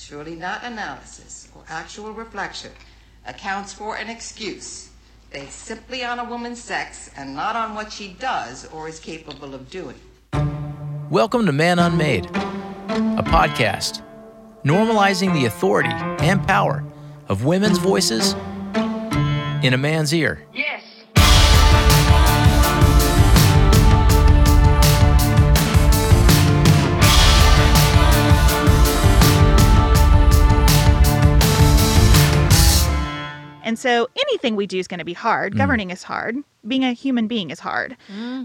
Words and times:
surely 0.00 0.34
not 0.34 0.64
analysis 0.64 1.48
or 1.54 1.62
actual 1.68 2.12
reflection, 2.12 2.70
accounts 3.26 3.72
for 3.72 3.96
an 3.96 4.08
excuse 4.08 4.88
based 5.30 5.58
simply 5.58 6.02
on 6.02 6.18
a 6.18 6.24
woman's 6.24 6.60
sex 6.60 7.10
and 7.16 7.34
not 7.34 7.54
on 7.54 7.74
what 7.74 7.92
she 7.92 8.16
does 8.18 8.66
or 8.72 8.88
is 8.88 8.98
capable 8.98 9.54
of 9.54 9.68
doing. 9.70 9.96
Welcome 11.10 11.44
to 11.44 11.52
Man 11.52 11.78
Unmade, 11.78 12.24
a 12.26 13.22
podcast 13.22 14.02
normalizing 14.64 15.34
the 15.34 15.44
authority 15.44 15.92
and 16.24 16.46
power 16.48 16.82
of 17.28 17.44
women's 17.44 17.78
voices 17.78 18.32
in 19.62 19.74
a 19.74 19.78
man's 19.78 20.14
ear. 20.14 20.42
Yes. 20.54 20.69
And 33.70 33.78
so 33.78 34.08
anything 34.18 34.56
we 34.56 34.66
do 34.66 34.80
is 34.80 34.88
going 34.88 34.98
to 34.98 35.04
be 35.04 35.12
hard. 35.12 35.56
Governing 35.56 35.90
is 35.92 36.02
hard. 36.02 36.34
Being 36.66 36.82
a 36.82 36.92
human 36.92 37.28
being 37.28 37.50
is 37.50 37.60
hard. 37.60 37.96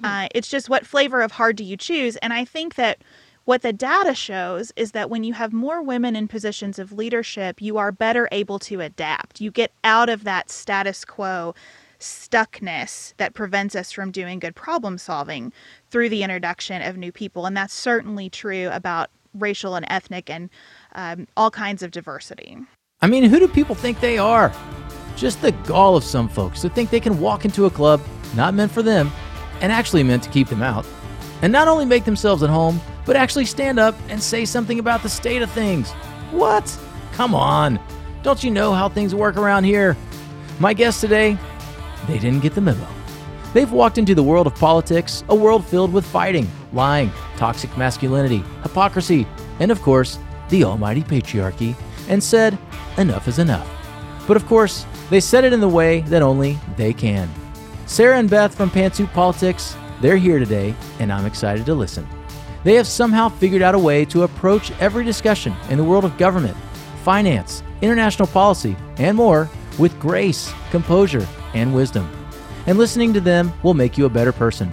Uh, 0.04 0.28
it's 0.36 0.48
just 0.48 0.70
what 0.70 0.86
flavor 0.86 1.24
of 1.24 1.32
hard 1.32 1.56
do 1.56 1.64
you 1.64 1.76
choose? 1.76 2.16
And 2.18 2.32
I 2.32 2.46
think 2.46 2.76
that 2.76 3.00
what 3.46 3.64
the 3.64 3.74
data 3.74 4.14
shows 4.14 4.72
is 4.76 4.92
that 4.92 5.10
when 5.10 5.24
you 5.24 5.34
have 5.34 5.52
more 5.52 5.82
women 5.82 6.16
in 6.16 6.28
positions 6.28 6.78
of 6.78 6.92
leadership, 6.92 7.60
you 7.60 7.76
are 7.80 7.92
better 7.92 8.30
able 8.32 8.60
to 8.60 8.82
adapt. 8.82 9.42
You 9.42 9.50
get 9.50 9.72
out 9.84 10.10
of 10.10 10.26
that 10.26 10.52
status 10.52 11.04
quo 11.04 11.56
stuckness 12.00 13.16
that 13.18 13.34
prevents 13.34 13.76
us 13.76 13.92
from 13.92 14.12
doing 14.12 14.38
good 14.38 14.56
problem 14.56 15.00
solving 15.00 15.52
through 15.90 16.10
the 16.10 16.22
introduction 16.22 16.84
of 16.84 16.98
new 16.98 17.12
people. 17.12 17.48
And 17.48 17.58
that's 17.58 17.74
certainly 17.74 18.30
true 18.30 18.70
about 18.72 19.10
racial 19.34 19.74
and 19.74 19.88
ethnic 19.90 20.30
and 20.30 20.52
um, 20.94 21.28
all 21.36 21.50
kinds 21.50 21.82
of 21.82 21.90
diversity. 21.90 22.60
I 23.02 23.08
mean, 23.08 23.24
who 23.24 23.40
do 23.40 23.48
people 23.48 23.74
think 23.74 24.02
they 24.02 24.20
are? 24.20 24.54
Just 25.16 25.42
the 25.42 25.52
gall 25.52 25.96
of 25.96 26.04
some 26.04 26.28
folks 26.28 26.62
to 26.62 26.70
think 26.70 26.90
they 26.90 27.00
can 27.00 27.20
walk 27.20 27.46
into 27.46 27.66
a 27.66 27.70
club 27.70 28.02
not 28.36 28.54
meant 28.54 28.72
for 28.72 28.82
them 28.82 29.12
and 29.62 29.72
actually 29.72 30.04
meant 30.04 30.24
to 30.24 30.30
keep 30.30 30.48
them 30.50 30.62
out, 30.62 30.86
and 31.42 31.52
not 31.52 31.68
only 31.68 31.86
make 31.86 32.04
themselves 32.04 32.44
at 32.44 32.50
home, 32.50 32.82
but 33.06 33.16
actually 33.16 33.46
stand 33.46 33.80
up 33.80 33.96
and 34.10 34.22
say 34.22 34.44
something 34.44 34.80
about 34.80 35.04
the 35.04 35.10
state 35.10 35.42
of 35.42 35.50
things. 35.52 35.92
What? 36.32 36.78
Come 37.14 37.34
on. 37.34 37.80
Don't 38.24 38.44
you 38.44 38.52
know 38.52 38.74
how 38.74 38.90
things 38.90 39.16
work 39.16 39.38
around 39.38 39.64
here? 39.64 39.96
My 40.60 40.74
guest 40.74 41.00
today, 41.00 41.38
they 42.08 42.20
didn't 42.20 42.42
get 42.42 42.56
the 42.56 42.62
memo. 42.62 42.88
They've 43.54 43.72
walked 43.72 43.98
into 43.98 44.16
the 44.16 44.24
world 44.24 44.48
of 44.48 44.56
politics, 44.56 45.24
a 45.30 45.36
world 45.36 45.66
filled 45.66 45.94
with 45.94 46.06
fighting, 46.06 46.50
lying, 46.74 47.10
toxic 47.38 47.78
masculinity, 47.78 48.44
hypocrisy, 48.64 49.26
and 49.60 49.72
of 49.72 49.82
course, 49.82 50.20
the 50.50 50.66
almighty 50.66 51.04
patriarchy, 51.04 51.76
and 52.10 52.22
said, 52.22 52.58
enough 52.98 53.30
is 53.30 53.40
enough. 53.40 53.75
But 54.28 54.38
of 54.38 54.46
course, 54.46 54.86
they 55.10 55.20
said 55.20 55.44
it 55.44 55.54
in 55.54 55.60
the 55.60 55.70
way 55.70 56.02
that 56.02 56.22
only 56.22 56.58
they 56.78 56.94
can. 56.94 57.30
Sarah 57.86 58.18
and 58.18 58.30
Beth 58.30 58.56
from 58.56 58.72
Pantsuit 58.72 59.12
Politics, 59.14 59.76
they're 60.02 60.18
here 60.18 60.40
today, 60.40 60.76
and 61.00 61.12
I'm 61.12 61.26
excited 61.26 61.66
to 61.68 61.76
listen. 61.76 62.08
They 62.64 62.74
have 62.76 62.88
somehow 62.88 63.30
figured 63.30 63.62
out 63.62 63.76
a 63.76 63.80
way 63.80 64.06
to 64.06 64.24
approach 64.24 64.72
every 64.80 65.06
discussion 65.06 65.54
in 65.70 65.78
the 65.78 65.84
world 65.84 66.04
of 66.04 66.18
government, 66.18 66.58
finance, 67.04 67.62
international 67.82 68.28
policy, 68.28 68.76
and 68.98 69.16
more 69.16 69.50
with 69.78 70.00
grace, 70.00 70.52
composure, 70.72 71.28
and 71.54 71.76
wisdom. 71.76 72.10
And 72.66 72.80
listening 72.80 73.14
to 73.14 73.22
them 73.22 73.54
will 73.62 73.76
make 73.76 73.98
you 73.98 74.06
a 74.06 74.10
better 74.10 74.32
person. 74.32 74.72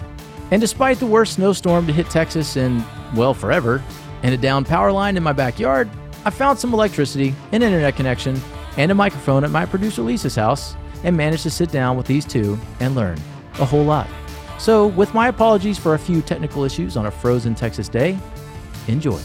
And 0.49 0.59
despite 0.59 0.97
the 0.97 1.05
worst 1.05 1.33
snowstorm 1.33 1.85
to 1.85 1.93
hit 1.93 2.09
Texas 2.09 2.57
in, 2.57 2.83
well, 3.15 3.33
forever, 3.35 3.83
and 4.23 4.33
a 4.33 4.37
down 4.37 4.65
power 4.65 4.91
line 4.91 5.15
in 5.15 5.23
my 5.23 5.33
backyard, 5.33 5.89
I 6.25 6.31
found 6.31 6.57
some 6.57 6.73
electricity, 6.73 7.35
an 7.51 7.61
internet 7.61 7.95
connection, 7.95 8.41
and 8.77 8.91
a 8.91 8.95
microphone 8.95 9.43
at 9.43 9.51
my 9.51 9.65
producer 9.65 10.01
Lisa's 10.01 10.35
house 10.35 10.75
and 11.03 11.15
managed 11.15 11.43
to 11.43 11.49
sit 11.49 11.71
down 11.71 11.97
with 11.97 12.07
these 12.07 12.25
two 12.25 12.57
and 12.79 12.95
learn 12.95 13.17
a 13.59 13.65
whole 13.65 13.83
lot. 13.83 14.07
So, 14.57 14.87
with 14.87 15.13
my 15.13 15.27
apologies 15.27 15.77
for 15.77 15.95
a 15.95 15.99
few 15.99 16.21
technical 16.21 16.63
issues 16.63 16.95
on 16.95 17.05
a 17.05 17.11
frozen 17.11 17.55
Texas 17.55 17.89
day, 17.89 18.17
enjoy. 18.87 19.19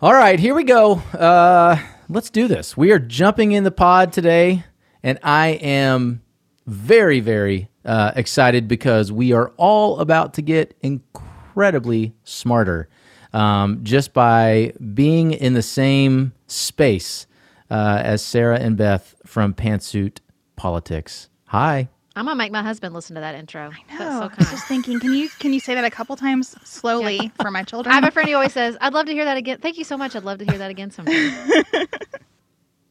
All 0.00 0.12
right, 0.12 0.38
here 0.38 0.54
we 0.54 0.64
go. 0.64 0.96
Uh, 1.14 1.78
let's 2.08 2.28
do 2.28 2.48
this. 2.48 2.76
We 2.76 2.92
are 2.92 2.98
jumping 2.98 3.52
in 3.52 3.64
the 3.64 3.70
pod 3.70 4.12
today, 4.12 4.64
and 5.02 5.18
I 5.22 5.48
am 5.48 6.22
very, 6.66 7.20
very 7.20 7.70
uh, 7.84 8.12
excited 8.14 8.68
because 8.68 9.10
we 9.10 9.32
are 9.32 9.52
all 9.56 10.00
about 10.00 10.34
to 10.34 10.42
get 10.42 10.76
incredibly 10.82 12.14
smarter 12.24 12.88
um, 13.32 13.82
just 13.84 14.12
by 14.12 14.72
being 14.94 15.32
in 15.32 15.54
the 15.54 15.62
same 15.62 16.32
space 16.46 17.26
uh, 17.70 18.00
as 18.04 18.22
Sarah 18.22 18.58
and 18.58 18.76
Beth 18.76 19.14
from 19.24 19.54
Pantsuit 19.54 20.18
Politics. 20.56 21.28
Hi. 21.46 21.88
I'm 22.14 22.24
gonna 22.24 22.36
make 22.36 22.50
my 22.50 22.62
husband 22.62 22.94
listen 22.94 23.14
to 23.16 23.20
that 23.20 23.34
intro. 23.34 23.70
That's 23.90 23.98
so 23.98 24.22
Oh, 24.22 24.30
I 24.30 24.34
was 24.38 24.50
just 24.50 24.66
thinking, 24.66 24.98
can 25.00 25.12
you 25.12 25.28
can 25.38 25.52
you 25.52 25.60
say 25.60 25.74
that 25.74 25.84
a 25.84 25.90
couple 25.90 26.16
times 26.16 26.56
slowly 26.64 27.30
for 27.42 27.50
my 27.50 27.62
children? 27.62 27.92
I 27.92 27.96
have 27.96 28.04
a 28.04 28.10
friend 28.10 28.26
who 28.26 28.34
always 28.34 28.54
says, 28.54 28.74
"I'd 28.80 28.94
love 28.94 29.04
to 29.06 29.12
hear 29.12 29.26
that 29.26 29.36
again." 29.36 29.58
Thank 29.58 29.76
you 29.76 29.84
so 29.84 29.98
much. 29.98 30.16
I'd 30.16 30.24
love 30.24 30.38
to 30.38 30.46
hear 30.46 30.56
that 30.56 30.70
again 30.70 30.90
sometime. 30.90 31.34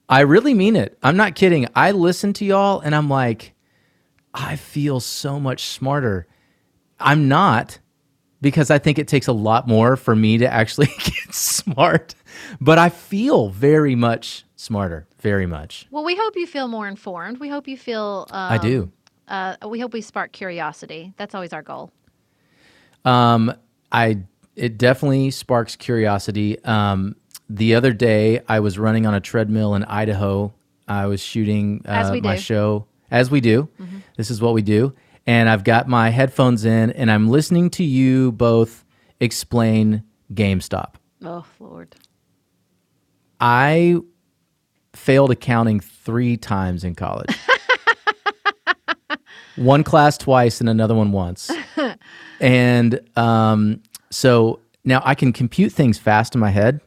I 0.08 0.20
really 0.22 0.54
mean 0.54 0.76
it. 0.76 0.98
I'm 1.02 1.18
not 1.18 1.34
kidding. 1.34 1.68
I 1.76 1.90
listen 1.92 2.34
to 2.34 2.46
y'all 2.46 2.80
and 2.82 2.94
I'm 2.94 3.10
like, 3.10 3.54
I 4.34 4.56
feel 4.56 5.00
so 5.00 5.40
much 5.40 5.64
smarter. 5.66 6.28
I'm 7.00 7.28
not 7.28 7.80
because 8.46 8.70
I 8.70 8.78
think 8.78 9.00
it 9.00 9.08
takes 9.08 9.26
a 9.26 9.34
lot 9.34 9.68
more 9.68 9.96
for 9.96 10.16
me 10.16 10.38
to 10.38 10.48
actually 10.48 10.86
get 11.04 11.34
smart, 11.34 12.14
but 12.62 12.78
I 12.78 12.90
feel 12.90 13.50
very 13.50 13.96
much 13.96 14.46
smarter. 14.56 15.08
Very 15.20 15.48
much. 15.48 15.88
well, 15.90 16.04
we 16.04 16.16
hope 16.16 16.36
you 16.36 16.46
feel 16.46 16.68
more 16.68 16.88
informed. 16.88 17.40
We 17.40 17.50
hope 17.50 17.68
you 17.68 17.76
feel. 17.76 18.28
Um, 18.30 18.52
I 18.54 18.58
do. 18.60 18.92
Uh, 19.28 19.56
we 19.68 19.80
hope 19.80 19.94
we 19.94 20.02
spark 20.02 20.32
curiosity. 20.32 21.12
That's 21.18 21.34
always 21.34 21.54
our 21.54 21.64
goal. 21.64 21.92
Um, 23.04 23.52
I 23.92 24.20
it 24.56 24.78
definitely 24.78 25.32
sparks 25.32 25.76
curiosity. 25.76 26.64
Um, 26.64 27.16
the 27.50 27.74
other 27.74 27.94
day, 27.94 28.42
I 28.48 28.60
was 28.60 28.78
running 28.78 29.08
on 29.08 29.16
a 29.16 29.20
treadmill 29.20 29.74
in 29.74 29.86
Idaho. 29.86 30.54
I 30.88 31.08
was 31.08 31.20
shooting 31.20 31.82
uh, 31.88 32.16
my 32.22 32.36
show 32.36 32.86
as 33.10 33.32
we 33.32 33.42
do. 33.42 33.70
This 34.18 34.30
is 34.30 34.40
what 34.40 34.54
we 34.54 34.62
do, 34.62 34.94
and 35.28 35.50
I've 35.50 35.64
got 35.64 35.88
my 35.88 36.10
headphones 36.10 36.66
in, 36.66 36.92
and 36.92 37.12
I'm 37.12 37.28
listening 37.30 37.70
to 37.72 37.84
you 37.84 38.32
both 38.34 38.86
explain 39.20 40.04
GameStop. 40.34 40.96
Oh 41.24 41.46
Lord. 41.60 41.96
I 43.40 43.98
failed 44.94 45.32
accounting 45.32 45.80
three 45.80 46.38
times 46.38 46.84
in 46.84 46.96
college. 46.96 47.36
one 49.56 49.84
class 49.84 50.18
twice 50.18 50.60
and 50.60 50.70
another 50.70 50.96
one 50.96 51.12
once. 51.12 51.52
and 52.40 53.00
um, 53.18 53.82
so 54.10 54.60
now 54.84 55.02
I 55.04 55.16
can 55.16 55.34
compute 55.34 55.72
things 55.72 55.98
fast 55.98 56.36
in 56.36 56.42
my 56.42 56.50
head. 56.50 56.82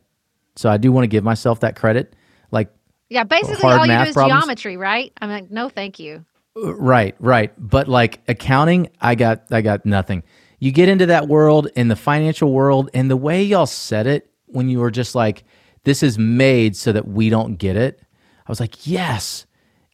So 0.56 0.69
I 0.70 0.76
do 0.76 0.91
want 0.91 1.05
to 1.05 1.09
give 1.09 1.25
myself 1.25 1.60
that 1.60 1.76
credit. 1.76 2.15
Like, 2.50 2.70
Yeah, 3.09 3.25
basically 3.25 3.70
all 3.70 3.87
you 3.87 3.93
do 3.93 4.03
is 4.05 4.15
problems? 4.15 4.43
geometry, 4.43 4.76
right? 4.76 5.12
I'm 5.20 5.28
like, 5.28 5.50
no, 5.50 5.69
thank 5.69 5.99
you. 5.99 6.25
Right, 6.64 7.14
right. 7.19 7.52
But 7.58 7.88
like 7.88 8.20
accounting, 8.28 8.88
I 9.00 9.14
got, 9.14 9.44
I 9.50 9.60
got 9.62 9.84
nothing. 9.86 10.22
You 10.58 10.72
get 10.72 10.88
into 10.88 11.06
that 11.06 11.28
world 11.28 11.69
in 11.76 11.88
the 11.88 11.96
financial 11.96 12.52
world, 12.52 12.91
and 12.94 13.10
the 13.10 13.16
way 13.16 13.42
y'all 13.42 13.66
said 13.66 14.06
it 14.06 14.30
when 14.46 14.69
you 14.69 14.80
were 14.80 14.91
just 14.91 15.14
like, 15.14 15.44
"This 15.84 16.02
is 16.02 16.19
made 16.19 16.76
so 16.76 16.91
that 16.92 17.06
we 17.06 17.30
don't 17.30 17.56
get 17.56 17.76
it," 17.76 18.00
I 18.46 18.50
was 18.50 18.58
like, 18.60 18.86
"Yes." 18.86 19.46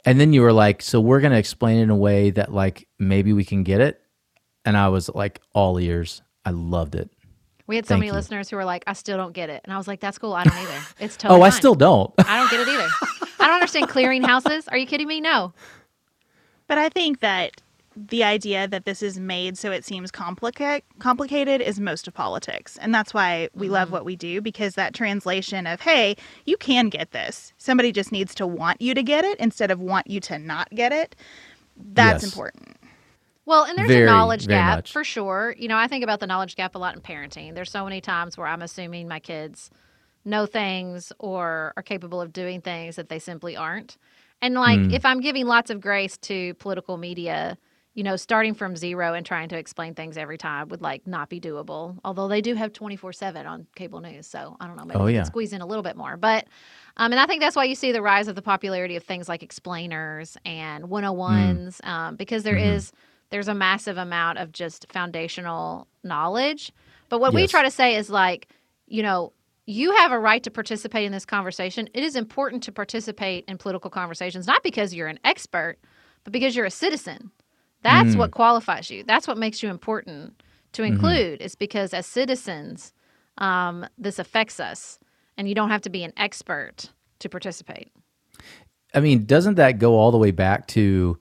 And 0.07 0.19
then 0.21 0.33
you 0.33 0.41
were 0.43 0.53
like, 0.53 0.81
"So 0.83 1.01
we're 1.01 1.21
gonna 1.21 1.37
explain 1.39 1.79
it 1.79 1.83
in 1.83 1.91
a 1.91 1.97
way 1.97 2.31
that 2.31 2.53
like 2.53 2.89
maybe 2.99 3.33
we 3.35 3.45
can 3.45 3.63
get 3.63 3.81
it," 3.83 4.01
and 4.65 4.77
I 4.77 4.89
was 4.89 5.09
like, 5.11 5.41
all 5.55 5.79
ears. 5.79 6.23
I 6.47 6.51
loved 6.51 6.95
it. 6.95 7.11
We 7.67 7.77
had 7.77 7.87
so 7.87 7.91
Thank 7.95 8.01
many 8.01 8.09
you. 8.09 8.13
listeners 8.15 8.51
who 8.51 8.57
were 8.57 8.65
like, 8.67 8.85
I 8.87 8.93
still 8.93 9.17
don't 9.17 9.33
get 9.33 9.49
it. 9.49 9.63
And 9.65 9.73
I 9.73 9.79
was 9.79 9.89
like, 9.89 9.99
that's 10.01 10.19
cool. 10.19 10.35
I 10.35 10.45
don't 10.45 10.55
either. 10.57 10.81
It's 11.01 11.15
oh, 11.21 11.21
totally 11.21 11.41
Oh, 11.41 11.43
I 11.45 11.49
fine. 11.51 11.59
still 11.59 11.75
don't. 11.75 12.13
I 12.19 12.37
don't 12.39 12.51
get 12.51 12.61
it 12.61 12.69
either. 12.69 12.89
I 13.41 13.47
don't 13.47 13.55
understand 13.55 13.89
clearing 13.89 14.23
houses. 14.23 14.69
Are 14.69 14.77
you 14.77 14.87
kidding 14.87 15.09
me? 15.09 15.23
No. 15.23 15.55
But 16.67 16.79
I 16.79 16.89
think 16.89 17.21
that 17.21 17.61
the 17.97 18.25
idea 18.25 18.67
that 18.67 18.85
this 18.85 19.03
is 19.03 19.21
made 19.21 19.57
so 19.57 19.71
it 19.71 19.85
seems 19.85 20.11
complica- 20.11 20.83
complicated 20.99 21.61
is 21.61 21.79
most 21.79 22.09
of 22.09 22.15
politics. 22.15 22.77
And 22.79 22.93
that's 22.93 23.15
why 23.15 23.49
we 23.55 23.69
love 23.69 23.87
mm-hmm. 23.87 23.93
what 23.95 24.05
we 24.05 24.17
do 24.17 24.41
because 24.41 24.75
that 24.75 24.95
translation 24.95 25.67
of, 25.67 25.81
hey, 25.81 26.17
you 26.45 26.57
can 26.57 26.89
get 26.89 27.13
this. 27.13 27.53
Somebody 27.57 27.93
just 27.93 28.11
needs 28.11 28.35
to 28.37 28.47
want 28.47 28.81
you 28.81 28.95
to 28.95 29.03
get 29.03 29.25
it 29.25 29.39
instead 29.39 29.71
of 29.71 29.79
want 29.81 30.09
you 30.09 30.19
to 30.21 30.39
not 30.39 30.69
get 30.71 30.93
it. 30.93 31.15
That's 31.77 32.25
Yes. 32.25 32.33
important. 32.33 32.77
Well, 33.47 33.65
and 33.65 33.77
there's 33.77 33.89
Very, 33.89 34.05
a 34.05 34.07
knowledge 34.07 34.47
gap 34.49 34.79
much. 34.79 34.93
for 34.93 35.05
sure. 35.05 35.55
You 35.59 35.69
know, 35.69 35.77
I 35.77 35.87
think 35.87 36.03
about 36.03 36.19
the 36.19 36.27
knowledge 36.27 36.57
gap 36.57 36.75
a 36.75 36.79
lot 36.79 36.95
in 36.95 37.03
parenting. 37.03 37.55
There's 37.55 37.71
so 37.71 37.85
many 37.85 38.01
times 38.01 38.39
where 38.39 38.47
I'm 38.47 38.63
assuming 38.63 39.07
my 39.07 39.21
kids 39.21 39.71
know 40.25 40.47
things 40.47 41.13
or 41.19 41.75
are 41.77 41.83
capable 41.83 42.21
of 42.21 42.33
doing 42.33 42.63
things 42.63 42.97
that 42.97 43.11
they 43.11 43.19
simply 43.19 43.55
aren't. 43.57 43.99
And 44.45 44.55
like 44.57 44.79
Mm. 44.81 44.93
if 44.93 45.07
I'm 45.07 45.21
giving 45.21 45.47
lots 45.47 45.71
of 45.71 45.81
grace 45.81 46.19
to 46.19 46.53
political 46.55 46.99
media, 46.99 47.57
you 47.95 48.03
know, 48.03 48.17
starting 48.17 48.53
from 48.53 48.77
zero 48.77 49.15
and 49.15 49.25
trying 49.25 49.49
to 49.49 49.57
explain 49.57 49.95
things 49.95 50.19
every 50.19 50.37
time 50.37 50.69
would 50.69 50.83
like 50.83 51.07
not 51.07 51.31
be 51.31 51.41
doable. 51.41 51.97
Although 52.05 52.29
they 52.29 52.43
do 52.43 52.55
have 52.55 52.75
24 52.75 53.15
7 53.15 53.47
on 53.47 53.67
cable 53.75 54.01
news. 54.03 54.27
So 54.27 54.55
I 54.61 54.67
don't 54.67 54.77
know, 54.77 54.85
maybe 54.85 55.01
Oh, 55.01 55.07
we 55.07 55.13
yeah. 55.13 55.21
can 55.21 55.25
squeeze 55.25 55.55
in 55.55 55.63
a 55.63 55.67
little 55.67 55.83
bit 55.83 55.97
more. 55.97 56.19
But, 56.19 56.45
um, 56.99 57.11
and 57.13 57.19
I 57.21 57.25
think 57.25 57.41
that's 57.41 57.57
why 57.57 57.65
you 57.65 57.75
see 57.75 57.91
the 57.93 58.03
rise 58.03 58.29
of 58.29 58.35
the 58.35 58.43
popularity 58.43 58.97
of 58.97 59.03
things 59.05 59.31
like 59.31 59.43
explainers 59.43 60.37
and 60.45 60.91
101s, 60.91 61.81
um, 61.85 62.17
because 62.17 62.43
there 62.43 62.57
is 62.57 62.93
there's 63.31 63.49
a 63.49 63.55
massive 63.55 63.97
amount 63.97 64.39
of 64.39 64.53
just 64.53 64.93
foundational 64.93 65.89
knowledge. 66.03 66.71
But 67.09 67.19
what 67.21 67.33
we 67.33 67.47
try 67.47 67.63
to 67.63 67.71
say 67.71 67.97
is 67.97 68.11
like, 68.11 68.49
you 68.87 69.03
know, 69.03 69.33
you 69.67 69.95
have 69.97 70.13
a 70.13 70.19
right 70.19 70.43
to 70.43 70.51
participate 70.51 71.05
in 71.05 71.13
this 71.13 71.25
conversation. 71.25 71.89
It 71.95 72.05
is 72.05 72.17
important 72.17 72.63
to 72.65 72.73
participate 72.73 73.45
in 73.49 73.59
political 73.59 73.91
conversations, 73.91 74.47
not 74.47 74.63
because 74.63 74.95
you're 74.95 75.09
an 75.09 75.21
expert, 75.25 75.79
but 76.23 76.33
because 76.33 76.55
you're 76.55 76.67
a 76.67 76.71
citizen. 76.71 77.31
That's 77.83 78.17
what 78.17 78.31
qualifies 78.31 78.91
you. 78.91 79.05
That's 79.05 79.29
what 79.29 79.37
makes 79.37 79.63
you 79.63 79.69
important 79.69 80.43
to 80.73 80.83
include, 80.83 81.43
is 81.43 81.55
because 81.55 81.93
as 81.93 82.07
citizens, 82.07 82.95
um, 83.39 83.87
this 83.99 84.19
affects 84.19 84.59
us, 84.59 84.99
and 85.37 85.49
you 85.49 85.55
don't 85.55 85.71
have 85.71 85.83
to 85.83 85.91
be 85.91 86.03
an 86.03 86.13
expert 86.17 86.91
to 87.19 87.29
participate. 87.29 87.93
I 88.95 89.01
mean, 89.01 89.27
doesn't 89.27 89.57
that 89.57 89.79
go 89.79 89.97
all 89.97 90.11
the 90.11 90.19
way 90.19 90.31
back 90.31 90.67
to 90.69 91.19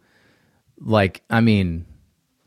like, 0.80 1.22
I 1.30 1.42
mean, 1.42 1.86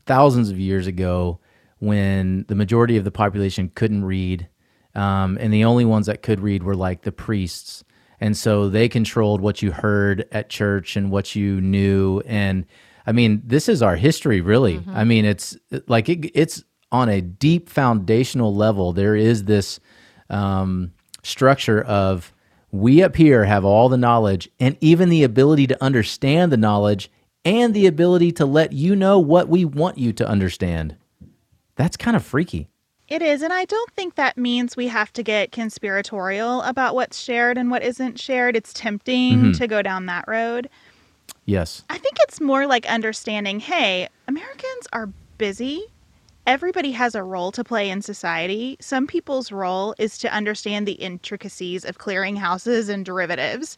thousands 0.07 0.51
of 0.51 0.59
years 0.59 0.87
ago 0.87 1.41
when 1.79 2.45
the 2.49 2.55
majority 2.55 2.97
of 2.97 3.05
the 3.05 3.11
population 3.11 3.71
couldn't 3.75 4.05
read, 4.05 4.49
um, 4.97 5.37
and 5.41 5.53
the 5.53 5.65
only 5.65 5.85
ones 5.85 6.07
that 6.07 6.23
could 6.23 6.41
read 6.41 6.63
were 6.63 6.75
like 6.75 7.03
the 7.03 7.13
priests. 7.13 7.85
And 8.19 8.37
so 8.37 8.69
they 8.71 8.89
controlled 8.89 9.43
what 9.43 9.61
you 9.61 9.71
heard 9.71 10.27
at 10.33 10.49
church 10.49 10.97
and 10.97 11.11
what 11.11 11.37
you 11.37 11.61
knew. 11.61 12.23
And 12.25 12.65
I 13.07 13.13
mean, 13.13 13.43
this 13.45 13.69
is 13.69 13.83
our 13.83 13.97
history, 13.97 14.41
really. 14.41 14.77
I 14.95 15.05
mean, 15.05 15.27
it's 15.27 15.57
like 15.87 16.09
it, 16.09 16.31
it's 16.35 16.65
on 16.91 17.11
a 17.11 17.21
deep 17.21 17.69
foundational 17.69 18.55
level. 18.55 18.95
There 18.95 19.15
is 19.15 19.45
this 19.45 19.81
um, 20.31 20.93
structure 21.23 21.83
of 21.83 22.33
we 22.73 23.03
up 23.03 23.17
here 23.17 23.45
have 23.45 23.65
all 23.65 23.91
the 23.91 23.99
knowledge 23.99 24.49
and 24.59 24.79
even 24.81 25.11
the 25.11 25.25
ability 25.25 25.67
to 25.67 25.85
understand 25.85 26.51
the 26.51 26.57
knowledge 26.57 27.11
and 27.45 27.75
the 27.75 27.87
ability 27.87 28.33
to 28.33 28.47
let 28.47 28.73
you 28.73 28.97
know 28.97 29.19
what 29.19 29.49
we 29.49 29.65
want 29.65 29.99
you 29.99 30.13
to 30.15 30.27
understand. 30.27 30.97
That's 31.77 31.97
kind 31.97 32.17
of 32.17 32.25
freaky. 32.25 32.69
It 33.09 33.23
is, 33.23 33.43
and 33.43 33.53
I 33.53 33.65
don't 33.67 33.93
think 33.93 34.17
that 34.17 34.37
means 34.37 34.77
we 34.77 34.89
have 34.89 35.13
to 35.13 35.23
get 35.23 35.53
conspiratorial 35.53 36.63
about 36.63 36.97
what's 36.97 37.19
shared 37.19 37.57
and 37.57 37.71
what 37.71 37.85
isn't 37.85 38.19
shared. 38.19 38.57
It's 38.57 38.73
tempting 38.73 39.39
mm-hmm. 39.39 39.53
to 39.53 39.69
go 39.69 39.81
down 39.81 40.07
that 40.07 40.25
road. 40.27 40.69
Yes. 41.45 41.85
I 41.89 41.99
think 41.99 42.17
it's 42.23 42.41
more 42.41 42.67
like 42.67 42.85
understanding 42.87 43.61
hey, 43.61 44.09
Americans 44.27 44.89
are 44.93 45.09
busy. 45.39 45.85
Everybody 46.49 46.93
has 46.93 47.17
a 47.17 47.23
role 47.25 47.51
to 47.53 47.65
play 47.65 47.91
in 47.91 48.03
society. 48.03 48.77
Some 48.81 49.07
people's 49.09 49.51
role 49.51 49.95
is 49.99 50.17
to 50.19 50.33
understand 50.33 50.87
the 50.87 50.93
intricacies 50.93 51.85
of 51.85 51.99
clearing 51.99 52.37
houses 52.37 52.89
and 52.89 53.05
derivatives. 53.05 53.77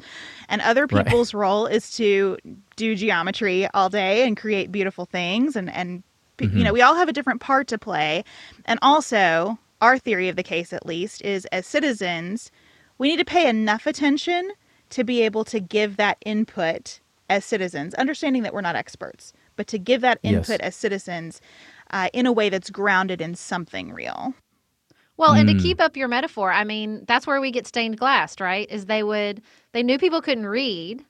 And 0.51 0.61
other 0.61 0.87
Right. 0.87 1.05
people's 1.05 1.33
role 1.33 1.67
is 1.67 1.91
to 1.97 2.37
do 2.77 2.95
geometry 2.95 3.69
all 3.73 3.89
day 3.89 4.27
and 4.27 4.37
create 4.37 4.71
beautiful 4.71 5.07
things. 5.07 5.57
And, 5.57 5.73
and 5.73 6.03
p 6.39 6.49
you 6.55 6.65
know, 6.65 6.73
we 6.73 6.81
all 6.83 6.95
have 6.95 7.09
a 7.09 7.13
different 7.13 7.41
part 7.43 7.69
to 7.69 7.79
play. 7.79 8.25
And 8.65 8.79
also, 8.81 9.59
our 9.83 9.99
theory 9.99 10.29
of 10.29 10.37
the 10.37 10.43
case, 10.43 10.73
at 10.73 10.87
least, 10.87 11.23
is 11.23 11.45
as 11.47 11.67
citizens, 11.67 12.51
we 12.97 13.09
need 13.09 13.19
to 13.19 13.25
pay 13.25 13.49
enough 13.49 13.87
attention 13.87 14.53
to 14.91 15.05
be 15.05 15.21
able 15.23 15.45
to 15.45 15.61
give 15.61 15.97
that 15.99 16.17
input 16.25 17.01
as 17.29 17.45
citizens, 17.45 17.93
understanding 17.95 18.43
that 18.43 18.55
we're 18.55 18.63
not 18.63 18.75
experts, 18.75 19.33
but 19.57 19.67
to 19.69 19.79
give 19.79 20.01
that 20.01 20.19
Yes. 20.23 20.33
input 20.49 20.61
as 20.63 20.75
citizens 20.75 21.41
uh, 21.91 22.09
in 22.15 22.25
a 22.27 22.33
way 22.33 22.49
that's 22.49 22.71
grounded 22.71 23.21
in 23.21 23.35
something 23.35 23.93
real. 23.93 24.35
Well, 25.19 25.35
and 25.35 25.49
to 25.49 25.55
Mm. 25.55 25.59
keep 25.63 25.81
up 25.81 25.97
your 25.97 26.09
metaphor, 26.09 26.53
I 26.53 26.65
mean, 26.65 27.05
that's 27.07 27.27
where 27.27 27.41
we 27.41 27.51
get 27.51 27.67
stained 27.67 27.99
glass, 27.99 28.41
right? 28.41 28.71
Is 28.71 28.87
they 28.87 29.03
would 29.03 29.43
they 29.73 29.83
knew 29.83 29.99
people 29.99 30.23
couldn't 30.23 30.47
read, 30.47 31.05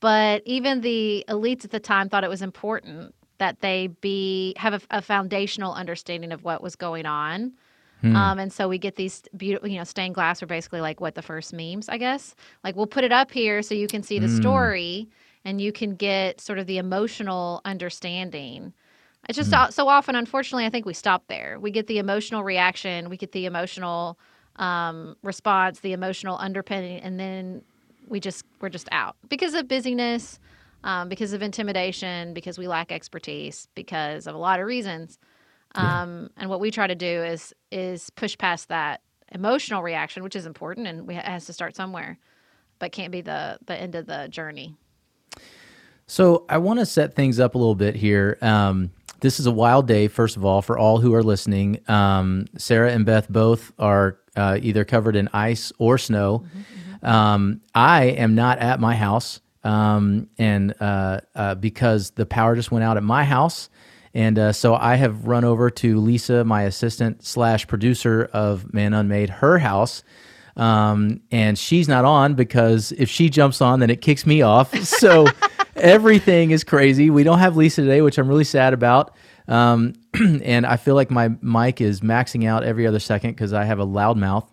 but 0.00 0.42
even 0.46 0.80
the 0.80 1.24
elites 1.28 1.64
at 1.64 1.70
the 1.70 1.80
time 1.80 2.08
thought 2.08 2.24
it 2.24 2.30
was 2.30 2.42
important 2.42 3.14
that 3.42 3.60
they 3.60 3.88
be 4.00 4.54
have 4.56 4.72
a, 4.74 4.80
a 4.98 5.02
foundational 5.02 5.72
understanding 5.74 6.30
of 6.30 6.44
what 6.44 6.62
was 6.62 6.76
going 6.76 7.06
on. 7.06 7.52
Hmm. 8.02 8.14
Um, 8.16 8.38
and 8.38 8.52
so 8.52 8.68
we 8.68 8.78
get 8.78 8.94
these 8.94 9.22
beautiful, 9.36 9.68
you 9.68 9.78
know, 9.78 9.84
stained 9.84 10.14
glass 10.14 10.42
are 10.42 10.46
basically 10.46 10.80
like 10.80 11.00
what 11.00 11.16
the 11.16 11.22
first 11.22 11.52
memes, 11.52 11.88
I 11.88 11.98
guess. 11.98 12.36
Like 12.62 12.76
we'll 12.76 12.86
put 12.86 13.02
it 13.02 13.10
up 13.10 13.32
here 13.32 13.60
so 13.62 13.74
you 13.74 13.88
can 13.88 14.04
see 14.04 14.20
the 14.20 14.28
Mm. 14.28 14.36
story 14.36 15.08
and 15.44 15.60
you 15.60 15.72
can 15.72 15.96
get 15.96 16.40
sort 16.40 16.60
of 16.60 16.66
the 16.68 16.78
emotional 16.78 17.60
understanding. 17.64 18.72
It's 19.28 19.36
just 19.36 19.50
Hmm. 19.50 19.64
so- 19.66 19.70
so 19.70 19.88
often, 19.88 20.14
unfortunately, 20.14 20.64
I 20.66 20.70
think 20.70 20.86
we 20.86 20.94
stop 20.94 21.26
there. 21.26 21.58
We 21.60 21.72
get 21.72 21.88
the 21.88 21.98
emotional 21.98 22.44
reaction, 22.44 23.08
we 23.10 23.16
get 23.16 23.32
the 23.32 23.46
emotional 23.46 24.18
um, 24.56 25.16
response, 25.22 25.80
the 25.80 25.94
emotional 25.94 26.36
underpinning, 26.38 27.00
and 27.00 27.18
then 27.18 27.62
we 28.06 28.20
just 28.20 28.44
we're 28.60 28.68
just 28.68 28.88
out 28.92 29.16
because 29.28 29.54
of 29.54 29.66
busyness, 29.66 30.38
um, 30.84 31.08
because 31.08 31.32
of 31.32 31.42
intimidation, 31.42 32.34
because 32.34 32.58
we 32.58 32.66
lack 32.68 32.92
expertise, 32.92 33.68
because 33.74 34.26
of 34.26 34.34
a 34.34 34.38
lot 34.38 34.60
of 34.60 34.66
reasons. 34.66 35.18
Um, 35.74 36.30
And 36.36 36.50
what 36.50 36.60
we 36.60 36.70
try 36.70 36.86
to 36.86 36.94
do 36.94 37.22
is 37.24 37.54
is 37.70 38.10
push 38.10 38.36
past 38.36 38.68
that 38.68 39.00
emotional 39.32 39.82
reaction, 39.82 40.22
which 40.22 40.36
is 40.36 40.44
important 40.46 40.86
and 40.86 41.06
we, 41.06 41.14
it 41.14 41.24
has 41.24 41.46
to 41.46 41.52
start 41.52 41.74
somewhere, 41.74 42.18
but 42.78 42.92
can't 42.92 43.10
be 43.10 43.22
the 43.22 43.58
the 43.66 43.74
end 43.74 43.94
of 43.94 44.06
the 44.06 44.28
journey. 44.28 44.76
So 46.06 46.44
I 46.48 46.58
want 46.58 46.78
to 46.80 46.86
set 46.86 47.14
things 47.14 47.40
up 47.40 47.54
a 47.54 47.58
little 47.58 47.74
bit 47.74 47.94
here. 47.96 48.36
Um, 48.42 48.90
this 49.20 49.40
is 49.40 49.46
a 49.46 49.52
wild 49.52 49.86
day, 49.86 50.08
first 50.08 50.36
of 50.36 50.44
all, 50.44 50.60
for 50.60 50.76
all 50.76 50.98
who 50.98 51.14
are 51.14 51.22
listening. 51.22 51.78
Um, 51.88 52.46
Sarah 52.58 52.92
and 52.92 53.06
Beth 53.06 53.30
both 53.30 53.72
are 53.78 54.18
uh, 54.36 54.58
either 54.60 54.84
covered 54.84 55.16
in 55.16 55.28
ice 55.32 55.72
or 55.78 55.96
snow. 55.96 56.44
Um, 57.02 57.60
I 57.74 58.04
am 58.04 58.34
not 58.34 58.58
at 58.58 58.80
my 58.80 58.94
house, 58.96 59.40
um, 59.64 60.28
and 60.38 60.74
uh, 60.80 61.20
uh, 61.34 61.54
because 61.54 62.10
the 62.10 62.26
power 62.26 62.54
just 62.54 62.70
went 62.70 62.84
out 62.84 62.96
at 62.96 63.02
my 63.02 63.24
house, 63.24 63.68
and 64.14 64.38
uh, 64.38 64.52
so 64.52 64.74
I 64.74 64.96
have 64.96 65.26
run 65.26 65.44
over 65.44 65.70
to 65.70 66.00
Lisa, 66.00 66.44
my 66.44 66.62
assistant 66.62 67.24
slash 67.24 67.66
producer 67.66 68.28
of 68.32 68.72
Man 68.72 68.92
Unmade, 68.92 69.30
her 69.30 69.58
house. 69.58 70.02
Um, 70.54 71.20
and 71.30 71.58
she's 71.58 71.88
not 71.88 72.04
on 72.04 72.34
because 72.34 72.92
if 72.92 73.08
she 73.08 73.30
jumps 73.30 73.62
on, 73.62 73.80
then 73.80 73.88
it 73.88 74.02
kicks 74.02 74.26
me 74.26 74.42
off. 74.42 74.74
So 75.02 75.26
everything 75.74 76.50
is 76.50 76.64
crazy. 76.64 77.10
We 77.10 77.24
don't 77.24 77.38
have 77.38 77.56
Lisa 77.56 77.82
today, 77.82 78.02
which 78.02 78.18
I'm 78.18 78.28
really 78.28 78.44
sad 78.44 78.72
about. 78.74 79.14
Um, 79.48 79.94
and 80.14 80.66
I 80.66 80.76
feel 80.76 80.94
like 80.94 81.10
my 81.10 81.30
mic 81.40 81.80
is 81.80 82.00
maxing 82.02 82.46
out 82.46 82.62
every 82.62 82.86
other 82.86 83.00
second 83.00 83.30
because 83.30 83.52
I 83.52 83.64
have 83.64 83.78
a 83.78 83.84
loud 83.84 84.16
mouth, 84.16 84.51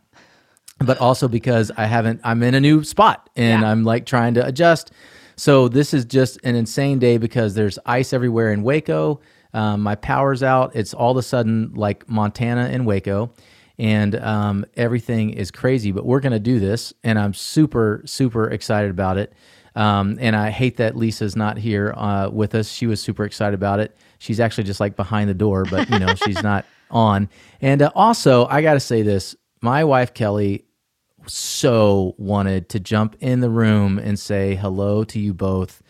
but 0.79 0.97
also 0.99 1.27
because 1.27 1.71
I 1.77 1.85
haven't, 1.85 2.21
I'm 2.23 2.41
in 2.43 2.55
a 2.55 2.59
new 2.59 2.83
spot 2.83 3.29
and 3.35 3.61
Yeah. 3.61 3.71
I'm 3.71 3.83
like 3.83 4.05
trying 4.05 4.33
to 4.35 4.45
adjust. 4.45 4.91
So 5.35 5.67
this 5.69 5.93
is 5.93 6.05
just 6.05 6.39
an 6.43 6.55
insane 6.55 6.99
day 6.99 7.17
because 7.17 7.53
there's 7.53 7.79
ice 7.85 8.11
everywhere 8.13 8.51
in 8.51 8.63
Waco. 8.63 9.21
Um, 9.53 9.81
my 9.81 9.95
power's 9.95 10.43
out. 10.43 10.75
It's 10.75 10.93
all 10.93 11.11
of 11.11 11.17
a 11.17 11.23
sudden 11.23 11.73
like 11.73 12.07
Montana 12.09 12.69
and 12.71 12.85
Waco, 12.85 13.31
and 13.79 14.15
um, 14.17 14.65
everything 14.75 15.31
is 15.31 15.49
crazy. 15.49 15.91
But 15.91 16.05
we're 16.05 16.19
gonna 16.19 16.39
do 16.39 16.59
this, 16.59 16.93
and 17.03 17.17
I'm 17.17 17.33
super 17.33 18.01
super 18.05 18.49
excited 18.49 18.91
about 18.91 19.17
it. 19.17 19.33
Um, 19.75 20.17
and 20.19 20.35
I 20.35 20.49
hate 20.51 20.77
that 20.77 20.95
Lisa's 20.97 21.35
not 21.35 21.57
here 21.57 21.93
uh, 21.95 22.29
with 22.29 22.53
us. 22.53 22.69
She 22.69 22.85
was 22.85 23.01
super 23.01 23.23
excited 23.23 23.53
about 23.53 23.79
it. 23.79 23.95
She's 24.19 24.39
actually 24.39 24.65
just 24.65 24.79
like 24.79 24.95
behind 24.95 25.29
the 25.29 25.33
door, 25.33 25.63
but 25.65 25.89
you 25.89 25.97
know 25.99 26.13
she's 26.15 26.43
not 26.43 26.65
on. 26.91 27.29
And 27.61 27.81
uh, 27.81 27.91
also, 27.95 28.45
I 28.47 28.61
got 28.61 28.73
to 28.73 28.79
say 28.79 29.01
this: 29.01 29.35
my 29.61 29.83
wife 29.83 30.13
Kelly 30.13 30.65
so 31.29 32.15
wanted 32.17 32.69
to 32.69 32.79
jump 32.79 33.15
in 33.19 33.39
the 33.39 33.49
room 33.49 33.97
and 33.99 34.19
say 34.19 34.55
hello 34.55 35.03
to 35.05 35.19
you 35.19 35.33
both. 35.33 35.81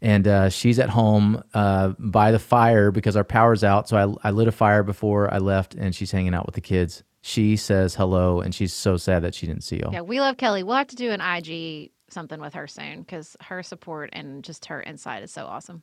And 0.00 0.28
uh, 0.28 0.48
she's 0.48 0.78
at 0.78 0.90
home 0.90 1.42
uh, 1.54 1.94
by 1.98 2.30
the 2.30 2.38
fire 2.38 2.90
because 2.90 3.16
our 3.16 3.24
power's 3.24 3.64
out. 3.64 3.88
So 3.88 4.18
I, 4.22 4.28
I 4.28 4.30
lit 4.30 4.46
a 4.46 4.52
fire 4.52 4.82
before 4.82 5.32
I 5.32 5.38
left, 5.38 5.74
and 5.74 5.94
she's 5.94 6.12
hanging 6.12 6.34
out 6.34 6.46
with 6.46 6.54
the 6.54 6.60
kids. 6.60 7.02
She 7.20 7.56
says 7.56 7.96
hello, 7.96 8.40
and 8.40 8.54
she's 8.54 8.72
so 8.72 8.96
sad 8.96 9.22
that 9.22 9.34
she 9.34 9.46
didn't 9.46 9.64
see 9.64 9.76
you. 9.76 9.90
Yeah, 9.92 10.02
we 10.02 10.20
love 10.20 10.36
Kelly. 10.36 10.62
We'll 10.62 10.76
have 10.76 10.86
to 10.88 10.96
do 10.96 11.10
an 11.10 11.20
IG 11.20 11.90
something 12.10 12.40
with 12.40 12.54
her 12.54 12.66
soon 12.66 13.00
because 13.00 13.36
her 13.40 13.62
support 13.62 14.10
and 14.12 14.42
just 14.44 14.66
her 14.66 14.82
insight 14.82 15.22
is 15.22 15.32
so 15.32 15.46
awesome. 15.46 15.82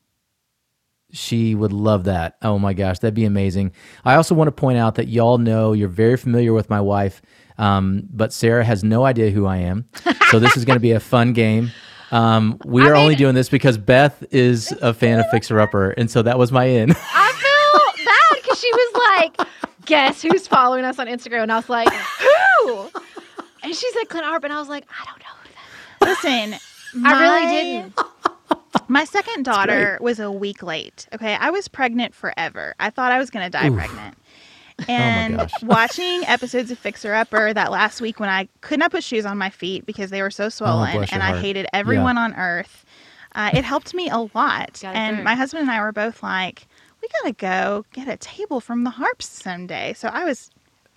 She 1.12 1.53
would 1.53 1.72
love 1.72 2.05
that. 2.05 2.38
Oh 2.41 2.57
my 2.57 2.74
gosh, 2.74 3.00
that'd 3.00 3.13
be 3.13 3.25
amazing. 3.25 3.74
I 4.03 4.15
also 4.15 4.34
want 4.34 4.48
to 4.48 4.51
point 4.51 4.79
out 4.79 4.95
that 4.95 5.07
y'all 5.07 5.38
know 5.38 5.74
you're 5.74 5.88
very 5.88 6.17
familiar 6.17 6.51
with 6.51 6.69
my 6.69 6.81
wife, 6.81 7.22
um, 7.57 8.03
but 8.12 8.33
Sarah 8.33 8.63
has 8.63 8.83
no 8.83 9.05
idea 9.05 9.31
who 9.31 9.45
I 9.45 9.57
am. 9.57 9.85
So 10.29 10.39
this 10.39 10.57
is 10.57 10.65
going 10.65 10.75
to 10.75 10.81
be 10.81 10.91
a 10.91 11.00
fun 11.00 11.33
game. 11.33 11.71
Um, 12.12 12.57
we 12.65 12.83
are 12.88 12.95
only 12.95 13.15
doing 13.15 13.35
this 13.35 13.50
because 13.50 13.77
Beth 13.77 14.24
is 14.31 14.71
a 14.81 14.93
fan 14.93 15.19
of 15.19 15.25
Fixer 15.31 15.59
Upper, 15.59 15.91
and 15.91 16.09
so 16.09 16.21
that 16.21 16.38
was 16.38 16.51
my 16.51 16.65
in. 16.65 16.91
I 17.13 17.93
feel 17.95 18.05
bad 18.05 18.41
because 18.41 18.59
she 18.59 18.71
was 18.71 19.01
like, 19.38 19.47
"Guess 19.85 20.21
who's 20.21 20.47
following 20.47 20.85
us 20.85 21.00
on 21.00 21.07
Instagram?" 21.07 21.43
And 21.43 21.51
I 21.51 21.55
was 21.57 21.69
like, 21.69 21.89
"Who?" 21.91 22.89
And 23.63 23.75
she 23.75 23.91
said 23.91 24.07
Clint 24.09 24.25
Harp, 24.25 24.43
and 24.43 24.53
I 24.53 24.59
was 24.59 24.69
like, 24.69 24.85
"I 24.89 25.05
don't 25.05 25.19
know 25.19 25.25
who 25.41 25.50
that." 25.50 26.59
Listen, 27.01 27.03
I 27.05 27.21
really 27.21 27.51
didn't. 27.51 28.00
My 28.88 29.03
second 29.03 29.43
daughter 29.43 29.97
was 30.00 30.19
a 30.19 30.31
week 30.31 30.62
late. 30.62 31.07
Okay, 31.13 31.33
I 31.33 31.50
was 31.50 31.67
pregnant 31.67 32.13
forever. 32.13 32.75
I 32.79 32.91
thought 32.91 33.12
I 33.12 33.17
was 33.17 33.29
going 33.31 33.45
to 33.45 33.50
die 33.50 33.69
pregnant. 33.69 34.15
And 34.88 35.38
gosh. 35.38 35.51
watching 35.63 36.24
episodes 36.25 36.72
of 36.72 36.77
Fixer 36.77 37.13
Upper 37.13 37.53
that 37.53 37.72
last 37.72 38.01
week 38.01 38.20
when 38.20 38.29
I 38.29 38.50
could 38.62 38.79
not 38.79 38.91
put 38.91 39.03
shoes 39.03 39.25
on 39.25 39.38
my 39.38 39.50
feet 39.50 39.86
because 39.86 40.10
they 40.10 40.22
were 40.22 40.32
so 40.32 40.50
swollen 40.50 40.91
bless 40.91 41.12
your 41.12 41.22
and 41.22 41.24
I 41.24 41.39
hated 41.39 41.67
everyone 41.74 42.17
on 42.17 42.34
earth, 42.36 42.86
uh, 43.34 43.51
it 43.53 43.63
helped 43.63 43.94
me 43.94 44.10
a 44.10 44.20
lot. 44.34 44.84
And 44.84 45.17
through. 45.17 45.24
my 45.24 45.36
husband 45.36 45.63
and 45.63 45.72
I 45.72 45.82
were 45.82 45.91
both 45.91 46.22
like, 46.22 46.67
we 47.01 47.08
got 47.08 47.27
to 47.27 47.34
go 47.34 47.86
get 47.94 48.08
a 48.08 48.17
table 48.17 48.60
from 48.60 48.84
the 48.84 48.89
harps 48.89 49.27
someday. 49.27 49.94
So 49.94 50.08
I 50.10 50.24
was 50.25 50.51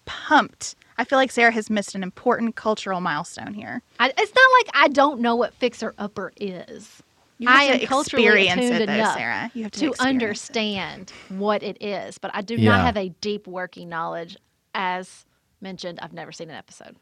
pumped. 0.07 0.75
I 0.97 1.05
feel 1.05 1.19
like 1.19 1.31
Sarah 1.31 1.53
has 1.53 1.71
missed 1.71 1.95
an 1.95 2.03
important 2.03 2.57
cultural 2.57 3.01
milestone 3.01 3.55
here. 3.55 3.83
I, 4.01 4.13
it's 4.17 4.35
not 4.35 4.51
like 4.59 4.71
I 4.75 4.89
don't 4.89 5.21
know 5.21 5.37
what 5.37 5.55
fixer 5.55 5.95
upper 5.99 6.33
is. 6.37 7.03
You 7.39 7.49
have 7.49 7.57
I 7.61 7.67
to 7.69 7.83
am 7.83 7.87
culturally 7.87 8.25
experience 8.25 8.61
attuned 8.65 8.83
it, 8.83 8.87
though, 8.87 8.93
enough 8.95 9.17
Sarah. 9.17 9.51
You 9.55 9.63
have 9.65 9.73
to, 9.73 9.81
to 9.81 9.87
experience 9.91 10.01
it. 10.01 10.09
understand 10.25 11.13
what 11.29 11.63
it 11.63 11.77
is, 11.83 12.19
but 12.19 12.31
I 12.35 12.41
do 12.43 12.55
Yeah. 12.57 12.71
not 12.71 12.81
have 12.87 12.97
a 12.97 13.11
deep 13.21 13.47
working 13.47 13.89
knowledge. 13.89 14.37
As 14.75 15.25
mentioned, 15.61 15.99
I've 16.03 16.13
never 16.13 16.33
seen 16.33 16.51
an 16.51 16.57
episode. 16.57 16.97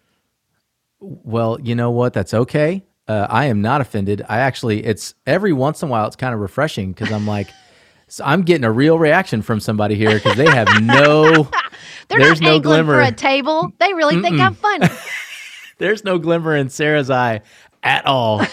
Well, 1.00 1.58
you 1.60 1.74
know 1.74 1.90
what? 1.90 2.12
That's 2.12 2.32
okay. 2.34 2.84
Uh, 3.08 3.26
I 3.30 3.46
am 3.46 3.60
not 3.62 3.80
offended. 3.80 4.22
I 4.28 4.38
actually, 4.38 4.84
it's 4.84 5.14
every 5.26 5.52
once 5.52 5.82
in 5.82 5.88
a 5.88 5.90
while, 5.92 6.06
it's 6.06 6.16
kind 6.16 6.34
of 6.34 6.40
refreshing 6.40 6.92
because 6.92 7.12
I'm 7.12 7.26
like, 7.26 7.48
so 8.08 8.24
I'm 8.24 8.42
getting 8.42 8.64
a 8.64 8.72
real 8.72 8.98
reaction 8.98 9.42
from 9.42 9.60
somebody 9.60 9.94
here 9.94 10.14
because 10.14 10.36
they 10.36 10.46
have 10.50 10.68
no, 10.82 11.48
They're 12.08 12.18
There's 12.20 12.40
not 12.40 12.48
no 12.48 12.60
glimmer. 12.60 12.94
for 12.94 13.00
a 13.00 13.12
table. 13.12 13.72
They 13.78 13.92
really 13.94 14.20
think 14.22 14.40
I'm 14.40 14.54
funny. 14.54 14.86
there's 15.78 16.04
no 16.04 16.18
glimmer 16.18 16.54
in 16.56 16.68
Sarah's 16.68 17.10
eye 17.10 17.42
at 17.82 18.06
all. 18.06 18.44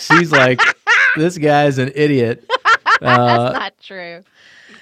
She's 0.00 0.30
like, 0.32 0.60
this 1.16 1.38
guy's 1.38 1.78
an 1.78 1.92
idiot. 1.94 2.44
That's 3.00 3.54
not 3.54 3.74
true. 3.80 4.22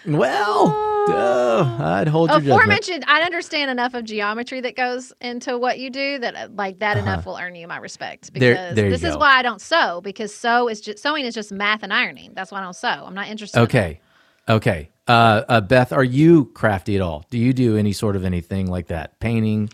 Well, 0.06 0.68
I'd 1.10 2.08
hold 2.08 2.30
your 2.30 2.38
judgment. 2.40 2.56
Aforementioned, 2.60 3.04
I 3.08 3.22
understand 3.22 3.70
enough 3.70 3.94
of 3.94 4.04
geometry 4.04 4.60
that 4.60 4.76
goes 4.76 5.12
into 5.20 5.58
what 5.58 5.78
you 5.78 5.90
do 5.90 6.18
that 6.18 6.34
uh, 6.34 6.48
like 6.54 6.78
that 6.80 6.96
enough 6.96 7.26
will 7.26 7.36
earn 7.36 7.54
you 7.54 7.66
my 7.66 7.78
respect 7.78 8.26
Uh-huh. 8.30 8.40
There- 8.40 8.52
because 8.54 8.74
there 8.76 8.84
you 8.86 8.90
this 8.92 9.02
is 9.04 9.14
go. 9.14 9.18
why 9.20 9.36
I 9.38 9.42
don't 9.42 9.60
sew 9.60 10.00
because 10.02 10.34
sew 10.34 10.68
is 10.68 10.80
just 10.80 10.98
sewing 11.02 11.24
is 11.24 11.34
just 11.34 11.52
math 11.52 11.82
and 11.82 11.92
ironing. 11.92 12.32
That's 12.34 12.50
why 12.52 12.58
I 12.60 12.62
don't 12.62 12.76
sew. 12.76 12.88
I'm 12.88 13.14
not 13.14 13.28
interested. 13.28 13.58
in. 13.58 13.64
Okay. 13.64 14.00
Okay. 14.48 14.90
Uh, 15.06 15.42
uh, 15.48 15.60
Beth, 15.62 15.92
are 15.92 16.04
you 16.04 16.46
crafty 16.46 16.94
at 16.96 17.02
all? 17.02 17.24
Do 17.30 17.38
you 17.38 17.52
do 17.52 17.76
any 17.76 17.92
sort 17.92 18.14
of 18.16 18.24
anything 18.24 18.66
like 18.70 18.88
that? 18.88 19.18
Painting? 19.20 19.70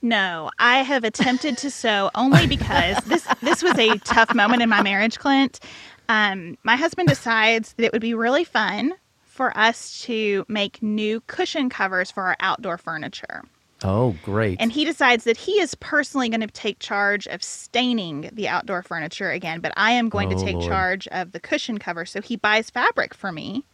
No, 0.00 0.50
I 0.58 0.78
have 0.82 1.02
attempted 1.04 1.58
to 1.58 1.70
sew 1.70 2.10
only 2.14 2.46
because 2.46 2.96
this 3.04 3.26
this 3.42 3.62
was 3.62 3.76
a 3.78 3.98
tough 3.98 4.32
moment 4.34 4.62
in 4.62 4.68
my 4.68 4.82
marriage, 4.82 5.18
Clint. 5.18 5.58
Um, 6.08 6.56
my 6.62 6.76
husband 6.76 7.08
decides 7.08 7.72
that 7.74 7.84
it 7.84 7.92
would 7.92 8.00
be 8.02 8.14
really 8.14 8.44
fun 8.44 8.94
for 9.24 9.56
us 9.58 10.00
to 10.02 10.44
make 10.48 10.82
new 10.82 11.20
cushion 11.22 11.68
covers 11.68 12.10
for 12.10 12.24
our 12.24 12.36
outdoor 12.40 12.78
furniture. 12.78 13.42
Oh, 13.84 14.12
great. 14.22 14.60
And 14.60 14.72
he 14.72 14.84
decides 14.84 15.24
that 15.24 15.36
he 15.36 15.60
is 15.60 15.74
personally 15.76 16.28
going 16.28 16.40
to 16.40 16.48
take 16.48 16.80
charge 16.80 17.26
of 17.28 17.42
staining 17.42 18.30
the 18.32 18.48
outdoor 18.48 18.82
furniture 18.82 19.30
again, 19.30 19.60
but 19.60 19.72
I 19.76 19.92
am 19.92 20.08
going 20.08 20.28
Oh, 20.28 20.34
to 20.34 20.44
take 20.44 20.54
Lord. 20.54 20.68
charge 20.68 21.08
of 21.08 21.32
the 21.32 21.38
cushion 21.40 21.78
cover. 21.78 22.04
So 22.04 22.20
he 22.20 22.34
buys 22.36 22.70
fabric 22.70 23.14
for 23.14 23.30
me 23.30 23.64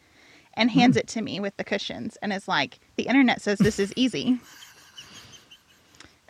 and 0.54 0.70
Hmm. 0.70 0.78
hands 0.80 0.96
it 0.96 1.06
to 1.08 1.22
me 1.22 1.40
with 1.40 1.56
the 1.56 1.64
cushions 1.64 2.16
and 2.20 2.32
is 2.32 2.46
like, 2.48 2.80
the 2.96 3.04
internet 3.04 3.40
says 3.40 3.58
this 3.58 3.78
is 3.78 3.92
easy. 3.96 4.38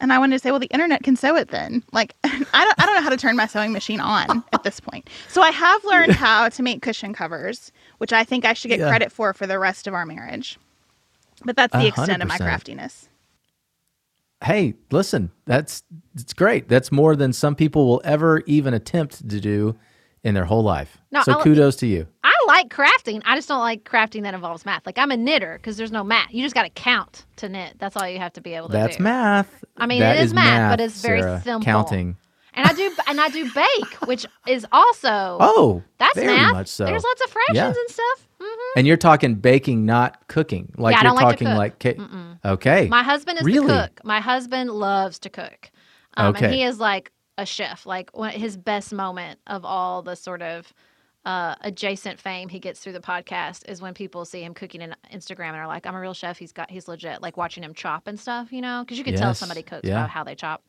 And 0.05 0.13
I 0.13 0.19
wanted 0.19 0.35
to 0.37 0.39
say, 0.39 0.51
well, 0.51 0.61
the 0.61 0.67
internet 0.67 1.03
can 1.03 1.17
sew 1.17 1.35
it 1.35 1.49
then. 1.49 1.83
Like, 1.91 2.15
I 2.25 2.29
don't, 2.29 2.49
I 2.53 2.85
don't 2.85 2.95
know 2.95 3.01
how 3.01 3.09
to 3.09 3.17
turn 3.17 3.37
my 3.37 3.47
sewing 3.47 3.73
machine 3.73 4.01
on 4.01 4.45
at 4.53 4.63
this 4.63 4.79
point. 4.79 5.09
So 5.29 5.41
I 5.41 5.51
have 5.51 5.83
learned 5.85 6.13
how 6.27 6.51
to 6.51 6.63
make 6.63 6.83
cushion 6.83 7.15
covers, 7.15 7.73
which 7.99 8.13
I 8.13 8.23
think 8.23 8.45
I 8.45 8.53
should 8.53 8.69
get 8.69 8.81
Yeah. 8.81 8.89
credit 8.91 9.11
for 9.11 9.33
for 9.33 9.47
the 9.47 9.59
rest 9.59 9.87
of 9.87 9.95
our 9.95 10.05
marriage. 10.05 10.59
But 11.43 11.57
that's 11.57 11.73
the 11.73 11.79
hundred 11.79 11.89
extent 11.89 12.23
of 12.23 12.29
my 12.29 12.37
craftiness. 12.37 13.09
hey, 14.45 14.75
listen, 14.91 15.31
that's 15.47 15.83
it's 16.15 16.35
great. 16.35 16.69
That's 16.69 16.93
more 16.93 17.17
than 17.17 17.33
some 17.33 17.55
people 17.57 17.87
will 17.87 18.03
ever 18.05 18.43
even 18.47 18.75
attempt 18.75 19.27
to 19.31 19.41
do 19.41 19.75
in 20.23 20.35
their 20.35 20.45
whole 20.45 20.63
life. 20.63 20.99
No, 21.13 21.23
so 21.23 21.33
I'll- 21.33 21.43
kudos 21.43 21.77
to 21.77 21.87
you. 21.87 22.07
I 22.23 22.34
like 22.47 22.69
crafting. 22.69 23.23
I 23.25 23.37
just 23.37 23.49
don't 23.49 23.61
like 23.61 23.85
crafting 23.85 24.23
that 24.23 24.35
involves 24.35 24.65
math. 24.67 24.85
Like 24.87 24.99
I'm 24.99 25.11
a 25.11 25.17
knitter 25.17 25.59
because 25.59 25.77
there's 25.77 25.93
no 25.93 26.05
math. 26.05 26.33
You 26.33 26.43
just 26.43 26.55
got 26.55 26.63
to 26.65 26.71
count 26.71 27.25
to 27.37 27.49
knit. 27.49 27.75
That's 27.79 27.97
all 27.97 28.09
you 28.09 28.19
have 28.19 28.33
to 28.35 28.41
be 28.41 28.55
able 28.55 28.69
to 28.69 28.73
That's 28.73 28.97
do. 28.97 29.03
That's 29.05 29.13
math. 29.13 29.65
I 29.77 29.87
mean, 29.87 30.01
That 30.01 30.17
it 30.17 30.23
is 30.25 30.35
math, 30.35 30.73
but 30.73 30.81
it's 30.81 31.01
very 31.01 31.21
Sarah. 31.21 31.41
simple. 31.45 31.65
Counting. 31.65 32.17
And 32.57 32.67
I 32.69 32.73
do 32.73 32.95
and 33.09 33.21
I 33.21 33.29
do 33.31 33.51
bake, 33.53 33.95
which 34.07 34.27
is 34.47 34.65
also 34.71 35.39
Oh, 35.41 35.83
that's 35.99 36.15
very 36.15 36.37
math. 36.37 36.53
much 36.53 36.69
so. 36.69 36.85
There's 36.85 37.03
lots 37.03 37.23
of 37.23 37.31
fractions 37.31 37.57
Yeah. 37.57 37.67
and 37.69 37.91
stuff. 37.91 38.29
hmm 38.41 38.79
And 38.79 38.87
you're 38.87 38.97
talking 38.97 39.35
baking, 39.35 39.85
not 39.87 40.29
cooking. 40.29 40.73
Like 40.79 40.93
Yeah, 40.93 40.99
you're 41.03 41.09
don't 41.11 41.17
like 41.17 41.39
to 41.39 41.45
talking 41.45 41.57
like 41.59 41.81
ca- 41.81 42.39
okay. 42.45 42.87
My 42.89 43.03
husband 43.03 43.39
is 43.41 43.45
Really? 43.45 43.67
the 43.67 43.89
cook. 43.89 44.01
My 44.05 44.21
husband 44.21 44.71
loves 44.71 45.19
to 45.21 45.31
cook. 45.31 45.71
Um, 46.17 46.29
Okay. 46.37 46.45
And 46.47 46.55
he 46.55 46.63
is 46.63 46.79
like 46.79 47.11
a 47.39 47.45
chef. 47.45 47.87
Like 47.87 48.17
one, 48.17 48.31
his 48.31 48.57
best 48.57 48.93
moment 48.93 49.41
of 49.49 49.65
all 49.65 50.03
the 50.03 50.15
sort 50.15 50.41
of 50.43 50.73
uh, 51.25 51.55
adjacent 51.63 52.21
fame 52.21 52.49
he 52.49 52.59
gets 52.59 52.81
through 52.81 52.93
the 52.93 53.01
podcast 53.01 53.69
is 53.69 53.81
when 53.81 53.95
people 53.95 54.25
see 54.25 54.43
him 54.43 54.53
cooking 54.55 54.83
on 54.83 54.95
Instagram 55.13 55.49
and 55.49 55.57
are 55.57 55.67
like, 55.67 55.87
"I'm 55.87 55.95
a 55.95 56.01
real 56.01 56.13
chef. 56.15 56.39
He's 56.39 56.53
got 56.53 56.71
he's 56.71 56.87
legit." 56.89 57.23
Like 57.23 57.37
watching 57.37 57.63
him 57.63 57.73
chop 57.75 58.07
and 58.07 58.21
stuff, 58.21 58.53
you 58.53 58.61
know, 58.61 58.83
because 58.85 58.99
you 58.99 59.05
can 59.05 59.15
tell 59.17 59.35
somebody 59.35 59.63
cooks 59.63 59.89
Yeah. 59.89 60.03
by 60.03 60.09
how 60.09 60.23
they 60.25 60.35
chop. 60.35 60.63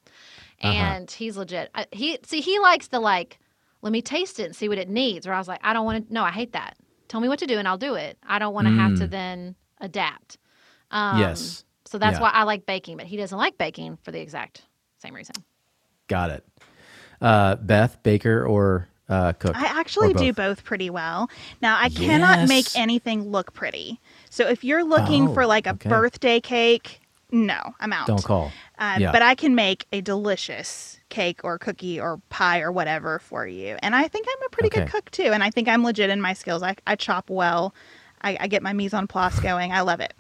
Uh-huh. 0.62 0.68
And 0.74 1.12
he's 1.12 1.36
legit. 1.38 1.70
I, 1.76 1.86
he 1.92 2.18
see 2.26 2.40
he 2.42 2.60
likes 2.60 2.88
the 2.88 3.00
like, 3.00 3.40
let 3.82 3.92
me 3.92 4.02
taste 4.02 4.40
it 4.40 4.46
and 4.46 4.56
see 4.56 4.70
what 4.70 4.78
it 4.78 4.88
needs. 4.90 5.28
Where 5.28 5.36
I 5.36 5.40
was 5.40 5.48
like, 5.48 5.60
I 5.64 5.74
don't 5.74 5.86
want 5.86 6.08
to. 6.08 6.14
No, 6.14 6.24
I 6.24 6.32
hate 6.32 6.54
that. 6.54 6.78
Tell 7.08 7.20
me 7.20 7.28
what 7.28 7.40
to 7.40 7.46
do 7.48 7.58
and 7.60 7.68
I'll 7.68 7.78
do 7.78 7.96
it. 7.96 8.18
I 8.26 8.40
don't 8.40 8.54
want 8.54 8.68
to 8.68 8.74
have 8.74 8.98
to 9.00 9.08
then 9.08 9.56
adapt. 9.82 10.38
Um, 10.92 11.18
Mm. 11.18 11.20
Yes. 11.20 11.66
So 11.86 11.98
that's 12.00 12.16
Yeah. 12.18 12.22
why 12.22 12.30
I 12.30 12.44
like 12.44 12.66
baking, 12.66 12.98
but 12.98 13.06
he 13.06 13.18
doesn't 13.18 13.38
like 13.38 13.58
baking 13.58 13.98
for 14.04 14.12
the 14.12 14.20
exact 14.22 14.64
same 15.00 15.14
reason. 15.14 15.36
Got 16.08 16.30
it. 16.32 16.46
Uh, 17.22 17.56
Beth, 17.56 18.02
baker 18.04 18.46
or 18.46 18.88
uh, 19.10 19.34
cook? 19.34 19.56
I 19.56 19.66
actually 19.66 20.12
Or 20.12 20.14
do 20.14 20.34
both? 20.34 20.36
both 20.58 20.64
pretty 20.64 20.90
well. 20.90 21.30
Now, 21.62 21.78
I 21.80 21.90
cannot 21.90 22.48
make 22.48 22.68
anything 22.76 23.30
look 23.30 23.54
pretty. 23.54 24.00
So 24.30 24.48
if 24.48 24.64
you're 24.64 24.84
looking 24.84 25.30
Oh, 25.30 25.34
for 25.34 25.46
like 25.46 25.68
a 25.68 25.72
okay. 25.72 25.90
birthday 25.90 26.40
cake, 26.40 27.02
no, 27.32 27.60
I'm 27.80 27.92
out. 27.94 28.08
Don't 28.08 28.24
call. 28.24 28.52
Uh, 28.78 28.98
Yeah. 29.00 29.12
But 29.12 29.22
I 29.22 29.36
can 29.36 29.56
make 29.56 29.86
a 29.92 30.02
delicious 30.02 31.00
cake 31.10 31.42
or 31.44 31.58
cookie 31.58 32.00
or 32.00 32.20
pie 32.30 32.62
or 32.62 32.72
whatever 32.72 33.20
for 33.20 33.46
you. 33.48 33.78
And 33.82 33.96
I 33.96 34.08
think 34.08 34.28
I'm 34.30 34.46
a 34.46 34.50
pretty 34.50 34.70
good 34.70 34.88
cook 34.90 35.10
too. 35.12 35.32
And 35.34 35.44
I 35.44 35.50
think 35.50 35.68
I'm 35.68 35.84
legit 35.84 36.10
in 36.10 36.22
my 36.22 36.34
skills. 36.34 36.64
I, 36.64 36.76
I 36.88 36.96
chop 36.96 37.30
well. 37.30 37.74
I, 38.22 38.38
I 38.40 38.48
get 38.48 38.64
my 38.64 38.74
mise 38.74 38.94
en 38.94 39.08
place 39.08 39.40
going. 39.40 39.72
I 39.72 39.82
love 39.82 40.00
it. 40.00 40.14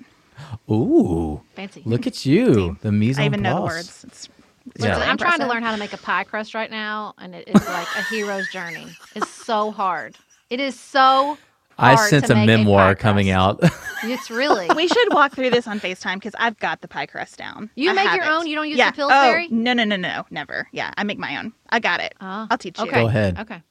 Ooh, 0.69 1.41
Fancy. 1.55 1.81
look 1.85 2.05
at 2.07 2.25
you. 2.25 2.77
The 2.81 2.91
mise 2.91 3.17
en 3.17 3.21
place. 3.21 3.23
I 3.23 3.25
even 3.25 3.41
know 3.41 3.55
the 3.55 3.61
place. 3.61 3.73
words. 3.75 4.03
It's, 4.07 4.29
it's 4.73 4.83
Yeah. 4.83 4.97
I'm 4.97 5.17
trying 5.17 5.39
to 5.39 5.47
learn 5.47 5.63
how 5.63 5.71
to 5.71 5.77
make 5.77 5.93
a 5.93 5.97
pie 5.97 6.23
crust 6.23 6.53
right 6.53 6.71
now, 6.71 7.13
and 7.17 7.35
it 7.35 7.47
is 7.47 7.67
like 7.67 7.87
a 7.97 8.03
hero's 8.03 8.47
journey. 8.49 8.87
It's 9.15 9.29
so 9.29 9.71
hard. 9.71 10.15
It 10.49 10.59
is 10.59 10.79
so. 10.79 11.37
I 11.77 11.95
hard 11.95 12.09
sense 12.09 12.27
to 12.27 12.33
a 12.33 12.35
make 12.37 12.47
memoir 12.47 12.95
pie 12.95 13.01
coming 13.01 13.29
out. 13.29 13.61
It's 14.07 14.29
really. 14.29 14.67
We 14.75 14.87
should 14.87 15.13
walk 15.13 15.33
through 15.33 15.49
this 15.49 15.65
on 15.67 15.79
FaceTime 15.79 16.15
because 16.15 16.35
I've 16.37 16.59
got 16.59 16.81
the 16.81 16.87
pie 16.87 17.07
crust 17.07 17.37
down. 17.37 17.71
You 17.73 17.89
I 17.89 17.93
make 17.93 18.13
your 18.13 18.23
it. 18.23 18.29
own? 18.29 18.45
You 18.45 18.55
don't 18.55 18.69
use 18.69 18.77
yeah. 18.77 18.91
the 18.91 18.97
Pillsbury? 18.97 19.47
Oh, 19.51 19.55
no, 19.55 19.73
no, 19.73 19.83
no, 19.83 19.95
no, 19.95 20.25
never. 20.29 20.67
Yeah, 20.71 20.91
I 20.95 21.03
make 21.03 21.17
my 21.17 21.37
own. 21.39 21.53
I 21.69 21.79
got 21.79 22.01
it. 22.01 22.13
Oh, 22.21 22.45
I'll 22.51 22.57
teach 22.59 22.77
you. 22.77 22.85
Okay. 22.85 23.01
Go 23.01 23.07
ahead. 23.07 23.39
Okay. 23.39 23.63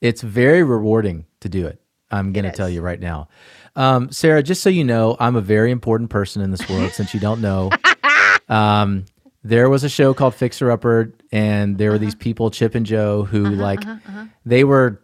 it's 0.00 0.22
very 0.22 0.62
rewarding 0.62 1.26
to 1.40 1.48
do 1.48 1.66
it. 1.66 1.80
I'm 2.12 2.32
going 2.32 2.44
to 2.44 2.52
tell 2.52 2.68
you 2.68 2.82
right 2.82 3.00
now. 3.00 3.28
Um, 3.74 4.12
Sarah, 4.12 4.44
just 4.44 4.62
so 4.62 4.70
you 4.70 4.84
know, 4.84 5.16
I'm 5.18 5.34
a 5.34 5.40
very 5.40 5.72
important 5.72 6.10
person 6.10 6.40
in 6.40 6.52
this 6.52 6.68
world 6.68 6.92
since 6.92 7.12
you 7.14 7.20
don't 7.20 7.40
know. 7.40 7.70
Um, 8.48 9.04
there 9.44 9.68
was 9.70 9.84
a 9.84 9.88
show 9.88 10.14
called 10.14 10.34
Fixer 10.34 10.70
Upper, 10.70 11.12
and 11.32 11.78
there 11.78 11.90
were 11.90 11.98
these 11.98 12.14
Uh-huh. 12.14 12.20
people, 12.24 12.50
Chip 12.50 12.74
and 12.74 12.84
Jo, 12.86 13.24
who 13.24 13.44
like 13.48 13.82
they 14.44 14.64
were 14.64 15.00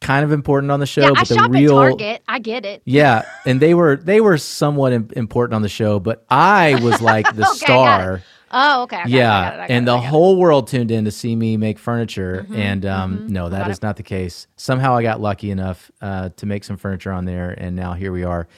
kind 0.00 0.24
of 0.24 0.32
important 0.32 0.70
on 0.72 0.80
the 0.80 0.86
show, 0.86 1.02
Yeah, 1.02 1.08
I 1.10 1.12
but 1.20 1.28
the 1.28 1.34
shop 1.34 1.50
real 1.50 1.74
Target. 1.76 2.22
I 2.26 2.38
get 2.38 2.64
it. 2.64 2.82
yeah, 2.84 3.22
and 3.46 3.60
they 3.60 3.74
were 3.74 3.96
they 3.96 4.20
were 4.20 4.38
somewhat 4.38 4.92
im- 4.92 5.08
important 5.14 5.54
on 5.54 5.62
the 5.62 5.68
show, 5.68 6.00
but 6.00 6.24
I 6.30 6.80
was 6.82 7.00
like 7.02 7.26
the 7.36 7.42
Okay, 7.42 7.48
I 7.48 7.52
it. 7.52 7.56
star. 7.56 8.22
Oh, 8.52 8.82
okay. 8.82 8.96
I 8.96 9.00
it, 9.02 9.04
I 9.04 9.08
yeah, 9.08 9.40
it, 9.50 9.54
I 9.54 9.56
got 9.58 9.70
and 9.70 9.84
it, 9.84 9.86
the 9.86 9.96
I 9.96 9.98
it. 10.02 10.06
whole 10.08 10.36
world 10.36 10.66
tuned 10.66 10.90
in 10.90 11.04
to 11.04 11.10
see 11.12 11.36
me 11.36 11.56
make 11.56 11.78
furniture, 11.78 12.44
Mm-hmm, 12.48 12.56
and 12.56 12.86
um, 12.86 13.26
no, 13.28 13.48
that 13.48 13.70
is 13.70 13.78
it. 13.78 13.82
not 13.82 13.96
the 13.96 14.02
case. 14.02 14.46
Somehow 14.56 14.96
I 14.96 15.02
got 15.02 15.20
lucky 15.20 15.50
enough 15.52 15.90
uh, 16.02 16.30
to 16.36 16.46
make 16.46 16.64
some 16.64 16.76
furniture 16.76 17.12
on 17.12 17.26
there, 17.26 17.50
and 17.56 17.76
now 17.76 17.92
here 17.92 18.10
we 18.10 18.24
are 18.24 18.48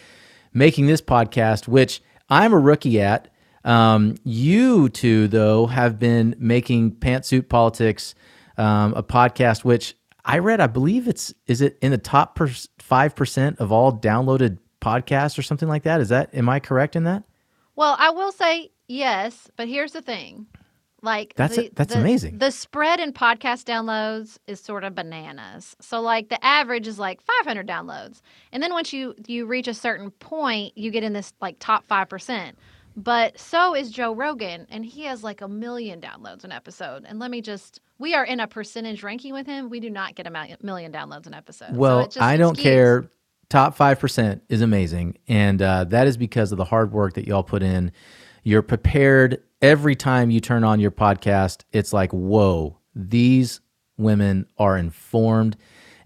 making 0.54 0.86
this 0.86 1.02
podcast, 1.02 1.68
which 1.68 2.02
I'm 2.30 2.52
a 2.54 2.58
rookie 2.58 3.00
at. 3.02 3.28
Um, 3.64 4.16
you 4.24 4.88
two, 4.88 5.28
though, 5.28 5.66
have 5.66 5.98
been 5.98 6.34
making 6.38 6.92
Pantsuit 6.96 7.48
Politics, 7.48 8.14
um, 8.58 8.94
a 8.94 9.02
podcast 9.02 9.64
which 9.64 9.94
I 10.24 10.38
read. 10.38 10.60
I 10.60 10.66
believe 10.66 11.08
it's 11.08 11.32
is 11.46 11.60
it 11.60 11.78
in 11.82 11.90
the 11.92 11.98
top 11.98 12.38
five 12.78 13.14
percent 13.14 13.58
of 13.60 13.72
all 13.72 13.92
downloaded 13.92 14.58
podcasts 14.80 15.38
or 15.38 15.42
something 15.42 15.68
like 15.68 15.84
that. 15.84 16.00
Is 16.00 16.08
that 16.10 16.34
am 16.34 16.48
I 16.48 16.60
correct 16.60 16.96
in 16.96 17.04
that? 17.04 17.22
Well, 17.76 17.96
I 17.98 18.10
will 18.10 18.32
say 18.32 18.70
yes, 18.88 19.48
but 19.56 19.68
here's 19.68 19.92
the 19.92 20.02
thing. 20.02 20.46
Like 21.04 21.34
That's 21.34 21.56
the, 21.56 21.66
a- 21.66 21.70
that's 21.74 21.94
the- 21.94 22.00
amazing. 22.00 22.38
The 22.38 22.50
spread 22.52 23.00
in 23.00 23.12
podcast 23.12 23.64
downloads 23.64 24.38
is 24.46 24.60
sort 24.60 24.84
of 24.84 24.94
bananas. 24.94 25.74
So 25.80 26.00
like 26.00 26.28
the 26.28 26.44
average 26.44 26.86
is 26.86 26.98
like 26.98 27.20
500 27.20 27.66
downloads, 27.66 28.20
and 28.52 28.62
then 28.62 28.72
once 28.72 28.92
you 28.92 29.14
you 29.26 29.46
reach 29.46 29.66
a 29.66 29.74
certain 29.74 30.10
point, 30.12 30.76
you 30.78 30.90
get 30.92 31.02
in 31.02 31.12
this 31.12 31.32
like 31.40 31.56
top 31.58 31.86
five 31.88 32.08
percent. 32.08 32.56
But 32.96 33.38
so 33.38 33.74
is 33.74 33.90
Joe 33.90 34.14
Rogan, 34.14 34.66
and 34.70 34.84
he 34.84 35.04
has 35.04 35.24
like 35.24 35.40
a 35.40 35.48
million 35.48 36.00
downloads 36.00 36.44
an 36.44 36.52
episode. 36.52 37.04
And 37.06 37.18
let 37.18 37.30
me 37.30 37.40
just, 37.40 37.80
we 37.98 38.14
are 38.14 38.24
in 38.24 38.40
a 38.40 38.46
percentage 38.46 39.02
ranking 39.02 39.32
with 39.32 39.46
him. 39.46 39.70
We 39.70 39.80
do 39.80 39.90
not 39.90 40.14
get 40.14 40.26
a 40.26 40.30
million, 40.62 40.92
downloads 40.92 41.26
an 41.26 41.34
episode. 41.34 41.70
So 41.70 41.78
Well, 41.78 42.04
just 42.04 42.20
I 42.20 42.36
don't 42.36 42.56
care. 42.56 43.10
Top 43.48 43.76
5% 43.76 44.40
is 44.48 44.62
amazing. 44.62 45.18
And 45.28 45.60
uh, 45.60 45.84
that 45.84 46.06
is 46.06 46.16
because 46.16 46.52
of 46.52 46.58
the 46.58 46.64
hard 46.64 46.92
work 46.92 47.14
that 47.14 47.26
y'all 47.26 47.42
put 47.42 47.62
in. 47.62 47.92
You're 48.44 48.62
prepared 48.62 49.42
every 49.60 49.94
time 49.94 50.30
you 50.30 50.40
turn 50.40 50.64
on 50.64 50.80
your 50.80 50.90
podcast. 50.90 51.64
It's 51.70 51.92
like, 51.92 52.12
whoa, 52.12 52.78
these 52.94 53.60
women 53.98 54.46
are 54.58 54.76
informed 54.76 55.56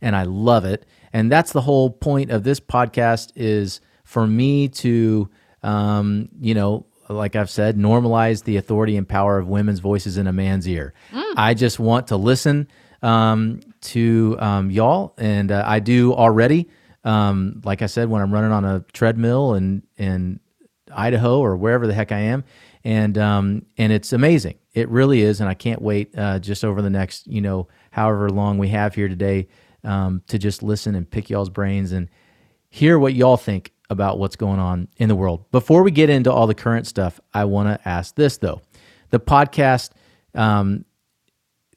and 0.01 0.15
I 0.15 0.25
love 0.25 0.65
it. 0.65 0.87
And 1.13 1.31
that's 1.33 1.53
the 1.53 1.61
whole 1.61 1.91
point 1.91 2.31
of 2.31 2.43
this 2.43 2.61
podcast 2.61 3.33
is 3.37 3.81
for 4.05 4.27
me 4.27 4.69
to, 4.69 5.31
um, 5.67 6.29
you 6.41 6.55
know, 6.55 6.87
like 7.09 7.37
I've 7.37 7.51
said, 7.51 7.77
normalize 7.77 8.45
the 8.45 8.57
authority 8.57 8.97
and 8.97 9.09
power 9.09 9.39
of 9.39 9.49
women's 9.49 9.81
voices 9.81 10.17
in 10.17 10.27
a 10.27 10.33
man's 10.33 10.69
ear. 10.69 10.95
I 11.37 11.55
just 11.55 11.79
want 11.79 12.09
to 12.09 12.17
listen 12.17 12.69
um, 13.03 13.61
to 13.83 14.37
um, 14.39 14.71
y'all, 14.71 15.15
and 15.19 15.53
uh, 15.53 15.63
I 15.67 15.81
do 15.81 16.15
already. 16.15 16.69
Um, 17.05 17.61
like 17.65 17.83
I 17.83 17.87
said, 17.87 18.09
when 18.09 18.23
I'm 18.23 18.33
running 18.33 18.53
on 18.53 18.65
a 18.65 18.81
treadmill 18.93 19.55
in 19.55 19.83
in 19.97 20.41
Idaho 20.93 21.39
or 21.41 21.57
wherever 21.57 21.87
the 21.87 21.95
heck 21.95 22.13
I 22.13 22.19
am, 22.19 22.45
and 22.85 23.19
um, 23.19 23.67
and 23.77 23.93
it's 23.93 24.13
amazing. 24.13 24.59
It 24.73 24.89
really 24.89 25.21
is, 25.21 25.41
and 25.41 25.49
I 25.49 25.55
can't 25.55 25.83
wait 25.83 26.17
uh, 26.17 26.39
just 26.39 26.65
over 26.65 26.83
the 26.83 26.91
next 26.91 27.27
you 27.27 27.41
know 27.41 27.69
however 27.91 28.31
long 28.31 28.59
we 28.59 28.69
have 28.69 28.95
here 28.95 29.09
today 29.09 29.49
um, 29.85 30.23
to 30.29 30.39
just 30.39 30.63
listen 30.63 30.95
and 30.95 31.09
pick 31.09 31.31
y'all's 31.31 31.51
brains 31.51 31.93
and 31.93 32.09
hear 32.69 32.99
what 32.99 33.15
y'all 33.15 33.37
think 33.37 33.73
about 33.91 34.19
what's 34.19 34.37
going 34.37 34.59
on 34.59 34.89
in 34.97 35.09
the 35.09 35.17
world. 35.17 35.51
Before 35.51 35.83
we 35.83 35.91
get 35.91 36.11
into 36.11 36.33
all 36.33 36.47
the 36.47 36.55
current 36.55 36.87
stuff, 36.87 37.21
I 37.33 37.45
want 37.45 37.69
to 37.69 37.89
ask 37.89 38.15
this 38.15 38.39
though: 38.39 38.63
the 39.11 39.21
podcast 39.21 39.91
um, 40.35 40.85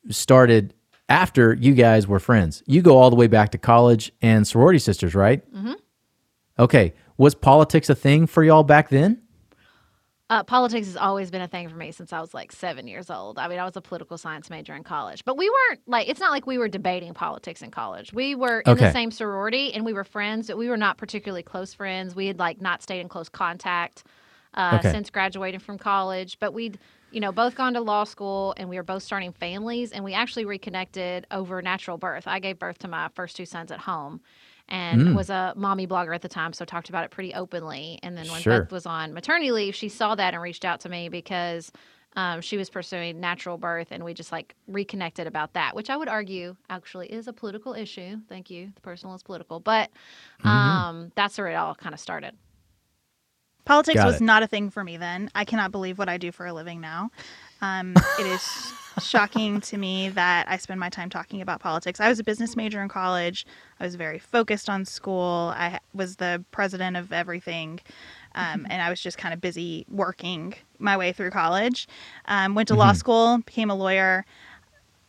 started 0.09 0.73
after 1.07 1.53
you 1.53 1.73
guys 1.73 2.07
were 2.07 2.19
friends. 2.19 2.63
You 2.67 2.81
go 2.81 2.97
all 2.97 3.09
the 3.09 3.15
way 3.15 3.27
back 3.27 3.51
to 3.51 3.57
college 3.57 4.11
and 4.21 4.47
sorority 4.47 4.79
sisters, 4.79 5.15
right? 5.15 5.43
Mm-hmm. 5.53 5.73
Okay. 6.59 6.93
Was 7.17 7.35
politics 7.35 7.89
a 7.89 7.95
thing 7.95 8.27
for 8.27 8.43
y'all 8.43 8.63
back 8.63 8.89
then? 8.89 9.21
Uh, 10.29 10.43
politics 10.43 10.85
has 10.85 10.95
always 10.95 11.31
been 11.31 11.41
a 11.41 11.47
thing 11.47 11.67
for 11.67 11.75
me 11.75 11.91
since 11.91 12.13
I 12.13 12.21
was 12.21 12.35
like 12.35 12.51
seven 12.51 12.87
years 12.87 13.09
old. 13.09 13.39
I 13.39 13.47
mean, 13.47 13.57
I 13.57 13.65
was 13.65 13.75
a 13.75 13.81
political 13.81 14.15
science 14.15 14.47
major 14.51 14.75
in 14.75 14.83
college, 14.83 15.25
but 15.25 15.37
we 15.37 15.49
weren't 15.49 15.81
like, 15.87 16.07
it's 16.07 16.19
not 16.19 16.29
like 16.29 16.45
we 16.45 16.59
were 16.59 16.67
debating 16.67 17.15
politics 17.15 17.63
in 17.63 17.71
college. 17.71 18.13
We 18.13 18.35
were 18.35 18.59
in 18.61 18.73
Okay. 18.73 18.85
the 18.85 18.91
same 18.91 19.09
sorority 19.09 19.73
and 19.73 19.83
we 19.85 19.93
were 19.93 20.03
friends, 20.03 20.45
but 20.45 20.57
we 20.57 20.69
were 20.69 20.77
not 20.77 20.99
particularly 20.99 21.41
close 21.41 21.73
friends. 21.73 22.13
We 22.15 22.27
had 22.27 22.37
like 22.37 22.61
not 22.61 22.83
stayed 22.83 22.99
in 22.99 23.09
close 23.09 23.27
contact 23.27 24.03
uh, 24.53 24.77
Okay. 24.77 24.91
since 24.91 25.09
graduating 25.09 25.61
from 25.61 25.79
college, 25.79 26.37
but 26.39 26.53
we'd, 26.53 26.77
you 27.09 27.21
know, 27.21 27.31
both 27.31 27.55
gone 27.55 27.73
to 27.73 27.81
law 27.81 28.03
school 28.03 28.53
and 28.57 28.69
we 28.69 28.75
were 28.77 28.83
both 28.83 29.01
starting 29.01 29.31
families 29.33 29.91
and 29.91 30.03
we 30.03 30.13
actually 30.13 30.45
reconnected 30.45 31.25
over 31.31 31.59
natural 31.63 31.97
birth. 31.97 32.27
I 32.27 32.39
gave 32.39 32.59
birth 32.59 32.77
to 32.79 32.87
my 32.87 33.09
first 33.15 33.35
two 33.35 33.45
sons 33.47 33.71
at 33.71 33.79
home 33.79 34.21
and 34.69 35.01
Mm. 35.01 35.15
was 35.15 35.29
a 35.29 35.53
mommy 35.55 35.85
blogger 35.87 36.15
at 36.15 36.21
the 36.21 36.29
time, 36.29 36.53
so 36.53 36.63
talked 36.65 36.89
about 36.89 37.03
it 37.03 37.11
pretty 37.11 37.33
openly. 37.33 37.99
And 38.03 38.17
then 38.17 38.27
when 38.29 38.41
Sure. 38.41 38.61
Beth 38.61 38.71
was 38.71 38.85
on 38.85 39.13
maternity 39.13 39.51
leave, 39.51 39.75
she 39.75 39.89
saw 39.89 40.15
that 40.15 40.33
and 40.33 40.41
reached 40.41 40.63
out 40.65 40.79
to 40.81 40.89
me 40.89 41.09
because 41.09 41.71
um, 42.15 42.41
she 42.41 42.57
was 42.57 42.69
pursuing 42.71 43.19
natural 43.19 43.57
birth, 43.57 43.89
and 43.91 44.03
we 44.03 44.13
just 44.15 44.31
like 44.31 44.55
reconnected 44.67 45.27
about 45.27 45.53
that, 45.53 45.75
which 45.75 45.89
I 45.91 45.97
would 45.97 46.07
argue 46.07 46.55
actually 46.69 47.07
is 47.07 47.27
a 47.27 47.33
political 47.33 47.73
issue. 47.75 48.17
Thank 48.27 48.49
you. 48.49 48.71
The 48.73 48.81
personal 48.81 49.15
is 49.15 49.23
political, 49.23 49.59
but 49.59 49.91
Mm-hmm. 50.43 50.49
um, 50.49 51.11
that's 51.15 51.37
where 51.37 51.47
it 51.49 51.55
all 51.55 51.75
kind 51.75 51.93
of 51.93 51.99
started. 51.99 52.33
Politics 53.65 53.97
Got 53.97 54.07
was 54.07 54.15
it. 54.15 54.21
not 54.21 54.41
a 54.41 54.47
thing 54.47 54.71
for 54.71 54.83
me 54.83 54.97
then. 54.97 55.29
I 55.35 55.45
cannot 55.45 55.71
believe 55.71 55.99
what 55.99 56.09
I 56.09 56.17
do 56.17 56.31
for 56.31 56.47
a 56.47 56.53
living 56.53 56.81
now. 56.81 57.11
Um, 57.61 57.93
it 58.19 58.25
is 58.25 58.73
shocking 58.99 59.61
to 59.61 59.77
me 59.77 60.09
that 60.09 60.47
I 60.49 60.57
spend 60.57 60.79
my 60.79 60.89
time 60.89 61.09
talking 61.09 61.41
about 61.41 61.59
politics. 61.59 61.99
I 61.99 62.09
was 62.09 62.19
a 62.19 62.23
business 62.23 62.55
major 62.55 62.81
in 62.81 62.89
college. 62.89 63.45
I 63.79 63.85
was 63.85 63.95
very 63.95 64.19
focused 64.19 64.69
on 64.69 64.85
school. 64.85 65.53
I 65.55 65.79
was 65.93 66.17
the 66.17 66.43
president 66.51 66.97
of 66.97 67.11
everything. 67.11 67.79
Um, 68.35 68.67
and 68.69 68.81
I 68.81 68.89
was 68.89 69.01
just 69.01 69.17
kind 69.17 69.33
of 69.33 69.41
busy 69.41 69.85
working 69.89 70.55
my 70.77 70.97
way 70.97 71.11
through 71.11 71.31
college. 71.31 71.87
Um, 72.25 72.55
went 72.55 72.67
to 72.69 72.75
law 72.75 72.93
school, 72.93 73.39
became 73.39 73.69
a 73.69 73.75
lawyer. 73.75 74.25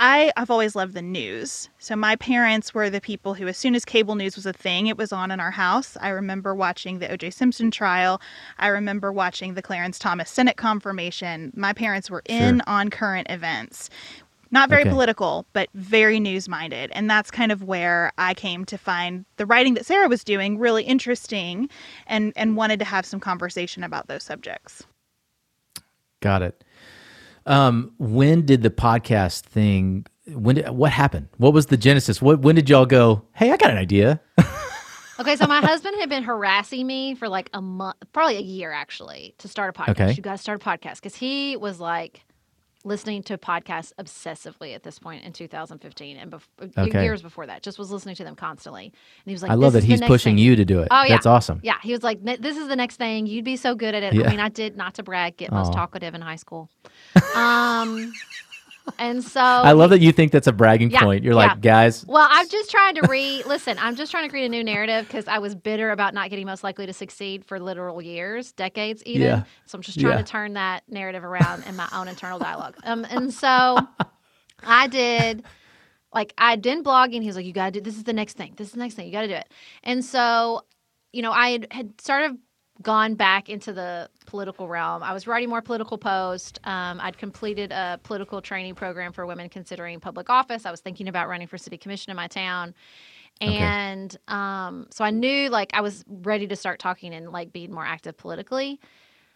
I, 0.03 0.33
I've 0.35 0.51
always 0.51 0.75
loved 0.75 0.95
the 0.95 1.03
news. 1.03 1.69
So 1.79 1.95
my 1.95 2.17
parents 2.17 2.73
were 2.73 2.89
the 2.89 3.03
people 3.03 3.35
who, 3.35 3.47
as 3.47 3.59
soon 3.59 3.75
as 3.75 3.85
cable 3.85 4.15
news 4.15 4.35
was 4.35 4.47
a 4.47 4.53
thing, 4.53 4.87
it 4.87 4.97
was 4.97 5.13
on 5.13 5.31
in 5.31 5.41
our 5.41 5.51
house. 5.51 5.95
I 6.01 6.09
remember 6.09 6.55
watching 6.55 6.99
the 7.01 7.13
O.J. 7.13 7.31
Simpson 7.31 7.71
trial. 7.71 8.19
I 8.59 8.69
remember 8.69 9.13
watching 9.13 9.53
the 9.55 9.63
Clarence 9.63 9.99
Thomas 9.99 10.31
Senate 10.31 10.57
confirmation. 10.57 11.53
My 11.55 11.75
parents 11.75 12.11
were 12.11 12.23
in 12.25 12.57
Sure. 12.61 12.65
on 12.75 12.89
current 12.89 13.27
events. 13.31 13.91
Not 14.51 14.71
very 14.71 14.83
Okay. 14.83 14.91
political, 14.91 15.45
but 15.53 15.69
very 15.75 16.19
news 16.19 16.49
minded. 16.49 16.91
And 16.95 17.09
that's 17.09 17.31
kind 17.31 17.53
of 17.53 17.63
where 17.63 18.11
I 18.17 18.33
came 18.33 18.65
to 18.65 18.79
find 18.79 19.27
the 19.37 19.45
writing 19.47 19.75
that 19.75 19.85
Sarah 19.85 20.09
was 20.09 20.25
doing 20.25 20.59
really 20.59 20.83
interesting 20.83 21.69
and, 22.07 22.33
and 22.37 22.57
wanted 22.57 22.79
to 22.79 22.87
have 22.87 23.05
some 23.05 23.21
conversation 23.21 23.85
about 23.85 24.09
those 24.09 24.23
subjects. 24.25 24.83
Got 26.21 26.43
it. 26.43 26.65
Um, 27.51 27.93
when 27.99 28.47
did 28.47 28.63
the 28.63 28.71
podcast 28.71 29.41
thing? 29.41 30.07
When 30.29 30.55
did 30.55 30.71
what 30.71 30.93
happened? 30.93 31.29
What 31.39 31.53
was 31.53 31.67
the 31.67 31.77
genesis? 31.77 32.23
What 32.23 32.41
when 32.41 32.55
did 32.55 32.71
y'all 32.71 32.87
go? 32.87 33.25
Hey, 33.35 33.51
I 33.51 33.57
got 33.57 33.71
an 33.71 33.79
idea. 33.79 34.21
Okay, 35.21 35.37
so 35.37 35.47
my 35.47 35.61
husband 35.61 35.97
had 36.01 36.09
been 36.09 36.23
harassing 36.23 36.87
me 36.87 37.15
for 37.15 37.29
like 37.29 37.51
a 37.53 37.61
month, 37.61 37.97
probably 38.15 38.39
a 38.39 38.41
year 38.41 38.73
actually, 38.73 39.35
to 39.37 39.49
start 39.49 39.77
a 39.77 39.79
podcast. 39.79 39.91
Okay. 39.91 40.13
You 40.13 40.23
got 40.23 40.33
to 40.33 40.39
start 40.39 40.63
a 40.63 40.65
podcast 40.65 40.95
because 40.95 41.15
he 41.15 41.59
was 41.59 41.79
like 41.79 42.25
listening 42.85 43.23
to 43.25 43.37
podcasts 43.37 43.93
obsessively 44.01 44.75
at 44.75 44.83
this 44.83 44.99
point 44.99 45.25
in 45.25 45.33
2015 45.33 46.16
and 46.16 46.33
bef- 46.33 46.79
Okay. 46.79 47.03
years 47.03 47.21
before 47.23 47.47
that. 47.47 47.62
Just 47.62 47.79
was 47.79 47.90
listening 47.90 48.14
to 48.16 48.25
them 48.25 48.35
constantly, 48.35 48.85
and 48.85 48.93
he 49.27 49.33
was 49.33 49.43
like, 49.43 49.51
I 49.51 49.55
love 49.55 49.73
"This 49.75 49.85
that 49.85 49.88
he's 49.90 50.01
pushing 50.01 50.37
thing." 50.37 50.45
you 50.45 50.57
to 50.57 50.64
do 50.64 50.81
it. 50.81 50.88
Oh 50.90 51.03
yeah, 51.03 51.09
That's 51.11 51.27
awesome. 51.27 51.61
Yeah, 51.62 51.77
he 51.83 51.93
was 51.93 52.03
like, 52.03 52.23
"This 52.23 52.57
is 52.57 52.69
the 52.69 52.77
next 52.77 52.97
thing. 52.97 53.27
You'd 53.27 53.45
be 53.45 53.57
so 53.57 53.75
good 53.75 53.95
at 53.95 54.03
it." 54.03 54.14
Yeah. 54.14 54.27
I 54.27 54.31
mean, 54.31 54.40
I 54.40 54.49
did 54.49 54.77
not 54.77 54.95
to 54.95 55.03
brag, 55.03 55.37
get 55.37 55.53
most 55.53 55.73
talkative 55.73 56.14
in 56.14 56.21
high 56.23 56.37
school. 56.37 56.71
Um, 57.35 58.12
and 58.99 59.23
so 59.37 59.40
I 59.40 59.73
love 59.73 59.90
that 59.90 60.01
you 60.01 60.12
think 60.12 60.33
that's 60.33 60.47
a 60.47 60.53
bragging 60.53 60.90
Yeah, 60.90 61.03
point. 61.03 61.25
You're 61.25 61.35
yeah. 61.35 61.47
like, 61.47 61.61
guys, 61.61 62.05
well, 62.07 62.27
I'm 62.31 62.49
just 62.49 62.71
trying 62.71 62.95
to 62.97 63.07
re 63.09 63.43
listen. 63.47 63.77
I'm 63.81 63.97
just 63.97 64.11
trying 64.11 64.25
to 64.25 64.29
create 64.31 64.47
a 64.47 64.49
new 64.49 64.64
narrative 64.64 65.07
because 65.07 65.29
I 65.29 65.38
was 65.38 65.55
bitter 65.55 65.90
about 65.90 66.14
not 66.14 66.31
getting 66.31 66.47
most 66.47 66.64
likely 66.64 66.87
to 66.87 66.93
succeed 66.93 67.45
for 67.45 67.59
literal 67.61 68.01
years, 68.03 68.53
decades, 68.53 69.03
even. 69.05 69.27
Yeah. 69.27 69.43
So 69.66 69.77
I'm 69.77 69.83
just 69.83 70.01
trying 70.01 70.19
to 70.19 70.31
turn 70.31 70.55
that 70.55 70.83
narrative 70.88 71.25
around 71.25 71.64
in 71.66 71.77
my 71.77 71.88
own 71.93 72.09
internal 72.09 72.38
dialogue. 72.38 72.77
Um, 72.85 73.07
and 73.11 73.33
so 73.33 73.79
I 74.64 74.87
did. 74.87 75.45
Like 76.12 76.35
I'd 76.38 76.61
been 76.62 76.83
blogging. 76.83 77.21
He 77.21 77.29
was 77.29 77.37
like, 77.37 77.47
"You 77.47 77.53
got 77.53 77.66
to 77.66 77.71
do 77.73 77.81
this. 77.81 77.97
Is 77.97 78.05
the 78.05 78.12
next 78.12 78.37
thing. 78.37 78.55
This 78.57 78.69
is 78.69 78.73
the 78.73 78.81
next 78.81 78.95
thing. 78.95 79.07
You 79.07 79.12
got 79.12 79.23
to 79.23 79.29
do 79.29 79.35
it." 79.35 79.49
And 79.85 80.05
so, 80.05 80.62
you 81.12 81.23
know, 81.23 81.31
I 81.31 81.51
had, 81.51 81.69
had 81.71 82.01
sort 82.01 82.23
of 82.25 82.37
gone 82.83 83.14
back 83.14 83.49
into 83.49 83.73
the 83.73 84.09
political 84.31 84.69
realm. 84.69 85.03
I 85.03 85.12
was 85.12 85.27
writing 85.27 85.49
more 85.49 85.61
political 85.61 85.99
posts. 85.99 86.59
Um, 86.62 87.01
I'd 87.01 87.19
completed 87.19 87.73
a 87.73 87.99
political 88.05 88.40
training 88.40 88.77
program 88.77 89.12
for 89.12 89.27
women 89.27 89.49
considering 89.49 89.99
public 89.99 90.31
office. 90.31 90.64
I 90.64 90.71
was 90.71 90.81
thinking 90.81 91.09
about 91.09 91.29
running 91.29 91.49
for 91.49 91.59
city 91.59 91.77
commission 91.77 92.11
in 92.11 92.16
my 92.16 92.29
town. 92.29 92.73
Okay. 93.43 93.57
And 93.57 94.16
um, 94.29 94.87
so 94.90 95.05
I 95.05 95.11
knew 95.11 95.49
like 95.49 95.71
I 95.75 95.81
was 95.81 96.05
ready 96.07 96.47
to 96.47 96.55
start 96.55 96.79
talking 96.79 97.12
and 97.12 97.33
like 97.33 97.53
being 97.53 97.73
more 97.73 97.85
active 97.85 98.16
politically. 98.16 98.79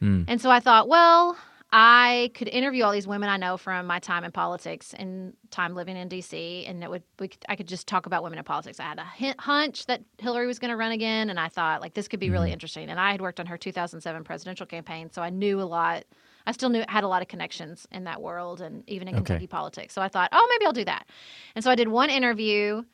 Mm. 0.01 0.27
And 0.29 0.41
so 0.41 0.49
I 0.49 0.61
thought, 0.61 0.89
well, 0.89 1.37
I 1.77 2.31
could 2.35 2.47
interview 2.47 2.85
all 2.85 2.93
these 2.93 3.09
women 3.09 3.29
I 3.29 3.37
know 3.37 3.57
from 3.57 3.89
my 3.89 3.99
time 3.99 4.23
in 4.23 4.31
politics 4.31 4.95
and 4.95 5.35
time 5.51 5.75
living 5.75 5.97
in 5.97 6.09
DC, 6.09 6.71
and 6.71 6.85
it 6.85 6.89
would 6.89 7.03
we 7.19 7.27
could, 7.27 7.45
I 7.49 7.57
could 7.57 7.67
just 7.67 7.89
talk 7.89 8.07
about 8.07 8.23
women 8.23 8.39
in 8.39 8.45
politics. 8.45 8.79
I 8.79 8.85
had 8.85 9.01
a 9.01 9.43
hunch 9.43 9.87
that 9.87 10.01
Hillary 10.19 10.47
was 10.47 10.61
going 10.61 10.71
to 10.71 10.77
run 10.77 10.93
again, 10.93 11.31
and 11.31 11.41
I 11.41 11.49
thought 11.49 11.81
like 11.81 11.95
this 11.95 12.07
could 12.07 12.21
be 12.21 12.31
Mm-hmm. 12.31 12.33
really 12.33 12.53
interesting. 12.53 12.91
And 12.91 13.01
I 13.01 13.11
had 13.11 13.21
worked 13.21 13.41
on 13.41 13.47
her 13.47 13.59
2007 13.59 14.23
presidential 14.23 14.67
campaign, 14.67 15.11
so 15.11 15.21
I 15.21 15.31
knew 15.31 15.61
a 15.61 15.65
lot. 15.65 16.05
I 16.47 16.53
still 16.53 16.69
knew 16.69 16.85
had 16.89 17.03
a 17.03 17.09
lot 17.09 17.23
of 17.23 17.29
connections 17.29 17.89
in 17.91 18.05
that 18.05 18.23
world 18.23 18.61
and 18.61 18.89
even 18.89 19.09
in 19.09 19.15
Okay. 19.15 19.17
Kentucky 19.17 19.49
politics. 19.49 19.95
So 19.95 20.01
I 20.01 20.09
thought, 20.09 20.29
oh, 20.33 20.47
maybe 20.53 20.67
I'll 20.67 20.73
do 20.73 20.85
that. 20.85 21.09
And 21.57 21.65
so 21.65 21.73
I 21.73 21.75
did 21.75 21.89
one 21.89 22.09
interview, 22.09 22.85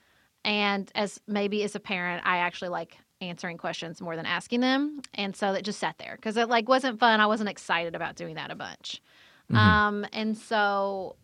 and 0.44 0.90
as 0.94 1.20
maybe 1.26 1.64
as 1.64 1.74
a 1.74 1.80
parent, 1.80 2.22
I 2.26 2.38
actually 2.38 2.70
like 2.70 2.96
answering 3.20 3.58
questions 3.58 4.00
more 4.00 4.16
than 4.16 4.26
asking 4.26 4.60
them, 4.60 5.00
and 5.14 5.34
so 5.36 5.52
it 5.52 5.62
just 5.62 5.78
sat 5.78 5.96
there 5.98 6.16
because 6.16 6.36
it 6.36 6.48
like 6.48 6.68
wasn't 6.68 6.98
fun. 6.98 7.20
I 7.20 7.26
wasn't 7.26 7.48
excited 7.48 7.94
about 7.94 8.16
doing 8.16 8.34
that 8.36 8.50
a 8.50 8.54
bunch, 8.54 9.00
um, 9.52 10.06
and 10.12 10.36
so. 10.36 11.16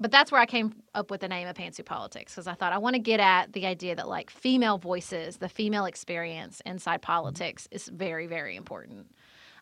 But 0.00 0.12
that's 0.12 0.30
where 0.30 0.40
I 0.40 0.46
came 0.46 0.74
up 0.94 1.10
with 1.10 1.22
the 1.22 1.28
name 1.28 1.48
of 1.48 1.56
Pantsuit 1.56 1.84
Politics 1.84 2.32
because 2.32 2.46
I 2.46 2.54
thought 2.54 2.72
I 2.72 2.78
want 2.78 2.94
to 2.94 3.00
get 3.00 3.18
at 3.18 3.52
the 3.52 3.66
idea 3.66 3.96
that 3.96 4.08
like 4.08 4.30
female 4.30 4.78
voices, 4.78 5.38
the 5.38 5.48
female 5.48 5.86
experience 5.86 6.62
inside 6.64 7.02
politics 7.02 7.66
is 7.72 7.88
very, 7.88 8.28
very 8.28 8.54
important. 8.54 9.08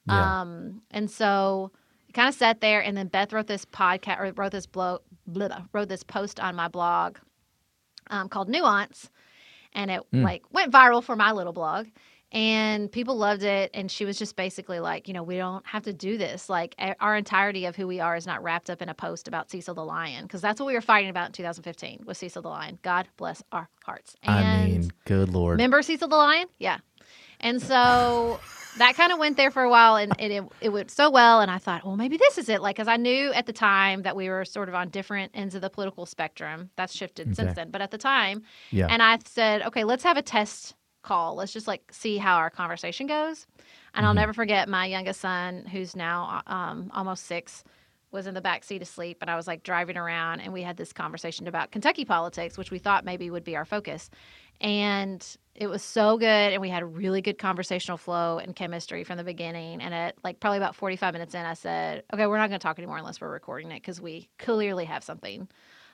Yeah. 0.07 0.43
Um, 0.43 0.83
and 0.91 1.11
so 1.11 1.73
kind 2.17 2.29
of 2.29 2.35
sat 2.35 2.61
there, 2.61 2.83
and 2.83 2.97
then 2.97 3.09
Beth 3.09 3.33
wrote 3.33 3.47
this 3.47 3.65
podcast 3.65 4.21
or 4.21 4.33
wrote 4.33 4.53
this 4.53 4.67
blog, 4.67 5.01
wrote 5.73 5.89
this 5.89 6.03
post 6.03 6.41
on 6.41 6.55
my 6.57 6.69
blog 6.69 7.19
um, 8.11 8.29
called 8.29 8.49
Nuance, 8.49 9.11
and 9.77 9.93
it 9.93 10.01
Mm. 10.13 10.25
like 10.25 10.43
went 10.51 10.73
viral 10.73 11.05
for 11.05 11.15
my 11.15 11.31
little 11.31 11.53
blog. 11.53 11.87
And 12.33 12.91
people 12.91 13.17
loved 13.17 13.45
it, 13.45 13.71
and 13.73 13.89
she 13.89 14.05
was 14.05 14.19
just 14.19 14.35
basically 14.35 14.81
like, 14.81 15.07
you 15.07 15.15
know, 15.15 15.23
we 15.23 15.37
don't 15.37 15.65
have 15.65 15.85
to 15.85 15.93
do 15.93 16.19
this. 16.19 16.49
Like 16.51 16.75
our 16.99 17.15
entirety 17.15 17.67
of 17.67 17.77
who 17.77 17.87
we 17.87 18.01
are 18.01 18.17
is 18.17 18.27
not 18.27 18.43
wrapped 18.43 18.69
up 18.69 18.83
in 18.83 18.89
a 18.89 18.95
post 18.95 19.29
about 19.29 19.49
Cecil 19.49 19.75
the 19.77 19.85
Lion, 19.85 20.25
because 20.25 20.41
that's 20.43 20.59
what 20.61 20.67
we 20.67 20.75
were 20.75 20.81
fighting 20.81 21.09
about 21.09 21.27
in 21.27 21.33
2015 21.33 22.03
with 22.05 22.17
Cecil 22.17 22.43
the 22.43 22.49
Lion. 22.49 22.81
God 22.83 23.07
bless 23.17 23.45
our 23.53 23.69
hearts. 23.85 24.17
I 24.25 24.43
And 24.43 24.73
mean, 24.73 24.91
good 25.05 25.29
lord. 25.29 25.53
Remember 25.53 25.81
Cecil 25.83 26.09
the 26.09 26.17
Lion? 26.17 26.49
Yeah. 26.59 26.79
And 27.39 27.63
so 27.63 28.41
that 28.79 28.95
kind 28.97 29.13
of 29.13 29.19
went 29.19 29.37
there 29.37 29.51
for 29.51 29.63
a 29.63 29.71
while 29.71 29.97
and, 29.97 30.13
and 30.19 30.33
it, 30.33 30.45
it 30.61 30.69
went 30.71 30.91
so 30.91 31.11
well. 31.11 31.41
And 31.41 31.51
I 31.51 31.59
thought, 31.59 31.85
well, 31.85 31.97
maybe 31.97 32.17
this 32.17 32.39
is 32.39 32.49
it. 32.49 32.61
Like, 32.63 32.77
because 32.77 32.89
I 32.89 32.97
knew 32.97 33.33
at 33.33 33.47
the 33.47 33.53
time 33.53 34.03
that 34.03 34.17
we 34.17 34.29
were 34.29 34.45
sort 34.45 34.69
of 34.69 34.75
on 34.75 34.89
different 34.91 35.33
ends 35.35 35.55
of 35.55 35.63
the 35.63 35.71
political 35.71 36.07
spectrum. 36.07 36.71
That's 36.77 36.95
shifted 36.95 37.29
Okay. 37.29 37.35
since 37.35 37.55
then. 37.55 37.71
But 37.71 37.81
at 37.81 37.91
the 37.91 37.99
time, 37.99 38.43
yeah. 38.71 38.87
and 38.89 39.03
I 39.03 39.19
said, 39.25 39.63
okay, 39.63 39.85
let's 39.85 40.05
have 40.05 40.17
a 40.17 40.23
test 40.23 40.75
call. 41.03 41.37
Let's 41.37 41.53
just 41.53 41.69
like 41.69 41.83
see 41.93 42.17
how 42.19 42.37
our 42.37 42.51
conversation 42.51 43.07
goes. 43.07 43.47
And 43.95 44.05
I'll 44.05 44.13
Mhm. 44.13 44.17
never 44.17 44.33
forget 44.33 44.69
my 44.69 44.87
youngest 44.87 45.21
son, 45.21 45.65
who's 45.65 45.95
now 45.97 46.43
um, 46.47 46.91
almost 46.95 47.25
six, 47.27 47.65
was 48.17 48.27
in 48.27 48.35
the 48.35 48.41
back 48.41 48.65
seat 48.65 48.83
asleep. 48.83 49.19
And 49.21 49.31
I 49.31 49.37
was 49.37 49.47
like 49.47 49.63
driving 49.63 49.97
around, 49.97 50.41
and 50.41 50.53
we 50.53 50.63
had 50.63 50.77
this 50.77 50.93
conversation 50.93 51.47
about 51.47 51.71
Kentucky 51.71 52.05
politics, 52.05 52.59
which 52.59 52.73
we 52.73 52.79
thought 52.81 53.05
maybe 53.05 53.31
would 53.31 53.45
be 53.45 53.55
our 53.57 53.65
focus. 53.65 54.11
And 54.61 55.25
it 55.55 55.69
was 55.69 55.83
so 55.83 56.17
good, 56.19 56.53
and 56.53 56.61
we 56.61 56.69
had 56.71 56.83
a 56.83 56.87
really 56.87 57.21
good 57.23 57.39
conversational 57.39 57.99
flow 57.99 58.39
and 58.39 58.57
chemistry 58.57 59.05
from 59.05 59.19
the 59.19 59.25
beginning. 59.25 59.81
And 59.81 59.95
at 59.95 60.17
like 60.25 60.41
probably 60.41 60.59
about 60.59 60.75
45 60.75 61.13
minutes 61.15 61.35
in, 61.35 61.45
I 61.47 61.55
said, 61.55 62.03
okay, 62.13 62.27
we're 62.27 62.39
not 62.39 62.49
going 62.49 62.59
to 62.59 62.63
talk 62.65 62.79
anymore 62.79 62.99
unless 62.99 63.21
we're 63.21 63.31
recording 63.31 63.71
it 63.71 63.81
because 63.83 64.01
we 64.01 64.29
clearly 64.39 64.87
have 64.87 65.05
something. 65.05 65.49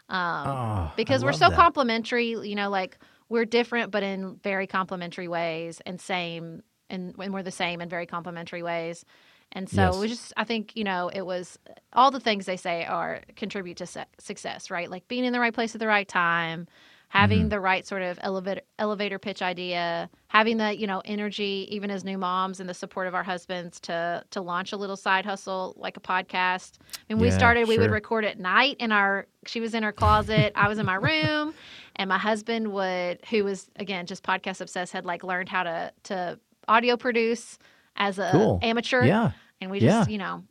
Um, 0.08 0.46
Oh, 0.46 0.50
I 0.50 0.92
because 0.96 1.24
we're 1.24 1.32
so 1.32 1.48
that. 1.48 1.56
complementary 1.56 2.30
you 2.30 2.54
know 2.54 2.68
like 2.68 2.98
we're 3.28 3.44
different 3.46 3.90
but 3.92 4.02
in 4.02 4.36
very 4.42 4.66
complimentary 4.66 5.28
ways 5.28 5.80
and 5.86 6.00
same 6.00 6.62
and, 6.90 7.14
and 7.18 7.32
we're 7.32 7.42
the 7.44 7.50
same 7.52 7.80
in 7.80 7.88
very 7.88 8.04
complimentary 8.06 8.62
ways 8.62 9.04
and 9.52 9.68
so 9.68 9.82
Yes. 9.82 9.98
we 9.98 10.08
just 10.08 10.32
i 10.36 10.44
think 10.44 10.74
you 10.76 10.84
know 10.84 11.08
it 11.12 11.22
was 11.26 11.58
all 11.92 12.10
the 12.10 12.20
things 12.20 12.46
they 12.46 12.56
say 12.56 12.84
are 12.84 13.20
contribute 13.36 13.76
to 13.78 13.86
success 14.18 14.70
right 14.70 14.90
like 14.90 15.06
being 15.08 15.24
in 15.24 15.32
the 15.32 15.40
right 15.40 15.54
place 15.54 15.74
at 15.74 15.78
the 15.80 15.86
right 15.86 16.08
time 16.08 16.66
having 17.10 17.46
Mhm. 17.46 17.50
the 17.50 17.60
right 17.60 17.86
sort 17.86 18.00
of 18.00 18.18
elevator 18.22 18.62
elevator 18.78 19.18
pitch 19.18 19.42
idea 19.42 20.08
having 20.28 20.56
the 20.56 20.74
you 20.78 20.86
know 20.86 21.02
energy 21.04 21.68
even 21.70 21.90
as 21.90 22.04
new 22.04 22.16
moms 22.16 22.58
and 22.60 22.68
the 22.68 22.74
support 22.74 23.06
of 23.06 23.14
our 23.14 23.22
husbands 23.22 23.78
to 23.80 24.24
to 24.30 24.40
launch 24.40 24.72
a 24.72 24.76
little 24.78 24.96
side 24.96 25.26
hustle 25.26 25.74
like 25.76 25.98
a 25.98 26.00
podcast 26.00 26.78
when 27.08 27.18
we 27.18 27.28
Yeah, 27.28 27.36
started 27.36 27.68
we 27.68 27.76
would 27.78 27.90
record 27.90 28.24
at 28.24 28.38
night 28.38 28.76
in 28.80 28.92
our 28.92 29.26
she 29.46 29.60
was 29.60 29.74
in 29.74 29.82
her 29.82 29.92
closet 29.92 30.52
i 30.56 30.66
was 30.68 30.78
in 30.78 30.86
my 30.86 30.94
room 30.94 31.52
and 31.96 32.08
my 32.08 32.16
husband 32.18 32.72
would 32.72 33.18
who 33.28 33.44
was 33.44 33.68
again 33.76 34.06
just 34.06 34.22
podcast 34.22 34.62
obsessed 34.62 34.94
had 34.94 35.04
like 35.04 35.22
learned 35.22 35.50
how 35.50 35.62
to 35.64 35.92
to 36.04 36.38
audio 36.68 36.96
produce 36.96 37.58
as 37.96 38.18
a 38.18 38.30
Cool. 38.32 38.58
amateur 38.62 39.04
Yeah. 39.04 39.32
And 39.62 39.70
we 39.70 39.80
just 39.80 40.08
Yeah. 40.08 40.12
you 40.12 40.18
know 40.18 40.42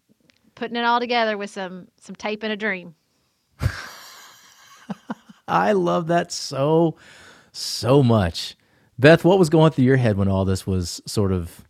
putting 0.55 0.75
it 0.75 0.83
all 0.83 0.99
together 0.99 1.37
with 1.37 1.49
some 1.49 1.87
some 1.99 2.15
tape 2.15 2.41
and 2.43 2.51
a 2.51 2.57
dream 2.57 2.95
I 5.47 5.73
love 5.73 6.07
that 6.07 6.31
so, 6.31 6.95
so 7.51 8.01
much. 8.01 8.55
Beth, 8.97 9.25
what 9.25 9.37
was 9.39 9.49
going 9.49 9.71
through 9.71 9.83
your 9.85 9.97
head 9.97 10.17
when 10.17 10.27
all 10.29 10.45
this 10.45 10.65
was 10.65 11.01
sort 11.05 11.31
of 11.33 11.65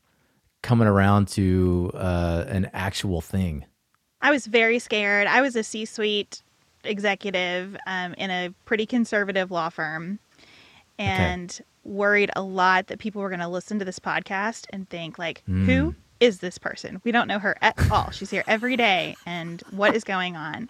coming 0.62 0.88
around 0.88 1.28
to 1.30 1.90
uh, 1.96 2.46
an 2.48 2.70
actual 2.74 3.22
thing? 3.22 3.66
I 4.22 4.30
was 4.30 4.46
very 4.46 4.78
scared. 4.78 5.26
I 5.28 5.42
was 5.42 5.56
a 5.56 5.64
C 5.64 5.86
suite 5.86 6.44
executive 6.84 7.76
um, 7.88 8.14
in 8.16 8.30
a 8.30 8.54
pretty 8.66 8.86
conservative 8.86 9.50
law 9.50 9.70
firm 9.70 10.20
and 11.00 11.60
worried 11.84 12.30
a 12.36 12.42
lot 12.44 12.88
that 12.88 13.00
people 13.00 13.22
were 13.22 13.30
going 13.30 13.40
to 13.40 13.48
listen 13.48 13.80
to 13.80 13.86
this 13.86 13.98
podcast 13.98 14.68
and 14.72 14.88
think, 14.90 15.18
like, 15.18 15.42
Mm. 15.50 15.66
who 15.66 15.96
is 16.22 16.40
this 16.40 16.58
person? 16.58 17.02
We 17.04 17.12
don't 17.12 17.28
know 17.28 17.40
her 17.40 17.58
at 17.62 17.76
all. 17.92 18.12
She's 18.12 18.30
here 18.30 18.46
every 18.48 18.78
day. 18.78 19.16
And 19.26 19.62
what 19.72 19.94
is 19.94 20.06
going 20.06 20.38
on? 20.38 20.70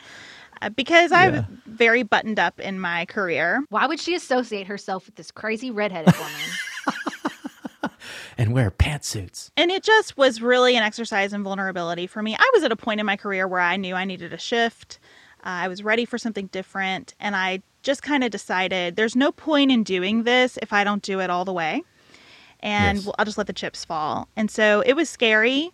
Uh, 0.63 0.69
because 0.69 1.11
I 1.11 1.29
was 1.29 1.41
Yeah. 1.41 1.45
very 1.67 2.01
buttoned 2.03 2.39
up 2.39 2.59
in 2.59 2.79
my 2.79 3.05
career. 3.05 3.63
why 3.69 3.85
would 3.85 3.99
she 3.99 4.15
associate 4.15 4.67
herself 4.67 5.05
with 5.05 5.15
this 5.15 5.29
crazy 5.31 5.69
redheaded 5.71 6.13
woman 6.17 6.31
And 8.37 8.53
wear 8.53 8.71
pantsuits. 8.71 9.51
And 9.57 9.69
it 9.69 9.83
just 9.83 10.17
was 10.17 10.41
really 10.41 10.75
an 10.75 10.83
exercise 10.83 11.33
in 11.33 11.43
vulnerability 11.43 12.07
for 12.07 12.23
me. 12.23 12.35
I 12.37 12.51
was 12.53 12.63
at 12.63 12.71
a 12.71 12.75
point 12.75 12.99
in 12.99 13.05
my 13.05 13.15
career 13.17 13.47
where 13.47 13.59
I 13.59 13.77
knew 13.77 13.93
I 13.93 14.05
needed 14.05 14.33
a 14.33 14.37
shift. 14.37 14.99
Uh, 15.43 15.49
I 15.65 15.67
was 15.67 15.83
ready 15.83 16.05
for 16.05 16.17
something 16.17 16.47
different. 16.47 17.13
And 17.19 17.35
I 17.35 17.61
just 17.83 18.01
kind 18.01 18.23
of 18.23 18.31
decided 18.31 18.95
there's 18.95 19.15
no 19.15 19.31
point 19.31 19.71
in 19.71 19.83
doing 19.83 20.23
this 20.23 20.57
if 20.61 20.73
I 20.73 20.83
don't 20.83 21.03
do 21.03 21.19
it 21.19 21.29
all 21.29 21.45
the 21.45 21.53
way. 21.53 21.83
And 22.63 22.97
Yes. 22.97 23.05
well, 23.05 23.15
I'll 23.17 23.25
just 23.25 23.37
let 23.37 23.47
the 23.47 23.53
chips 23.53 23.83
fall. 23.85 24.27
And 24.35 24.49
so 24.51 24.81
it 24.85 24.93
was 24.93 25.09
scary. 25.09 25.71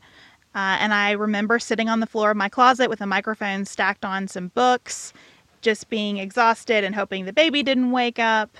Uh, 0.55 0.77
and 0.79 0.93
I 0.93 1.11
remember 1.11 1.59
sitting 1.59 1.89
on 1.89 1.99
the 1.99 2.07
floor 2.07 2.31
of 2.31 2.37
my 2.37 2.49
closet 2.49 2.89
with 2.89 3.01
a 3.01 3.05
microphone 3.05 3.65
stacked 3.65 4.03
on 4.05 4.27
some 4.27 4.47
books, 4.49 5.13
just 5.61 5.89
being 5.89 6.17
exhausted 6.17 6.83
and 6.83 6.95
hoping 6.95 7.25
the 7.25 7.33
baby 7.33 7.61
didn't 7.61 7.91
wake 7.91 8.17
up, 8.19 8.57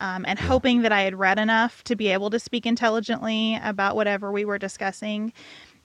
um, 0.00 0.24
and 0.28 0.38
hoping 0.38 0.82
that 0.82 0.92
I 0.92 1.02
had 1.02 1.18
read 1.18 1.38
enough 1.38 1.82
to 1.84 1.96
be 1.96 2.08
able 2.08 2.28
to 2.30 2.38
speak 2.38 2.66
intelligently 2.66 3.58
about 3.62 3.96
whatever 3.96 4.30
we 4.30 4.44
were 4.44 4.58
discussing. 4.58 5.32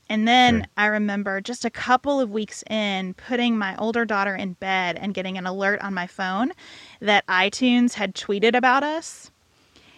And 0.10 0.28
then 0.28 0.62
Sure. 0.62 0.66
I 0.78 0.86
remember 0.88 1.40
just 1.40 1.64
a 1.64 1.70
couple 1.70 2.20
of 2.20 2.30
weeks 2.30 2.64
in 2.70 3.14
putting 3.14 3.58
my 3.58 3.76
older 3.78 4.04
daughter 4.04 4.36
in 4.36 4.54
bed 4.54 4.98
and 5.00 5.14
getting 5.14 5.38
an 5.38 5.46
alert 5.46 5.80
on 5.82 5.94
my 5.94 6.08
phone 6.08 6.52
that 7.00 7.26
iTunes 7.28 7.94
had 7.94 8.16
tweeted 8.16 8.56
about 8.56 8.84
us 8.84 9.30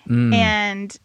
Mm. 0.08 0.34
and 0.36 0.98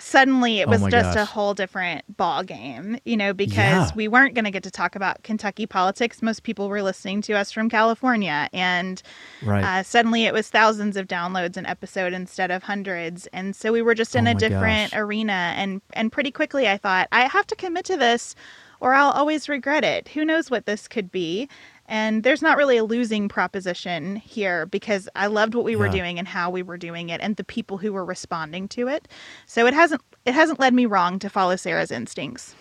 suddenly 0.00 0.60
it 0.60 0.66
Oh 0.66 0.70
was 0.70 0.80
my 0.82 0.90
just 0.90 1.16
a 1.16 1.24
whole 1.24 1.54
different 1.54 2.16
ball 2.16 2.42
game 2.42 2.98
you 3.04 3.16
know 3.16 3.32
because 3.32 3.56
Yeah. 3.90 3.90
we 3.94 4.08
weren't 4.08 4.34
going 4.34 4.44
to 4.44 4.50
get 4.50 4.62
to 4.64 4.70
talk 4.70 4.94
about 4.96 5.22
kentucky 5.22 5.66
politics 5.66 6.22
most 6.22 6.42
people 6.42 6.68
were 6.68 6.82
listening 6.82 7.20
to 7.22 7.32
us 7.34 7.50
from 7.52 7.68
california 7.70 8.48
and 8.52 9.02
right. 9.42 9.64
uh, 9.64 9.82
suddenly 9.82 10.24
it 10.24 10.32
was 10.32 10.48
thousands 10.48 10.96
of 10.96 11.06
downloads 11.06 11.56
an 11.56 11.66
episode 11.66 12.12
instead 12.12 12.50
of 12.50 12.62
hundreds 12.62 13.26
and 13.28 13.54
so 13.56 13.72
we 13.72 13.82
were 13.82 13.94
just 13.94 14.14
in 14.16 14.26
Oh 14.26 14.32
a 14.32 14.34
different 14.34 14.92
gosh. 14.92 15.00
arena 15.00 15.54
and 15.56 15.80
and 15.92 16.10
pretty 16.12 16.30
quickly 16.30 16.68
i 16.68 16.76
thought 16.76 17.08
i 17.12 17.22
have 17.26 17.46
to 17.48 17.56
commit 17.56 17.84
to 17.86 17.96
this 17.96 18.34
or 18.80 18.94
i'll 18.94 19.10
always 19.10 19.48
regret 19.48 19.84
it 19.84 20.08
who 20.08 20.24
knows 20.24 20.50
what 20.50 20.66
this 20.66 20.86
could 20.88 21.10
be 21.10 21.48
and 21.88 22.22
there's 22.24 22.42
not 22.42 22.56
really 22.58 22.76
a 22.78 22.84
losing 22.84 23.28
proposition 23.28 24.16
here 24.16 24.66
because 24.66 25.08
i 25.16 25.26
loved 25.26 25.54
what 25.54 25.64
we 25.64 25.76
were 25.76 25.88
doing 25.88 26.18
and 26.18 26.28
how 26.28 26.50
we 26.50 26.62
were 26.62 26.78
doing 26.78 27.10
it 27.10 27.20
and 27.22 27.36
the 27.36 27.44
people 27.44 27.78
who 27.78 27.92
were 27.92 28.04
responding 28.04 28.68
to 28.68 28.88
it 28.88 29.08
so 29.46 29.66
it 29.66 29.74
hasn't 29.74 30.02
it 30.26 30.34
hasn't 30.34 30.60
led 30.60 30.74
me 30.74 30.86
wrong 30.86 31.18
to 31.18 31.30
follow 31.30 31.56
sarah's 31.56 31.90
instincts 31.90 32.54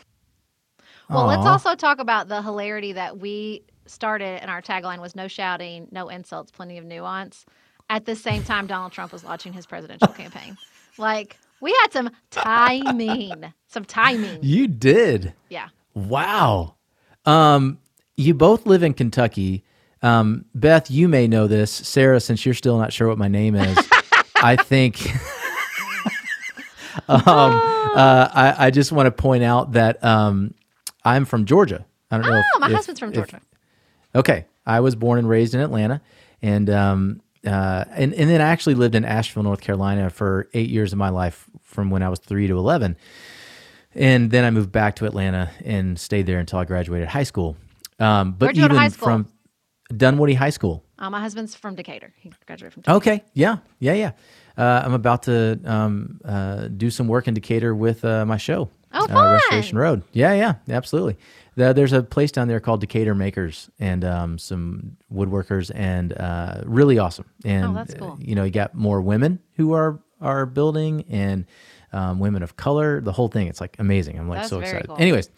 Well, 1.10 1.26
let's 1.28 1.46
also 1.46 1.76
talk 1.76 2.00
about 2.00 2.28
the 2.30 2.42
hilarity 2.42 2.94
that 2.94 3.20
we 3.20 3.64
started, 3.86 4.42
and 4.42 4.52
our 4.52 4.62
tagline 4.62 5.00
was 5.02 5.16
"No 5.16 5.28
shouting, 5.30 5.88
no 5.92 6.10
insults, 6.10 6.52
plenty 6.52 6.78
of 6.78 6.86
nuance." 6.86 7.46
At 7.90 8.06
the 8.06 8.16
same 8.16 8.44
time, 8.44 8.68
Donald 8.68 8.92
Trump 8.92 9.14
was 9.14 9.24
launching 9.24 9.54
his 9.54 9.66
presidential 9.66 10.14
campaign. 10.14 10.58
Like 10.98 11.40
we 11.62 11.72
had 11.84 11.94
some 11.94 12.12
timing, 12.32 13.54
some 13.68 13.86
timing. 13.86 14.40
You 14.44 14.68
did. 14.68 15.34
Yeah. 15.50 15.70
Wow. 15.96 16.76
Um, 17.26 17.80
you 18.18 18.34
both 18.34 18.66
live 18.66 18.84
in 18.84 18.94
Kentucky. 18.94 19.64
Um, 20.02 20.46
Beth, 20.54 20.92
you 20.92 21.08
may 21.08 21.28
know 21.28 21.48
this. 21.48 21.72
Sarah, 21.72 22.20
since 22.20 22.46
you're 22.46 22.56
still 22.56 22.78
not 22.78 22.92
sure 22.92 23.08
what 23.08 23.18
my 23.18 23.28
name 23.28 23.56
is, 23.56 23.78
I 24.36 24.56
think. 24.56 25.06
um, 27.08 27.22
uh, 27.26 28.30
I, 28.34 28.56
I 28.68 28.72
just 28.72 28.92
want 28.92 29.08
to 29.08 29.12
point 29.12 29.44
out 29.44 29.74
that 29.74 30.04
um, 30.04 30.54
I'm 31.06 31.26
from 31.26 31.46
Georgia. 31.46 31.86
I 32.12 32.18
don't 32.18 32.28
know. 32.28 32.38
Oh, 32.38 32.42
if- 32.56 32.62
my 32.62 32.68
if- 32.68 32.74
husband's 32.76 33.00
from 33.00 33.10
if- 33.10 33.16
Georgia. 33.16 33.42
Okay, 34.16 34.46
I 34.66 34.80
was 34.80 34.96
born 34.96 35.20
and 35.20 35.30
raised 35.30 35.54
in 35.54 35.62
Atlanta, 35.62 36.02
and 36.42 36.70
um, 36.72 37.22
uh, 37.46 37.86
and 37.92 38.14
and 38.14 38.30
then 38.30 38.42
I 38.42 38.46
actually 38.46 38.74
lived 38.76 38.96
in 38.96 39.06
Asheville, 39.06 39.44
North 39.44 39.62
Carolina, 39.62 40.10
for 40.10 40.50
eight 40.56 40.70
years 40.70 40.92
of 40.92 40.98
my 40.98 41.10
life, 41.10 41.46
from 41.62 41.92
when 41.92 42.02
I 42.02 42.10
was 42.10 42.18
three 42.20 42.48
to 42.48 42.58
eleven, 42.58 42.98
and 43.94 44.32
then 44.32 44.44
I 44.44 44.50
moved 44.50 44.72
back 44.72 44.96
to 44.96 45.06
Atlanta 45.06 45.52
and 45.64 46.00
stayed 46.00 46.26
there 46.26 46.40
until 46.40 46.58
I 46.58 46.66
graduated 46.66 47.10
high 47.10 47.24
school. 47.24 47.58
Um, 48.00 48.34
but 48.34 48.48
Where'd 48.48 48.58
you 48.58 48.64
go 48.64 48.68
to 48.70 48.74
even 48.74 48.82
high 48.84 48.90
school? 48.90 49.06
from 49.06 49.28
Dunwoody 49.96 50.34
High 50.36 50.50
School. 50.52 50.84
Uh, 51.00 51.10
my 51.10 51.20
husband's 51.22 51.56
from 51.56 51.76
Decatur. 51.76 52.14
He 52.18 52.32
graduated 52.46 52.74
from 52.74 52.82
Decatur. 52.84 52.98
Okay, 52.98 53.24
yeah, 53.34 53.58
yeah, 53.80 53.94
yeah. 53.94 54.12
Uh, 54.58 54.82
I'm 54.84 54.94
about 54.94 55.24
to 55.24 55.60
um, 55.66 56.20
uh, 56.26 56.68
do 56.70 56.90
some 56.90 57.08
work 57.08 57.28
in 57.28 57.34
Decatur 57.34 57.76
with 57.76 58.04
uh, 58.04 58.26
my 58.26 58.38
show. 58.38 58.70
Oh, 58.94 59.04
uh, 59.04 59.08
fun. 59.08 59.34
Restoration 59.34 59.78
Road. 59.78 60.04
Yeah, 60.14 60.34
yeah, 60.34 60.56
absolutely. 60.70 61.18
The, 61.56 61.74
there's 61.74 61.94
a 61.94 62.02
place 62.02 62.32
down 62.32 62.48
there 62.48 62.60
called 62.60 62.82
Decatur 62.82 63.14
Makers 63.14 63.70
and 63.80 64.04
um, 64.06 64.38
some 64.40 64.98
woodworkers 65.14 65.72
and 65.76 66.14
uh, 66.14 66.62
really 66.66 66.98
awesome. 66.98 67.26
And 67.46 67.66
Oh, 67.66 67.74
that's 67.74 67.94
cool. 67.94 68.18
you 68.20 68.34
know, 68.36 68.44
you 68.44 68.52
got 68.52 68.74
more 68.76 69.02
women 69.02 69.40
who 69.56 69.74
are 69.74 70.00
are 70.20 70.48
building 70.48 71.04
and 71.10 71.46
um, 71.94 72.20
women 72.20 72.42
of 72.42 72.56
color. 72.56 73.02
The 73.02 73.12
whole 73.12 73.28
thing. 73.28 73.48
It's 73.48 73.62
like 73.62 73.76
amazing. 73.78 74.18
I'm 74.18 74.28
like 74.28 74.40
That's 74.40 74.50
so 74.50 74.60
excited. 74.62 74.88
cool. 74.88 74.98
Anyways. 74.98 75.30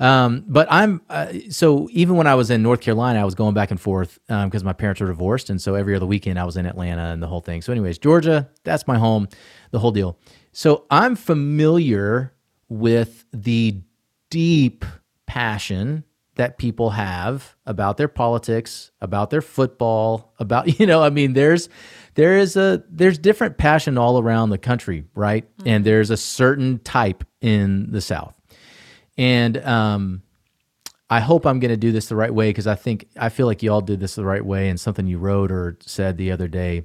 Um, 0.00 0.44
but 0.48 0.66
I'm 0.70 1.02
uh, 1.10 1.28
so 1.50 1.88
even 1.92 2.16
when 2.16 2.26
I 2.26 2.34
was 2.34 2.50
in 2.50 2.62
North 2.62 2.80
Carolina, 2.80 3.20
I 3.20 3.24
was 3.24 3.34
going 3.34 3.54
back 3.54 3.70
and 3.70 3.78
forth 3.78 4.18
because 4.26 4.64
my 4.64 4.72
parents 4.72 5.00
were 5.00 5.06
divorced, 5.06 5.50
and 5.50 5.60
so 5.60 5.74
every 5.74 5.94
other 5.94 6.06
weekend 6.06 6.38
I 6.38 6.44
was 6.44 6.56
in 6.56 6.64
Atlanta 6.64 7.04
and 7.12 7.22
the 7.22 7.26
whole 7.26 7.42
thing. 7.42 7.60
So, 7.60 7.70
anyways, 7.70 7.98
Georgia, 7.98 8.48
that's 8.64 8.86
my 8.86 8.98
home, 8.98 9.28
the 9.72 9.78
whole 9.78 9.92
deal. 9.92 10.18
So 10.52 10.86
I'm 10.90 11.16
familiar 11.16 12.32
with 12.70 13.26
the 13.32 13.82
deep 14.30 14.86
passion 15.26 16.04
that 16.36 16.56
people 16.56 16.90
have 16.90 17.54
about 17.66 17.98
their 17.98 18.08
politics, 18.08 18.92
about 19.02 19.28
their 19.28 19.42
football, 19.42 20.32
about 20.38 20.78
you 20.80 20.86
know, 20.86 21.02
I 21.02 21.10
mean, 21.10 21.34
there's 21.34 21.68
there 22.14 22.38
is 22.38 22.56
a 22.56 22.82
there's 22.88 23.18
different 23.18 23.58
passion 23.58 23.98
all 23.98 24.18
around 24.18 24.48
the 24.48 24.58
country, 24.58 25.04
right? 25.14 25.46
And 25.66 25.84
there's 25.84 26.08
a 26.08 26.16
certain 26.16 26.78
type 26.78 27.22
in 27.42 27.92
the 27.92 28.00
South. 28.00 28.39
And 29.20 29.56
um 29.58 30.22
I 31.12 31.20
hope 31.20 31.44
I'm 31.44 31.58
going 31.58 31.72
to 31.72 31.76
do 31.76 31.90
this 31.90 32.08
the 32.08 32.14
right 32.16 32.32
way 32.32 32.50
because 32.50 32.68
I 32.68 32.76
think 32.76 33.08
I 33.16 33.28
feel 33.28 33.46
like 33.46 33.62
y'all 33.62 33.80
did 33.80 34.00
this 34.00 34.14
the 34.14 34.24
right 34.24 34.44
way 34.44 34.68
and 34.68 34.78
something 34.78 35.06
you 35.06 35.18
wrote 35.18 35.50
or 35.50 35.76
said 35.84 36.16
the 36.16 36.30
other 36.30 36.46
day 36.46 36.84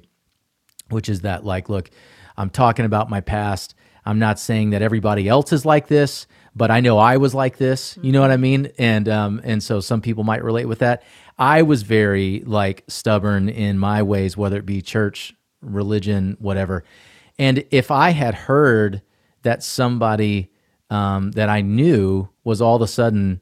which 0.90 1.08
is 1.08 1.22
that 1.22 1.44
like 1.44 1.68
look, 1.68 1.90
I'm 2.36 2.50
talking 2.50 2.84
about 2.84 3.10
my 3.10 3.20
past. 3.20 3.74
I'm 4.04 4.18
not 4.18 4.38
saying 4.38 4.70
that 4.70 4.82
everybody 4.82 5.28
else 5.28 5.52
is 5.52 5.64
like 5.64 5.88
this, 5.88 6.26
but 6.54 6.70
I 6.70 6.80
know 6.80 6.98
I 6.98 7.16
was 7.16 7.34
like 7.34 7.56
this. 7.56 7.98
You 8.02 8.12
know 8.12 8.20
what 8.20 8.30
I 8.30 8.36
mean? 8.36 8.70
And 8.78 9.08
um 9.08 9.40
and 9.44 9.62
so 9.62 9.80
some 9.80 10.00
people 10.00 10.24
might 10.24 10.44
relate 10.44 10.66
with 10.66 10.80
that. 10.80 11.02
I 11.38 11.62
was 11.62 11.82
very 11.82 12.42
like 12.46 12.84
stubborn 12.88 13.48
in 13.48 13.78
my 13.78 14.02
ways, 14.02 14.36
whether 14.36 14.58
it 14.58 14.66
be 14.66 14.82
church, 14.82 15.34
religion, 15.60 16.36
whatever. 16.40 16.84
And 17.38 17.64
if 17.70 17.90
I 17.90 18.10
had 18.10 18.34
heard 18.34 19.02
that 19.42 19.62
somebody 19.62 20.50
um, 20.90 21.32
that 21.32 21.48
I 21.48 21.60
knew 21.60 22.28
was 22.44 22.60
all 22.60 22.76
of 22.76 22.82
a 22.82 22.86
sudden 22.86 23.40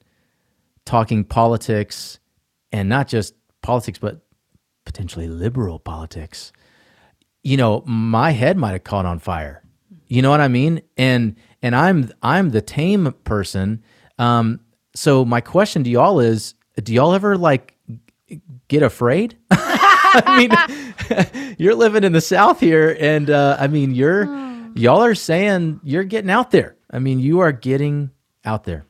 talking 0.85 1.25
politics 1.25 2.19
and 2.73 2.89
not 2.89 3.09
just 3.09 3.35
politics, 3.63 3.99
but 3.99 4.21
potentially 4.85 5.29
liberal 5.29 5.79
politics, 5.79 6.53
you 7.43 7.57
know, 7.57 7.83
my 7.87 8.31
head 8.31 8.57
might 8.57 8.73
have 8.73 8.85
caught 8.85 9.07
on 9.07 9.19
fire. 9.19 9.63
You 10.07 10.23
know 10.23 10.31
what 10.31 10.41
I 10.41 10.49
mean? 10.49 10.83
And 10.97 11.37
and 11.63 11.75
I'm 11.75 12.13
I'm 12.23 12.51
the 12.51 12.61
tame 12.61 13.13
person. 13.25 13.83
Um, 14.19 14.61
so 14.95 15.25
my 15.25 15.41
question 15.41 15.85
to 15.85 15.91
y'all 15.91 16.21
is: 16.21 16.55
Do 16.83 16.93
y'all 16.93 17.15
ever 17.15 17.37
like 17.37 17.77
get 18.69 18.83
afraid? 18.83 19.37
I 19.51 20.37
mean, 20.39 21.55
you're 21.59 21.75
living 21.75 22.05
in 22.05 22.13
the 22.13 22.21
South 22.21 22.61
here, 22.61 22.97
and 23.01 23.31
uh, 23.31 23.57
I 23.59 23.67
mean, 23.67 23.95
you're 23.95 24.25
y'all 24.75 25.03
are 25.03 25.15
saying 25.15 25.81
you're 25.83 26.05
getting 26.05 26.31
out 26.31 26.51
there. 26.51 26.74
I 26.95 27.01
mean, 27.01 27.19
you 27.19 27.41
are 27.41 27.53
getting 27.53 28.13
out 28.45 28.65
there. 28.65 28.87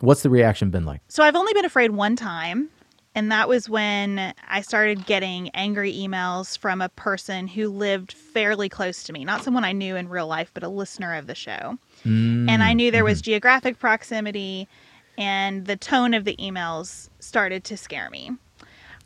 What's 0.00 0.22
the 0.22 0.30
reaction 0.30 0.70
been 0.70 0.84
like? 0.84 1.00
So 1.08 1.24
I've 1.24 1.34
only 1.34 1.54
been 1.54 1.64
afraid 1.64 1.92
one 1.92 2.14
time, 2.14 2.68
and 3.14 3.32
that 3.32 3.48
was 3.48 3.70
when 3.70 4.34
I 4.48 4.60
started 4.60 5.06
getting 5.06 5.48
angry 5.50 5.94
emails 5.94 6.58
from 6.58 6.82
a 6.82 6.90
person 6.90 7.48
who 7.48 7.68
lived 7.70 8.12
fairly 8.12 8.68
close 8.68 9.02
to 9.04 9.12
me. 9.14 9.24
Not 9.24 9.42
someone 9.42 9.64
I 9.64 9.72
knew 9.72 9.96
in 9.96 10.08
real 10.08 10.26
life, 10.26 10.50
but 10.52 10.62
a 10.62 10.68
listener 10.68 11.14
of 11.14 11.26
the 11.26 11.34
show. 11.34 11.78
And 12.04 12.62
I 12.62 12.74
knew 12.74 12.90
there 12.90 13.04
was 13.04 13.22
geographic 13.22 13.78
proximity, 13.78 14.68
and 15.16 15.64
the 15.66 15.76
tone 15.76 16.12
of 16.12 16.24
the 16.24 16.36
emails 16.36 17.08
started 17.18 17.64
to 17.64 17.76
scare 17.78 18.10
me. 18.10 18.32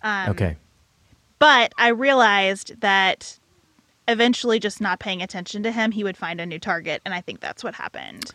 Um, 0.03 0.31
Okay, 0.31 0.57
But 1.39 1.73
I 1.79 1.89
realized 1.89 2.81
that 2.81 3.39
eventually, 4.09 4.59
just 4.59 4.81
not 4.81 4.99
paying 5.01 5.23
attention 5.23 5.63
to 5.63 5.73
him, 5.73 5.93
he 5.93 6.05
would 6.05 6.17
find 6.17 6.41
a 6.41 6.47
new 6.47 6.59
target. 6.59 7.03
And 7.05 7.15
I 7.15 7.21
think 7.21 7.41
that's 7.41 7.65
what 7.65 7.75
happened. 7.75 8.33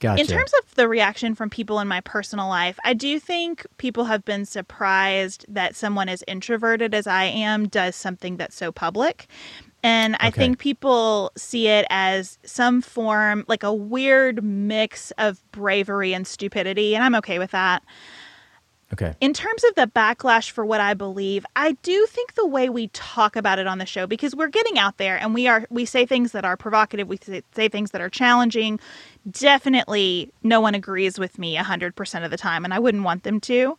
gotcha. 0.00 0.20
In 0.20 0.26
terms 0.26 0.52
of 0.62 0.74
the 0.74 0.88
reaction 0.88 1.34
from 1.34 1.50
people 1.50 1.78
in 1.80 1.88
my 1.88 2.00
personal 2.00 2.48
life, 2.48 2.78
I 2.84 2.94
do 2.94 3.18
think 3.20 3.66
people 3.78 4.04
have 4.04 4.24
been 4.24 4.44
surprised 4.44 5.44
that 5.48 5.76
someone 5.76 6.08
as 6.08 6.24
introverted 6.26 6.94
as 6.94 7.06
I 7.06 7.24
am 7.24 7.68
does 7.68 7.96
something 7.96 8.36
that's 8.36 8.56
so 8.56 8.72
public. 8.72 9.26
And 9.82 10.16
I 10.20 10.28
Okay. 10.28 10.42
think 10.42 10.58
people 10.58 11.32
see 11.36 11.68
it 11.68 11.86
as 11.88 12.38
some 12.44 12.82
form, 12.82 13.44
like 13.48 13.62
a 13.62 13.72
weird 13.72 14.44
mix 14.44 15.10
of 15.12 15.42
bravery 15.52 16.12
and 16.12 16.26
stupidity. 16.26 16.94
And 16.94 17.02
I'm 17.02 17.14
okay 17.16 17.38
with 17.38 17.52
that. 17.52 17.82
Okay, 18.92 19.14
In 19.20 19.32
terms 19.32 19.64
of 19.64 19.74
the 19.74 19.86
backlash 19.86 20.50
for 20.50 20.64
what 20.64 20.80
I 20.80 20.94
believe, 20.94 21.44
I 21.56 21.72
do 21.82 22.06
think 22.06 22.34
the 22.34 22.46
way 22.46 22.68
we 22.68 22.88
talk 22.88 23.36
about 23.36 23.58
it 23.58 23.66
on 23.66 23.78
the 23.78 23.86
show 23.86 24.06
because 24.06 24.34
we're 24.34 24.48
getting 24.48 24.78
out 24.78 24.98
there 24.98 25.16
and 25.18 25.34
we 25.34 25.46
are 25.46 25.66
we 25.70 25.84
say 25.84 26.06
things 26.06 26.32
that 26.32 26.44
are 26.44 26.56
provocative, 26.56 27.08
we 27.08 27.18
say, 27.52 27.68
things 27.68 27.90
that 27.92 28.00
are 28.00 28.10
challenging. 28.10 28.80
Definitely 29.30 30.32
no 30.42 30.60
one 30.60 30.74
agrees 30.74 31.18
with 31.18 31.38
me 31.38 31.56
100% 31.56 32.24
of 32.24 32.30
the 32.30 32.36
time 32.36 32.64
and 32.64 32.74
I 32.74 32.78
wouldn't 32.78 33.04
want 33.04 33.22
them 33.22 33.40
to. 33.40 33.76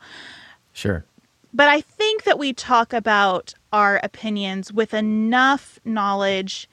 sure. 0.73 1.05
But 1.53 1.67
I 1.67 1.81
think 1.81 2.23
that 2.23 2.39
we 2.39 2.53
talk 2.53 2.93
about 2.93 3.53
our 3.73 3.99
opinions 4.03 4.71
with 4.71 4.93
enough 4.93 5.79
knowledge 5.83 6.69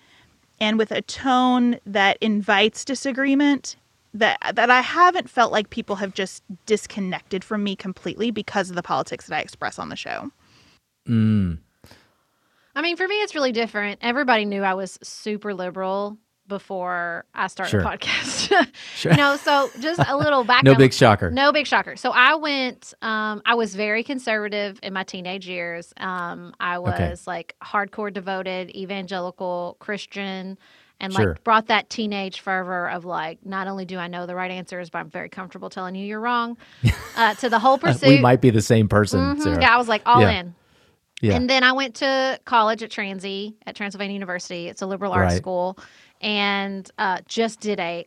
and 0.61 0.79
with 0.79 0.92
a 0.92 1.03
tone 1.03 1.79
that 1.87 2.16
invites 2.20 2.85
disagreement 2.85 3.77
that 4.14 4.38
that 4.55 4.71
I 4.71 4.81
haven't 4.81 5.29
felt 5.31 5.53
like 5.53 5.71
people 5.71 5.97
have 5.97 6.14
just 6.14 6.42
disconnected 6.66 7.44
from 7.44 7.62
me 7.62 7.77
completely 7.77 8.31
because 8.31 8.71
of 8.71 8.77
the 8.77 8.83
politics 8.83 9.27
that 9.27 9.37
I 9.37 9.40
express 9.40 9.79
on 9.79 9.88
the 9.88 9.97
show. 9.97 10.31
Mm, 11.09 11.59
I 12.75 12.83
mean, 12.83 12.97
for 12.97 13.09
me, 13.09 13.16
it's 13.23 13.35
really 13.35 13.53
different. 13.53 13.99
Everybody 14.03 14.44
knew 14.44 14.62
I 14.62 14.75
was 14.75 14.99
super 15.03 15.55
liberal 15.55 16.18
before 16.47 17.27
I 17.35 17.47
started 17.49 17.71
Sure. 17.71 17.83
the 17.83 17.88
podcast. 17.88 18.47
Sure. 18.97 19.12
you 19.12 19.18
know, 19.18 19.37
so 19.37 19.71
just 19.81 20.01
a 20.09 20.16
little 20.16 20.42
background. 20.44 20.64
no 20.79 20.83
big 20.83 20.92
shocker. 20.92 21.31
No 21.31 21.53
big 21.53 21.66
shocker. 21.66 21.94
So 21.97 22.11
I 22.11 22.35
went. 22.37 22.94
Um, 23.03 23.42
I 23.47 23.55
was 23.55 23.75
very 23.75 24.03
conservative 24.03 24.81
in 24.83 24.92
my 24.92 25.05
teenage 25.05 25.47
years. 25.47 25.92
Um, 25.99 26.55
I 26.59 26.79
was 26.79 26.94
Okay. 26.94 27.14
like 27.27 27.55
hardcore 27.62 28.12
devoted, 28.12 28.75
evangelical 28.75 29.77
Christian, 29.79 30.59
and 31.00 31.12
Sure. 31.12 31.30
like 31.34 31.44
brought 31.44 31.66
that 31.68 31.88
teenage 31.90 32.40
fervor 32.40 32.88
of 32.88 33.04
like, 33.04 33.44
not 33.46 33.68
only 33.68 33.84
do 33.84 33.98
I 33.98 34.08
know 34.08 34.26
the 34.26 34.34
right 34.34 34.50
answers, 34.50 34.90
but 34.90 34.98
I'm 34.98 35.11
very 35.11 35.28
comfortable 35.28 35.70
telling 35.70 35.94
you 35.94 36.04
you're 36.06 36.20
wrong. 36.20 36.56
uh, 37.16 37.34
to 37.34 37.48
the 37.48 37.58
whole 37.58 37.78
pursuit. 37.78 38.08
we 38.08 38.18
might 38.20 38.40
be 38.40 38.50
the 38.50 38.62
same 38.62 38.88
person. 38.88 39.20
Mhm. 39.37 39.42
Sarah. 39.42 39.61
Yeah, 39.61 39.74
I 39.74 39.78
was 39.78 39.88
like 39.88 40.02
all 40.06 40.20
Yeah. 40.20 40.30
in. 40.40 40.54
Yeah. 41.20 41.34
And 41.34 41.50
then 41.50 41.64
I 41.64 41.72
went 41.72 41.96
to 41.96 42.38
college 42.44 42.82
at 42.82 42.90
Transy 42.90 43.54
at 43.66 43.74
Transylvania 43.74 44.14
University. 44.14 44.68
It's 44.68 44.82
a 44.82 44.87
liberal 44.87 45.12
arts 45.12 45.32
Right. 45.32 45.37
school, 45.37 45.76
and 46.20 46.88
uh, 46.98 47.18
just 47.26 47.61
did 47.61 47.80
a 47.80 48.06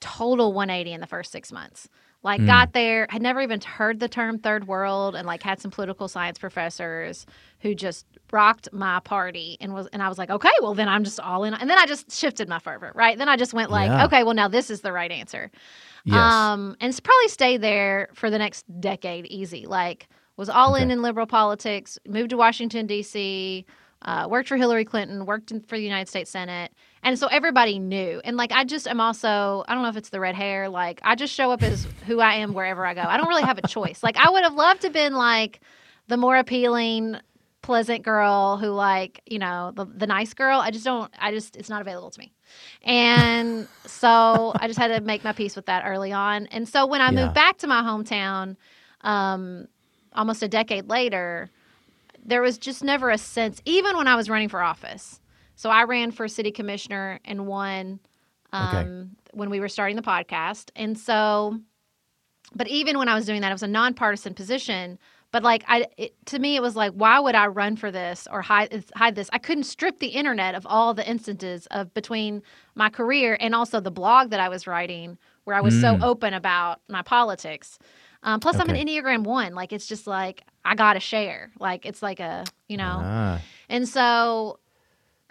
total 0.00 0.52
180 0.52 0.92
in 0.92 1.00
the 1.00 1.06
first 1.06 1.32
six 1.32 1.52
months. 1.52 1.88
Like, 2.22 2.40
Mm. 2.42 2.46
got 2.46 2.72
there, 2.74 3.06
had 3.08 3.22
never 3.22 3.40
even 3.40 3.60
heard 3.62 3.98
the 3.98 4.08
term 4.08 4.38
third 4.38 4.66
world, 4.66 5.14
and 5.14 5.26
like 5.26 5.42
had 5.42 5.58
some 5.60 5.70
political 5.70 6.06
science 6.06 6.38
professors 6.38 7.24
who 7.60 7.74
just 7.74 8.04
rocked 8.30 8.68
my 8.72 9.00
party 9.00 9.56
and 9.60 9.72
was, 9.72 9.86
and 9.88 10.02
I 10.02 10.08
was 10.08 10.18
like, 10.18 10.28
okay, 10.30 10.50
well 10.60 10.74
then 10.74 10.86
I'm 10.88 11.02
just 11.02 11.18
all 11.18 11.44
in. 11.44 11.54
And 11.54 11.68
then 11.70 11.78
I 11.78 11.86
just 11.86 12.12
shifted 12.12 12.46
my 12.48 12.58
fervor, 12.58 12.92
right? 12.94 13.16
Then 13.16 13.28
I 13.30 13.36
just 13.36 13.54
went 13.54 13.70
like, 13.70 13.88
Yeah. 13.90 14.04
okay, 14.04 14.22
well 14.22 14.34
now 14.34 14.48
this 14.48 14.70
is 14.70 14.82
the 14.82 14.92
right 14.92 15.10
answer. 15.10 15.50
yes. 16.04 16.14
Um, 16.32 16.76
and 16.80 16.98
probably 17.02 17.28
stayed 17.28 17.62
there 17.62 18.08
for 18.14 18.28
the 18.30 18.38
next 18.38 18.64
decade, 18.80 19.26
easy. 19.26 19.66
Like, 19.66 20.06
was 20.36 20.48
all 20.48 20.74
in 20.74 20.90
in 20.90 21.02
liberal 21.02 21.26
politics, 21.26 21.98
moved 22.06 22.30
to 22.30 22.36
Washington 22.36 22.86
D.C., 22.86 23.64
uh, 24.02 24.26
worked 24.30 24.48
for 24.48 24.56
Hillary 24.56 24.84
Clinton, 24.86 25.26
worked 25.26 25.50
in, 25.50 25.60
for 25.60 25.76
the 25.76 25.82
United 25.84 26.08
States 26.08 26.30
Senate, 26.30 26.72
and 27.02 27.18
so 27.18 27.26
everybody 27.28 27.78
knew. 27.78 28.20
And 28.24 28.36
like, 28.36 28.52
I 28.52 28.64
just 28.64 28.86
am 28.88 29.00
also, 29.00 29.64
I 29.68 29.74
don't 29.74 29.82
know 29.82 29.88
if 29.88 29.96
it's 29.96 30.10
the 30.10 30.20
red 30.20 30.34
hair. 30.34 30.68
Like, 30.68 31.00
I 31.02 31.14
just 31.14 31.34
show 31.34 31.50
up 31.50 31.62
as 31.62 31.88
who 32.06 32.20
I 32.20 32.34
am 32.34 32.52
wherever 32.54 32.84
I 32.84 32.94
go. 32.94 33.02
I 33.02 33.16
don't 33.16 33.28
really 33.28 33.44
have 33.44 33.58
a 33.58 33.62
choice. 33.62 34.02
Like, 34.02 34.16
I 34.16 34.30
would 34.30 34.42
have 34.42 34.54
loved 34.54 34.82
to 34.82 34.86
have 34.88 34.92
been 34.94 35.14
like 35.14 35.60
the 36.08 36.16
more 36.16 36.36
appealing. 36.36 37.16
Pleasant 37.62 38.02
girl 38.02 38.56
who, 38.56 38.68
like, 38.68 39.20
you 39.26 39.38
know, 39.38 39.70
the, 39.76 39.84
the 39.84 40.06
nice 40.06 40.32
girl. 40.32 40.60
I 40.60 40.70
just 40.70 40.82
don't, 40.84 41.12
I 41.18 41.30
just, 41.30 41.56
it's 41.56 41.68
not 41.68 41.82
available 41.82 42.10
to 42.10 42.18
me. 42.18 42.32
And 42.82 43.68
so 43.86 44.54
I 44.58 44.66
just 44.66 44.78
had 44.78 44.88
to 44.88 45.02
make 45.02 45.22
my 45.24 45.32
peace 45.34 45.54
with 45.54 45.66
that 45.66 45.84
early 45.86 46.10
on. 46.10 46.46
And 46.46 46.66
so 46.66 46.86
when 46.86 47.02
I 47.02 47.10
Yeah. 47.10 47.20
moved 47.24 47.34
back 47.34 47.58
to 47.58 47.66
my 47.66 47.82
hometown, 47.82 48.56
um, 49.02 49.68
almost 50.14 50.42
a 50.42 50.48
decade 50.48 50.88
later, 50.88 51.50
there 52.24 52.40
was 52.40 52.56
just 52.56 52.82
never 52.82 53.10
a 53.10 53.18
sense, 53.18 53.60
even 53.66 53.94
when 53.94 54.08
I 54.08 54.16
was 54.16 54.30
running 54.30 54.48
for 54.48 54.62
office. 54.62 55.19
So 55.60 55.68
I 55.68 55.82
ran 55.82 56.10
for 56.10 56.26
city 56.26 56.50
commissioner 56.52 57.20
and 57.26 57.46
won 57.46 58.00
um, 58.50 58.66
Okay. 58.66 58.90
when 59.32 59.50
we 59.50 59.60
were 59.60 59.68
starting 59.68 59.94
the 59.94 60.00
podcast. 60.00 60.70
And 60.74 60.98
so, 60.98 61.60
but 62.54 62.66
even 62.66 62.96
when 62.96 63.08
I 63.08 63.14
was 63.14 63.26
doing 63.26 63.42
that, 63.42 63.50
it 63.50 63.52
was 63.54 63.62
a 63.62 63.68
nonpartisan 63.68 64.32
position. 64.32 64.98
But 65.32 65.42
like, 65.42 65.62
I 65.68 65.86
it, 65.98 66.14
to 66.28 66.38
me, 66.38 66.56
it 66.56 66.62
was 66.62 66.76
like, 66.76 66.92
why 66.94 67.20
would 67.20 67.34
I 67.34 67.48
run 67.48 67.76
for 67.76 67.90
this 67.90 68.26
or 68.32 68.40
hide 68.40 68.84
hide 68.96 69.16
this? 69.16 69.28
I 69.34 69.38
couldn't 69.38 69.64
strip 69.64 69.98
the 69.98 70.06
internet 70.06 70.54
of 70.54 70.66
all 70.66 70.94
the 70.94 71.06
instances 71.06 71.66
of 71.66 71.92
between 71.92 72.42
my 72.74 72.88
career 72.88 73.36
and 73.38 73.54
also 73.54 73.80
the 73.80 73.90
blog 73.90 74.30
that 74.30 74.40
I 74.40 74.48
was 74.48 74.66
writing, 74.66 75.18
where 75.44 75.56
I 75.56 75.60
was 75.60 75.74
Mm. 75.74 75.80
so 75.82 75.98
open 76.00 76.32
about 76.32 76.80
my 76.88 77.02
politics. 77.02 77.78
Um, 78.22 78.40
plus, 78.40 78.58
I'm 78.58 78.70
an 78.70 78.76
Okay. 78.76 78.84
Enneagram 78.86 79.24
one. 79.24 79.54
Like, 79.54 79.74
it's 79.74 79.86
just 79.86 80.06
like 80.06 80.42
I 80.64 80.74
gotta 80.74 81.00
share. 81.00 81.50
Like, 81.60 81.84
it's 81.84 82.02
like 82.02 82.18
a 82.18 82.46
you 82.66 82.78
know. 82.78 83.02
Ah, 83.04 83.40
And 83.68 83.86
so 83.86 84.58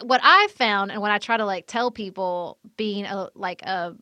what 0.02 0.20
I 0.22 0.48
found 0.56 0.90
and 0.92 1.00
what 1.00 1.10
I 1.10 1.18
try 1.18 1.36
to 1.36 1.44
like 1.44 1.66
tell 1.66 1.90
people 1.90 2.58
being 2.76 3.04
a 3.04 3.28
like 3.34 3.62
a 3.62 3.94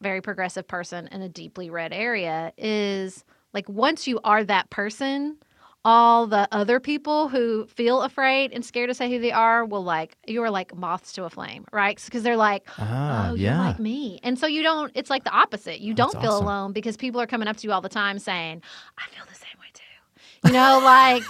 very 0.00 0.20
progressive 0.20 0.66
person 0.68 1.08
in 1.10 1.22
a 1.22 1.28
deeply 1.28 1.70
red 1.70 1.92
area 1.92 2.52
is 2.58 3.24
like 3.52 3.68
once 3.68 4.06
you 4.06 4.20
are 4.24 4.44
that 4.44 4.68
person, 4.70 5.36
all 5.84 6.26
the 6.26 6.46
other 6.52 6.80
people 6.80 7.28
who 7.28 7.64
feel 7.66 8.02
afraid 8.02 8.52
and 8.52 8.64
scared 8.64 8.90
to 8.90 8.94
say 8.94 9.08
who 9.10 9.18
they 9.18 9.32
are 9.32 9.64
will 9.64 9.84
like 9.84 10.16
you 10.26 10.42
are 10.42 10.50
like 10.50 10.74
moths 10.74 11.12
to 11.14 11.24
a 11.24 11.30
flame, 11.30 11.64
right? 11.72 12.02
Because 12.04 12.22
they're 12.22 12.36
like, 12.36 12.66
Ah, 12.78 13.30
oh, 13.30 13.34
yeah. 13.34 13.54
you're 13.56 13.64
like 13.64 13.78
me, 13.78 14.18
and 14.22 14.38
so 14.38 14.46
you 14.46 14.62
don't. 14.62 14.92
It's 14.94 15.08
like 15.10 15.24
the 15.24 15.30
opposite. 15.32 15.80
You 15.80 15.94
don't 15.94 16.12
feel 16.20 16.32
awesome. 16.32 16.44
alone 16.46 16.72
because 16.72 16.96
people 16.96 17.20
are 17.20 17.26
coming 17.26 17.48
up 17.48 17.56
to 17.58 17.66
you 17.66 17.72
all 17.72 17.80
the 17.80 17.88
time 17.88 18.18
saying, 18.18 18.62
"I 18.98 19.06
feel 19.14 19.24
the 19.28 19.34
same 19.34 19.58
way 19.60 19.66
too." 19.72 20.48
You 20.48 20.52
know, 20.52 20.80
like 20.84 21.22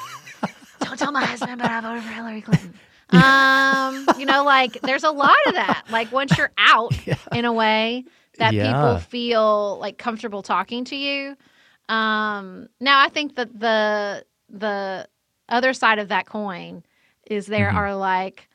don't 0.81 0.99
tell 0.99 1.12
my 1.12 1.25
husband, 1.25 1.59
but 1.61 1.71
I 1.71 1.81
voted 1.81 2.03
for 2.03 2.09
Hillary 2.11 2.41
Clinton. 2.41 2.75
Um, 3.11 4.11
you 4.14 4.27
know, 4.27 4.45
like 4.45 4.81
there's 4.83 5.05
a 5.05 5.11
lot 5.11 5.37
of 5.49 5.55
that. 5.55 5.85
Like 5.88 6.11
once 6.12 6.37
you're 6.37 6.53
out 6.59 6.95
in 7.33 7.45
a 7.45 7.53
way 7.53 8.05
that 8.38 8.53
Yeah. 8.53 8.73
people 8.73 8.97
feel 8.97 9.79
like 9.79 9.99
comfortable 9.99 10.42
talking 10.42 10.85
to 10.87 10.97
you. 10.97 11.37
Um, 11.88 12.69
now 12.81 13.01
I 13.01 13.09
think 13.09 13.37
that 13.37 13.59
the 13.59 14.25
the 14.49 15.09
other 15.49 15.73
side 15.73 15.99
of 15.99 16.09
that 16.09 16.27
coin 16.27 16.83
is 17.29 17.47
there 17.47 17.71
Mhm. 17.71 17.77
are 17.77 17.95
like 17.97 18.49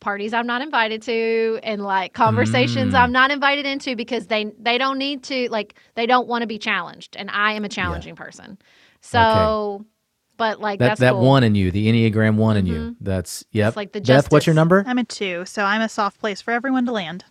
parties 0.00 0.32
I'm 0.34 0.46
not 0.46 0.62
invited 0.62 1.02
to 1.02 1.58
and 1.62 1.82
like 1.82 2.12
conversations 2.12 2.94
Mm. 2.94 2.98
I'm 3.00 3.12
not 3.12 3.30
invited 3.30 3.66
into 3.66 3.96
because 3.96 4.26
they 4.28 4.52
they 4.58 4.78
don't 4.78 4.98
need 4.98 5.24
to 5.24 5.48
like 5.50 5.74
they 5.94 6.06
don't 6.06 6.28
want 6.28 6.42
to 6.42 6.46
be 6.46 6.58
challenged 6.58 7.16
and 7.16 7.30
I 7.30 7.52
am 7.52 7.64
a 7.64 7.68
challenging 7.68 8.14
person. 8.14 8.58
So 9.00 9.84
but 10.36 10.60
like 10.60 10.78
That 10.78 10.88
that's 10.88 11.00
that 11.00 11.12
cool. 11.12 11.22
one 11.24 11.44
in 11.44 11.54
you, 11.54 11.70
the 11.70 11.86
Enneagram 11.88 12.36
one 12.36 12.56
in 12.56 12.66
you. 12.66 12.74
Mhm. 12.74 12.96
That's 13.00 13.44
yep. 13.52 13.76
like 13.76 13.92
the 13.92 14.00
Beth, 14.00 14.30
what's 14.30 14.46
your 14.46 14.54
number? 14.54 14.84
I'm 14.86 14.98
a 14.98 15.04
two, 15.04 15.44
so 15.46 15.62
I'm 15.64 15.80
a 15.80 15.88
soft 15.88 16.18
place 16.20 16.40
for 16.40 16.50
everyone 16.52 16.86
to 16.86 16.92
land. 16.92 17.24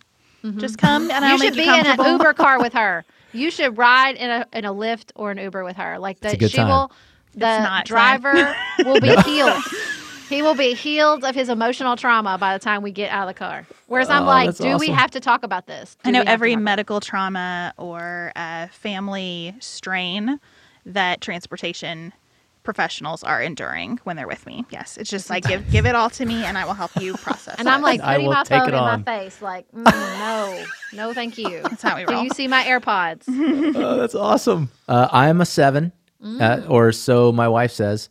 Mhm. 0.44 0.58
Just 0.60 0.78
come 0.78 1.10
and 1.10 1.24
I'll 1.24 1.32
you 1.32 1.38
make 1.38 1.54
should 1.54 1.56
you 1.56 1.72
be 1.72 1.78
in 1.78 1.86
an. 1.86 1.98
Uber 2.12 2.32
car 2.34 2.60
with 2.60 2.72
her. 2.82 3.04
You 3.32 3.50
should 3.50 3.76
ride 3.76 4.16
in 4.16 4.30
a 4.30 4.46
in 4.52 4.64
a 4.64 4.72
Lyft 4.72 5.10
or 5.14 5.30
an 5.30 5.38
Uber 5.38 5.64
with 5.64 5.76
her. 5.76 5.98
Like 5.98 6.18
It's 6.22 6.34
a 6.34 6.36
that 6.36 6.50
she 6.50 6.56
time. 6.56 6.68
will 6.68 6.92
the 7.34 7.58
not 7.60 7.86
fun. 7.88 7.96
driver 8.22 8.56
will 8.84 9.00
be 9.00 9.14
healed. 9.22 9.62
He 10.28 10.42
will 10.42 10.56
be 10.56 10.74
healed 10.74 11.22
of 11.22 11.36
his 11.36 11.48
emotional 11.48 11.94
trauma 11.94 12.36
by 12.36 12.58
the 12.58 12.58
time 12.58 12.82
we 12.82 12.90
get 12.90 13.12
out 13.12 13.28
of 13.28 13.32
the 13.32 13.38
car. 13.38 13.64
Whereas 13.86 14.10
I'm 14.10 14.24
Oh, 14.24 14.26
like, 14.26 14.46
that's 14.46 14.58
do 14.58 14.76
we 14.76 14.88
have 14.88 15.12
to 15.12 15.20
talk 15.20 15.44
about 15.44 15.68
this? 15.68 15.96
Do 16.02 16.08
I 16.08 16.10
know 16.10 16.18
we 16.18 16.18
have 16.18 16.26
to 16.26 16.32
every 16.32 16.56
medical 16.56 16.98
trauma 16.98 17.72
or 17.78 18.32
uh, 18.34 18.66
family 18.72 19.54
strain 19.60 20.40
that 20.84 21.20
transportation 21.20 22.12
professionals 22.66 23.22
are 23.24 23.40
enduring 23.40 23.98
when 24.04 24.16
they're 24.16 24.26
with 24.26 24.44
me. 24.44 24.66
Yes, 24.68 24.98
it's 24.98 25.08
just 25.08 25.30
like 25.30 25.44
give 25.44 25.70
give 25.70 25.86
it 25.86 25.94
all 25.94 26.10
to 26.10 26.26
me, 26.26 26.44
and 26.44 26.58
I 26.58 26.66
will 26.66 26.74
help 26.74 26.90
you 27.00 27.14
process. 27.16 27.54
And 27.58 27.66
I'm 27.68 27.80
like 27.80 28.00
I 28.02 28.14
putting 28.16 28.26
will 28.26 28.34
my 28.34 28.42
take 28.42 28.60
phone 28.60 28.68
in 28.70 28.74
on. 28.74 29.00
my 29.00 29.18
face, 29.20 29.40
like, 29.40 29.66
mm, 29.72 29.84
no, 29.84 30.64
no, 30.92 31.14
thank 31.14 31.38
you. 31.38 31.62
that's 31.62 31.80
how 31.80 31.96
we 31.96 32.04
Do 32.04 32.16
you 32.16 32.28
see 32.30 32.48
my 32.48 32.64
AirPods? 32.64 33.22
oh, 33.28 33.96
that's 34.00 34.14
awesome. 34.14 34.70
Uh, 34.86 35.08
I 35.10 35.28
am 35.28 35.40
a 35.40 35.46
seven, 35.46 35.92
uh, 36.22 36.62
or 36.68 36.92
so 36.92 37.32
my 37.32 37.48
wife 37.48 37.70
says, 37.72 38.10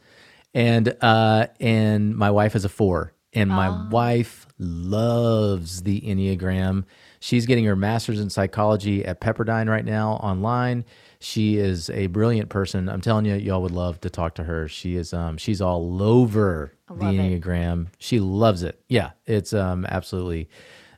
and 0.55 0.95
uh, 1.01 1.47
and 1.59 2.15
my 2.15 2.31
wife 2.31 2.55
is 2.55 2.65
a 2.65 2.69
four, 2.69 3.13
and 3.33 3.49
my 3.49 3.89
wife 3.89 4.47
loves 4.57 5.83
the 5.83 6.01
Enneagram. 6.01 6.85
She's 7.19 7.45
getting 7.45 7.65
her 7.65 7.75
master's 7.75 8.19
in 8.19 8.29
psychology 8.29 9.03
at 9.03 9.19
Pepperdine 9.19 9.67
right 9.69 9.83
now 9.85 10.13
online. 10.13 10.85
She 11.19 11.57
is 11.57 11.89
a 11.89 12.07
brilliant 12.07 12.49
person. 12.49 12.89
I'm 12.89 13.01
telling 13.01 13.25
you, 13.25 13.35
y'all 13.35 13.61
would 13.61 13.71
love 13.71 14.01
to 14.01 14.09
talk 14.09 14.35
to 14.35 14.43
her. 14.43 14.67
She 14.67 14.95
is 14.95 15.13
um 15.13 15.37
she's 15.37 15.61
all 15.61 16.01
over 16.01 16.73
the 16.87 16.93
love 16.93 17.15
it. 17.15 17.17
Enneagram. 17.17 17.87
She 17.97 18.19
loves 18.19 18.63
it. 18.63 18.81
Yeah, 18.87 19.11
it's 19.25 19.53
um 19.53 19.85
absolutely 19.85 20.49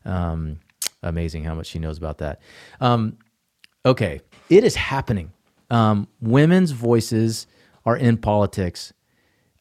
um 0.06 0.60
amazing 1.04 1.44
how 1.44 1.56
much 1.56 1.68
she 1.68 1.80
knows 1.80 1.98
about 1.98 2.20
that. 2.20 2.42
Um 2.82 3.18
okay, 3.86 4.22
it 4.50 4.64
is 4.64 4.76
happening. 4.76 5.32
Um, 5.70 6.08
women's 6.22 6.72
voices 6.72 7.48
are 7.86 7.98
in 7.98 8.18
politics. 8.18 8.94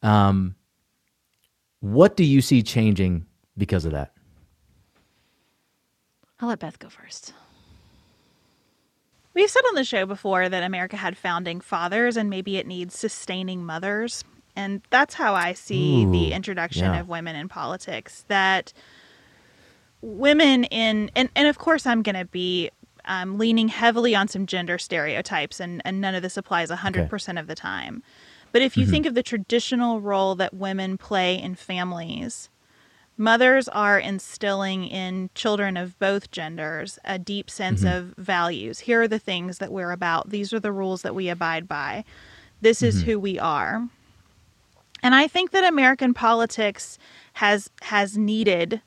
Um, 0.02 0.54
what 1.80 2.16
do 2.16 2.24
you 2.24 2.40
see 2.40 2.62
changing 2.62 3.26
because 3.56 3.84
of 3.84 3.92
that? 3.92 4.12
I'll 6.40 6.48
let 6.48 6.58
Beth 6.58 6.78
go 6.78 6.88
first. 6.88 7.32
We've 9.36 9.50
said 9.50 9.60
on 9.68 9.74
the 9.74 9.84
show 9.84 10.06
before 10.06 10.48
that 10.48 10.62
America 10.62 10.96
had 10.96 11.14
founding 11.14 11.60
fathers 11.60 12.16
and 12.16 12.30
maybe 12.30 12.56
it 12.56 12.66
needs 12.66 12.98
sustaining 12.98 13.66
mothers. 13.66 14.24
And 14.56 14.80
that's 14.88 15.12
how 15.12 15.34
I 15.34 15.52
see 15.52 16.04
Ooh, 16.04 16.10
the 16.10 16.32
introduction 16.32 16.84
yeah. 16.86 17.00
of 17.00 17.08
women 17.10 17.36
in 17.36 17.46
politics. 17.46 18.24
That 18.28 18.72
women 20.00 20.64
in, 20.64 21.10
and, 21.14 21.28
and 21.36 21.48
of 21.48 21.58
course, 21.58 21.84
I'm 21.86 22.00
going 22.02 22.16
to 22.16 22.24
be 22.24 22.70
um, 23.04 23.36
leaning 23.36 23.68
heavily 23.68 24.14
on 24.14 24.26
some 24.26 24.46
gender 24.46 24.78
stereotypes, 24.78 25.60
and, 25.60 25.82
and 25.84 26.00
none 26.00 26.14
of 26.14 26.22
this 26.22 26.38
applies 26.38 26.70
100% 26.70 27.38
of 27.38 27.46
the 27.46 27.54
time. 27.54 28.02
But 28.52 28.62
if 28.62 28.74
you 28.78 28.84
Mm-hmm. 28.84 28.90
think 28.90 29.06
of 29.06 29.14
the 29.14 29.22
traditional 29.22 30.00
role 30.00 30.34
that 30.36 30.54
women 30.54 30.96
play 30.96 31.38
in 31.38 31.56
families, 31.56 32.48
mothers 33.16 33.68
are 33.68 33.98
instilling 33.98 34.84
in 34.84 35.30
children 35.34 35.76
of 35.76 35.98
both 35.98 36.30
genders 36.30 36.98
a 37.04 37.18
deep 37.18 37.50
sense 37.50 37.82
mm-hmm. 37.82 37.96
of 37.96 38.14
values. 38.16 38.80
Here 38.80 39.02
are 39.02 39.08
the 39.08 39.18
things 39.18 39.58
that 39.58 39.72
we're 39.72 39.92
about. 39.92 40.30
These 40.30 40.52
are 40.52 40.60
the 40.60 40.72
rules 40.72 41.02
that 41.02 41.14
we 41.14 41.28
abide 41.28 41.68
by. 41.68 42.04
This 42.60 42.82
is 42.82 42.96
mm-hmm. 42.96 43.10
who 43.10 43.18
we 43.18 43.38
are. 43.38 43.88
And 45.02 45.14
I 45.14 45.28
think 45.28 45.50
that 45.50 45.64
American 45.64 46.14
politics 46.14 46.98
has 47.34 47.70
has 47.82 48.16
needed 48.16 48.80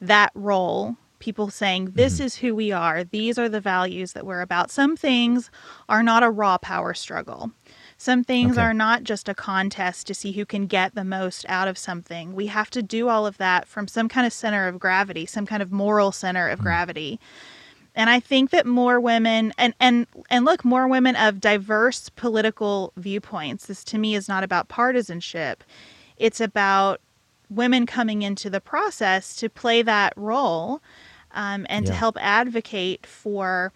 that 0.00 0.32
role. 0.34 0.96
People 1.18 1.50
saying, 1.50 1.92
This 1.94 2.16
mm-hmm. 2.16 2.24
is 2.24 2.36
who 2.36 2.54
we 2.54 2.72
are. 2.72 3.04
These 3.04 3.38
are 3.38 3.48
the 3.48 3.60
values 3.60 4.12
that 4.12 4.26
we're 4.26 4.40
about. 4.40 4.70
Some 4.70 4.96
things 4.96 5.50
are 5.88 6.02
not 6.02 6.24
a 6.24 6.30
raw 6.30 6.58
power 6.58 6.94
struggle. 6.94 7.52
Some 8.02 8.24
things 8.24 8.58
Okay. 8.58 8.66
are 8.66 8.74
not 8.74 9.04
just 9.04 9.28
a 9.28 9.34
contest 9.34 10.08
to 10.08 10.14
see 10.14 10.32
who 10.32 10.44
can 10.44 10.66
get 10.66 10.96
the 10.96 11.04
most 11.04 11.46
out 11.48 11.68
of 11.68 11.78
something. 11.78 12.34
We 12.34 12.48
have 12.48 12.68
to 12.70 12.82
do 12.82 13.08
all 13.08 13.28
of 13.28 13.38
that 13.38 13.68
from 13.68 13.86
some 13.86 14.08
kind 14.08 14.26
of 14.26 14.32
center 14.32 14.66
of 14.66 14.80
gravity, 14.80 15.24
some 15.24 15.46
kind 15.46 15.62
of 15.62 15.70
moral 15.70 16.10
center 16.10 16.48
of 16.48 16.58
gravity. 16.58 17.20
And 17.94 18.10
I 18.10 18.18
think 18.18 18.50
that 18.50 18.66
more 18.66 18.98
women 18.98 19.54
and 19.56 19.72
and 19.78 20.08
and 20.28 20.44
look, 20.44 20.64
more 20.64 20.88
women 20.88 21.14
of 21.14 21.40
diverse 21.40 22.08
political 22.08 22.92
viewpoints. 22.96 23.66
This 23.66 23.84
to 23.84 23.98
me 23.98 24.16
is 24.16 24.28
not 24.28 24.42
about 24.42 24.66
partisanship. 24.66 25.62
It's 26.16 26.40
about 26.40 27.00
women 27.48 27.86
coming 27.86 28.22
into 28.22 28.50
the 28.50 28.60
process 28.60 29.36
to 29.36 29.48
play 29.48 29.80
that 29.82 30.12
role 30.16 30.80
um, 31.30 31.68
and 31.70 31.86
to 31.86 31.92
help 31.94 32.16
advocate 32.20 33.06
for 33.06 33.72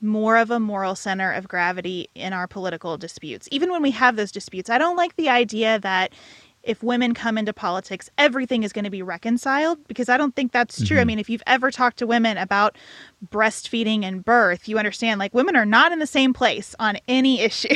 more 0.00 0.36
of 0.36 0.50
a 0.50 0.60
moral 0.60 0.94
center 0.94 1.32
of 1.32 1.48
gravity 1.48 2.08
in 2.14 2.32
our 2.32 2.46
political 2.46 2.96
disputes. 2.96 3.48
Even 3.50 3.70
when 3.70 3.82
we 3.82 3.90
have 3.90 4.16
those 4.16 4.30
disputes, 4.32 4.70
I 4.70 4.78
don't 4.78 4.96
like 4.96 5.16
the 5.16 5.28
idea 5.28 5.78
that 5.80 6.12
if 6.62 6.82
women 6.82 7.14
come 7.14 7.38
into 7.38 7.52
politics, 7.52 8.10
everything 8.18 8.62
is 8.62 8.72
going 8.72 8.84
to 8.84 8.90
be 8.90 9.02
reconciled 9.02 9.78
because 9.88 10.08
I 10.08 10.16
don't 10.16 10.34
think 10.36 10.52
that's 10.52 10.84
true. 10.86 10.98
I 11.00 11.04
mean, 11.04 11.18
if 11.18 11.30
you've 11.30 11.42
ever 11.46 11.70
talked 11.70 11.98
to 11.98 12.06
women 12.06 12.36
about 12.36 12.76
breastfeeding 13.26 14.04
and 14.04 14.24
birth, 14.24 14.68
you 14.68 14.78
understand 14.78 15.18
like 15.18 15.32
women 15.32 15.56
are 15.56 15.64
not 15.64 15.92
in 15.92 15.98
the 15.98 16.06
same 16.06 16.32
place 16.32 16.74
on 16.78 16.98
any 17.08 17.40
issue, 17.48 17.74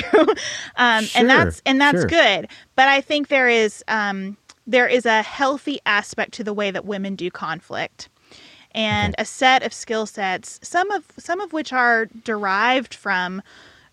um, 0.77 1.05
Sure, 1.05 1.21
and 1.21 1.31
that's 1.31 1.63
and 1.65 1.81
that's 1.81 2.01
sure. 2.01 2.07
good. 2.07 2.49
But 2.77 2.89
I 2.89 3.01
think 3.01 3.29
there 3.29 3.49
is 3.49 3.83
um, 3.89 4.37
there 4.67 4.87
is 4.89 5.07
a 5.07 5.23
healthy 5.23 5.81
aspect 5.87 6.33
to 6.35 6.45
the 6.45 6.53
way 6.53 6.71
that 6.71 6.85
women 6.85 7.17
do 7.17 7.31
conflict 7.31 8.09
and 8.75 9.15
a 9.19 9.25
set 9.25 9.63
of 9.63 9.73
skill 9.73 10.07
sets 10.07 10.61
some 10.63 10.91
of 10.93 11.05
some 11.19 11.41
of 11.41 11.53
which 11.53 11.73
are 11.73 12.07
derived 12.25 12.95
from 12.95 13.43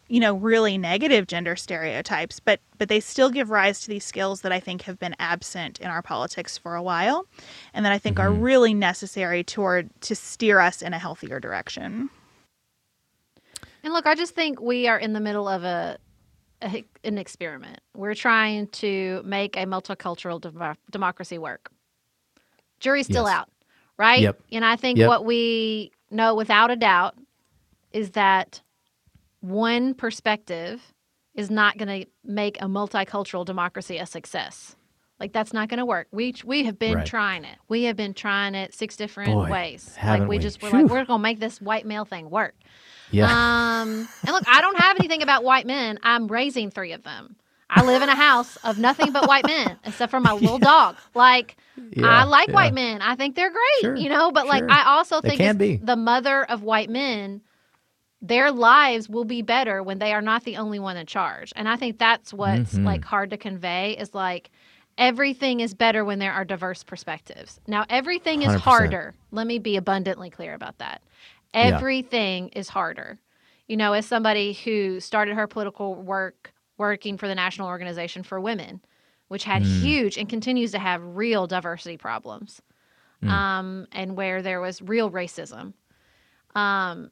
you 0.10 0.20
know 0.20 0.36
really 0.36 0.78
negative 0.78 1.28
gender 1.28 1.56
stereotypes 1.56 2.40
but 2.40 2.60
but 2.78 2.90
they 2.90 3.00
still 3.00 3.30
give 3.30 3.50
rise 3.52 3.82
to 3.82 3.90
these 3.90 4.06
skills 4.06 4.42
that 4.42 4.52
i 4.52 4.60
think 4.60 4.84
have 4.84 5.00
been 5.00 5.16
absent 5.20 5.80
in 5.80 5.88
our 5.88 6.02
politics 6.02 6.58
for 6.58 6.76
a 6.76 6.84
while 6.84 7.26
and 7.74 7.86
that 7.86 7.92
i 7.94 7.98
think 8.00 8.20
are 8.20 8.30
mm-hmm. 8.30 8.42
really 8.42 8.74
necessary 8.74 9.44
toward 9.44 9.90
to 10.02 10.16
steer 10.16 10.60
us 10.60 10.82
in 10.82 10.94
a 10.94 11.00
healthier 11.00 11.40
direction 11.40 12.10
And 13.84 13.94
look, 13.94 14.06
I 14.06 14.16
just 14.16 14.36
think 14.36 14.62
we 14.62 14.88
are 14.88 15.00
in 15.00 15.14
the 15.14 15.20
middle 15.22 15.48
of 15.48 15.64
a, 15.64 15.98
a 16.62 16.84
an 17.04 17.18
experiment. 17.18 17.80
We're 17.96 18.16
trying 18.16 18.68
to 18.68 19.22
make 19.26 19.56
a 19.58 19.66
multicultural 19.66 20.42
demo- 20.42 20.76
democracy 20.92 21.38
work. 21.38 21.72
Jury's 22.80 23.08
still 23.08 23.26
Yes. 23.26 23.34
out, 23.34 23.50
right? 24.00 24.22
Yep. 24.22 24.40
And 24.52 24.66
I 24.66 24.76
think 24.78 24.98
Yep. 24.98 25.08
what 25.08 25.26
we 25.26 25.92
know 26.10 26.34
without 26.34 26.72
a 26.72 26.76
doubt 26.76 27.16
is 27.92 28.12
that 28.12 28.62
one 29.42 29.94
perspective 29.94 30.82
is 31.36 31.52
not 31.52 31.78
going 31.78 32.04
to 32.04 32.10
make 32.24 32.58
a 32.62 32.66
multicultural 32.66 33.46
democracy 33.46 33.98
a 33.98 34.06
success. 34.06 34.76
Like 35.20 35.34
that's 35.34 35.52
not 35.54 35.68
going 35.68 35.80
to 35.80 35.86
work. 35.86 36.08
We 36.12 36.34
we 36.46 36.64
have 36.64 36.80
been 36.80 36.96
Right. 36.96 37.06
trying 37.06 37.44
it. 37.44 37.58
We 37.68 37.84
have 37.84 37.98
been 37.98 38.14
trying 38.14 38.56
it 38.56 38.74
six 38.74 38.96
different 38.96 39.34
Boy, 39.34 39.50
ways. 39.52 39.96
like 40.04 40.22
we, 40.22 40.28
we? 40.28 40.40
just 40.40 40.62
were 40.64 40.70
Phew. 40.70 40.84
like 40.84 40.92
we're 40.92 41.06
going 41.06 41.20
to 41.20 41.24
make 41.24 41.40
this 41.42 41.60
white 41.62 41.86
male 41.86 42.06
thing 42.06 42.30
work. 42.30 42.56
Yeah. 43.12 43.26
Um, 43.26 44.08
and 44.24 44.32
look, 44.32 44.44
I 44.48 44.62
don't 44.62 44.80
have 44.80 44.98
anything 44.98 45.22
about 45.22 45.44
white 45.44 45.66
men. 45.68 46.00
I'm 46.04 46.28
raising 46.28 46.72
three 46.72 46.94
of 46.94 47.04
them. 47.04 47.36
I 47.70 47.84
live 47.84 48.02
in 48.02 48.10
a 48.10 48.16
house 48.16 48.56
of 48.64 48.78
nothing 48.80 49.12
but 49.12 49.28
white 49.28 49.46
men, 49.46 49.78
except 49.86 50.10
for 50.12 50.20
my 50.20 50.34
little 50.34 50.58
dog. 50.60 50.96
Like, 51.14 51.56
Yeah, 51.92 52.08
I 52.08 52.24
like 52.24 52.48
yeah. 52.50 52.54
white 52.56 52.74
men. 52.74 53.02
I 53.02 53.16
think 53.16 53.36
they're 53.36 53.52
great, 53.52 53.82
Sure, 53.82 53.96
you 53.96 54.10
know. 54.10 54.32
But 54.32 54.48
like. 54.48 54.64
I 54.68 54.84
also 54.86 55.22
think 55.22 55.40
the 55.86 55.96
mother 55.96 56.44
of 56.46 56.64
white 56.64 56.90
men. 56.90 57.42
their 58.22 58.52
lives 58.52 59.08
will 59.08 59.24
be 59.24 59.42
better 59.42 59.82
when 59.82 59.98
they 60.00 60.12
are 60.12 60.22
not 60.22 60.44
the 60.44 60.58
only 60.58 60.78
one 60.78 60.98
in 60.98 61.06
charge. 61.06 61.54
And 61.56 61.70
I 61.70 61.78
think 61.78 61.98
that's 62.00 62.34
what's 62.34 62.74
Mhm. 62.76 62.84
like 62.86 63.06
hard 63.06 63.30
to 63.30 63.38
convey 63.38 63.96
is 63.98 64.14
like 64.14 64.50
everything 64.98 65.62
is 65.62 65.74
better 65.74 66.04
when 66.04 66.20
there 66.20 66.34
are 66.34 66.44
diverse 66.44 66.84
perspectives. 66.84 67.62
Now 67.66 67.86
everything 67.90 68.42
is 68.42 68.50
100%. 68.50 68.60
harder. 68.62 69.16
Let 69.32 69.48
me 69.48 69.58
be 69.58 69.78
abundantly 69.78 70.30
clear 70.30 70.54
about 70.54 70.80
that. 70.80 71.02
Yeah. 71.54 71.62
Everything 71.78 72.50
is 72.50 72.68
harder. 72.68 73.20
You 73.68 73.78
know, 73.78 73.94
as 73.94 74.06
somebody 74.06 74.52
who 74.52 75.00
started 75.00 75.36
her 75.36 75.48
political 75.48 75.96
work 75.96 76.52
working 76.80 77.18
for 77.18 77.28
the 77.28 77.36
National 77.36 77.68
Organization 77.68 78.24
for 78.24 78.40
Women, 78.40 78.82
which 79.28 79.44
had 79.44 79.62
Mm. 79.62 79.82
huge 79.82 80.18
and 80.18 80.28
continues 80.28 80.72
to 80.72 80.80
have 80.80 81.04
real 81.16 81.46
diversity 81.46 81.98
problems, 81.98 82.62
Mm. 83.22 83.30
um, 83.30 83.88
and 83.92 84.16
where 84.18 84.42
there 84.42 84.62
was 84.62 84.82
real 84.82 85.12
racism. 85.12 85.74
Um, 86.56 87.12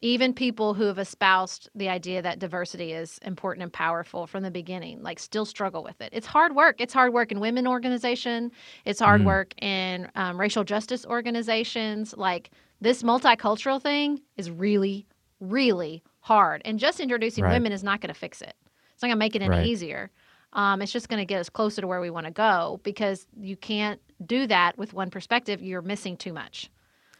even 0.00 0.32
people 0.32 0.74
who 0.74 0.84
have 0.84 0.98
espoused 1.00 1.68
the 1.74 1.88
idea 1.88 2.22
that 2.22 2.38
diversity 2.38 2.92
is 2.92 3.18
important 3.22 3.64
and 3.64 3.72
powerful 3.72 4.28
from 4.28 4.44
the 4.44 4.50
beginning, 4.50 5.02
like 5.02 5.18
still 5.18 5.44
struggle 5.44 5.82
with 5.82 6.00
it. 6.00 6.10
It's 6.12 6.26
hard 6.28 6.54
work. 6.54 6.80
It's 6.80 6.92
hard 6.92 7.12
work 7.12 7.32
in 7.32 7.40
women 7.40 7.66
organization. 7.66 8.52
It's 8.84 9.00
hard 9.00 9.22
Mm. 9.22 9.24
work 9.24 9.54
in 9.60 10.08
um, 10.14 10.38
racial 10.38 10.62
justice 10.62 11.04
organizations. 11.04 12.14
Like 12.16 12.50
this 12.80 13.02
multicultural 13.02 13.82
thing 13.82 14.20
is 14.36 14.52
really, 14.52 15.08
really 15.40 16.04
hard. 16.20 16.62
And 16.64 16.78
just 16.78 17.00
introducing 17.00 17.42
Right. 17.42 17.54
women 17.54 17.72
is 17.72 17.82
not 17.82 18.00
going 18.00 18.14
to 18.14 18.18
fix 18.20 18.40
it. 18.40 18.54
It's 18.98 19.02
not 19.04 19.10
going 19.10 19.16
to 19.16 19.20
make 19.20 19.36
it 19.36 19.42
any 19.42 19.48
Right. 19.50 19.66
easier. 19.66 20.10
Um, 20.54 20.82
it's 20.82 20.90
just 20.90 21.08
going 21.08 21.20
to 21.20 21.24
get 21.24 21.38
us 21.38 21.48
closer 21.48 21.80
to 21.80 21.86
where 21.86 22.00
we 22.00 22.10
want 22.10 22.26
to 22.26 22.32
go 22.32 22.80
because 22.82 23.28
you 23.38 23.56
can't 23.56 24.00
do 24.26 24.48
that 24.48 24.76
with 24.76 24.92
one 24.92 25.08
perspective. 25.08 25.62
You're 25.62 25.82
missing 25.82 26.16
too 26.16 26.32
much. 26.32 26.68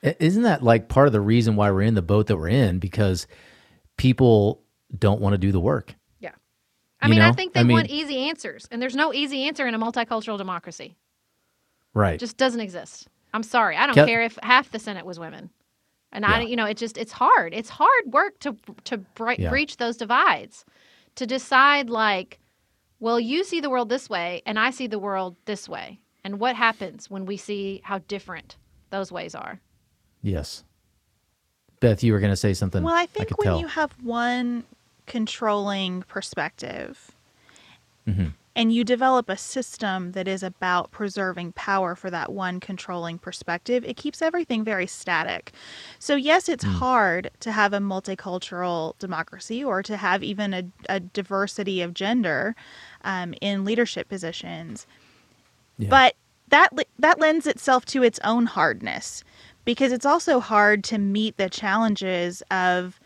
Isn't 0.03 0.43
that 0.43 0.65
like 0.65 0.89
part 0.89 1.07
of 1.07 1.13
the 1.13 1.21
reason 1.21 1.55
why 1.55 1.71
we're 1.71 1.83
in 1.83 1.95
the 1.95 2.03
boat 2.03 2.27
that 2.27 2.37
we're 2.37 2.49
in? 2.49 2.81
Because 2.81 3.29
people 3.97 4.61
don't 4.99 5.21
want 5.21 5.35
to 5.35 5.39
do 5.39 5.53
the 5.53 5.61
work. 5.61 5.95
Yeah. 6.19 6.33
I 7.01 7.07
You 7.07 7.11
mean, 7.13 7.23
I 7.23 7.31
think 7.31 7.53
they 7.53 7.61
I 7.61 7.63
mean- 7.63 7.77
want 7.77 7.91
easy 7.91 8.29
answers, 8.29 8.67
and 8.73 8.83
there's 8.83 8.97
no 8.97 9.15
easy 9.15 9.45
answer 9.45 9.69
in 9.69 9.75
a 9.75 9.79
multicultural 9.79 10.37
democracy. 10.37 10.97
Right. 11.95 12.15
It 12.15 12.19
just 12.21 12.39
doesn't 12.39 12.61
exist. 12.61 13.07
I'm 13.33 13.45
sorry. 13.45 13.77
I 13.77 13.87
don't 13.87 13.95
care 14.07 14.23
if 14.23 14.37
half 14.43 14.73
the 14.73 14.81
Senate 14.81 15.07
was 15.07 15.21
women. 15.21 15.51
And 16.11 16.25
I, 16.25 16.41
Yeah. 16.41 16.47
you 16.49 16.57
know, 16.57 16.65
it 16.65 16.77
just 16.77 16.97
it's 16.99 17.13
hard. 17.13 17.55
It's 17.55 17.69
hard 17.69 18.07
work 18.07 18.41
to 18.41 18.57
to 18.85 18.97
bre- 18.99 19.35
Yeah. 19.39 19.51
breach 19.51 19.77
those 19.77 19.97
divides, 19.97 20.65
to 21.19 21.27
decide 21.27 21.91
like, 21.91 22.39
well, 23.01 23.19
you 23.21 23.43
see 23.45 23.61
the 23.61 23.71
world 23.71 23.89
this 23.89 24.09
way, 24.09 24.43
and 24.47 24.59
I 24.59 24.71
see 24.71 24.87
the 24.87 24.99
world 24.99 25.37
this 25.45 25.69
way, 25.69 25.99
and 26.25 26.39
what 26.41 26.55
happens 26.57 27.11
when 27.11 27.27
we 27.27 27.37
see 27.37 27.81
how 27.85 27.99
different 28.09 28.57
those 28.91 29.13
ways 29.13 29.35
are. 29.35 29.61
yes. 30.23 30.65
Beth, 31.81 32.03
you 32.03 32.13
were 32.13 32.19
going 32.19 32.33
to 32.33 32.37
say 32.37 32.55
something. 32.55 32.83
Well, 32.83 32.93
I 32.95 33.07
think 33.07 33.29
could 33.29 33.39
when 33.39 33.45
tell. 33.47 33.61
you 33.61 33.69
have 33.69 33.93
one 34.03 34.65
controlling 35.07 36.03
perspective 36.03 37.13
Mhm. 38.07 38.33
And 38.59 38.73
you 38.73 38.83
develop 38.83 39.29
a 39.29 39.37
system 39.37 40.11
that 40.13 40.27
is 40.27 40.43
about 40.43 40.91
preserving 40.91 41.53
power 41.53 41.95
for 41.95 42.11
that 42.11 42.33
one 42.33 42.59
controlling 42.59 43.17
perspective, 43.17 43.85
it 43.85 43.97
keeps 43.97 44.21
everything 44.21 44.65
very 44.65 44.87
static. 44.89 45.53
So, 46.01 46.17
yes, 46.17 46.49
it's 46.49 46.65
hard 46.65 47.31
to 47.39 47.53
have 47.53 47.73
a 47.73 47.79
multicultural 47.79 48.99
democracy 48.99 49.63
or 49.63 49.85
to 49.85 49.97
have 49.97 50.25
even 50.25 50.53
a, 50.53 50.65
a 50.89 50.99
diversity 50.99 51.83
of 51.83 51.95
gender 51.95 52.57
um, 53.05 53.33
in 53.41 53.65
leadership 53.65 54.09
positions. 54.09 54.89
Yeah. 55.79 55.89
But 55.89 56.17
that 56.49 56.71
that 56.99 57.21
lends 57.21 57.47
itself 57.47 57.85
to 57.87 58.03
its 58.03 58.19
own 58.25 58.47
hardness 58.47 59.23
because 59.65 59.93
it's 59.93 60.07
also 60.07 60.41
hard 60.41 60.83
to 60.83 60.99
meet 60.99 61.37
the 61.37 61.49
challenges 61.49 62.43
of 62.51 62.99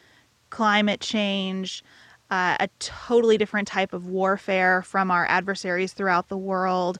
climate 0.48 1.00
change, 1.00 1.84
uh, 2.32 2.56
a 2.58 2.68
totally 2.78 3.36
different 3.36 3.68
type 3.68 3.92
of 3.92 4.06
warfare 4.06 4.82
from 4.82 5.10
our 5.10 5.26
adversaries 5.28 5.92
throughout 5.92 6.28
the 6.28 6.36
world, 6.36 6.98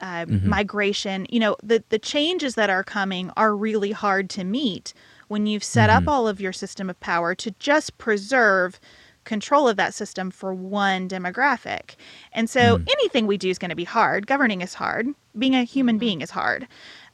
uh, 0.00 0.26
migration. 0.28 1.26
You 1.30 1.40
know, 1.40 1.56
the 1.62 1.82
the 1.88 1.98
changes 1.98 2.56
that 2.56 2.70
are 2.70 2.84
coming 2.84 3.30
are 3.36 3.54
really 3.56 3.92
hard 3.92 4.28
to 4.30 4.42
meet 4.44 4.92
when 5.28 5.46
you've 5.46 5.64
set 5.64 5.88
up 5.90 6.04
all 6.08 6.28
of 6.28 6.40
your 6.40 6.52
system 6.52 6.90
of 6.90 6.98
power 7.00 7.34
to 7.36 7.50
just 7.58 7.96
preserve 7.98 8.78
control 9.24 9.68
of 9.68 9.76
that 9.76 9.94
system 9.94 10.30
for 10.30 10.52
one 10.52 11.08
demographic. 11.08 11.94
And 12.32 12.50
so 12.50 12.60
anything 12.96 13.26
we 13.26 13.38
do 13.38 13.48
is 13.48 13.58
going 13.58 13.70
to 13.70 13.76
be 13.76 13.84
hard. 13.84 14.26
Governing 14.26 14.60
is 14.60 14.74
hard. 14.74 15.06
Being 15.38 15.54
a 15.54 15.64
human 15.64 15.96
being 15.98 16.20
is 16.20 16.30
hard. 16.30 16.68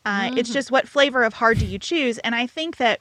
Uh, 0.04 0.30
It's 0.38 0.52
just 0.52 0.70
what 0.72 0.88
flavor 0.88 1.22
of 1.22 1.34
hard 1.34 1.58
do 1.58 1.66
you 1.66 1.78
choose? 1.78 2.18
And 2.24 2.34
I 2.34 2.46
think 2.48 2.78
that 2.78 3.00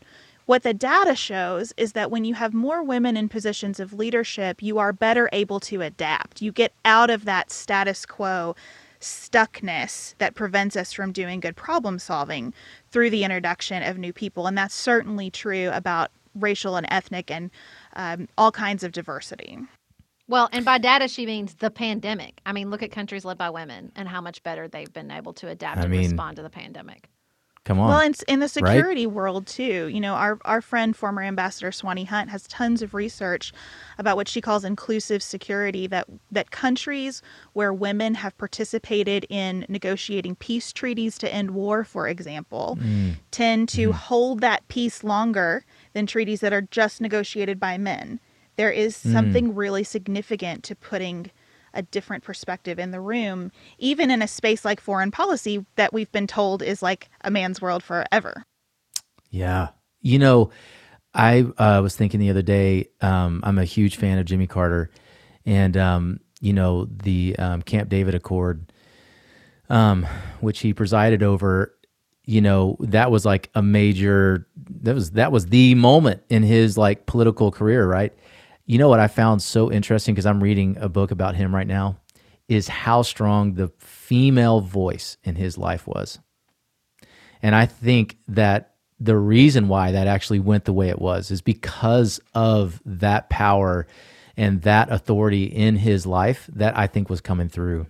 what 0.50 0.64
the 0.64 0.74
data 0.74 1.14
shows 1.14 1.76
is 1.78 1.94
that 1.94 2.10
when 2.10 2.26
you 2.26 2.34
have 2.34 2.56
more 2.56 2.82
women 2.82 3.16
in 3.16 3.30
positions 3.30 3.80
of 3.80 3.94
leadership, 3.94 4.64
you 4.64 4.80
are 4.80 4.92
better 4.92 5.30
able 5.32 5.60
to 5.60 5.84
adapt. 5.84 6.42
You 6.42 6.52
get 6.52 6.74
out 6.84 7.12
of 7.12 7.26
that 7.26 7.52
status 7.52 8.04
quo 8.04 8.56
stuckness 9.00 10.16
that 10.18 10.34
prevents 10.34 10.76
us 10.76 10.92
from 10.92 11.12
doing 11.12 11.40
good 11.40 11.56
problem 11.56 12.00
solving 12.00 12.52
through 12.90 13.12
the 13.12 13.24
introduction 13.24 13.84
of 13.84 14.00
new 14.00 14.12
people. 14.12 14.48
And 14.48 14.58
that's 14.58 14.74
certainly 14.74 15.30
true 15.30 15.70
about 15.72 16.10
racial 16.34 16.78
and 16.78 16.88
ethnic 16.90 17.30
and 17.30 17.52
um, 17.96 18.28
all 18.36 18.52
kinds 18.52 18.84
of 18.84 18.92
diversity. 18.92 19.60
Well, 20.28 20.50
and 20.52 20.66
by 20.66 20.80
data, 20.80 21.08
she 21.08 21.28
means 21.28 21.54
the 21.60 21.70
pandemic. 21.70 22.42
I 22.48 22.54
mean, 22.54 22.72
look 22.72 22.82
at 22.82 22.90
countries 22.90 23.24
led 23.24 23.38
by 23.38 23.52
women 23.52 23.92
and 23.96 24.10
how 24.10 24.20
much 24.20 24.42
better 24.42 24.68
they've 24.68 24.92
been 24.92 25.12
able 25.12 25.34
to 25.34 25.48
adapt 25.48 25.78
I 25.78 25.84
and 25.84 25.92
mean, 25.92 26.02
respond 26.02 26.38
to 26.38 26.42
the 26.42 26.50
pandemic. 26.50 27.08
Come 27.70 27.80
on. 27.82 27.90
Well, 27.90 28.00
in, 28.00 28.16
in 28.28 28.40
the 28.40 28.48
security 28.48 29.06
world 29.06 29.46
too, 29.46 29.90
you 29.90 30.02
know, 30.02 30.16
our 30.16 30.40
our 30.44 30.60
friend 30.60 30.96
former 30.96 31.22
Ambassador 31.22 31.72
Swanee 31.72 32.06
Hunt 32.06 32.32
has 32.32 32.48
tons 32.48 32.82
of 32.82 32.96
research 32.96 33.54
about 34.00 34.16
what 34.16 34.28
she 34.28 34.42
calls 34.42 34.66
inclusive 34.66 35.22
security. 35.22 35.86
That 35.86 36.08
that 36.32 36.50
countries 36.50 37.22
where 37.54 37.72
women 37.72 38.16
have 38.16 38.36
participated 38.40 39.28
in 39.30 39.68
negotiating 39.70 40.38
peace 40.38 40.74
treaties 40.74 41.20
to 41.20 41.32
end 41.32 41.52
war, 41.52 41.84
for 41.84 42.08
example, 42.08 42.80
mm. 42.82 43.18
tend 43.30 43.70
to 43.70 43.90
mm. 43.90 43.94
hold 43.94 44.42
that 44.42 44.68
peace 44.68 45.04
longer 45.04 45.64
than 45.94 46.08
treaties 46.08 46.40
that 46.40 46.52
are 46.52 46.64
just 46.72 47.00
negotiated 47.00 47.60
by 47.60 47.78
men. 47.78 48.20
There 48.56 48.72
is 48.72 48.98
mm. 48.98 49.12
something 49.12 49.54
really 49.54 49.84
significant 49.84 50.64
to 50.64 50.76
putting 50.76 51.30
a 51.74 51.82
different 51.82 52.24
perspective 52.24 52.80
in 52.80 52.92
the 52.92 53.02
room, 53.02 53.52
even 53.78 54.12
in 54.12 54.22
a 54.22 54.28
space 54.28 54.66
like 54.66 54.82
foreign 54.82 55.12
policy 55.12 55.66
that 55.76 55.94
we've 55.94 56.12
been 56.12 56.28
told 56.28 56.62
is 56.62 56.82
like 56.82 57.10
a 57.22 57.32
man's 57.32 57.62
world 57.62 57.84
forever. 57.84 58.46
Yeah. 59.30 59.70
You 60.02 60.20
know, 60.20 60.50
I 61.14 61.42
uh, 61.58 61.82
was 61.82 61.96
thinking 61.96 62.20
the 62.20 62.30
other 62.30 62.42
day, 62.42 62.90
um, 63.02 63.42
I'm 63.44 63.58
a 63.58 63.66
huge 63.66 63.98
fan 63.98 64.18
of 64.18 64.26
Jimmy 64.26 64.48
Carter 64.48 64.90
and, 65.46 65.76
um, 65.76 66.20
you 66.40 66.54
know, 66.54 66.86
the 66.86 67.36
um, 67.38 67.62
Camp 67.62 67.90
David 67.90 68.16
Accord, 68.16 68.72
um, 69.70 70.06
which 70.40 70.60
he 70.60 70.74
presided 70.74 71.24
over, 71.24 71.76
you 72.26 72.42
know, 72.42 72.78
that 72.80 73.12
was 73.12 73.26
like 73.26 73.50
a 73.56 73.62
major, 73.62 74.48
that 74.82 74.96
was, 74.96 75.12
that 75.12 75.32
was 75.32 75.48
the 75.48 75.76
moment 75.76 76.22
in 76.30 76.44
his 76.44 76.78
like 76.78 77.06
political 77.08 77.52
career, 77.52 77.88
right? 77.88 78.14
You 78.70 78.78
know 78.78 78.88
what 78.88 79.00
I 79.00 79.08
found 79.08 79.42
so 79.42 79.72
interesting 79.72 80.14
because 80.14 80.28
I'm 80.28 80.44
reading 80.44 80.78
a 80.80 80.88
book 80.88 81.10
about 81.10 81.34
him 81.34 81.56
right 81.56 81.66
now 81.66 81.98
is 82.48 82.68
how 82.68 83.02
strong 83.02 83.56
the 83.56 83.70
female 83.80 84.62
voice 84.62 85.18
in 85.24 85.34
his 85.34 85.58
life 85.58 85.88
was. 85.88 86.20
And 87.42 87.56
I 87.56 87.66
think 87.66 88.18
that 88.28 88.76
the 89.00 89.18
reason 89.18 89.70
why 89.70 89.94
that 89.94 90.06
actually 90.06 90.38
went 90.38 90.66
the 90.66 90.74
way 90.74 90.90
it 90.90 91.00
was 91.02 91.32
is 91.32 91.42
because 91.42 92.20
of 92.36 92.80
that 92.86 93.28
power 93.32 93.88
and 94.38 94.62
that 94.62 94.92
authority 94.92 95.46
in 95.46 95.76
his 95.76 96.06
life 96.06 96.48
that 96.54 96.78
I 96.78 96.86
think 96.86 97.10
was 97.10 97.22
coming 97.22 97.50
through 97.50 97.88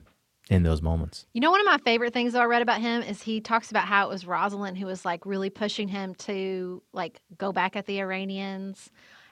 in 0.50 0.64
those 0.64 0.82
moments. 0.82 1.26
You 1.34 1.42
know, 1.42 1.52
one 1.52 1.60
of 1.60 1.66
my 1.66 1.80
favorite 1.80 2.14
things 2.14 2.32
that 2.32 2.42
I 2.42 2.46
read 2.46 2.62
about 2.62 2.80
him 2.80 3.02
is 3.02 3.22
he 3.22 3.42
talks 3.42 3.70
about 3.70 3.84
how 3.84 4.06
it 4.06 4.10
was 4.14 4.24
Rosalynn 4.24 4.78
who 4.78 4.86
was 4.86 5.04
like 5.04 5.26
really 5.26 5.50
pushing 5.50 5.90
him 5.90 6.16
to 6.20 6.82
like 6.94 7.20
go 7.38 7.52
back 7.52 7.76
at 7.76 7.86
the 7.86 8.00
Iranians 8.00 8.90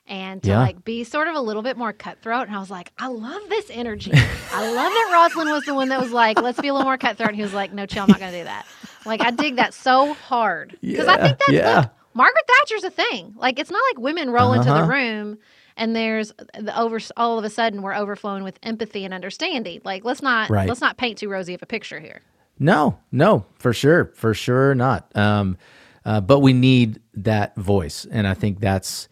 and 0.07 0.41
to 0.43 0.49
Yeah. 0.49 0.59
like 0.59 0.83
be 0.85 1.03
sort 1.03 1.27
of 1.27 1.35
a 1.35 1.41
little 1.41 1.61
bit 1.61 1.77
more 1.77 1.93
cutthroat. 1.93 2.47
And 2.47 2.55
I 2.55 2.59
was 2.59 2.69
like, 2.71 2.91
I 2.97 3.07
love 3.07 3.41
this 3.49 3.69
energy. 3.71 4.11
I 4.13 4.65
love 4.73 4.91
that 4.93 5.31
Rosalynn 5.35 5.51
was 5.51 5.65
the 5.65 5.73
one 5.73 5.89
that 5.89 5.99
was 5.99 6.11
like, 6.11 6.41
let's 6.41 6.59
be 6.59 6.67
a 6.69 6.73
little 6.73 6.85
more 6.85 6.97
cutthroat. 6.97 7.29
And 7.29 7.35
he 7.35 7.41
was 7.43 7.53
like, 7.53 7.73
no, 7.73 7.85
chill, 7.85 8.03
I'm 8.03 8.09
not 8.09 8.19
going 8.19 8.31
to 8.31 8.37
do 8.39 8.43
that. 8.45 8.65
Like, 9.05 9.21
I 9.21 9.31
dig 9.31 9.57
that 9.57 9.73
so 9.73 10.13
hard. 10.13 10.77
Because 10.81 11.07
I 11.07 11.17
think 11.17 11.37
that's, 11.39 11.51
yeah. 11.51 11.79
look, 11.81 11.89
Margaret 12.13 12.43
Thatcher's 12.47 12.83
a 12.83 12.89
thing. 12.89 13.33
Like, 13.37 13.59
it's 13.59 13.71
not 13.71 13.81
like 13.91 13.99
women 14.03 14.29
roll 14.31 14.53
into 14.53 14.67
the 14.69 14.73
Uh-huh. 14.75 14.91
room 14.91 15.37
and 15.79 15.95
there's 15.95 16.33
the 16.59 16.73
over 16.79 16.99
all 17.17 17.37
of 17.37 17.45
a 17.45 17.49
sudden 17.51 17.81
we're 17.83 17.93
overflowing 17.93 18.43
with 18.43 18.57
empathy 18.63 19.05
and 19.05 19.13
understanding. 19.13 19.79
Like, 19.83 20.03
let's 20.03 20.21
not 20.23 20.49
Right. 20.49 20.67
let's 20.67 20.81
not 20.81 20.97
paint 20.97 21.19
too 21.19 21.29
rosy 21.29 21.53
of 21.53 21.61
a 21.61 21.67
picture 21.67 21.99
here. 21.99 22.21
No, 22.59 22.97
no, 23.11 23.45
for 23.59 23.71
sure, 23.73 24.11
for 24.15 24.33
sure 24.33 24.73
not. 24.73 25.15
Um, 25.15 25.57
uh, 26.03 26.21
but 26.21 26.39
we 26.39 26.53
need 26.53 26.99
that 27.13 27.55
voice, 27.55 28.07
and 28.09 28.25
I 28.25 28.33
think 28.33 28.59
that's 28.59 29.07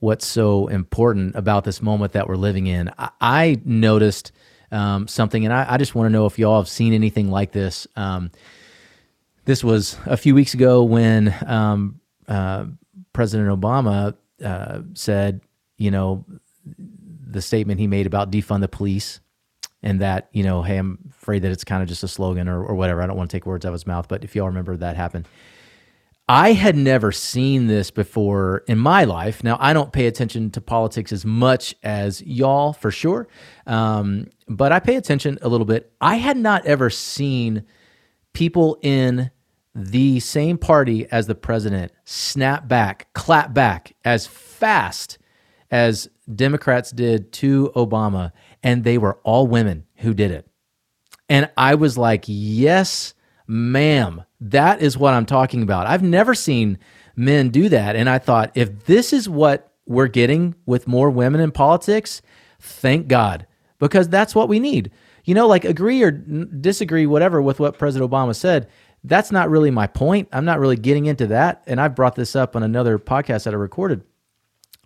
what's 0.00 0.26
so 0.26 0.66
important 0.66 1.36
about 1.36 1.64
this 1.64 1.80
moment 1.80 2.12
that 2.12 2.28
we're 2.28 2.36
living 2.36 2.66
in. 2.66 2.90
I, 2.98 3.10
I 3.20 3.60
noticed 3.64 4.32
um, 4.72 5.06
something, 5.06 5.44
and 5.44 5.54
I, 5.54 5.74
I 5.74 5.76
just 5.76 5.94
want 5.94 6.06
to 6.06 6.10
know 6.10 6.26
if 6.26 6.38
y'all 6.38 6.58
have 6.58 6.68
seen 6.68 6.92
anything 6.92 7.30
like 7.30 7.52
this. 7.52 7.86
Um, 7.96 8.30
this 9.44 9.62
was 9.62 9.96
a 10.06 10.16
few 10.16 10.34
weeks 10.34 10.54
ago 10.54 10.82
when 10.82 11.34
um, 11.46 12.00
uh, 12.28 12.66
President 13.12 13.48
Obama 13.48 14.16
uh, 14.44 14.80
said, 14.94 15.40
you 15.76 15.90
know, 15.90 16.24
the 16.76 17.42
statement 17.42 17.80
he 17.80 17.86
made 17.86 18.06
about 18.06 18.30
defund 18.30 18.60
the 18.60 18.68
police 18.68 19.20
and 19.82 20.00
that, 20.00 20.28
you 20.32 20.42
know, 20.42 20.62
hey, 20.62 20.76
I'm 20.76 20.98
afraid 21.10 21.42
that 21.42 21.52
it's 21.52 21.64
kind 21.64 21.82
of 21.82 21.88
just 21.88 22.02
a 22.02 22.08
slogan 22.08 22.48
or, 22.48 22.62
or 22.62 22.74
whatever. 22.74 23.02
I 23.02 23.06
don't 23.06 23.16
want 23.16 23.30
to 23.30 23.36
take 23.36 23.46
words 23.46 23.64
out 23.64 23.70
of 23.70 23.74
his 23.74 23.86
mouth, 23.86 24.08
but 24.08 24.24
if 24.24 24.34
y'all 24.34 24.46
remember 24.46 24.76
that 24.76 24.96
happened. 24.96 25.26
I 26.32 26.52
had 26.52 26.76
never 26.76 27.10
seen 27.10 27.66
this 27.66 27.90
before 27.90 28.62
in 28.68 28.78
my 28.78 29.02
life. 29.02 29.42
Now, 29.42 29.56
I 29.58 29.72
don't 29.72 29.92
pay 29.92 30.06
attention 30.06 30.50
to 30.52 30.60
politics 30.60 31.10
as 31.10 31.26
much 31.26 31.74
as 31.82 32.22
y'all, 32.22 32.72
for 32.72 32.92
sure, 32.92 33.26
um, 33.66 34.28
but 34.46 34.70
I 34.70 34.78
pay 34.78 34.94
attention 34.94 35.40
a 35.42 35.48
little 35.48 35.64
bit. 35.64 35.92
I 36.00 36.14
had 36.18 36.36
not 36.36 36.64
ever 36.66 36.88
seen 36.88 37.64
people 38.32 38.78
in 38.80 39.32
the 39.74 40.20
same 40.20 40.56
party 40.56 41.10
as 41.10 41.26
the 41.26 41.34
president 41.34 41.90
snap 42.04 42.68
back, 42.68 43.12
clap 43.12 43.52
back 43.52 43.96
as 44.04 44.28
fast 44.28 45.18
as 45.68 46.08
Democrats 46.32 46.92
did 46.92 47.32
to 47.32 47.72
Obama, 47.74 48.30
and 48.62 48.84
they 48.84 48.98
were 48.98 49.18
all 49.24 49.48
women 49.48 49.84
who 49.96 50.14
did 50.14 50.30
it. 50.30 50.46
And 51.28 51.50
I 51.56 51.74
was 51.74 51.98
like, 51.98 52.22
yes, 52.28 53.14
ma'am, 53.48 54.22
that 54.40 54.80
is 54.80 54.96
what 54.96 55.14
I'm 55.14 55.26
talking 55.26 55.62
about. 55.62 55.86
I've 55.86 56.02
never 56.02 56.34
seen 56.34 56.78
men 57.16 57.50
do 57.50 57.68
that. 57.68 57.96
And 57.96 58.08
I 58.08 58.18
thought, 58.18 58.52
if 58.54 58.86
this 58.86 59.12
is 59.12 59.28
what 59.28 59.72
we're 59.86 60.08
getting 60.08 60.54
with 60.66 60.88
more 60.88 61.10
women 61.10 61.40
in 61.40 61.50
politics, 61.50 62.22
thank 62.60 63.08
God, 63.08 63.46
because 63.78 64.08
that's 64.08 64.34
what 64.34 64.48
we 64.48 64.60
need. 64.60 64.90
You 65.24 65.34
know, 65.34 65.46
like 65.46 65.64
agree 65.64 66.02
or 66.02 66.10
disagree, 66.10 67.06
whatever, 67.06 67.42
with 67.42 67.60
what 67.60 67.78
President 67.78 68.10
Obama 68.10 68.34
said. 68.34 68.68
That's 69.04 69.32
not 69.32 69.50
really 69.50 69.70
my 69.70 69.86
point. 69.86 70.28
I'm 70.32 70.44
not 70.44 70.60
really 70.60 70.76
getting 70.76 71.06
into 71.06 71.26
that. 71.28 71.62
And 71.66 71.80
I've 71.80 71.94
brought 71.94 72.16
this 72.16 72.36
up 72.36 72.54
on 72.56 72.62
another 72.62 72.98
podcast 72.98 73.44
that 73.44 73.54
I 73.54 73.56
recorded 73.56 74.02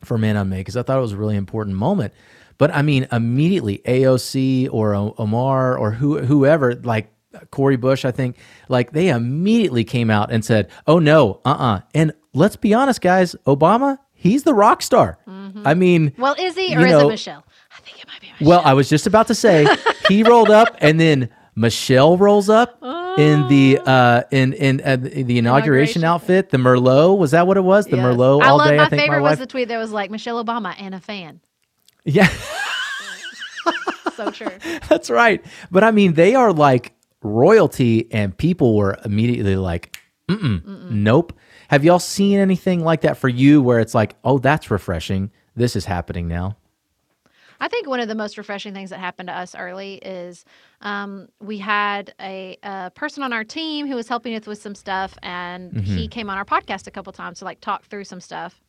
for 0.05 0.19
Man 0.19 0.37
Unmade 0.37 0.61
because 0.61 0.77
I 0.77 0.83
thought 0.83 0.99
it 0.99 1.03
was 1.03 1.13
a 1.13 1.17
really 1.17 1.37
important 1.37 1.77
moment. 1.77 2.13
But 2.59 2.73
I 2.73 2.83
mean, 2.83 3.09
immediately 3.11 3.79
AOC 3.79 4.69
or 4.73 4.95
Omar 4.95 5.77
or 5.77 5.91
who, 5.93 6.21
whoever, 6.21 6.75
like 6.77 7.14
Cori 7.51 7.77
Bush, 7.77 8.05
I 8.05 8.11
think, 8.11 8.37
like 8.69 8.93
they 8.93 9.09
immediately 9.09 9.85
came 9.85 10.11
out 10.11 10.31
and 10.31 10.45
said, 10.45 10.69
"Oh 10.87 10.99
no, 10.99 11.41
uh, 11.45 11.51
uh 11.51 11.81
And 11.95 12.13
let's 12.33 12.57
be 12.57 12.75
honest, 12.75 13.01
guys, 13.01 13.35
Obama, 13.47 13.99
he's 14.13 14.43
the 14.43 14.55
rock 14.55 14.83
star. 14.83 15.19
Mm-hmm. 15.27 15.67
I 15.67 15.75
mean, 15.75 16.13
well, 16.19 16.35
is 16.39 16.55
he 16.55 16.77
or 16.77 16.87
is 16.87 16.93
it 16.93 17.07
Michelle? 17.07 17.45
I 17.77 17.81
think 17.81 18.01
it 18.01 18.07
might 18.09 18.21
be 18.21 18.29
Michelle. 18.33 18.49
Well, 18.49 18.63
I 18.65 18.75
was 18.75 18.89
just 18.89 19.07
about 19.07 19.27
to 19.29 19.35
say 19.35 19.67
he 20.09 20.23
rolled 20.23 20.51
up, 20.51 20.77
and 20.79 20.99
then 21.01 21.31
Michelle 21.55 22.17
rolls 22.17 22.49
up. 22.49 22.79
Oh. 22.83 23.03
In 23.17 23.47
the 23.47 23.79
uh 23.87 24.23
in 24.33 24.55
in 24.55 24.81
uh, 24.81 24.97
the 24.97 25.39
inauguration, 25.39 25.39
inauguration, 25.39 26.05
outfit, 26.05 26.51
the 26.51 26.59
Merlot 26.59 27.17
was 27.17 27.31
that 27.31 27.47
what 27.47 27.57
it 27.57 27.61
was? 27.61 27.87
The 27.87 27.97
yes. 27.97 28.05
Merlot 28.05 28.43
all 28.43 28.43
I 28.43 28.51
love, 28.51 28.69
day. 28.69 28.77
My 28.77 28.85
I 28.87 28.89
think 28.89 29.03
favorite 29.03 29.21
my 29.21 29.31
was 29.31 29.39
the 29.39 29.47
tweet 29.47 29.69
that 29.69 29.79
was 29.79 29.93
like 29.93 30.11
Michelle 30.11 30.45
Obama 30.45 30.75
and 30.77 30.97
a 30.97 31.01
fan. 31.01 31.41
Yeah. 32.05 32.29
so 34.17 34.31
true. 34.31 34.51
That's 34.89 35.11
right. 35.11 35.45
But 35.71 35.85
I 35.85 35.91
mean, 35.91 36.15
they 36.15 36.35
are 36.35 36.53
like 36.53 36.93
royalty, 37.25 38.13
and 38.13 38.37
people 38.37 38.77
were 38.77 38.99
immediately 39.05 39.57
like, 39.57 39.99
Mm-mm, 40.29 40.63
Mm-mm. 40.63 40.91
nope. 40.91 41.33
Have 41.69 41.85
y'all 41.85 41.99
seen 41.99 42.39
anything 42.39 42.81
like 42.81 43.01
that 43.03 43.17
for 43.17 43.29
you 43.29 43.61
where 43.61 43.81
it's 43.81 43.95
like, 43.95 44.15
oh, 44.25 44.39
that's 44.39 44.71
refreshing. 44.71 45.31
This 45.57 45.77
is 45.77 45.85
happening 45.85 46.29
now? 46.29 46.57
I 47.61 47.69
think 47.69 47.87
one 47.87 48.01
of 48.01 48.09
the 48.09 48.15
most 48.15 48.37
refreshing 48.37 48.75
things 48.75 48.91
that 48.91 48.99
happened 48.99 49.29
to 49.29 49.33
us 49.37 49.55
early 49.55 49.95
is 49.95 50.45
um, 50.81 51.29
we 51.41 51.59
had 51.59 52.13
a, 52.21 52.59
a, 52.63 52.91
person 52.95 53.23
on 53.23 53.33
our 53.33 53.45
team 53.45 53.87
who 53.87 53.95
was 53.95 54.09
helping 54.09 54.35
us 54.35 54.47
with 54.47 54.61
some 54.61 54.75
stuff, 54.75 55.17
and 55.23 55.73
mm-hmm. 55.73 55.97
he 55.97 56.09
came 56.09 56.29
on 56.29 56.37
our 56.37 56.45
podcast 56.45 56.87
a 56.87 56.91
couple 56.91 57.13
times 57.13 57.39
to 57.39 57.45
like 57.45 57.61
talk 57.61 57.87
through 57.87 58.05
some 58.05 58.21
stuff. 58.21 58.61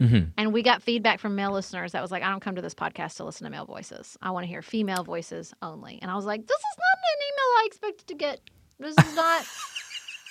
Mm-hmm. 0.00 0.30
And 0.36 0.52
we 0.52 0.62
got 0.62 0.82
feedback 0.82 1.18
from 1.18 1.34
male 1.34 1.52
listeners 1.52 1.92
that 1.92 2.02
was 2.02 2.10
like, 2.10 2.22
I 2.22 2.30
don't 2.30 2.40
come 2.40 2.54
to 2.54 2.62
this 2.62 2.74
podcast 2.74 3.16
to 3.16 3.24
listen 3.24 3.44
to 3.44 3.50
male 3.50 3.66
voices. 3.66 4.16
I 4.22 4.30
want 4.30 4.44
to 4.44 4.48
hear 4.48 4.62
female 4.62 5.02
voices 5.02 5.52
only. 5.60 5.98
And 6.00 6.10
I 6.10 6.14
was 6.14 6.24
like, 6.24 6.46
this 6.46 6.58
is 6.58 6.76
not 6.78 6.98
an 7.02 7.26
email 7.26 7.44
I 7.58 7.64
expected 7.66 8.06
to 8.06 8.14
get. 8.14 8.40
This 8.78 8.96
is 8.96 9.16
not 9.16 9.46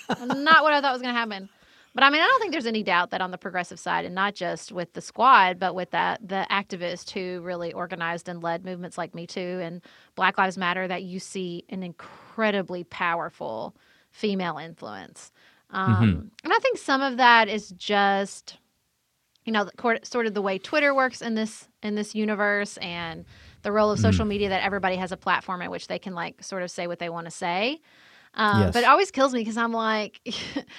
not 0.38 0.63
what 0.63 0.74
I 0.74 0.82
thought 0.82 0.93
was 0.93 1.01
going 1.01 1.13
to 1.13 1.20
happen. 1.20 1.49
But 1.93 2.03
I 2.03 2.11
mean, 2.11 2.22
I 2.22 2.28
don't 2.28 2.39
think 2.39 2.51
there's 2.51 2.68
any 2.68 2.84
doubt 2.84 3.09
that 3.09 3.22
on 3.22 3.32
the 3.32 3.39
progressive 3.39 3.80
side, 3.80 4.05
and 4.05 4.13
not 4.13 4.36
just 4.36 4.72
with 4.72 4.93
the 4.93 5.01
squad, 5.01 5.57
but 5.57 5.74
with 5.74 5.89
that 5.91 6.26
the 6.26 6.45
activists 6.51 7.09
who 7.09 7.41
really 7.41 7.74
organized 7.74 8.30
and 8.30 8.43
led 8.43 8.63
movements 8.63 8.99
like 8.99 9.15
Me 9.15 9.26
Too 9.26 9.59
and 9.63 9.82
Black 10.13 10.38
Lives 10.38 10.59
Matter, 10.59 10.88
that 10.88 11.03
you 11.03 11.20
see 11.20 11.65
an 11.70 11.82
incredibly 11.82 12.84
powerful 12.84 13.76
female 14.11 14.59
influence. 14.59 15.32
Um, 15.72 15.95
mm-hmm. 15.95 16.28
And 16.43 16.53
I 16.53 16.59
think 16.59 16.78
some 16.78 17.01
of 17.01 17.18
that 17.18 17.49
is 17.49 17.70
just 17.72 18.57
you 19.48 19.54
know 19.54 19.68
sort 20.04 20.28
of 20.28 20.34
the 20.34 20.41
way 20.41 20.60
Twitter 20.60 20.93
works 20.93 21.22
in 21.22 21.34
this 21.34 21.68
in 21.82 21.95
this 21.95 22.14
universe 22.14 22.78
and 22.78 23.26
the 23.64 23.72
role 23.72 23.89
of 23.89 23.98
social 23.98 24.26
mm. 24.26 24.30
media 24.30 24.50
that 24.50 24.64
everybody 24.64 24.98
has 24.98 25.12
a 25.12 25.18
platform 25.18 25.62
at 25.62 25.72
which 25.72 25.88
they 25.88 25.98
can 25.98 26.14
like 26.14 26.43
sort 26.43 26.62
of 26.62 26.70
say 26.70 26.86
what 26.86 27.00
they 27.00 27.10
want 27.10 27.26
to 27.26 27.32
say. 27.32 27.80
Um, 28.34 28.62
yes. 28.62 28.74
But 28.74 28.84
it 28.84 28.89
always 28.89 29.10
kills 29.10 29.34
me 29.34 29.39
because 29.39 29.58
I'm 29.58 29.72
like, 29.72 30.22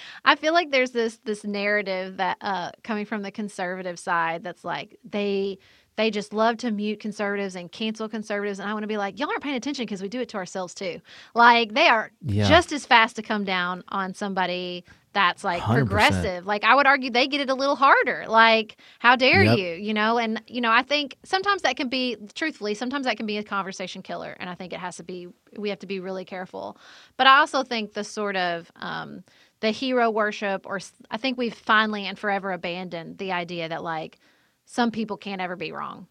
I 0.25 0.35
feel 0.35 0.53
like 0.53 0.71
there's 0.71 0.91
this 0.91 1.17
this 1.25 1.43
narrative 1.43 2.17
that 2.17 2.37
uh, 2.41 2.71
coming 2.83 3.05
from 3.05 3.23
the 3.23 3.31
conservative 3.31 3.97
side 3.97 4.43
that's 4.43 4.63
like 4.63 4.97
they 5.03 5.57
they 5.97 6.11
just 6.11 6.31
love 6.31 6.55
to 6.57 6.71
mute 6.71 7.01
conservatives 7.01 7.55
and 7.55 7.69
cancel 7.71 8.07
conservatives. 8.07 8.59
And 8.59 8.69
I 8.69 8.73
want 8.73 8.83
to 8.83 8.87
be 8.87 8.95
like, 8.95 9.19
y'all 9.19 9.29
aren't 9.29 9.43
paying 9.43 9.57
attention 9.57 9.83
because 9.83 10.01
we 10.01 10.07
do 10.07 10.21
it 10.21 10.29
to 10.29 10.37
ourselves 10.37 10.73
too. 10.73 11.01
Like 11.33 11.73
they 11.73 11.87
are 11.87 12.11
yeah. 12.21 12.47
just 12.47 12.71
as 12.71 12.85
fast 12.85 13.17
to 13.17 13.21
come 13.21 13.43
down 13.43 13.83
on 13.89 14.13
somebody 14.13 14.85
that's 15.13 15.43
like 15.43 15.61
100%. 15.61 15.75
progressive. 15.75 16.45
Like 16.45 16.63
I 16.63 16.75
would 16.75 16.85
argue 16.85 17.09
they 17.09 17.27
get 17.27 17.41
it 17.41 17.49
a 17.49 17.55
little 17.55 17.75
harder. 17.75 18.25
Like 18.27 18.77
how 18.99 19.15
dare 19.15 19.43
yep. 19.43 19.57
you, 19.57 19.73
you 19.73 19.93
know? 19.93 20.17
And 20.17 20.41
you 20.47 20.61
know, 20.61 20.71
I 20.71 20.83
think 20.83 21.17
sometimes 21.23 21.63
that 21.63 21.77
can 21.77 21.89
be 21.89 22.17
truthfully, 22.35 22.73
sometimes 22.73 23.05
that 23.05 23.17
can 23.17 23.25
be 23.25 23.37
a 23.37 23.43
conversation 23.43 24.01
killer 24.01 24.35
and 24.39 24.49
I 24.49 24.55
think 24.55 24.73
it 24.73 24.79
has 24.79 24.97
to 24.97 25.03
be 25.03 25.27
we 25.57 25.69
have 25.69 25.79
to 25.79 25.87
be 25.87 25.99
really 25.99 26.25
careful. 26.25 26.77
But 27.17 27.27
I 27.27 27.39
also 27.39 27.63
think 27.63 27.93
the 27.93 28.03
sort 28.03 28.35
of 28.35 28.71
um 28.75 29.23
the 29.61 29.71
hero 29.71 30.09
worship 30.09 30.65
or 30.65 30.79
I 31.09 31.17
think 31.17 31.37
we've 31.37 31.53
finally 31.53 32.05
and 32.05 32.17
forever 32.17 32.51
abandoned 32.51 33.17
the 33.17 33.31
idea 33.31 33.69
that 33.69 33.83
like 33.83 34.19
some 34.65 34.91
people 34.91 35.17
can't 35.17 35.41
ever 35.41 35.55
be 35.55 35.71
wrong. 35.71 36.07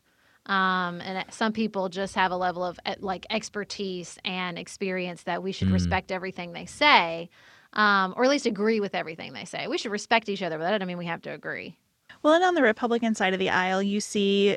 Um, 0.47 1.03
and 1.03 1.25
some 1.31 1.53
people 1.53 1.91
just 1.91 2.15
have 2.15 2.33
a 2.33 2.37
level 2.37 2.65
of 2.65 2.81
like 3.01 3.27
expertise 3.29 4.19
and 4.25 4.59
experience 4.59 5.25
that 5.25 5.43
we 5.43 5.53
should 5.53 5.69
mm. 5.69 5.75
respect 5.75 6.11
everything 6.11 6.53
they 6.53 6.65
say 6.65 7.29
um, 7.75 8.15
or 8.17 8.25
at 8.25 8.31
least 8.31 8.47
agree 8.47 8.81
with 8.81 8.95
everything 8.95 9.33
they 9.33 9.45
say. 9.45 9.67
We 9.67 9.79
should 9.79 9.93
respect 9.93 10.29
each 10.29 10.43
other, 10.43 10.59
but 10.59 10.65
that 10.65 10.73
doesn't 10.73 10.89
mean 10.89 10.99
we 10.99 11.07
have 11.07 11.23
to 11.23 11.31
agree. 11.31 11.77
Well, 12.23 12.35
and 12.35 12.45
on 12.45 12.55
the 12.55 12.63
Republican 12.63 13.15
side 13.15 13.33
of 13.33 13.39
the 13.39 13.51
aisle, 13.51 13.83
you 13.83 14.01
see 14.01 14.57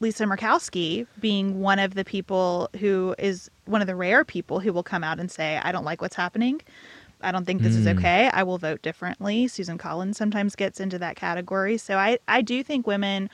Lisa 0.00 0.24
Murkowski 0.24 1.06
being 1.20 1.60
one 1.60 1.78
of 1.78 1.94
the 1.94 2.04
people 2.04 2.70
who 2.78 3.14
is 3.18 3.50
one 3.66 3.80
of 3.80 3.86
the 3.86 3.96
rare 3.96 4.24
people 4.24 4.60
who 4.60 4.72
will 4.72 4.82
come 4.82 5.04
out 5.04 5.18
and 5.20 5.30
say, 5.30 5.58
I 5.62 5.72
don't 5.72 5.84
like 5.84 6.00
what's 6.00 6.16
happening. 6.16 6.60
I 7.22 7.32
don't 7.32 7.44
think 7.44 7.60
this 7.60 7.74
mm. 7.74 7.80
is 7.80 7.86
okay. 7.86 8.30
I 8.32 8.42
will 8.42 8.56
vote 8.56 8.80
differently. 8.80 9.46
Susan 9.46 9.76
Collins 9.76 10.16
sometimes 10.16 10.56
gets 10.56 10.80
into 10.80 10.98
that 10.98 11.16
category. 11.16 11.76
So 11.76 11.98
I, 11.98 12.18
I 12.28 12.40
do 12.40 12.62
think 12.62 12.86
women 12.86 13.28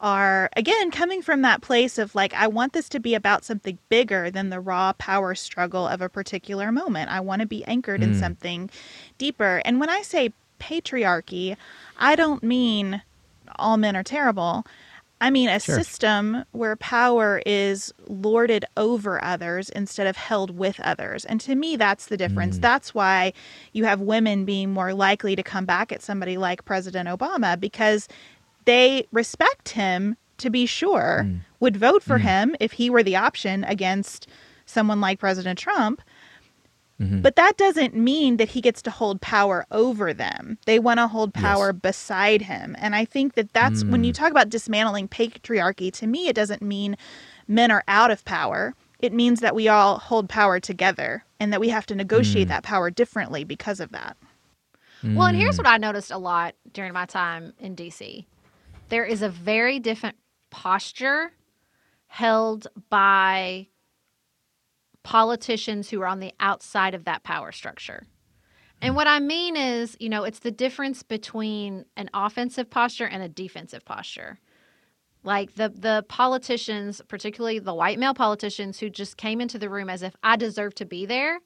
are 0.00 0.48
again 0.56 0.90
coming 0.90 1.22
from 1.22 1.42
that 1.42 1.60
place 1.60 1.98
of 1.98 2.14
like 2.14 2.32
I 2.34 2.46
want 2.46 2.72
this 2.72 2.88
to 2.90 3.00
be 3.00 3.14
about 3.14 3.44
something 3.44 3.78
bigger 3.88 4.30
than 4.30 4.50
the 4.50 4.60
raw 4.60 4.92
power 4.94 5.34
struggle 5.34 5.86
of 5.86 6.00
a 6.00 6.08
particular 6.08 6.72
moment. 6.72 7.10
I 7.10 7.20
want 7.20 7.40
to 7.40 7.46
be 7.46 7.64
anchored 7.64 8.00
mm. 8.00 8.04
in 8.04 8.18
something 8.18 8.70
deeper. 9.18 9.62
And 9.64 9.78
when 9.78 9.90
I 9.90 10.02
say 10.02 10.32
patriarchy, 10.58 11.56
I 11.98 12.16
don't 12.16 12.42
mean 12.42 13.02
all 13.56 13.76
men 13.76 13.96
are 13.96 14.02
terrible. 14.02 14.64
I 15.22 15.28
mean 15.28 15.50
a 15.50 15.60
sure. 15.60 15.76
system 15.76 16.44
where 16.52 16.76
power 16.76 17.42
is 17.44 17.92
lorded 18.06 18.64
over 18.78 19.22
others 19.22 19.68
instead 19.68 20.06
of 20.06 20.16
held 20.16 20.56
with 20.56 20.80
others. 20.80 21.26
And 21.26 21.38
to 21.42 21.54
me, 21.54 21.76
that's 21.76 22.06
the 22.06 22.16
difference. 22.16 22.56
Mm. 22.56 22.62
That's 22.62 22.94
why 22.94 23.34
you 23.74 23.84
have 23.84 24.00
women 24.00 24.46
being 24.46 24.70
more 24.70 24.94
likely 24.94 25.36
to 25.36 25.42
come 25.42 25.66
back 25.66 25.92
at 25.92 26.02
somebody 26.02 26.38
like 26.38 26.64
President 26.64 27.06
Obama 27.06 27.60
because 27.60 28.08
they 28.64 29.06
respect 29.12 29.70
him 29.70 30.16
to 30.40 30.50
be 30.50 30.66
sure, 30.66 31.24
mm. 31.26 31.40
would 31.60 31.76
vote 31.76 32.02
for 32.02 32.18
mm. 32.18 32.22
him 32.22 32.56
if 32.60 32.72
he 32.72 32.90
were 32.90 33.02
the 33.02 33.16
option 33.16 33.64
against 33.64 34.26
someone 34.66 35.00
like 35.00 35.18
President 35.18 35.58
Trump. 35.58 36.02
Mm-hmm. 37.00 37.20
But 37.22 37.36
that 37.36 37.56
doesn't 37.56 37.94
mean 37.94 38.36
that 38.36 38.50
he 38.50 38.60
gets 38.60 38.82
to 38.82 38.90
hold 38.90 39.22
power 39.22 39.66
over 39.70 40.12
them. 40.12 40.58
They 40.66 40.78
want 40.78 40.98
to 40.98 41.06
hold 41.06 41.32
power 41.32 41.68
yes. 41.68 41.80
beside 41.80 42.42
him. 42.42 42.76
And 42.78 42.94
I 42.94 43.06
think 43.06 43.34
that 43.34 43.54
that's 43.54 43.84
mm. 43.84 43.90
when 43.90 44.04
you 44.04 44.12
mm. 44.12 44.16
talk 44.16 44.30
about 44.30 44.50
dismantling 44.50 45.08
patriarchy, 45.08 45.90
to 45.94 46.06
me, 46.06 46.28
it 46.28 46.36
doesn't 46.36 46.60
mean 46.60 46.96
men 47.48 47.70
are 47.70 47.84
out 47.88 48.10
of 48.10 48.24
power. 48.26 48.74
It 48.98 49.14
means 49.14 49.40
that 49.40 49.54
we 49.54 49.66
all 49.66 49.98
hold 49.98 50.28
power 50.28 50.60
together 50.60 51.24
and 51.38 51.52
that 51.54 51.60
we 51.60 51.70
have 51.70 51.86
to 51.86 51.94
negotiate 51.94 52.46
mm. 52.46 52.50
that 52.50 52.64
power 52.64 52.90
differently 52.90 53.44
because 53.44 53.80
of 53.80 53.92
that. 53.92 54.16
Well, 55.02 55.28
and 55.28 55.36
here's 55.36 55.54
mm. 55.54 55.60
what 55.60 55.66
I 55.66 55.78
noticed 55.78 56.10
a 56.10 56.18
lot 56.18 56.54
during 56.74 56.92
my 56.92 57.06
time 57.06 57.54
in 57.58 57.74
DC 57.74 58.26
there 58.90 59.04
is 59.04 59.22
a 59.22 59.28
very 59.28 59.78
different 59.78 60.16
posture 60.50 61.32
held 62.08 62.66
by 62.90 63.68
politicians 65.02 65.88
who 65.88 66.00
are 66.02 66.06
on 66.06 66.20
the 66.20 66.34
outside 66.40 66.94
of 66.94 67.04
that 67.04 67.22
power 67.22 67.52
structure. 67.52 68.06
And 68.82 68.96
what 68.96 69.06
I 69.06 69.20
mean 69.20 69.56
is, 69.56 69.96
you 70.00 70.08
know, 70.08 70.24
it's 70.24 70.38
the 70.40 70.50
difference 70.50 71.02
between 71.02 71.84
an 71.96 72.10
offensive 72.14 72.70
posture 72.70 73.06
and 73.06 73.22
a 73.22 73.28
defensive 73.28 73.84
posture. 73.84 74.38
Like 75.22 75.54
the 75.54 75.68
the 75.68 76.04
politicians, 76.08 77.02
particularly 77.06 77.58
the 77.58 77.74
white 77.74 77.98
male 77.98 78.14
politicians 78.14 78.78
who 78.78 78.88
just 78.88 79.18
came 79.18 79.40
into 79.40 79.58
the 79.58 79.68
room 79.68 79.90
as 79.90 80.02
if 80.02 80.16
I 80.22 80.36
deserve 80.36 80.74
to 80.76 80.86
be 80.86 81.04
there, 81.04 81.40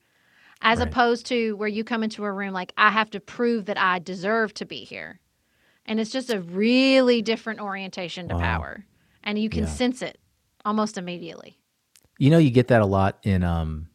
as 0.62 0.78
Right. 0.78 0.88
opposed 0.88 1.26
to 1.26 1.56
where 1.56 1.68
you 1.68 1.82
come 1.82 2.04
into 2.04 2.24
a 2.24 2.32
room 2.32 2.52
like 2.52 2.72
I 2.76 2.90
have 2.90 3.10
to 3.10 3.20
prove 3.20 3.64
that 3.66 3.78
I 3.78 3.98
deserve 3.98 4.54
to 4.54 4.64
be 4.64 4.84
here. 4.84 5.18
And 5.86 6.00
it's 6.00 6.10
just 6.10 6.30
a 6.30 6.40
really 6.40 7.22
different 7.22 7.60
orientation 7.60 8.28
to 8.28 8.34
Wow. 8.34 8.40
power. 8.40 8.86
And 9.22 9.38
you 9.38 9.48
can 9.50 9.64
Yeah. 9.64 9.70
sense 9.70 10.02
it 10.02 10.18
almost 10.64 10.96
immediately. 10.98 11.58
You 12.18 12.30
know, 12.30 12.38
you 12.38 12.50
get 12.50 12.68
that 12.68 12.80
a 12.80 12.86
lot 12.86 13.18
in 13.22 13.42
um 13.42 13.88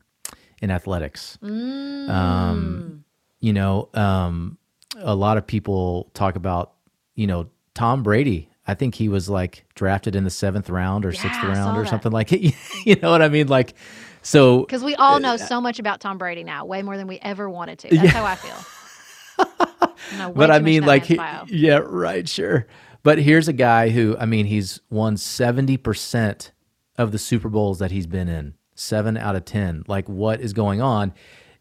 in 0.62 0.72
athletics. 0.72 1.38
Mm. 1.42 2.10
Um, 2.10 3.04
you 3.40 3.54
know, 3.54 3.88
um, 3.94 4.58
a 4.98 5.16
lot 5.16 5.38
of 5.38 5.48
people 5.48 6.10
talk 6.14 6.36
about, 6.36 6.74
you 7.16 7.28
know, 7.28 7.48
Tom 7.74 8.04
Brady. 8.04 8.50
I 8.68 8.74
think 8.74 8.94
he 8.96 9.08
was 9.08 9.30
like 9.30 9.66
drafted 9.74 10.16
in 10.16 10.26
the 10.26 10.30
seventh 10.30 10.70
round 10.70 11.06
or 11.06 11.14
sixth 11.14 11.42
Yeah, 11.42 11.50
I 11.50 11.54
round 11.54 11.78
or 11.78 11.84
that. 11.84 11.90
something 11.90 12.12
like 12.12 12.34
it. 12.34 12.54
you 12.86 12.96
know 12.98 13.10
what 13.10 13.22
I 13.22 13.30
mean? 13.30 13.48
Like, 13.48 13.74
so 14.22 14.60
Because 14.62 14.84
we 14.84 14.96
all 14.96 15.20
know 15.22 15.38
so 15.38 15.62
much 15.62 15.80
about 15.80 16.02
Tom 16.02 16.18
Brady 16.18 16.44
now, 16.44 16.66
way 16.66 16.82
more 16.84 16.98
than 16.98 17.08
we 17.08 17.18
ever 17.20 17.50
wanted 17.50 17.80
to. 17.80 17.90
That's 17.96 18.12
how 18.12 18.26
I 18.26 18.36
feel. 18.36 18.66
But 20.34 20.50
I 20.52 20.60
mean, 20.66 20.86
like, 20.86 21.06
he- 21.06 21.16
yeah, 21.50 21.80
right, 21.84 22.28
sure. 22.28 22.68
But 23.04 23.20
here's 23.20 23.48
a 23.48 23.54
guy 23.54 23.90
who, 23.90 24.18
I 24.20 24.26
mean, 24.26 24.46
he's 24.46 24.80
won 24.90 25.16
70% 25.16 26.52
of 26.98 27.12
the 27.12 27.18
Super 27.18 27.50
Bowls 27.50 27.80
that 27.80 27.92
he's 27.92 28.08
been 28.08 28.28
in, 28.28 28.56
seven 28.76 29.18
out 29.18 29.36
of 29.36 29.46
10. 29.46 29.84
Like, 29.88 30.08
what 30.10 30.42
is 30.42 30.54
going 30.54 30.82
on? 30.82 31.14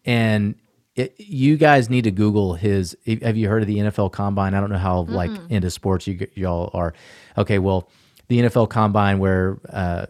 And 0.05 0.57
it, 0.97 1.14
you 1.18 1.57
guys 1.57 1.89
need 1.89 2.05
to 2.05 2.11
Google 2.11 2.55
his. 2.55 2.97
Have 3.22 3.36
you 3.36 3.49
heard 3.49 3.62
of 3.62 3.68
the 3.68 3.76
NFL 3.78 4.11
Combine? 4.12 4.55
I 4.55 4.61
don't 4.61 4.70
know 4.70 4.78
how 4.78 5.03
like 5.03 5.30
into 5.49 5.70
sports 5.70 6.07
you 6.09 6.26
y'all 6.34 6.70
are. 6.74 6.93
Okay, 7.36 7.59
well, 7.61 7.89
the 8.28 8.40
NFL 8.40 8.68
Combine, 8.68 9.18
where 9.18 9.58
uh, 9.70 10.06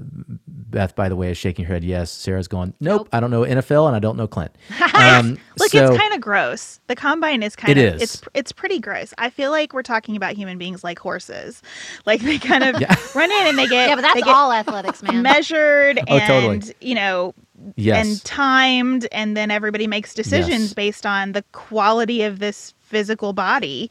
Beth, 0.47 0.95
by 0.97 1.09
the 1.09 1.17
way, 1.17 1.31
is 1.31 1.39
shaking 1.39 1.65
her 1.67 1.75
head. 1.75 1.85
Yes, 1.85 2.11
Sarah's 2.11 2.49
going. 2.49 2.75
Nope, 2.81 2.99
Nope. 3.03 3.09
I 3.13 3.21
don't 3.21 3.31
know 3.31 3.43
NFL 3.43 3.87
and 3.87 3.95
I 3.97 4.01
don't 4.01 4.17
know 4.17 4.27
Clint. 4.27 4.53
Um, 4.99 5.39
Look, 5.59 5.71
so- 5.71 5.87
it's 5.93 5.97
kind 5.97 6.13
of 6.13 6.21
gross. 6.21 6.81
The 6.89 6.97
combine 6.97 7.43
is 7.45 7.55
kind 7.55 7.79
It 7.79 7.87
of 7.87 7.95
is. 7.95 8.03
it's 8.03 8.23
it's 8.35 8.53
pretty 8.53 8.81
gross. 8.81 9.15
I 9.19 9.31
feel 9.31 9.51
like 9.53 9.73
we're 9.73 9.83
talking 9.85 10.17
about 10.17 10.33
human 10.35 10.59
beings 10.59 10.83
like 10.83 10.99
horses. 10.99 11.63
Like 12.05 12.21
they 12.21 12.39
kind 12.39 12.65
of 12.65 12.75
run 13.15 13.31
in 13.31 13.47
and 13.47 13.57
they 13.59 13.69
get 13.69 13.89
Yeah, 13.89 13.95
but 13.95 14.03
they 14.03 14.09
that's 14.09 14.25
get 14.25 14.35
all 14.35 14.53
athletics, 14.53 15.03
man. 15.03 15.19
Oh, 15.19 15.23
measured 15.23 15.99
and 16.09 16.09
totally. 16.27 16.75
you 16.81 16.97
know 16.97 17.35
yes, 17.77 18.05
and 18.07 18.25
timed 18.25 19.07
and 19.13 19.37
then 19.37 19.51
everybody 19.53 19.87
makes 19.87 20.15
decisions 20.15 20.63
Yes. 20.63 20.75
based 20.75 21.07
on 21.07 21.33
the 21.33 21.45
quality 21.53 22.23
of 22.23 22.41
this 22.41 22.75
physical 22.81 23.33
body. 23.33 23.91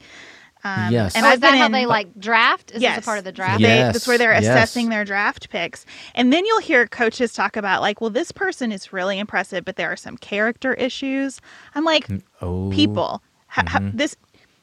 Um, 0.76 0.92
Yes. 0.92 1.14
and 1.16 1.24
oh, 1.24 1.28
I've 1.28 1.34
is 1.34 1.40
that 1.40 1.50
been 1.52 1.58
how 1.60 1.66
in, 1.66 1.72
they 1.72 1.86
like 1.86 2.18
draft? 2.18 2.70
Is 2.72 2.82
yes, 2.82 2.96
this 2.96 3.04
a 3.04 3.06
part 3.06 3.18
of 3.18 3.24
the 3.24 3.32
draft? 3.32 3.60
They, 3.60 3.68
Yes, 3.68 3.92
That's 3.94 4.06
where 4.08 4.18
they're 4.18 4.32
yes. 4.32 4.42
assessing 4.44 4.88
their 4.88 5.04
draft 5.04 5.48
picks. 5.50 5.84
And 6.14 6.32
then 6.32 6.44
you'll 6.46 6.60
hear 6.60 6.86
coaches 6.86 7.32
talk 7.32 7.56
about, 7.56 7.80
like, 7.80 8.00
well, 8.00 8.10
this 8.10 8.32
person 8.32 8.72
is 8.72 8.92
really 8.92 9.18
impressive, 9.18 9.64
but 9.64 9.76
there 9.76 9.90
are 9.90 9.96
some 9.96 10.16
character 10.18 10.74
issues. 10.74 11.40
I'm 11.74 11.84
like, 11.84 12.08
oh, 12.42 12.70
people, 12.70 13.22
ha- 13.48 13.64
ha- 13.66 13.90
this. 13.94 14.16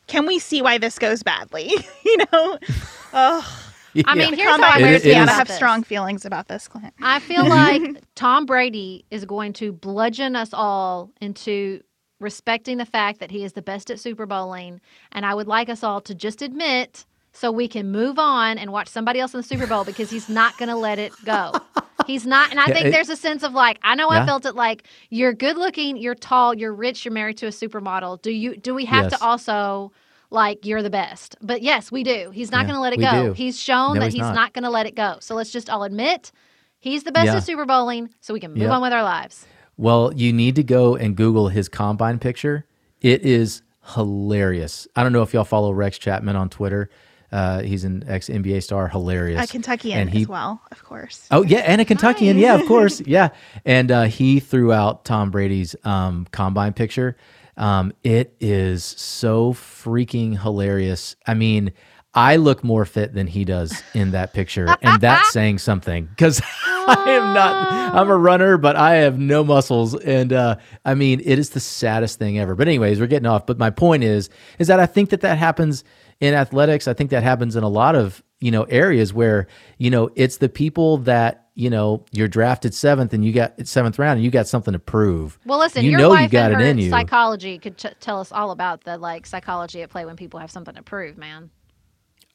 Can 0.07 0.27
we 0.27 0.37
see 0.37 0.61
why 0.61 0.77
this 0.77 0.99
goes 0.99 1.23
badly? 1.23 1.71
you 2.05 2.17
know, 2.31 2.59
oh, 3.13 3.61
I 4.05 4.13
mean, 4.15 4.29
Yeah. 4.31 4.35
here's 4.35 4.49
how 4.49 4.53
I 4.55 4.57
combine 4.57 4.81
It- 4.81 4.83
wears 4.83 5.05
is- 5.05 5.29
I 5.29 5.31
have 5.33 5.49
strong 5.49 5.83
feelings 5.83 6.25
about 6.25 6.47
this, 6.47 6.67
Clint. 6.67 6.93
I 7.01 7.19
feel 7.19 7.43
like 7.49 7.81
Tom 8.15 8.45
Brady 8.45 9.05
is 9.09 9.25
going 9.25 9.53
to 9.53 9.71
bludgeon 9.71 10.35
us 10.35 10.49
all 10.53 11.11
into 11.21 11.81
respecting 12.19 12.77
the 12.77 12.85
fact 12.85 13.19
that 13.19 13.31
he 13.31 13.43
is 13.43 13.53
the 13.53 13.61
best 13.61 13.89
at 13.91 13.99
Super 13.99 14.25
Bowling. 14.25 14.81
And 15.11 15.25
I 15.25 15.33
would 15.33 15.47
like 15.47 15.69
us 15.69 15.83
all 15.83 16.01
to 16.01 16.15
just 16.15 16.41
admit 16.41 17.05
so 17.33 17.51
we 17.51 17.67
can 17.67 17.91
move 17.91 18.17
on 18.17 18.57
and 18.57 18.71
watch 18.71 18.87
somebody 18.87 19.19
else 19.19 19.33
in 19.33 19.39
the 19.39 19.43
Super 19.47 19.67
Bowl 19.67 19.83
because 19.83 20.09
he's 20.09 20.29
not 20.29 20.57
going 20.57 20.69
to 20.69 20.75
let 20.75 20.99
it 20.99 21.11
go. 21.25 21.51
He's 22.07 22.27
not. 22.27 22.51
And 22.51 22.59
I 22.59 22.67
Yeah, 22.67 22.73
think 22.75 22.85
it- 22.87 22.91
there's 22.91 23.09
a 23.09 23.15
sense 23.15 23.41
of 23.41 23.53
like, 23.53 23.79
I 23.81 23.95
know 23.95 24.09
I 24.09 24.23
felt 24.27 24.45
it 24.45 24.53
like 24.53 24.83
you're 25.09 25.33
good 25.33 25.57
looking, 25.57 25.97
you're 25.97 26.13
tall, 26.13 26.53
you're 26.53 26.73
rich, 26.73 27.03
you're 27.03 27.11
married 27.13 27.37
to 27.37 27.47
a 27.47 27.49
supermodel. 27.49 28.21
Do 28.21 28.29
you, 28.31 28.55
do 28.57 28.75
we 28.75 28.85
have 28.85 29.05
Yes. 29.05 29.17
to 29.19 29.25
also 29.25 29.91
like 30.29 30.65
you're 30.67 30.83
the 30.83 30.91
best? 30.91 31.35
But 31.41 31.63
yes, 31.63 31.91
we 31.91 32.03
do. 32.03 32.29
He's 32.31 32.51
not 32.51 32.59
Yeah, 32.59 32.63
going 32.65 32.75
to 32.75 32.81
let 32.81 32.93
it 32.93 32.97
go. 32.99 33.27
do. 33.29 33.33
He's 33.33 33.59
shown 33.59 33.95
No, 33.95 34.01
that 34.01 34.05
he's 34.07 34.13
he's 34.15 34.21
not. 34.21 34.35
not, 34.35 34.53
going 34.53 34.63
to 34.65 34.69
let 34.69 34.85
it 34.85 34.93
go. 34.93 35.17
So 35.19 35.33
let's 35.33 35.49
just 35.51 35.69
all 35.69 35.83
admit 35.83 36.31
He's 36.79 37.03
the 37.03 37.11
best 37.11 37.25
Yeah. 37.27 37.37
at 37.37 37.43
Super 37.43 37.65
Bowling, 37.65 38.11
so 38.21 38.35
we 38.35 38.39
can 38.39 38.51
move 38.51 38.61
Yep. 38.61 38.71
on 38.71 38.81
with 38.83 38.93
our 38.93 39.01
lives. 39.01 39.47
Well, 39.77 40.13
you 40.13 40.31
need 40.33 40.55
to 40.55 40.63
go 40.63 40.95
and 40.95 41.15
Google 41.15 41.49
his 41.49 41.67
combine 41.69 42.19
picture. 42.19 42.65
It 43.01 43.23
is 43.23 43.61
hilarious. 43.93 44.87
I 44.95 45.03
don't 45.03 45.11
know 45.13 45.21
if 45.21 45.33
y'all 45.33 45.43
follow 45.43 45.71
Rex 45.71 45.97
Chapman 45.97 46.35
on 46.35 46.49
Twitter. 46.49 46.89
Uh, 47.31 47.61
he's 47.61 47.83
an 47.83 48.03
ex 48.07 48.29
NBA 48.29 48.63
star, 48.63 48.87
hilarious. 48.87 49.43
A 49.43 49.51
Kentuckian 49.51 49.99
And 49.99 50.09
he- 50.09 50.21
as 50.21 50.27
well, 50.27 50.61
of 50.71 50.83
course. 50.83 51.27
Oh 51.31 51.43
yeah, 51.43 51.59
and 51.59 51.81
a 51.81 51.85
Kentuckian, 51.85 52.37
yeah, 52.37 52.55
of 52.55 52.65
course, 52.67 53.01
yeah. 53.05 53.29
And 53.65 53.91
uh, 53.91 54.03
he 54.03 54.39
threw 54.39 54.71
out 54.71 55.03
Tom 55.05 55.31
Brady's 55.31 55.75
um, 55.83 56.27
combine 56.31 56.73
picture. 56.73 57.17
Um, 57.57 57.93
it 58.03 58.35
is 58.39 58.83
so 58.83 59.53
freaking 59.53 60.39
hilarious. 60.41 61.15
I 61.25 61.33
mean, 61.33 61.73
I 62.15 62.37
look 62.37 62.63
more 62.63 62.85
fit 62.85 63.13
than 63.13 63.27
he 63.27 63.43
does 63.43 63.83
in 63.93 64.11
that 64.11 64.33
picture, 64.33 64.75
and 64.81 65.01
that's 65.01 65.31
saying 65.33 65.57
something 65.59 66.05
because 66.05 66.41
I 66.65 67.05
am 67.09 67.33
not. 67.33 67.95
I'm 67.95 68.09
a 68.09 68.17
runner, 68.17 68.57
but 68.57 68.75
I 68.75 68.95
have 68.95 69.19
no 69.19 69.43
muscles, 69.43 69.95
and 69.95 70.31
uh, 70.31 70.55
I 70.85 70.95
mean, 70.95 71.19
it 71.23 71.37
is 71.37 71.49
the 71.51 71.59
saddest 71.59 72.17
thing 72.17 72.39
ever. 72.39 72.55
But 72.55 72.67
anyways, 72.67 72.99
we're 72.99 73.07
getting 73.07 73.27
off. 73.27 73.45
But 73.45 73.57
my 73.57 73.69
point 73.69 74.03
is, 74.03 74.29
is 74.59 74.67
that 74.67 74.79
I 74.79 74.85
think 74.85 75.09
that 75.09 75.21
that 75.21 75.37
happens 75.37 75.83
in 76.21 76.33
athletics. 76.33 76.87
I 76.87 76.93
think 76.93 77.09
that 77.09 77.23
happens 77.23 77.55
in 77.55 77.63
a 77.63 77.69
lot 77.69 77.95
of 77.95 78.23
you 78.39 78.51
know 78.51 78.63
areas 78.63 79.13
where 79.13 79.47
you 79.77 79.89
know 79.89 80.09
it's 80.15 80.37
the 80.37 80.49
people 80.49 80.97
that 80.99 81.47
you 81.55 81.69
know 81.69 82.05
you're 82.11 82.27
drafted 82.27 82.73
seventh 82.73 83.13
and 83.13 83.25
you 83.25 83.33
got 83.33 83.67
seventh 83.67 83.99
round 83.99 84.17
and 84.17 84.23
you 84.25 84.31
got 84.31 84.47
something 84.47 84.71
to 84.73 84.79
prove. 84.79 85.37
Well, 85.45 85.59
listen, 85.59 85.83
you 85.83 85.91
your 85.91 85.99
know 85.99 86.09
wife 86.09 86.23
you 86.23 86.29
got 86.29 86.51
and 86.51 86.61
it 86.61 86.63
her 86.63 86.69
in 86.69 86.77
you. 86.77 86.89
psychology 86.89 87.57
could 87.57 87.77
ch- 87.77 87.95
tell 87.99 88.19
us 88.21 88.31
all 88.31 88.51
about 88.51 88.83
the 88.83 88.97
like 88.97 89.25
psychology 89.25 89.81
at 89.81 89.89
play 89.89 90.05
when 90.05 90.15
people 90.15 90.39
have 90.39 90.51
something 90.51 90.75
to 90.75 90.83
prove, 90.83 91.17
man. 91.17 91.49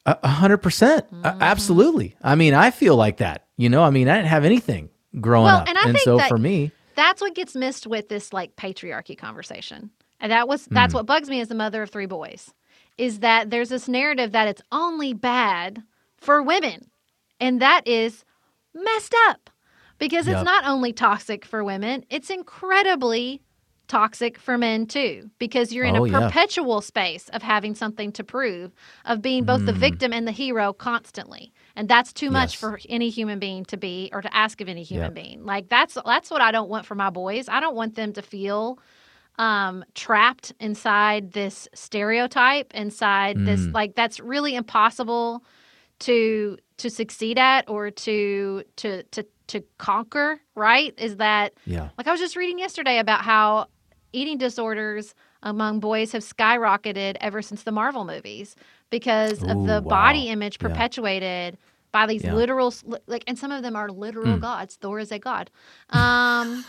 A 0.07 0.17
a 0.23 0.29
hundred 0.29 0.59
percent, 0.59 1.07
Mm-hmm. 1.13 1.43
absolutely. 1.43 2.17
I 2.23 2.35
mean, 2.35 2.55
I 2.55 2.71
feel 2.71 2.97
like 2.97 3.19
that. 3.19 3.47
You 3.57 3.69
know, 3.69 3.83
I 3.83 3.91
mean, 3.91 4.09
I 4.09 4.17
didn't 4.17 4.29
have 4.29 4.45
anything 4.45 4.89
growing 5.21 5.47
Well, 5.47 5.59
up, 5.59 5.69
and 5.69 5.77
I 5.77 5.83
think 5.83 5.99
so 6.01 6.19
for 6.21 6.39
me, 6.39 6.73
That's 6.95 7.21
what 7.21 7.35
gets 7.35 7.55
missed 7.55 7.87
with 7.87 8.09
this 8.09 8.33
like 8.33 8.57
patriarchy 8.57 9.17
conversation. 9.17 9.91
And 10.21 10.33
that 10.33 10.49
was 10.49 10.67
that's 10.67 10.95
what 10.95 11.07
bugs 11.07 11.29
me 11.29 11.41
as 11.41 11.49
the 11.49 11.55
mother 11.55 11.83
of 11.83 11.91
three 11.91 12.07
boys 12.07 12.53
is 12.99 13.21
that 13.21 13.51
there's 13.51 13.71
this 13.71 13.89
narrative 13.89 14.33
that 14.33 14.49
it's 14.49 14.61
only 14.73 15.15
bad 15.15 15.83
for 16.19 16.43
women. 16.43 16.91
And 17.39 17.61
that 17.63 17.87
is 17.89 18.25
messed 18.75 19.15
up. 19.29 19.49
Because 19.99 20.27
it's 20.27 20.37
Yep. 20.37 20.45
not 20.45 20.65
only 20.67 20.93
toxic 20.95 21.45
for 21.45 21.63
women, 21.65 22.05
it's 22.11 22.31
incredibly 22.31 23.43
toxic 23.91 24.39
for 24.39 24.57
men 24.57 24.87
too 24.87 25.29
because 25.41 25.73
you're 25.73 25.85
in 25.85 25.97
Oh, 25.97 26.05
a 26.05 26.09
yeah. 26.09 26.21
perpetual 26.21 26.81
space 26.81 27.29
of 27.31 27.43
having 27.43 27.75
something 27.75 28.13
to 28.13 28.23
prove 28.23 28.71
of 29.05 29.21
being 29.21 29.45
both 29.45 29.63
Mm. 29.63 29.67
the 29.67 29.73
victim 29.73 30.13
and 30.13 30.29
the 30.29 30.33
hero 30.33 30.73
constantly 30.73 31.53
and 31.75 31.89
that's 31.89 32.13
too 32.13 32.31
much 32.31 32.53
Yes. 32.53 32.61
for 32.61 32.79
any 32.89 33.11
human 33.11 33.41
being 33.41 33.65
to 33.65 33.77
be 33.77 34.09
or 34.13 34.23
to 34.23 34.33
ask 34.33 34.61
of 34.61 34.69
any 34.69 34.85
human 34.85 35.07
Yep. 35.15 35.15
being 35.25 35.45
like 35.45 35.69
that's 35.69 35.99
that's 36.07 36.31
what 36.31 36.41
i 36.41 36.53
don't 36.53 36.71
want 36.71 36.87
for 36.87 36.95
my 36.95 37.11
boys 37.11 37.49
i 37.49 37.59
don't 37.59 37.75
want 37.75 37.97
them 37.97 38.13
to 38.13 38.23
feel 38.23 38.79
um 39.39 39.85
trapped 39.95 40.53
inside 40.61 41.33
this 41.33 41.67
stereotype 41.75 42.73
inside 42.75 43.45
this 43.45 43.67
Mm. 43.67 43.75
like 43.75 43.95
that's 43.97 44.21
really 44.21 44.55
impossible 44.55 45.43
to 46.01 46.57
to 46.79 46.89
succeed 46.91 47.39
at 47.39 47.69
or 47.69 47.91
to 47.91 48.63
to 48.77 49.03
to 49.15 49.25
to 49.49 49.65
conquer 49.79 50.41
right 50.55 50.95
is 50.97 51.17
that 51.17 51.55
yeah, 51.67 51.89
like 51.99 52.07
I 52.07 52.13
was 52.13 52.21
just 52.21 52.37
reading 52.37 52.59
yesterday 52.61 52.99
about 53.01 53.23
how 53.23 53.67
eating 54.13 54.39
disorders 54.39 55.15
among 55.43 55.81
boys 55.81 56.13
have 56.13 56.23
skyrocketed 56.23 57.17
ever 57.21 57.43
since 57.43 57.63
the 57.63 57.73
Marvel 57.73 58.05
movies 58.05 58.57
because 58.91 59.43
of 59.43 59.67
the 59.67 59.81
wow. 59.81 59.89
body 59.89 60.29
image 60.29 60.59
Yeah. 60.61 60.69
perpetuated 60.69 61.59
by 61.93 62.07
these 62.07 62.25
Yeah. 62.25 62.35
literal 62.35 62.73
like 63.07 63.25
and 63.27 63.39
some 63.39 63.51
of 63.53 63.63
them 63.63 63.75
are 63.77 63.89
literal 63.91 64.37
Mm. 64.37 64.41
gods. 64.41 64.77
Thor 64.77 64.99
is 65.01 65.11
a 65.13 65.19
god. 65.19 65.51
Um 65.91 66.65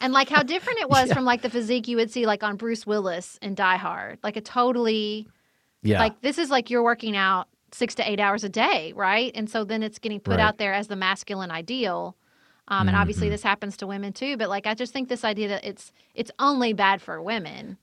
and 0.00 0.12
like 0.12 0.28
how 0.28 0.42
different 0.42 0.80
it 0.80 0.88
was 0.96 1.08
Yeah. 1.08 1.14
from 1.14 1.24
like 1.24 1.42
the 1.42 1.50
physique 1.50 1.88
you 1.88 1.96
would 1.96 2.10
see 2.10 2.26
like 2.26 2.42
on 2.42 2.56
Bruce 2.56 2.86
Willis 2.86 3.38
in 3.42 3.54
Die 3.54 3.76
Hard. 3.76 4.18
Like 4.22 4.36
a 4.36 4.40
totally 4.40 5.28
yeah, 5.82 6.00
like 6.00 6.20
this 6.20 6.38
is 6.38 6.50
like 6.50 6.68
you're 6.70 6.82
working 6.82 7.16
out 7.16 7.48
six 7.72 7.94
to 7.96 8.10
eight 8.10 8.18
hours 8.20 8.42
a 8.44 8.48
day, 8.48 8.92
right? 8.96 9.30
And 9.34 9.48
so 9.50 9.64
then 9.64 9.82
it's 9.82 9.98
getting 9.98 10.20
put 10.20 10.32
Right. 10.38 10.40
out 10.40 10.58
there 10.58 10.72
as 10.72 10.88
the 10.88 10.96
masculine 10.96 11.50
ideal. 11.50 12.16
Um, 12.68 12.88
and 12.88 12.96
obviously 12.96 13.28
Mhm. 13.28 13.30
this 13.30 13.42
happens 13.42 13.76
to 13.78 13.86
women 13.86 14.12
too, 14.12 14.36
but 14.36 14.48
like 14.48 14.66
I 14.66 14.74
just 14.74 14.92
think 14.92 15.08
this 15.08 15.24
idea 15.24 15.48
that 15.48 15.64
it's 15.64 15.92
it's 16.14 16.30
only 16.38 16.72
bad 16.72 17.00
for 17.00 17.22
women 17.22 17.76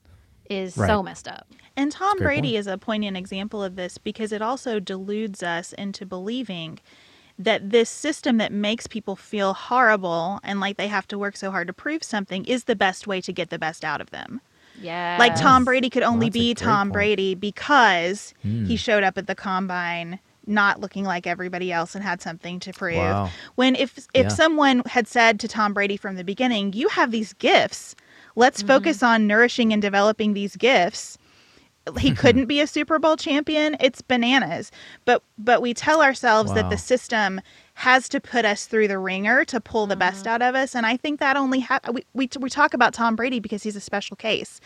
is 0.50 0.74
so 0.74 1.02
messed 1.02 1.26
up. 1.26 1.46
And 1.76 1.90
Tom 1.90 2.18
Brady 2.18 2.48
point. 2.50 2.58
is 2.60 2.66
a 2.66 2.76
poignant 2.78 3.16
example 3.16 3.62
of 3.64 3.76
this 3.76 3.96
because 3.98 4.30
it 4.30 4.42
also 4.42 4.78
deludes 4.78 5.42
us 5.42 5.72
into 5.72 6.04
believing 6.04 6.80
that 7.38 7.70
this 7.70 7.88
system 7.90 8.36
that 8.36 8.52
makes 8.52 8.86
people 8.86 9.16
feel 9.16 9.54
horrible 9.54 10.38
and 10.44 10.60
like 10.60 10.76
they 10.76 10.86
have 10.88 11.08
to 11.08 11.18
work 11.18 11.36
so 11.36 11.50
hard 11.50 11.66
to 11.66 11.72
prove 11.72 12.04
something 12.04 12.44
is 12.44 12.64
the 12.64 12.76
best 12.76 13.06
way 13.06 13.20
to 13.22 13.32
get 13.32 13.48
the 13.50 13.58
best 13.58 13.84
out 13.84 14.00
of 14.00 14.10
them. 14.10 14.40
Yeah. 14.80 15.16
Like 15.18 15.34
Tom 15.34 15.64
Brady 15.64 15.88
could 15.88 16.02
only 16.02 16.26
that's 16.28 16.36
a 16.36 16.38
be 16.40 16.54
Tom 16.54 16.88
point. 16.88 16.92
Brady 16.92 17.34
because 17.34 18.34
Mm. 18.44 18.66
he 18.66 18.76
showed 18.76 19.02
up 19.02 19.16
at 19.16 19.26
the 19.26 19.34
combine 19.34 20.20
not 20.46 20.80
looking 20.80 21.04
like 21.04 21.26
everybody 21.26 21.72
else 21.72 21.94
and 21.94 22.04
had 22.04 22.20
something 22.20 22.60
to 22.60 22.72
prove. 22.72 22.96
Wow. 22.96 23.30
When 23.54 23.74
if 23.76 23.98
if 24.14 24.24
Yeah. 24.24 24.28
someone 24.28 24.82
had 24.86 25.08
said 25.08 25.40
to 25.40 25.48
Tom 25.48 25.74
Brady 25.74 25.96
from 25.96 26.16
the 26.16 26.24
beginning, 26.24 26.72
"You 26.72 26.88
have 26.88 27.10
these 27.10 27.32
gifts. 27.34 27.94
Let's 28.36 28.58
mm-hmm. 28.58 28.68
focus 28.68 29.02
on 29.02 29.26
nourishing 29.26 29.72
and 29.72 29.80
developing 29.80 30.34
these 30.34 30.56
gifts." 30.56 31.18
He 31.98 32.08
mm-hmm. 32.08 32.16
couldn't 32.16 32.46
be 32.46 32.60
a 32.60 32.66
Super 32.66 32.98
Bowl 32.98 33.16
champion. 33.16 33.76
It's 33.78 34.00
bananas. 34.00 34.70
But 35.04 35.22
but 35.36 35.60
we 35.60 35.74
tell 35.74 36.02
ourselves 36.02 36.54
that 36.54 36.70
the 36.70 36.78
system 36.78 37.40
has 37.74 38.08
to 38.08 38.20
put 38.20 38.44
us 38.44 38.66
through 38.66 38.88
the 38.88 38.98
ringer 38.98 39.44
to 39.46 39.60
pull 39.60 39.86
the 39.86 39.96
best 39.96 40.20
mm-hmm. 40.20 40.28
out 40.28 40.42
of 40.42 40.54
us, 40.54 40.74
and 40.74 40.86
I 40.86 40.96
think 40.96 41.20
that 41.20 41.36
only 41.36 41.60
ha- 41.60 41.80
we, 41.92 42.04
we 42.14 42.28
we 42.40 42.48
talk 42.48 42.72
about 42.72 42.94
Tom 42.94 43.16
Brady 43.16 43.38
because 43.40 43.62
he's 43.62 43.76
a 43.76 43.80
special 43.80 44.16
case. 44.16 44.60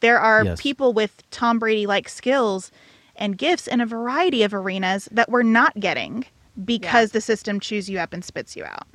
There 0.00 0.18
are 0.18 0.44
Yes. 0.44 0.60
people 0.60 0.92
with 0.92 1.22
Tom 1.30 1.58
Brady 1.58 1.86
like 1.86 2.08
skills 2.08 2.70
and 3.18 3.38
gifts 3.38 3.66
in 3.68 3.80
a 3.80 3.86
variety 3.86 4.42
of 4.44 4.54
arenas 4.54 5.08
that 5.12 5.30
we're 5.30 5.42
not 5.44 5.78
getting 5.80 6.26
because 6.64 7.12
the 7.12 7.20
system 7.22 7.60
chews 7.60 7.90
you 7.90 7.98
up 7.98 8.12
and 8.14 8.24
spits 8.24 8.56
you 8.56 8.64
out. 8.64 8.88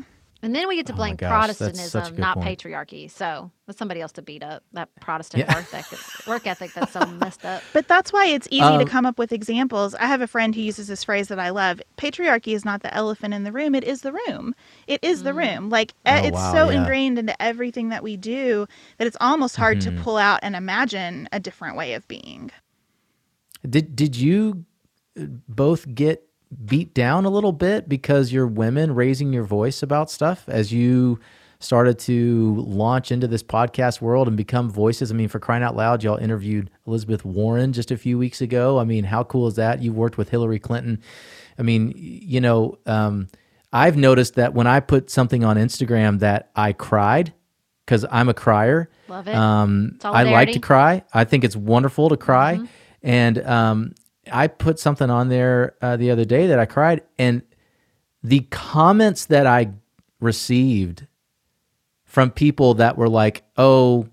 And 0.44 0.56
then 0.56 0.68
we 0.68 0.76
get 0.78 0.88
to 0.88 0.94
Oh 0.94 0.96
blame 0.96 1.18
gosh, 1.18 1.56
that's 1.58 1.80
such 1.80 2.06
a 2.10 2.16
Protestantism, 2.16 2.18
not 2.18 2.36
point. 2.36 2.60
patriarchy. 2.60 3.12
So 3.12 3.52
that's 3.68 3.80
somebody 3.80 4.02
else 4.02 4.14
to 4.14 4.22
beat 4.22 4.44
up. 4.44 4.64
That 4.74 4.90
Protestant 5.02 5.48
Yeah. 5.48 5.54
work 5.54 5.68
ethic, 5.74 6.02
work 6.26 6.48
ethic 6.48 6.74
that's 6.74 6.92
so 6.94 7.06
messed 7.08 7.46
up. 7.46 7.66
But 7.74 7.88
that's 7.88 8.14
why 8.14 8.28
it's 8.28 8.48
easy 8.52 8.64
Um, 8.64 8.80
to 8.80 8.86
come 8.86 9.06
up 9.06 9.20
with 9.20 9.34
examples. 9.34 9.96
I 9.96 10.08
have 10.08 10.22
a 10.22 10.28
friend 10.28 10.56
who 10.56 10.62
uses 10.62 10.88
this 10.88 11.04
phrase 11.04 11.30
that 11.30 11.40
I 11.40 11.52
love. 11.52 11.82
Patriarchy 11.98 12.56
is 12.56 12.66
not 12.66 12.84
the 12.84 12.94
elephant 12.94 13.34
in 13.34 13.44
the 13.44 13.52
room, 13.54 13.76
it 13.76 13.84
is 13.86 14.02
the 14.02 14.14
room. 14.14 14.56
It 14.88 15.04
is 15.04 15.24
the 15.24 15.34
room. 15.34 15.70
Like 15.70 15.94
eh, 16.06 16.22
Oh, 16.22 16.26
it's 16.26 16.42
wow, 16.42 16.52
so 16.52 16.70
yeah. 16.70 16.72
ingrained 16.72 17.20
into 17.20 17.42
everything 17.42 17.90
that 17.90 18.04
we 18.04 18.18
do 18.18 18.68
that 18.98 19.08
it's 19.08 19.18
almost 19.22 19.58
hard 19.58 19.80
Mm-hmm. 19.80 19.96
to 19.96 20.04
pull 20.04 20.18
out 20.18 20.40
and 20.44 20.56
imagine 20.56 21.30
a 21.32 21.40
different 21.40 21.78
way 21.78 21.94
of 21.94 22.08
being. 22.08 22.52
Did 23.68 23.95
did 23.95 24.16
you 24.16 24.66
uh, 25.20 25.26
both 25.47 25.93
get 25.93 26.28
beat 26.66 26.93
down 26.93 27.26
a 27.26 27.30
little 27.30 27.51
bit 27.51 27.89
because 27.89 28.32
you're 28.32 28.47
women 28.47 28.93
raising 28.93 29.34
your 29.34 29.43
voice 29.43 29.82
about 29.82 30.11
stuff 30.11 30.43
as 30.47 30.72
you 30.72 31.20
started 31.59 31.97
to 31.97 32.55
launch 32.68 33.11
into 33.11 33.28
this 33.28 33.41
podcast 33.41 34.01
world 34.01 34.28
and 34.28 34.36
become 34.38 34.70
voices? 34.70 35.11
I 35.11 35.16
mean, 35.16 35.30
for 35.30 35.39
crying 35.39 35.64
out 35.64 35.76
loud, 35.76 36.03
y'all 36.03 36.18
interviewed 36.18 36.70
Elizabeth 36.86 37.24
Warren 37.26 37.74
just 37.74 37.91
a 37.91 37.97
few 37.97 38.18
weeks 38.18 38.41
ago. 38.41 38.80
I 38.80 38.84
mean, 38.84 39.05
how 39.05 39.24
cool 39.24 39.47
is 39.47 39.55
that? 39.55 39.82
You 39.82 39.93
worked 39.93 40.18
with 40.18 40.30
Hillary 40.30 40.59
Clinton. 40.59 41.01
I 41.57 41.61
mean, 41.61 41.93
you 41.95 42.41
know, 42.41 42.78
um, 42.86 43.30
I've 43.72 43.97
noticed 43.97 44.36
that 44.36 44.53
when 44.53 44.68
I 44.68 44.80
put 44.80 45.09
something 45.09 45.43
on 45.43 45.57
Instagram 45.57 46.20
that 46.20 46.51
I 46.55 46.74
cried 46.74 47.34
because 47.86 48.05
I'm 48.11 48.30
a 48.30 48.34
crier. 48.34 48.89
Love 49.07 49.28
it. 49.28 49.36
Um, 49.36 49.97
I 50.03 50.24
like 50.24 50.51
to 50.53 50.59
cry. 50.59 51.03
I 51.14 51.24
think 51.24 51.43
it's 51.43 51.55
wonderful 51.55 52.09
to 52.09 52.18
cry. 52.18 52.59
And 53.04 53.45
um, 53.45 53.93
I 54.32 54.47
put 54.47 54.80
something 54.80 55.10
on 55.10 55.30
there 55.30 55.76
uh, 55.82 55.97
the 55.97 56.12
other 56.12 56.26
day 56.26 56.47
that 56.47 56.60
I 56.60 56.66
cried, 56.66 57.04
and 57.20 57.41
the 58.24 58.41
comments 58.49 59.26
that 59.26 59.45
I 59.45 59.72
received 60.22 61.06
from 62.06 62.32
people 62.32 62.76
that 62.76 62.97
were 62.97 63.10
like, 63.10 63.43
"Oh, 63.58 64.08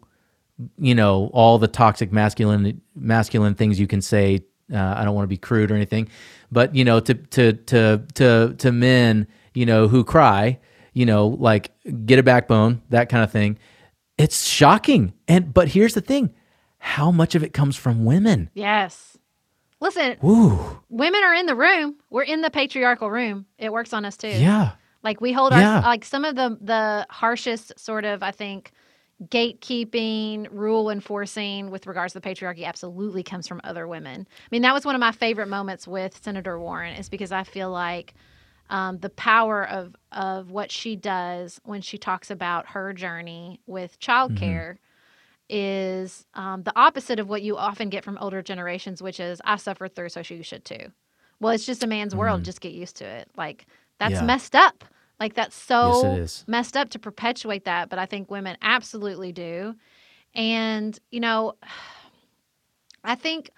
you 0.79 0.95
know, 0.95 1.31
all 1.33 1.59
the 1.59 1.69
toxic 1.69 2.13
masculine 2.13 2.81
masculine 2.95 3.55
things 3.55 3.79
you 3.79 3.87
can 3.87 4.03
say. 4.03 4.41
Uh, 4.73 4.95
I 4.97 5.05
don't 5.05 5.15
want 5.15 5.25
to 5.25 5.29
be 5.29 5.37
crude 5.37 5.71
or 5.71 5.75
anything, 5.75 6.09
but 6.51 6.75
you 6.75 6.85
know, 6.85 7.01
to 7.01 7.15
to 7.15 7.53
to 7.53 8.03
to 8.15 8.55
to 8.59 8.73
men, 8.73 9.27
you 9.55 9.67
know, 9.67 9.89
who 9.89 10.05
cry, 10.05 10.59
you 10.93 11.07
know, 11.07 11.29
like 11.29 11.73
get 12.07 12.19
a 12.19 12.23
backbone, 12.23 12.83
that 12.91 13.09
kind 13.09 13.23
of 13.23 13.31
thing. 13.31 13.59
It's 14.19 14.47
shocking. 14.47 15.13
And 15.29 15.53
but 15.53 15.69
here's 15.69 15.95
the 15.95 16.01
thing: 16.01 16.35
how 16.81 17.11
much 17.13 17.35
of 17.35 17.43
it 17.45 17.53
comes 17.53 17.77
from 17.77 18.05
women? 18.05 18.51
Yes. 18.55 19.17
Listen, 19.81 20.17
Ooh, 20.25 20.81
women 20.91 21.23
are 21.23 21.35
in 21.35 21.47
the 21.47 21.55
room. 21.55 21.95
We're 22.11 22.25
in 22.25 22.41
the 22.43 22.51
patriarchal 22.51 23.11
room. 23.11 23.47
It 23.59 23.73
works 23.73 23.93
on 23.93 24.05
us 24.05 24.17
too. 24.17 24.29
yeah, 24.29 24.73
Like 25.03 25.21
we 25.21 25.33
hold 25.33 25.53
Yeah. 25.53 25.77
our 25.77 25.83
like 25.83 26.05
some 26.05 26.25
of 26.25 26.35
the 26.37 26.59
the 26.61 27.07
harshest 27.09 27.79
sort 27.79 28.05
of 28.05 28.23
I 28.23 28.31
think 28.33 28.73
gatekeeping, 29.29 30.49
rule 30.51 30.91
enforcing 30.91 31.71
with 31.71 31.87
regards 31.87 32.13
to 32.15 32.21
the 32.21 32.29
patriarchy 32.29 32.65
absolutely 32.65 33.23
comes 33.23 33.47
from 33.49 33.61
other 33.65 33.87
women. 33.87 34.27
I 34.29 34.49
mean, 34.51 34.63
that 34.63 34.75
was 34.75 34.85
one 34.85 34.95
of 34.95 35.01
my 35.01 35.13
favorite 35.13 35.49
moments 35.49 35.87
with 35.89 36.19
Senator 36.23 36.59
Warren 36.59 36.95
is 36.97 37.09
because 37.09 37.33
I 37.33 37.45
feel 37.45 37.71
like 37.71 38.15
um, 38.69 38.99
the 38.99 39.11
power 39.11 39.67
of 39.69 39.97
of 40.13 40.51
what 40.51 40.71
she 40.71 40.95
does 40.97 41.61
when 41.65 41.81
she 41.83 41.99
talks 41.99 42.31
about 42.31 42.69
her 42.69 42.93
journey 42.93 43.61
with 43.67 43.99
childcare 44.01 44.77
is 45.51 46.25
um, 46.35 46.63
the 46.63 46.73
opposite 46.79 47.19
of 47.19 47.29
what 47.29 47.43
you 47.43 47.57
often 47.57 47.91
get 47.91 48.05
from 48.05 48.17
older 48.19 48.41
generations, 48.43 49.03
which 49.03 49.21
is 49.21 49.41
I 49.45 49.57
suffered 49.57 49.95
through, 49.95 50.11
so 50.11 50.23
you 50.29 50.43
should 50.43 50.65
too. 50.65 50.93
Well, 51.41 51.53
it's 51.53 51.67
just 51.67 51.83
a 51.83 51.87
man's 51.87 52.15
world. 52.15 52.45
Just 52.45 52.61
get 52.61 52.73
used 52.73 52.97
to 52.97 53.05
it. 53.05 53.29
Like 53.37 53.67
that's 53.99 54.15
Yeah. 54.15 54.27
messed 54.27 54.55
up. 54.55 54.85
Like 55.19 55.35
that's 55.35 55.57
so 55.57 56.15
Yes, 56.17 56.45
messed 56.47 56.77
up 56.77 56.91
to 56.91 56.99
perpetuate 56.99 57.65
that. 57.65 57.89
But 57.89 57.99
I 57.99 58.07
think 58.07 58.31
women 58.31 58.57
absolutely 58.63 59.33
do. 59.33 59.75
And 60.35 60.99
you 61.11 61.21
know, 61.21 61.55
I 63.05 63.15
think 63.15 63.51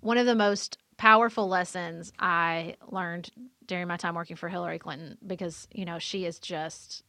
one 0.00 0.18
of 0.18 0.26
the 0.26 0.34
most 0.34 0.78
powerful 0.96 1.48
lessons 1.48 2.12
I 2.18 2.76
learned 2.90 3.30
during 3.66 3.88
my 3.88 3.96
time 3.96 4.14
working 4.14 4.36
for 4.36 4.48
Hillary 4.48 4.78
Clinton, 4.78 5.16
because 5.26 5.66
you 5.72 5.84
know 5.84 5.98
she 5.98 6.26
is 6.26 6.38
just 6.38 7.02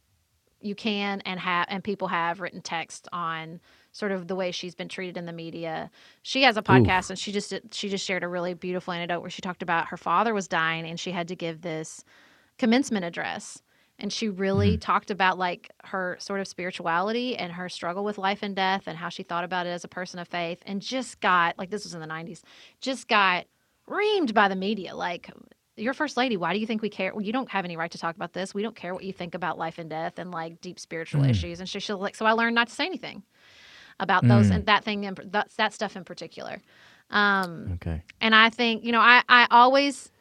you 0.66 0.76
can 0.76 1.22
and 1.22 1.40
have 1.40 1.68
and 1.70 1.84
people 1.84 2.08
have 2.08 2.42
written 2.42 2.62
text 2.62 3.08
on 3.14 3.60
sort 3.92 4.12
of 4.12 4.28
the 4.28 4.36
way 4.36 4.52
she's 4.52 4.76
been 4.76 4.90
treated 4.90 5.16
in 5.16 5.26
the 5.26 5.32
media. 5.32 5.90
She 6.24 6.44
has 6.44 6.58
a 6.58 6.62
podcast 6.62 7.10
and 7.10 7.20
she 7.20 7.32
just 7.32 7.54
she 7.72 7.88
just 7.88 8.06
shared 8.06 8.24
a 8.24 8.28
really 8.28 8.54
beautiful 8.54 8.92
anecdote 8.94 9.22
where 9.22 9.30
she 9.30 9.42
talked 9.42 9.62
about 9.62 9.88
her 9.88 9.98
father 9.98 10.34
was 10.34 10.48
dying 10.48 10.86
and 10.86 11.00
she 11.00 11.12
had 11.12 11.28
to 11.30 11.36
give 11.36 11.62
this 11.62 12.04
commencement 12.58 13.06
address. 13.06 13.62
And 13.98 14.12
she 14.12 14.28
really 14.28 14.74
hmm. 14.74 14.80
talked 14.80 15.12
about 15.12 15.38
like 15.38 15.72
her 15.86 16.18
sort 16.20 16.42
of 16.42 16.48
spirituality 16.48 17.38
and 17.38 17.54
her 17.54 17.70
struggle 17.70 18.04
with 18.04 18.18
life 18.18 18.40
and 18.42 18.56
death 18.56 18.84
and 18.88 18.98
how 18.98 19.10
she 19.10 19.24
thought 19.24 19.46
about 19.46 19.68
it 19.68 19.70
as 19.70 19.86
a 19.86 19.88
person 19.88 20.20
of 20.20 20.28
faith 20.28 20.62
and 20.66 20.82
just 20.82 21.22
got 21.22 21.58
like 21.58 21.70
this 21.70 21.86
was 21.86 21.94
in 21.94 22.02
the 22.02 22.08
90s 22.08 22.42
just 22.82 23.08
got 23.08 23.46
reamed 23.88 24.34
by 24.34 24.50
the 24.50 24.56
media 24.56 24.94
like 24.96 25.30
your 25.78 25.94
first 25.94 26.18
lady. 26.18 26.38
Why 26.38 26.54
do 26.54 26.60
you 26.60 26.68
think 26.68 26.82
we 26.82 26.90
care? 26.90 27.14
Well, 27.14 27.24
you 27.24 27.34
don't 27.34 27.50
have 27.50 27.66
any 27.66 27.78
right 27.78 27.92
to 27.92 27.98
talk 27.98 28.16
about 28.16 28.34
this. 28.34 28.54
We 28.54 28.62
don't 28.62 28.76
care 28.76 28.94
what 28.94 29.04
you 29.04 29.14
think 29.14 29.36
about 29.36 29.58
life 29.58 29.78
and 29.78 29.90
death 29.90 30.20
and 30.20 30.32
like 30.32 30.62
deep 30.62 30.80
spiritual 30.80 31.24
issues. 31.24 31.60
And 31.60 31.68
she, 31.68 31.80
she'll 31.80 31.98
like 31.98 32.16
so 32.16 32.26
i 32.26 32.32
learned 32.32 32.56
not 32.56 32.68
to 32.68 32.74
say 32.74 32.86
anything 32.86 33.24
about 34.00 34.28
those 34.28 34.50
and 34.50 34.66
that 34.66 34.84
thing 34.84 35.06
and 35.06 35.18
that, 35.32 35.50
that 35.58 35.74
stuff 35.74 35.96
in 35.96 36.04
particular. 36.04 36.62
Um 37.12 37.74
okay, 37.76 38.02
and 38.22 38.34
I 38.34 38.50
think, 38.50 38.84
you 38.84 38.92
know, 38.92 39.00
I, 39.00 39.22
I 39.30 39.48
always 39.52 40.12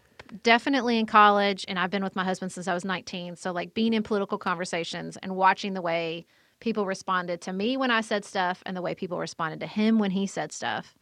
definitely 0.42 0.98
in 0.98 1.06
college, 1.06 1.64
and 1.68 1.78
I've 1.78 1.90
been 1.90 2.04
with 2.04 2.16
my 2.16 2.24
husband 2.24 2.52
since 2.52 2.68
I 2.68 2.74
was 2.74 2.84
19. 2.84 3.36
So, 3.36 3.52
like 3.52 3.74
being 3.74 3.94
in 3.94 4.02
political 4.02 4.38
conversations 4.38 5.16
and 5.18 5.36
watching 5.36 5.74
the 5.74 5.82
way 5.82 6.26
people 6.60 6.86
responded 6.86 7.40
to 7.42 7.52
me 7.52 7.76
when 7.76 7.90
I 7.90 8.00
said 8.00 8.24
stuff 8.24 8.62
and 8.66 8.76
the 8.76 8.82
way 8.82 8.94
people 8.94 9.18
responded 9.18 9.60
to 9.60 9.66
him 9.66 9.98
when 9.98 10.10
he 10.10 10.26
said 10.26 10.52
stuff. 10.52 10.94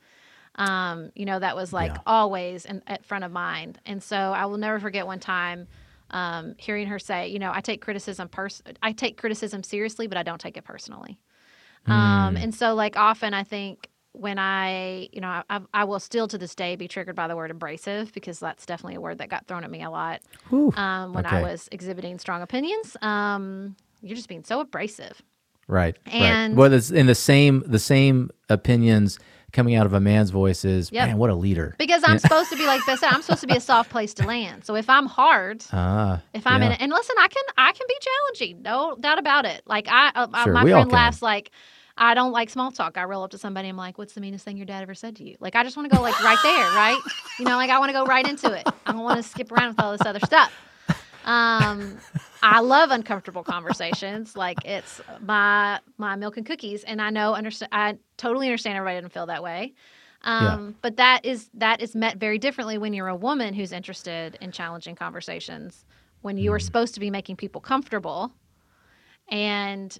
Um, 0.56 1.10
you 1.14 1.24
know, 1.24 1.38
that 1.38 1.56
was 1.56 1.72
like 1.72 1.90
Yeah. 1.92 1.98
always 2.06 2.64
in, 2.66 2.82
at 2.86 3.04
front 3.04 3.24
of 3.24 3.32
mind. 3.32 3.78
And 3.86 4.02
so 4.02 4.16
I 4.16 4.44
will 4.46 4.58
never 4.58 4.78
forget 4.80 5.06
one 5.06 5.20
time 5.20 5.66
um, 6.10 6.54
hearing 6.58 6.88
her 6.88 6.98
say, 6.98 7.28
you 7.28 7.38
know, 7.38 7.50
I 7.54 7.62
take 7.62 7.80
criticism 7.80 8.28
pers- 8.28 8.62
I 8.82 8.92
take 8.92 9.16
criticism 9.16 9.62
seriously, 9.62 10.06
but 10.08 10.18
I 10.18 10.22
don't 10.22 10.40
take 10.40 10.56
it 10.58 10.64
personally. 10.64 11.18
Um, 11.86 12.36
and 12.36 12.54
so, 12.54 12.74
like, 12.74 12.96
often 12.96 13.34
I 13.34 13.42
think 13.44 13.88
when 14.12 14.38
I, 14.38 15.08
you 15.10 15.20
know, 15.20 15.28
I, 15.28 15.42
I, 15.48 15.60
I 15.74 15.84
will 15.84 15.98
still 16.00 16.28
to 16.28 16.38
this 16.38 16.54
day 16.54 16.76
be 16.76 16.86
triggered 16.86 17.16
by 17.16 17.28
the 17.28 17.34
word 17.34 17.50
abrasive 17.50 18.12
because 18.12 18.38
that's 18.38 18.66
definitely 18.66 18.96
a 18.96 19.00
word 19.00 19.18
that 19.18 19.30
got 19.30 19.46
thrown 19.46 19.64
at 19.64 19.70
me 19.70 19.82
a 19.82 19.90
lot 19.90 20.20
um, 20.76 21.12
when 21.14 21.24
I 21.26 21.40
was 21.40 21.68
exhibiting 21.72 22.18
strong 22.18 22.42
opinions. 22.42 22.96
Um, 23.02 23.74
you're 24.02 24.16
just 24.16 24.28
being 24.28 24.44
so 24.44 24.60
abrasive. 24.60 25.22
right, 25.66 25.96
and- 26.06 26.52
right. 26.52 26.58
Well, 26.58 26.72
it's 26.72 26.90
in 26.90 27.06
the 27.06 27.14
same 27.14 27.64
the 27.66 27.78
same 27.78 28.30
opinions 28.48 29.18
coming 29.52 29.74
out 29.74 29.86
of 29.86 29.92
a 29.92 30.00
man's 30.00 30.30
voice 30.30 30.64
is 30.64 30.90
Yep. 30.92 31.08
man, 31.08 31.18
what 31.18 31.30
a 31.30 31.34
leader. 31.34 31.74
Because 31.78 32.02
I'm 32.06 32.18
supposed 32.18 32.50
to 32.50 32.56
be 32.56 32.66
like 32.66 32.84
this. 32.86 33.02
I'm 33.02 33.22
supposed 33.22 33.42
to 33.42 33.46
be 33.46 33.56
a 33.56 33.60
soft 33.60 33.90
place 33.90 34.14
to 34.14 34.26
land. 34.26 34.64
So 34.64 34.74
if 34.76 34.88
I'm 34.88 35.06
hard, 35.06 35.64
Ah, 35.72 36.20
if 36.34 36.46
I'm 36.46 36.60
yeah. 36.62 36.66
in 36.68 36.72
it, 36.72 36.80
and 36.80 36.90
listen, 36.90 37.14
I 37.18 37.28
can 37.28 37.42
I 37.56 37.72
can 37.72 37.86
be 37.88 37.96
challenging, 38.00 38.62
no 38.62 38.96
doubt 38.98 39.18
about 39.18 39.44
it. 39.44 39.62
Like 39.66 39.86
I, 39.88 40.08
uh, 40.14 40.26
uh, 40.32 40.44
Sure, 40.44 40.52
my 40.54 40.62
friend 40.62 40.90
laughs 40.90 41.22
like. 41.22 41.50
I 41.94 42.14
don't 42.14 42.32
like 42.32 42.48
small 42.48 42.72
talk. 42.72 42.96
I 42.96 43.04
roll 43.04 43.22
up 43.22 43.32
to 43.32 43.38
somebody. 43.38 43.68
I'm 43.68 43.76
like, 43.76 43.98
"What's 43.98 44.14
the 44.14 44.22
meanest 44.22 44.46
thing 44.46 44.56
your 44.56 44.64
dad 44.64 44.80
ever 44.82 44.94
said 44.94 45.14
to 45.16 45.24
you?" 45.24 45.36
Like, 45.40 45.54
I 45.54 45.62
just 45.62 45.76
want 45.76 45.90
to 45.90 45.94
go 45.94 46.00
like 46.00 46.18
right 46.24 46.38
there, 46.42 46.70
right? 46.74 46.98
You 47.38 47.44
know, 47.44 47.56
like 47.56 47.68
I 47.68 47.78
want 47.78 47.90
to 47.90 47.92
go 47.92 48.06
right 48.06 48.26
into 48.26 48.50
it. 48.50 48.66
I 48.86 48.92
don't 48.92 49.02
want 49.02 49.22
to 49.22 49.28
skip 49.28 49.52
around 49.52 49.68
with 49.68 49.80
all 49.80 49.92
this 49.92 50.00
other 50.06 50.18
stuff. 50.20 50.50
Um, 51.24 51.98
I 52.42 52.60
love 52.60 52.90
uncomfortable 52.90 53.44
conversations. 53.44 54.36
Like 54.36 54.58
it's 54.64 55.00
my 55.20 55.80
my 55.98 56.16
milk 56.16 56.36
and 56.36 56.46
cookies, 56.46 56.84
and 56.84 57.00
I 57.00 57.10
know 57.10 57.34
understand. 57.34 57.70
I 57.72 57.98
totally 58.16 58.48
understand 58.48 58.76
everybody 58.76 58.96
doesn't 58.96 59.12
feel 59.12 59.26
that 59.26 59.42
way. 59.42 59.74
Um, 60.24 60.76
But 60.82 60.96
that 60.96 61.24
is 61.24 61.50
that 61.54 61.80
is 61.80 61.94
met 61.94 62.16
very 62.18 62.38
differently 62.38 62.78
when 62.78 62.92
you're 62.92 63.08
a 63.08 63.16
woman 63.16 63.54
who's 63.54 63.72
interested 63.72 64.38
in 64.40 64.52
challenging 64.52 64.94
conversations. 64.94 65.84
When 66.22 66.38
you 66.38 66.52
are 66.52 66.60
supposed 66.60 66.94
to 66.94 67.00
be 67.00 67.10
making 67.10 67.36
people 67.36 67.60
comfortable, 67.60 68.32
and 69.28 69.96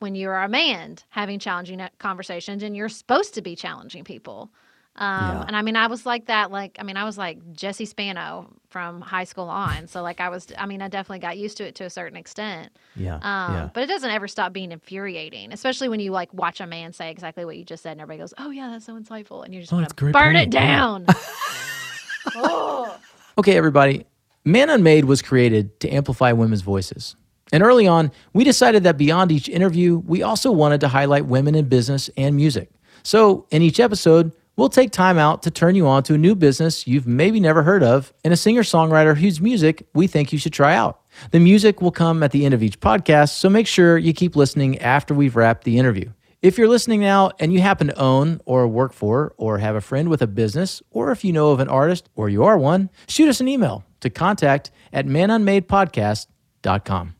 when 0.00 0.14
you're 0.14 0.38
a 0.38 0.48
man 0.48 0.96
having 1.10 1.38
challenging 1.38 1.80
conversations, 1.98 2.62
and 2.62 2.76
you're 2.76 2.88
supposed 2.88 3.34
to 3.34 3.42
be 3.42 3.54
challenging 3.56 4.04
people. 4.04 4.50
Um, 4.96 5.36
Yeah. 5.36 5.44
And 5.46 5.56
I 5.56 5.62
mean, 5.62 5.76
I 5.76 5.86
was 5.86 6.04
like 6.04 6.26
that. 6.26 6.50
Like, 6.50 6.76
I 6.78 6.82
mean, 6.82 6.96
I 6.96 7.04
was 7.04 7.16
like 7.16 7.38
Jesse 7.52 7.84
Spano 7.86 8.48
from 8.68 9.00
high 9.00 9.24
school 9.24 9.48
on. 9.48 9.86
So, 9.86 10.02
like, 10.02 10.20
I 10.20 10.28
was. 10.28 10.48
I 10.58 10.66
mean, 10.66 10.82
I 10.82 10.88
definitely 10.88 11.20
got 11.20 11.38
used 11.38 11.56
to 11.58 11.64
it 11.66 11.74
to 11.76 11.84
a 11.84 11.90
certain 11.90 12.16
extent. 12.16 12.70
Yeah. 12.96 13.14
Um, 13.16 13.54
yeah. 13.54 13.70
But 13.72 13.84
it 13.84 13.86
doesn't 13.86 14.10
ever 14.10 14.28
stop 14.28 14.52
being 14.52 14.72
infuriating, 14.72 15.52
especially 15.52 15.88
when 15.88 16.00
you 16.00 16.10
like 16.10 16.32
watch 16.34 16.60
a 16.60 16.66
man 16.66 16.92
say 16.92 17.10
exactly 17.10 17.44
what 17.44 17.56
you 17.56 17.64
just 17.64 17.82
said, 17.82 17.92
and 17.92 18.00
everybody 18.00 18.20
goes, 18.22 18.34
"Oh 18.38 18.50
yeah, 18.50 18.68
that's 18.70 18.84
so 18.84 18.94
insightful," 18.98 19.44
and 19.44 19.54
you 19.54 19.60
just 19.60 19.72
oh, 19.72 19.76
want 19.76 19.88
to 19.88 19.94
burn 19.94 20.12
point. 20.12 20.36
it 20.36 20.54
Yeah. 20.54 20.66
down. 20.66 21.06
oh. 22.36 22.98
Okay, 23.38 23.56
everybody. 23.56 24.06
Man 24.44 24.70
Unmade 24.70 25.04
was 25.04 25.22
created 25.22 25.78
to 25.80 25.88
amplify 25.90 26.32
women's 26.32 26.62
voices. 26.62 27.16
And 27.52 27.62
early 27.62 27.86
on, 27.86 28.10
we 28.32 28.44
decided 28.44 28.84
that 28.84 28.96
beyond 28.96 29.32
each 29.32 29.48
interview, 29.48 29.98
we 30.06 30.22
also 30.22 30.52
wanted 30.52 30.80
to 30.82 30.88
highlight 30.88 31.26
women 31.26 31.54
in 31.54 31.68
business 31.68 32.08
and 32.16 32.36
music. 32.36 32.70
So, 33.02 33.46
in 33.50 33.60
each 33.62 33.80
episode, 33.80 34.32
we'll 34.60 34.68
take 34.68 34.90
time 34.90 35.16
out 35.16 35.42
to 35.42 35.50
turn 35.50 35.74
you 35.74 35.88
on 35.88 36.02
to 36.02 36.12
a 36.12 36.18
new 36.18 36.34
business 36.34 36.86
you've 36.86 37.06
maybe 37.06 37.40
never 37.40 37.62
heard 37.62 37.82
of 37.82 38.12
and 38.22 38.34
a 38.34 38.36
singer 38.36 38.60
songwriter 38.60 39.16
whose 39.16 39.40
music 39.40 39.88
we 39.94 40.06
think 40.06 40.34
you 40.34 40.38
should 40.38 40.52
try 40.52 40.74
out. 40.74 41.00
The 41.30 41.40
music 41.40 41.80
will 41.80 41.90
come 41.90 42.22
at 42.22 42.30
the 42.30 42.44
end 42.44 42.52
of 42.52 42.62
each 42.62 42.78
podcast, 42.78 43.30
so 43.30 43.48
make 43.48 43.66
sure 43.66 43.96
you 43.96 44.12
keep 44.12 44.36
listening 44.36 44.78
after 44.80 45.14
we've 45.14 45.34
wrapped 45.34 45.64
the 45.64 45.78
interview. 45.78 46.10
If 46.42 46.58
you're 46.58 46.68
listening 46.68 47.00
now 47.00 47.30
and 47.40 47.54
you 47.54 47.62
happen 47.62 47.86
to 47.86 47.98
own 47.98 48.42
or 48.44 48.68
work 48.68 48.92
for 48.92 49.32
or 49.38 49.56
have 49.56 49.76
a 49.76 49.80
friend 49.80 50.10
with 50.10 50.20
a 50.20 50.26
business, 50.26 50.82
or 50.90 51.10
if 51.10 51.24
you 51.24 51.32
know 51.32 51.52
of 51.52 51.60
an 51.60 51.68
artist 51.68 52.10
or 52.14 52.28
you 52.28 52.44
are 52.44 52.58
one, 52.58 52.90
shoot 53.08 53.30
us 53.30 53.40
an 53.40 53.48
email 53.48 53.82
to 54.00 54.10
contact 54.10 54.70
at 54.92 55.06
manunmadepodcast.com. 55.06 57.14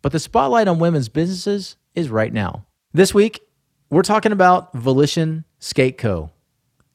But 0.00 0.12
the 0.12 0.20
spotlight 0.20 0.68
on 0.68 0.78
women's 0.78 1.08
businesses 1.08 1.74
is 1.96 2.08
right 2.08 2.32
now. 2.32 2.66
This 2.92 3.12
week, 3.12 3.40
we're 3.90 4.02
talking 4.02 4.30
about 4.30 4.72
Volition 4.74 5.44
Skate 5.58 5.98
Co. 5.98 6.30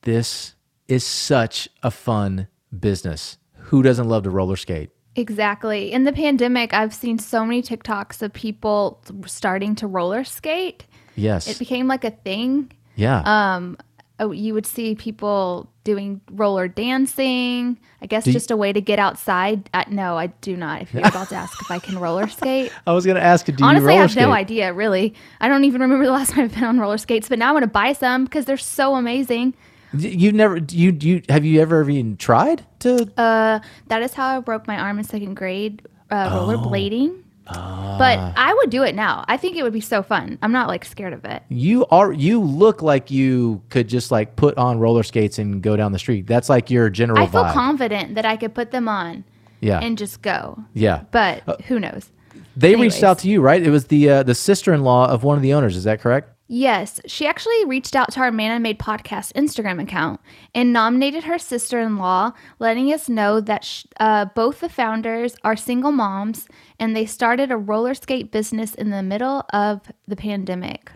This 0.03 0.55
is 0.87 1.03
such 1.03 1.69
a 1.83 1.91
fun 1.91 2.47
business. 2.77 3.37
Who 3.55 3.83
doesn't 3.83 4.07
love 4.07 4.23
to 4.23 4.29
roller 4.29 4.55
skate? 4.55 4.89
Exactly. 5.15 5.91
In 5.91 6.05
the 6.05 6.13
pandemic, 6.13 6.73
I've 6.73 6.93
seen 6.93 7.19
so 7.19 7.45
many 7.45 7.61
TikToks 7.61 8.21
of 8.21 8.31
people 8.33 9.01
starting 9.25 9.75
to 9.75 9.87
roller 9.87 10.23
skate. 10.23 10.85
Yes. 11.15 11.47
It 11.47 11.59
became 11.59 11.87
like 11.87 12.03
a 12.03 12.11
thing. 12.11 12.71
yeah. 12.95 13.21
Um, 13.25 13.77
oh, 14.19 14.31
you 14.31 14.53
would 14.53 14.65
see 14.65 14.95
people 14.95 15.69
doing 15.83 16.21
roller 16.31 16.67
dancing. 16.67 17.77
I 18.01 18.05
guess 18.05 18.23
Do 18.23 18.29
you- 18.29 18.33
just 18.33 18.51
a 18.51 18.57
way 18.57 18.71
to 18.71 18.79
get 18.81 18.99
outside. 18.99 19.69
Uh, 19.73 19.83
no, 19.89 20.17
I 20.17 20.27
do 20.27 20.55
not. 20.55 20.83
If 20.83 20.93
you're 20.93 21.05
about 21.05 21.29
to 21.29 21.35
ask 21.35 21.59
if 21.61 21.69
I 21.71 21.79
can 21.79 21.97
roller 21.99 22.27
skate, 22.27 22.71
I 22.87 22.93
was 22.93 23.05
going 23.05 23.15
to 23.17 23.23
ask 23.23 23.47
you, 23.47 23.53
do 23.55 23.63
honestly, 23.63 23.93
you 23.93 23.99
I 23.99 24.01
have 24.01 24.11
skate? 24.11 24.21
no 24.23 24.31
idea. 24.31 24.71
Really, 24.73 25.13
I 25.41 25.49
don't 25.49 25.65
even 25.65 25.81
remember 25.81 26.05
the 26.05 26.11
last 26.11 26.31
time 26.31 26.45
I've 26.45 26.53
been 26.53 26.63
on 26.63 26.79
roller 26.79 26.97
skates. 26.97 27.27
But 27.27 27.39
now 27.39 27.49
I 27.49 27.51
want 27.51 27.63
to 27.63 27.67
buy 27.69 27.93
some 27.93 28.23
because 28.23 28.45
they're 28.45 28.57
so 28.57 28.95
amazing. 28.95 29.53
You 29.97 30.31
never, 30.31 30.57
you, 30.57 30.95
you, 30.99 31.21
have 31.29 31.43
you 31.45 31.61
ever 31.61 31.89
even 31.89 32.15
tried 32.17 32.65
to? 32.79 33.09
Uh, 33.17 33.59
that 33.87 34.01
is 34.01 34.13
how 34.13 34.37
I 34.37 34.39
broke 34.39 34.67
my 34.67 34.77
arm 34.77 34.99
in 34.99 35.03
second 35.03 35.33
grade, 35.35 35.81
uh, 36.11 36.29
Oh. 36.31 36.47
rollerblading. 36.47 37.23
Ah. 37.47 37.95
But 37.97 38.19
I 38.37 38.53
would 38.53 38.69
do 38.69 38.83
it 38.83 38.93
now. 38.93 39.25
I 39.27 39.35
think 39.35 39.57
it 39.57 39.63
would 39.63 39.73
be 39.73 39.81
so 39.81 40.03
fun. 40.03 40.37
I'm 40.43 40.51
not 40.51 40.67
like 40.67 40.85
scared 40.85 41.13
of 41.13 41.25
it. 41.25 41.41
You 41.49 41.87
are, 41.87 42.11
you 42.13 42.39
look 42.39 42.83
like 42.83 43.09
you 43.09 43.63
could 43.69 43.87
just 43.87 44.11
like 44.11 44.35
put 44.35 44.55
on 44.59 44.77
roller 44.77 45.01
skates 45.01 45.39
and 45.39 45.59
go 45.63 45.75
down 45.75 45.91
the 45.91 45.97
street. 45.97 46.27
That's 46.27 46.47
like 46.49 46.69
your 46.69 46.91
general 46.91 47.17
I 47.23 47.25
feel 47.25 47.43
vibe. 47.45 47.53
confident 47.53 48.13
that 48.13 48.25
I 48.25 48.37
could 48.37 48.53
put 48.53 48.69
them 48.69 48.87
on 48.87 49.23
yeah. 49.61 49.79
and 49.79 49.97
just 49.97 50.21
go. 50.21 50.63
yeah. 50.75 51.05
But 51.09 51.61
who 51.63 51.79
knows? 51.79 52.11
They 52.55 52.75
reached 52.75 53.01
out 53.03 53.17
to 53.19 53.29
you, 53.29 53.41
right? 53.41 53.61
It 53.63 53.69
was 53.71 53.85
the 53.87 54.09
uh, 54.09 54.23
the 54.23 54.35
sister-in-law 54.35 55.07
of 55.09 55.23
one 55.23 55.37
of 55.37 55.41
the 55.41 55.53
owners. 55.53 55.75
Is 55.77 55.85
that 55.85 56.01
correct? 56.01 56.29
Yes, 56.51 56.99
she 57.05 57.27
actually 57.27 57.63
reached 57.65 57.95
out 57.95 58.11
to 58.13 58.21
our 58.21 58.31
Man 58.31 58.51
Unmade 58.51 58.79
podcast 58.79 59.33
Instagram 59.33 59.79
account 59.79 60.19
and 60.55 60.73
nominated 60.73 61.25
her 61.25 61.37
sister 61.37 61.79
in 61.79 61.97
law, 61.97 62.31
letting 62.57 62.91
us 62.91 63.07
know 63.07 63.39
that 63.39 63.83
uh, 63.99 64.25
both 64.33 64.59
the 64.59 64.67
founders 64.67 65.35
are 65.43 65.55
single 65.55 65.91
moms 65.91 66.47
and 66.79 66.95
they 66.95 67.05
started 67.05 67.51
a 67.51 67.57
roller 67.57 67.93
skate 67.93 68.31
business 68.31 68.73
in 68.73 68.89
the 68.89 69.03
middle 69.03 69.45
of 69.53 69.91
the 70.07 70.15
pandemic. 70.15 70.91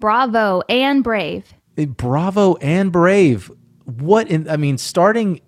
Bravo 0.00 0.60
and 0.68 1.02
brave. 1.02 1.54
Bravo 1.76 2.56
and 2.56 2.92
brave. 2.92 3.50
What 3.84 4.28
in? 4.28 4.50
I 4.50 4.58
mean, 4.58 4.76
starting 4.76 5.40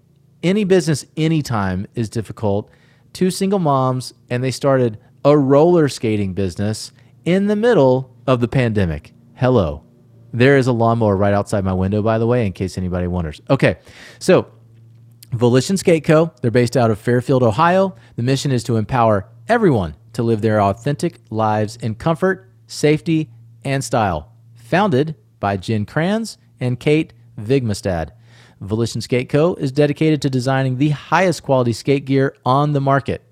any 0.43 0.65
business 0.65 1.05
anytime 1.15 1.87
is 1.95 2.09
difficult. 2.09 2.71
Two 3.13 3.31
single 3.31 3.59
moms, 3.59 4.15
and 4.31 4.43
they 4.43 4.51
started 4.51 4.99
a 5.27 5.37
roller 5.37 5.91
skating 5.91 6.33
business 6.33 6.91
in 7.27 7.49
the 7.49 7.57
middle 7.57 8.17
of 8.27 8.41
the 8.41 8.49
pandemic. 8.49 9.13
Hello. 9.43 9.83
There 10.33 10.57
is 10.57 10.69
a 10.69 10.73
lawnmower 10.73 11.17
right 11.17 11.35
outside 11.35 11.65
my 11.65 11.73
window, 11.73 12.01
by 12.01 12.19
the 12.19 12.29
way, 12.29 12.47
in 12.47 12.53
case 12.53 12.79
anybody 12.79 13.09
wonders. 13.09 13.41
Okay, 13.51 13.79
so 14.21 14.47
Volition 15.33 15.77
Skate 15.77 16.05
Co. 16.05 16.31
They're 16.41 16.53
based 16.53 16.77
out 16.77 16.93
of 16.93 17.01
Fairfield, 17.01 17.43
Ohio. 17.43 17.97
The 18.15 18.23
mission 18.23 18.53
is 18.53 18.63
to 18.63 18.77
empower 18.77 19.29
everyone 19.49 19.97
to 20.13 20.23
live 20.23 20.43
their 20.43 20.63
authentic 20.63 21.19
lives 21.31 21.75
in 21.75 21.97
comfort, 21.97 22.53
safety, 22.69 23.33
and 23.65 23.83
style. 23.83 24.33
Founded 24.55 25.17
by 25.41 25.57
Jen 25.57 25.87
Kranz 25.87 26.39
and 26.61 26.79
Kate 26.79 27.13
Vigmastad. 27.37 28.11
Volition 28.61 29.01
Skate 29.01 29.29
Co. 29.29 29.55
is 29.55 29.73
dedicated 29.73 30.23
to 30.23 30.31
designing 30.31 30.79
the 30.79 30.91
highest 30.91 31.43
quality 31.43 31.73
skate 31.73 32.05
gear 32.05 32.37
on 32.47 32.75
the 32.75 32.81
market. 32.81 33.23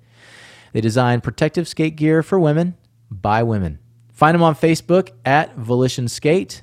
They 0.73 0.81
design 0.81 1.21
protective 1.21 1.69
skate 1.69 1.95
gear 1.95 2.21
for 2.21 2.37
women 2.37 2.75
by 3.09 3.43
women. 3.43 3.79
Find 4.21 4.35
them 4.35 4.43
on 4.43 4.53
Facebook 4.53 5.09
at 5.25 5.55
Volition 5.55 6.07
Skate 6.07 6.61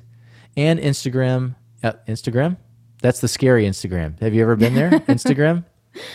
and 0.55 0.79
Instagram. 0.79 1.55
Uh, 1.83 1.91
Instagram? 2.07 2.55
That's 3.01 3.19
the 3.19 3.27
scary 3.27 3.65
Instagram. 3.65 4.17
Have 4.21 4.33
you 4.33 4.41
ever 4.43 4.55
been 4.55 4.75
there? 4.75 4.91
Instagram? 5.09 5.65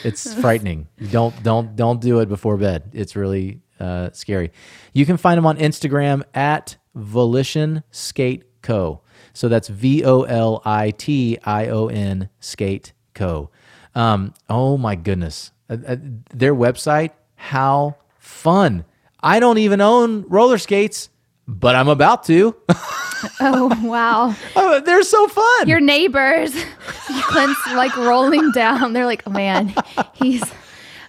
It's 0.05 0.33
frightening. 0.41 0.89
Don't 1.11 1.35
don't 1.43 1.77
don't 1.77 2.01
do 2.01 2.21
it 2.21 2.31
before 2.31 2.57
bed. 2.57 2.85
It's 2.95 3.15
really 3.15 3.61
uh, 3.79 4.09
scary. 4.13 4.53
You 4.95 5.05
can 5.05 5.19
find 5.19 5.37
them 5.37 5.45
on 5.45 5.59
Instagram 5.59 6.23
at 6.33 6.79
Volition 6.95 7.83
Skate 7.91 8.45
Co. 8.63 9.03
So 9.35 9.51
that's 9.51 9.69
V 9.69 10.03
O 10.03 10.23
L 10.23 10.63
I 10.65 10.93
T 10.93 11.37
I 11.45 11.69
O 11.69 11.89
N 11.89 12.31
Skate 12.41 12.95
Co. 13.13 13.51
Um, 13.95 14.33
oh 14.49 14.79
my 14.79 14.97
goodness, 14.97 15.53
Uh, 15.69 15.77
uh, 15.89 15.97
their 16.33 16.55
website. 16.55 17.11
How 17.35 17.97
fun! 18.19 18.87
I 19.21 19.41
don't 19.41 19.59
even 19.59 19.83
own 19.83 20.25
roller 20.29 20.57
skates, 20.57 21.11
but 21.47 21.75
I'm 21.75 21.89
about 21.89 22.25
to. 22.25 22.55
Oh, 23.41 23.75
wow. 23.83 24.35
Oh, 24.57 24.81
they're 24.81 25.03
so 25.03 25.27
fun. 25.29 25.67
Your 25.67 25.81
neighbors, 25.81 26.53
Clint's 27.23 27.67
like 27.69 27.97
rolling 27.97 28.51
down. 28.53 28.93
They're 28.93 29.07
like, 29.07 29.23
oh 29.27 29.31
man, 29.31 29.73
he's. 30.13 30.43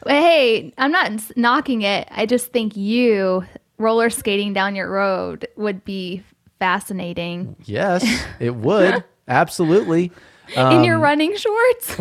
Hey, 0.08 0.74
I'm 0.78 0.94
not 0.94 1.12
knocking 1.36 1.82
it. 1.82 2.08
I 2.12 2.26
just 2.26 2.54
think 2.54 2.78
you 2.78 3.44
roller 3.78 4.10
skating 4.10 4.54
down 4.54 4.76
your 4.76 4.90
road 4.90 5.46
would 5.58 5.84
be 5.84 6.24
fascinating 6.58 7.58
yes, 7.66 8.06
it 8.40 8.56
would 8.56 9.04
absolutely. 9.28 10.10
in 10.56 10.58
Um, 10.62 10.84
your 10.86 11.00
running 11.00 11.36
shorts. 11.36 11.98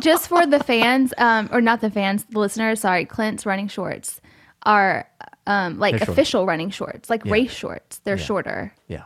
just 0.00 0.28
for 0.28 0.44
the 0.46 0.58
fans, 0.64 1.12
um, 1.18 1.48
or 1.52 1.60
not 1.60 1.80
the 1.80 1.90
fans, 1.90 2.24
the 2.30 2.38
listeners. 2.40 2.80
Sorry, 2.80 3.04
Clint's 3.04 3.46
running 3.46 3.68
shorts 3.68 4.20
are 4.64 5.08
um, 5.46 5.78
like 5.78 5.98
They're 5.98 6.10
official 6.10 6.46
running 6.46 6.70
shorts, 6.70 7.08
like 7.08 7.24
race 7.24 7.52
shorts. 7.52 7.98
They're 8.04 8.18
shorter, 8.18 8.74
Yeah, 8.88 9.04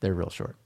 they're 0.00 0.14
real 0.14 0.30
short. 0.30 0.56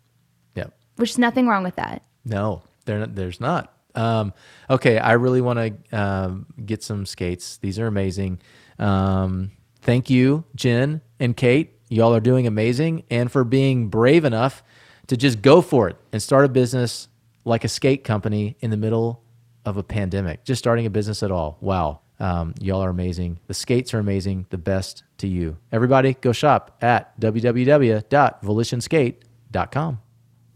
Yep. 0.55 0.72
which 0.96 1.11
is 1.11 1.18
nothing 1.18 1.46
wrong 1.48 1.64
with 1.64 1.76
that. 1.76 2.03
No, 2.24 2.62
not, 2.86 3.14
there's 3.14 3.40
not. 3.40 3.74
Um, 3.94 4.32
okay, 4.70 4.98
I 4.98 5.12
really 5.12 5.40
want 5.40 5.59
to 5.90 5.98
um, 5.98 6.46
get 6.64 6.82
some 6.82 7.05
skates. 7.07 7.59
These 7.59 7.78
are 7.78 7.86
amazing. 7.86 8.40
Um, 8.78 9.50
thank 9.82 10.09
you, 10.09 10.44
Jen 10.55 11.03
and 11.20 11.36
Kate. 11.36 11.78
Y'all 11.88 12.14
are 12.14 12.20
doing 12.20 12.46
amazing, 12.46 13.05
and 13.11 13.30
for 13.30 13.44
being 13.44 13.88
brave 13.88 14.24
enough 14.24 14.62
to 15.09 15.16
just 15.16 15.42
go 15.42 15.61
for 15.61 15.88
it 15.88 15.96
and 16.12 16.22
start 16.22 16.44
a 16.44 16.48
business 16.48 17.09
like 17.44 17.64
a 17.64 17.68
skate 17.68 18.05
company 18.05 18.57
in 18.61 18.70
the 18.70 18.76
middle 18.76 19.22
of 19.64 19.76
a 19.76 19.82
pandemic. 19.82 20.44
Just 20.44 20.59
starting 20.59 20.86
a 20.86 20.90
business 20.90 21.22
at 21.22 21.30
all. 21.30 21.59
Wow. 21.61 22.00
Um, 22.23 22.55
y'all 22.61 22.83
are 22.83 22.89
amazing. 22.89 23.41
The 23.49 23.55
skates 23.55 23.93
are 23.93 23.99
amazing. 23.99 24.47
The 24.51 24.59
best 24.59 25.03
to 25.18 25.27
you. 25.27 25.59
Everybody, 25.73 26.14
go 26.14 26.31
shop 26.31 26.77
at 26.81 27.20
www.volitionskate.com. 27.20 30.01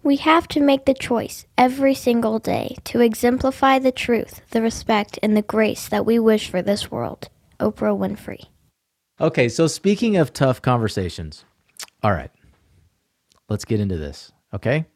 We 0.05 0.17
have 0.17 0.47
to 0.49 0.61
make 0.61 0.85
the 0.85 0.93
choice 0.95 1.47
every 1.59 1.95
single 1.95 2.39
day 2.39 2.77
to 2.85 3.01
exemplify 3.01 3.81
the 3.81 3.91
truth, 3.91 4.43
the 4.53 4.63
respect, 4.63 5.19
and 5.25 5.37
the 5.37 5.43
grace 5.43 5.89
that 5.89 6.07
we 6.07 6.21
wish 6.21 6.49
for 6.49 6.63
this 6.63 6.93
world. 6.93 7.29
Oprah 7.59 7.99
Winfrey. 7.99 8.45
Okay, 9.21 9.49
so 9.49 9.67
speaking 9.67 10.17
of 10.17 10.33
tough 10.33 10.63
conversations, 10.63 11.45
all 12.01 12.13
right, 12.13 12.31
let's 13.49 13.65
get 13.65 13.81
into 13.81 13.97
this, 13.97 14.31
okay? 14.55 14.87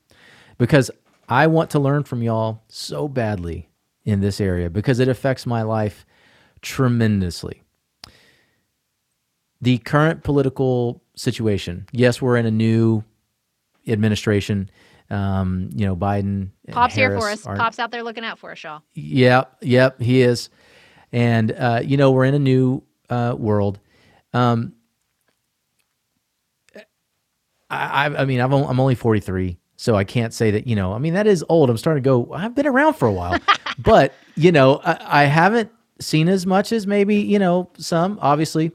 Because 0.58 0.92
I 1.28 1.48
want 1.48 1.70
to 1.70 1.80
learn 1.80 2.04
from 2.04 2.22
y'all 2.22 2.62
so 2.68 3.08
badly 3.08 3.68
in 4.04 4.20
this 4.20 4.40
area 4.40 4.70
because 4.70 5.00
it 5.00 5.08
affects 5.08 5.46
my 5.46 5.62
life 5.62 6.06
tremendously. 6.62 7.62
The 9.60 9.78
current 9.78 10.22
political 10.24 11.02
situation, 11.16 11.86
yes, 11.92 12.22
we're 12.22 12.36
in 12.36 12.46
a 12.46 12.50
new 12.50 13.04
administration. 13.86 14.70
Um, 15.10 15.70
you 15.74 15.84
know, 15.84 15.96
Biden. 15.96 16.50
Pop's 16.70 16.94
here 16.94 17.18
for 17.18 17.28
us. 17.28 17.42
Pop's 17.42 17.78
out 17.78 17.90
there 17.90 18.02
looking 18.02 18.24
out 18.24 18.38
for 18.38 18.52
us, 18.52 18.62
y'all. 18.62 18.82
Yep, 18.94 19.56
yep, 19.62 20.00
he 20.00 20.22
is. 20.22 20.48
And 21.12 21.50
uh, 21.52 21.80
you 21.84 21.96
know, 21.96 22.12
we're 22.12 22.24
in 22.24 22.34
a 22.34 22.38
new 22.38 22.82
uh, 23.10 23.34
world. 23.36 23.80
Um, 24.32 24.74
I, 27.68 28.06
I, 28.06 28.22
I 28.22 28.24
mean, 28.24 28.40
on- 28.40 28.52
I'm 28.52 28.80
only 28.80 28.94
43, 28.94 29.58
so 29.76 29.94
I 29.96 30.04
can't 30.04 30.32
say 30.32 30.52
that. 30.52 30.66
You 30.66 30.76
know, 30.76 30.92
I 30.92 30.98
mean, 30.98 31.14
that 31.14 31.26
is 31.26 31.44
old. 31.48 31.70
I'm 31.70 31.76
starting 31.76 32.02
to 32.02 32.08
go. 32.08 32.32
I've 32.32 32.54
been 32.54 32.66
around 32.66 32.94
for 32.94 33.08
a 33.08 33.12
while, 33.12 33.38
but 33.78 34.14
you 34.36 34.52
know, 34.52 34.80
I, 34.84 35.22
I 35.22 35.24
haven't 35.24 35.70
seen 36.00 36.28
as 36.28 36.46
much 36.46 36.72
as 36.72 36.86
maybe 36.86 37.16
you 37.16 37.38
know 37.38 37.70
some, 37.78 38.18
obviously, 38.20 38.72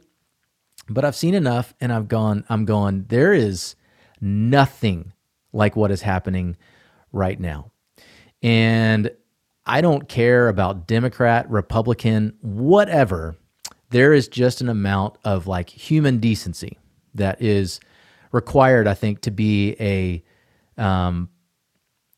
but 0.87 1.03
I've 1.03 1.15
seen 1.15 1.33
enough, 1.33 1.73
and 1.81 1.91
I've 1.91 2.07
gone. 2.07 2.45
I'm 2.49 2.65
going. 2.65 3.05
There 3.07 3.33
is 3.33 3.75
nothing 4.21 5.11
like 5.53 5.75
what 5.75 5.91
is 5.91 6.01
happening 6.01 6.57
right 7.11 7.39
now. 7.39 7.71
And 8.43 9.09
I 9.65 9.81
don't 9.81 10.07
care 10.07 10.47
about 10.47 10.87
Democrat, 10.87 11.49
Republican, 11.49 12.37
whatever. 12.41 13.35
There 13.89 14.13
is 14.13 14.27
just 14.27 14.61
an 14.61 14.69
amount 14.69 15.17
of 15.23 15.47
like 15.47 15.69
human 15.69 16.19
decency 16.19 16.77
that 17.15 17.41
is 17.41 17.79
required, 18.31 18.87
I 18.87 18.93
think, 18.93 19.21
to 19.21 19.31
be 19.31 19.75
a 19.79 20.23
um, 20.77 21.29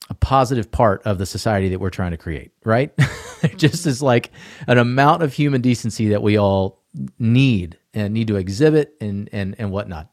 a 0.09 0.13
positive 0.13 0.71
part 0.71 1.01
of 1.03 1.17
the 1.17 1.25
society 1.25 1.69
that 1.69 1.79
we're 1.79 1.89
trying 1.89 2.11
to 2.11 2.17
create. 2.17 2.51
Right? 2.63 2.91
Just 3.57 3.85
is 3.85 4.01
like 4.01 4.31
an 4.67 4.77
amount 4.77 5.23
of 5.23 5.33
human 5.33 5.61
decency 5.61 6.09
that 6.09 6.21
we 6.21 6.37
all 6.37 6.81
need 7.19 7.77
and 7.93 8.13
need 8.13 8.27
to 8.27 8.35
exhibit 8.35 8.95
and 9.01 9.29
and 9.31 9.55
and 9.57 9.71
whatnot. 9.71 10.09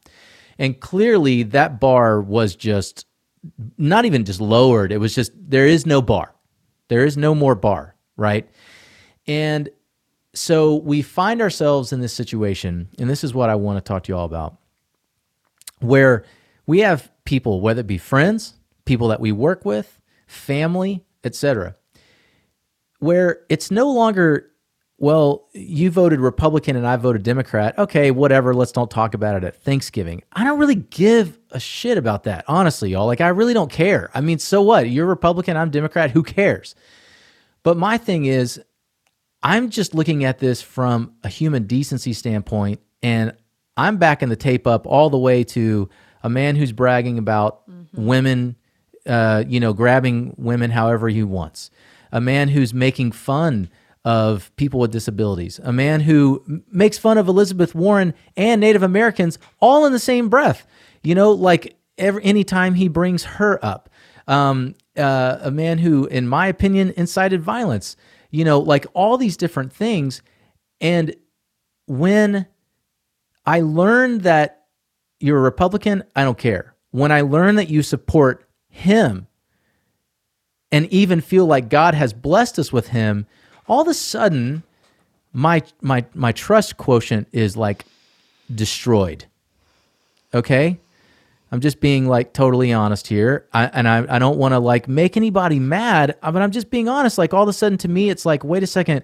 And 0.57 0.79
clearly, 0.79 1.43
that 1.43 1.79
bar 1.79 2.21
was 2.21 2.55
just 2.55 3.05
not 3.77 4.05
even 4.05 4.25
just 4.25 4.41
lowered. 4.41 4.91
It 4.91 4.97
was 4.97 5.13
just 5.13 5.31
there 5.35 5.67
is 5.67 5.85
no 5.85 6.01
bar. 6.01 6.33
There 6.87 7.05
is 7.05 7.17
no 7.17 7.35
more 7.35 7.55
bar, 7.55 7.95
right? 8.15 8.49
And 9.27 9.69
so 10.33 10.75
we 10.75 11.01
find 11.01 11.41
ourselves 11.41 11.91
in 11.93 12.01
this 12.01 12.13
situation, 12.13 12.89
and 12.99 13.09
this 13.09 13.23
is 13.23 13.33
what 13.33 13.49
I 13.49 13.55
want 13.55 13.77
to 13.77 13.81
talk 13.81 14.03
to 14.03 14.11
you 14.11 14.17
all 14.17 14.25
about, 14.25 14.57
where 15.79 16.25
we 16.65 16.79
have 16.79 17.11
people, 17.25 17.61
whether 17.61 17.81
it 17.81 17.87
be 17.87 17.97
friends, 17.97 18.53
people 18.85 19.09
that 19.09 19.19
we 19.19 19.31
work 19.31 19.65
with, 19.65 20.01
family, 20.27 21.03
etc., 21.23 21.75
where 22.99 23.41
it's 23.49 23.69
no 23.71 23.91
longer, 23.91 24.51
well, 24.97 25.49
you 25.53 25.91
voted 25.91 26.19
Republican 26.19 26.75
and 26.75 26.87
I 26.87 26.95
voted 26.95 27.23
Democrat. 27.23 27.77
Okay, 27.77 28.09
whatever. 28.11 28.53
Let's 28.53 28.71
don't 28.71 28.89
talk 28.89 29.13
about 29.13 29.35
it 29.35 29.43
at 29.43 29.55
Thanksgiving. 29.55 30.23
I 30.31 30.43
don't 30.43 30.59
really 30.59 30.75
give 30.75 31.37
a 31.51 31.59
shit 31.59 31.97
about 31.97 32.23
that, 32.23 32.45
honestly, 32.47 32.91
y'all. 32.91 33.05
Like, 33.05 33.21
I 33.21 33.27
really 33.27 33.53
don't 33.53 33.71
care. 33.71 34.09
I 34.13 34.21
mean, 34.21 34.39
so 34.39 34.61
what? 34.61 34.89
You're 34.89 35.05
Republican, 35.05 35.57
I'm 35.57 35.69
Democrat. 35.69 36.11
Who 36.11 36.23
cares? 36.23 36.73
But 37.63 37.77
my 37.77 37.97
thing 37.97 38.25
is, 38.25 38.61
I'm 39.43 39.69
just 39.69 39.93
looking 39.93 40.23
at 40.23 40.39
this 40.39 40.61
from 40.61 41.13
a 41.23 41.29
human 41.29 41.67
decency 41.67 42.13
standpoint, 42.13 42.79
and 43.03 43.33
I'm 43.77 43.97
backing 43.97 44.29
the 44.29 44.35
tape 44.35 44.65
up 44.65 44.87
all 44.87 45.09
the 45.09 45.19
way 45.19 45.43
to 45.43 45.89
a 46.23 46.29
man 46.29 46.55
who's 46.55 46.71
bragging 46.71 47.17
about 47.17 47.69
mm-hmm. 47.69 48.05
women, 48.05 48.55
uh, 49.05 49.43
you 49.47 49.59
know, 49.59 49.73
grabbing 49.73 50.33
women 50.37 50.71
however 50.71 51.09
he 51.09 51.23
wants, 51.23 51.71
a 52.11 52.21
man 52.21 52.49
who's 52.49 52.73
making 52.73 53.11
fun 53.11 53.69
of 54.03 54.55
people 54.55 54.79
with 54.79 54.91
disabilities, 54.91 55.59
a 55.63 55.73
man 55.73 56.01
who 56.01 56.63
makes 56.71 56.97
fun 56.97 57.17
of 57.17 57.27
Elizabeth 57.27 57.73
Warren 57.73 58.13
and 58.37 58.61
Native 58.61 58.83
Americans 58.83 59.39
all 59.59 59.85
in 59.85 59.91
the 59.91 59.99
same 59.99 60.29
breath. 60.29 60.67
You 61.03 61.15
know, 61.15 61.31
like 61.31 61.77
every 61.97 62.23
anytime 62.23 62.75
he 62.75 62.87
brings 62.87 63.23
her 63.23 63.63
up, 63.65 63.89
um, 64.27 64.75
uh, 64.95 65.39
a 65.41 65.51
man 65.51 65.79
who, 65.79 66.05
in 66.05 66.27
my 66.27 66.47
opinion, 66.47 66.93
incited 66.95 67.41
violence. 67.41 67.97
You 68.29 68.45
know, 68.45 68.59
like 68.59 68.85
all 68.93 69.17
these 69.17 69.37
different 69.37 69.73
things, 69.73 70.21
and 70.81 71.15
when 71.87 72.47
I 73.45 73.61
learned 73.61 74.21
that 74.21 74.65
you're 75.19 75.37
a 75.37 75.41
Republican, 75.41 76.03
I 76.15 76.23
don't 76.23 76.37
care. 76.37 76.75
When 76.91 77.11
I 77.11 77.21
learn 77.21 77.55
that 77.55 77.69
you 77.69 77.81
support 77.81 78.44
him 78.75 79.27
and 80.71 80.91
even 80.91 81.21
feel 81.21 81.45
like 81.45 81.69
God 81.69 81.93
has 81.93 82.11
blessed 82.11 82.59
us 82.59 82.73
with 82.73 82.89
him, 82.89 83.25
all 83.67 83.81
of 83.81 83.87
a 83.87 83.93
sudden 83.93 84.63
my 85.31 85.63
my 85.81 86.05
my 86.13 86.31
trust 86.33 86.77
quotient 86.77 87.27
is 87.31 87.55
like 87.55 87.85
destroyed. 88.53 89.25
Okay? 90.33 90.79
I'm 91.51 91.61
just 91.61 91.79
being 91.79 92.07
like 92.07 92.33
totally 92.33 92.73
honest 92.73 93.07
here. 93.07 93.47
I, 93.53 93.65
and 93.67 93.87
I, 93.87 94.15
I 94.15 94.19
don't 94.19 94.37
want 94.37 94.53
to 94.53 94.59
like 94.59 94.89
make 94.89 95.15
anybody 95.15 95.59
mad, 95.59 96.17
uh, 96.21 96.31
but 96.31 96.41
I'm 96.41 96.51
just 96.51 96.69
being 96.69 96.89
honest. 96.89 97.17
Like 97.17 97.33
all 97.33 97.43
of 97.43 97.49
a 97.49 97.53
sudden 97.53 97.77
to 97.79 97.87
me, 97.87 98.09
it's 98.09 98.25
like, 98.25 98.43
wait 98.43 98.63
a 98.63 98.67
second. 98.67 99.03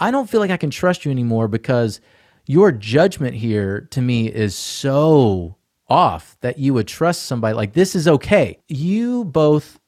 I 0.00 0.10
don't 0.10 0.28
feel 0.28 0.40
like 0.40 0.50
I 0.50 0.56
can 0.56 0.70
trust 0.70 1.04
you 1.04 1.12
anymore 1.12 1.46
because 1.46 2.00
your 2.46 2.72
judgment 2.72 3.36
here 3.36 3.82
to 3.92 4.02
me 4.02 4.26
is 4.26 4.56
so 4.56 5.56
off 5.92 6.38
that 6.40 6.58
you 6.58 6.72
would 6.72 6.88
trust 6.88 7.24
somebody 7.24 7.54
like 7.54 7.74
this 7.74 7.94
is 7.94 8.08
okay. 8.08 8.58
You 8.66 9.24
both 9.24 9.78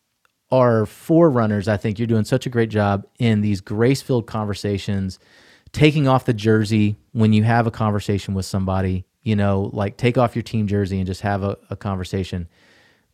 are 0.53 0.85
forerunners. 0.85 1.67
I 1.67 1.79
think 1.79 1.99
you're 1.99 2.07
doing 2.07 2.25
such 2.25 2.45
a 2.45 2.51
great 2.51 2.69
job 2.69 3.07
in 3.19 3.41
these 3.41 3.63
grace 3.63 4.03
filled 4.03 4.27
conversations, 4.27 5.19
taking 5.73 6.07
off 6.07 6.27
the 6.27 6.35
jersey 6.35 6.97
when 7.13 7.33
you 7.33 7.43
have 7.43 7.67
a 7.67 7.71
conversation 7.71 8.35
with 8.35 8.45
somebody, 8.45 9.07
you 9.23 9.35
know, 9.35 9.71
like 9.73 9.97
take 9.97 10.19
off 10.19 10.37
your 10.37 10.43
team 10.43 10.67
jersey 10.67 10.99
and 10.99 11.07
just 11.07 11.23
have 11.23 11.43
a, 11.43 11.57
a 11.71 11.77
conversation. 11.77 12.49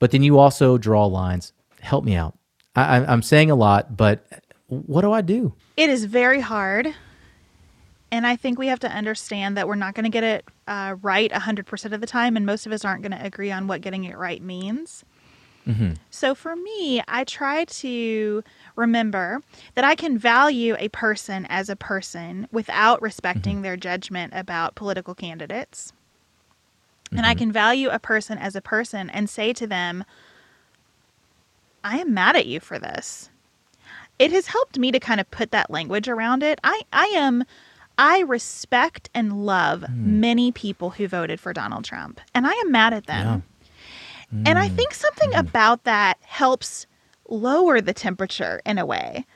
But 0.00 0.10
then 0.10 0.24
you 0.24 0.38
also 0.38 0.76
draw 0.76 1.06
lines. 1.06 1.52
Help 1.80 2.04
me 2.04 2.16
out. 2.16 2.36
I, 2.74 2.96
I'm 2.96 3.22
saying 3.22 3.52
a 3.52 3.54
lot, 3.54 3.96
but 3.96 4.26
what 4.66 5.02
do 5.02 5.12
I 5.12 5.20
do? 5.20 5.54
It 5.76 5.90
is 5.90 6.04
very 6.06 6.40
hard. 6.40 6.92
And 8.12 8.26
I 8.26 8.36
think 8.36 8.58
we 8.58 8.66
have 8.66 8.80
to 8.80 8.90
understand 8.90 9.56
that 9.56 9.68
we're 9.68 9.76
not 9.76 9.94
going 9.94 10.04
to 10.04 10.10
get 10.10 10.24
it 10.24 10.44
uh, 10.66 10.96
right 11.00 11.30
100% 11.30 11.92
of 11.92 12.00
the 12.00 12.06
time. 12.06 12.36
And 12.36 12.44
most 12.44 12.66
of 12.66 12.72
us 12.72 12.84
aren't 12.84 13.02
going 13.02 13.16
to 13.16 13.24
agree 13.24 13.52
on 13.52 13.66
what 13.66 13.82
getting 13.82 14.04
it 14.04 14.18
right 14.18 14.42
means. 14.42 15.04
Mm-hmm. 15.66 15.92
So 16.10 16.34
for 16.34 16.56
me, 16.56 17.02
I 17.06 17.24
try 17.24 17.64
to 17.64 18.42
remember 18.74 19.42
that 19.74 19.84
I 19.84 19.94
can 19.94 20.18
value 20.18 20.74
a 20.78 20.88
person 20.88 21.46
as 21.48 21.68
a 21.68 21.76
person 21.76 22.48
without 22.50 23.00
respecting 23.00 23.56
mm-hmm. 23.56 23.62
their 23.62 23.76
judgment 23.76 24.32
about 24.34 24.74
political 24.74 25.14
candidates. 25.14 25.92
And 27.12 27.20
I 27.20 27.30
mm-hmm. 27.32 27.38
can 27.38 27.52
value 27.52 27.90
a 27.90 27.98
person 27.98 28.38
as 28.38 28.56
a 28.56 28.60
person 28.60 29.10
and 29.10 29.28
say 29.30 29.52
to 29.52 29.66
them, 29.66 30.04
I 31.84 31.98
am 31.98 32.12
mad 32.12 32.36
at 32.36 32.46
you 32.46 32.60
for 32.60 32.78
this 32.78 33.30
it 34.20 34.30
has 34.32 34.46
helped 34.46 34.78
me 34.78 34.92
to 34.92 35.00
kind 35.00 35.18
of 35.18 35.30
put 35.30 35.50
that 35.50 35.70
language 35.70 36.06
around 36.06 36.42
it. 36.42 36.60
I, 36.62 36.82
I 36.92 37.06
am 37.06 37.42
I 38.00 38.20
respect 38.20 39.10
and 39.14 39.44
love 39.44 39.82
hmm. 39.82 40.20
many 40.20 40.50
people 40.50 40.90
who 40.90 41.06
voted 41.06 41.38
for 41.38 41.52
Donald 41.52 41.84
Trump, 41.84 42.18
and 42.34 42.46
I 42.46 42.52
am 42.52 42.72
mad 42.72 42.94
at 42.94 43.06
them. 43.06 43.44
And 44.46 44.58
I 44.58 44.68
hmm. 44.68 44.76
think 44.76 44.94
something 44.94 45.32
hmm. 45.32 45.38
about 45.38 45.84
that 45.84 46.16
helps 46.22 46.86
lower 47.28 47.80
the 47.80 47.92
temperature 47.92 48.62
in 48.64 48.78
a 48.78 48.86
way. 48.86 49.26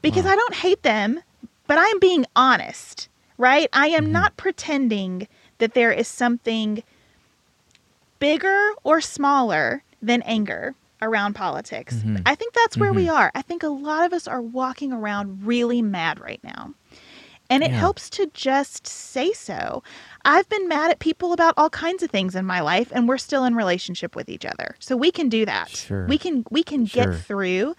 Because 0.00 0.24
I 0.26 0.34
don't 0.34 0.54
hate 0.54 0.82
them, 0.82 1.20
but 1.66 1.78
I'm 1.78 1.98
being 1.98 2.26
honest, 2.34 3.08
right? 3.38 3.68
I 3.72 3.88
am 3.88 4.12
not 4.12 4.36
pretending 4.36 5.28
that 5.58 5.74
there 5.74 5.92
is 5.92 6.08
something 6.08 6.82
bigger 8.18 8.70
or 8.82 9.00
smaller 9.00 9.82
than 10.02 10.22
anger 10.22 10.74
around 11.02 11.34
politics. 11.34 11.96
Mm-hmm. 11.96 12.18
I 12.26 12.34
think 12.34 12.54
that's 12.54 12.76
where 12.76 12.92
we 12.92 13.06
mm-hmm. 13.06 13.16
are. 13.16 13.32
I 13.34 13.42
think 13.42 13.62
a 13.62 13.68
lot 13.68 14.04
of 14.04 14.12
us 14.12 14.26
are 14.26 14.42
walking 14.42 14.92
around 14.92 15.46
really 15.46 15.82
mad 15.82 16.20
right 16.20 16.42
now. 16.42 16.74
And 17.50 17.62
it 17.62 17.70
Yeah. 17.70 17.78
helps 17.78 18.08
to 18.10 18.30
just 18.32 18.86
say 18.86 19.32
so. 19.32 19.82
I've 20.24 20.48
been 20.48 20.66
mad 20.66 20.90
at 20.90 20.98
people 20.98 21.32
about 21.32 21.54
all 21.56 21.68
kinds 21.70 22.02
of 22.02 22.10
things 22.10 22.34
in 22.34 22.46
my 22.46 22.60
life 22.60 22.90
and 22.94 23.06
we're 23.06 23.18
still 23.18 23.44
in 23.44 23.54
relationship 23.54 24.16
with 24.16 24.28
each 24.30 24.46
other. 24.46 24.76
So 24.80 24.96
we 24.96 25.10
can 25.10 25.28
do 25.28 25.44
that. 25.44 25.68
Sure. 25.68 26.06
We 26.06 26.16
can 26.18 26.44
we 26.50 26.62
can 26.62 26.86
Sure. 26.86 27.06
get 27.12 27.20
through 27.20 27.74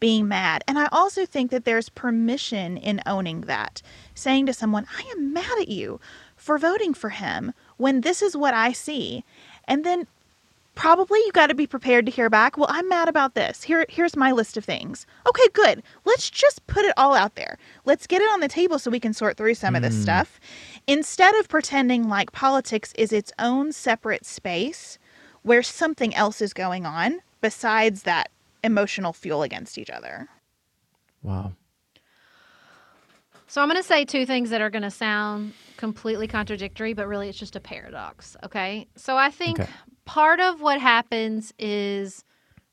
being 0.00 0.26
mad. 0.26 0.64
And 0.66 0.78
I 0.78 0.88
also 0.90 1.26
think 1.26 1.50
that 1.50 1.66
there's 1.66 1.90
permission 1.90 2.78
in 2.78 3.02
owning 3.04 3.42
that. 3.42 3.82
Saying 4.14 4.46
to 4.46 4.54
someone, 4.54 4.86
"I 4.96 5.02
am 5.14 5.32
mad 5.34 5.58
at 5.60 5.68
you 5.68 6.00
for 6.36 6.56
voting 6.56 6.94
for 6.94 7.10
him 7.10 7.52
when 7.76 8.00
this 8.00 8.22
is 8.22 8.34
what 8.34 8.54
I 8.54 8.72
see." 8.72 9.24
And 9.68 9.84
then 9.84 10.06
probably 10.80 11.18
you 11.20 11.32
got 11.32 11.48
to 11.48 11.54
be 11.54 11.66
prepared 11.66 12.06
to 12.06 12.10
hear 12.10 12.30
back 12.30 12.56
well 12.56 12.66
i'm 12.70 12.88
mad 12.88 13.06
about 13.06 13.34
this 13.34 13.62
here 13.62 13.84
here's 13.90 14.16
my 14.16 14.32
list 14.32 14.56
of 14.56 14.64
things 14.64 15.06
okay 15.28 15.46
good 15.52 15.82
let's 16.06 16.30
just 16.30 16.66
put 16.66 16.86
it 16.86 16.94
all 16.96 17.14
out 17.14 17.34
there 17.34 17.58
let's 17.84 18.06
get 18.06 18.22
it 18.22 18.30
on 18.32 18.40
the 18.40 18.48
table 18.48 18.78
so 18.78 18.90
we 18.90 18.98
can 18.98 19.12
sort 19.12 19.36
through 19.36 19.54
some 19.54 19.76
of 19.76 19.82
this 19.82 19.94
hmm. 19.94 20.00
stuff 20.00 20.40
instead 20.86 21.34
of 21.34 21.50
pretending 21.50 22.08
like 22.08 22.32
politics 22.32 22.94
is 22.96 23.12
its 23.12 23.30
own 23.38 23.72
separate 23.72 24.24
space 24.24 24.98
where 25.42 25.62
something 25.62 26.14
else 26.14 26.40
is 26.40 26.54
going 26.54 26.86
on 26.86 27.20
besides 27.42 28.04
that 28.04 28.30
emotional 28.64 29.12
fuel 29.12 29.42
against 29.42 29.76
each 29.76 29.90
other 29.90 30.28
Wow. 31.22 31.52
So 33.46 33.60
I'm 33.60 33.68
going 33.68 33.82
to 33.82 33.86
say 33.86 34.04
two 34.04 34.24
things 34.26 34.50
that 34.50 34.60
are 34.60 34.70
going 34.70 34.82
to 34.82 34.90
sound 34.90 35.54
completely 35.76 36.28
contradictory, 36.28 36.94
but 36.94 37.08
really 37.08 37.28
it's 37.28 37.36
just 37.36 37.56
a 37.56 37.60
paradox. 37.60 38.36
Okay. 38.44 38.86
So 38.94 39.16
I 39.16 39.30
think 39.30 39.58
Okay. 39.58 39.68
Part 40.10 40.40
of 40.40 40.60
what 40.60 40.80
happens 40.80 41.54
is 41.56 42.24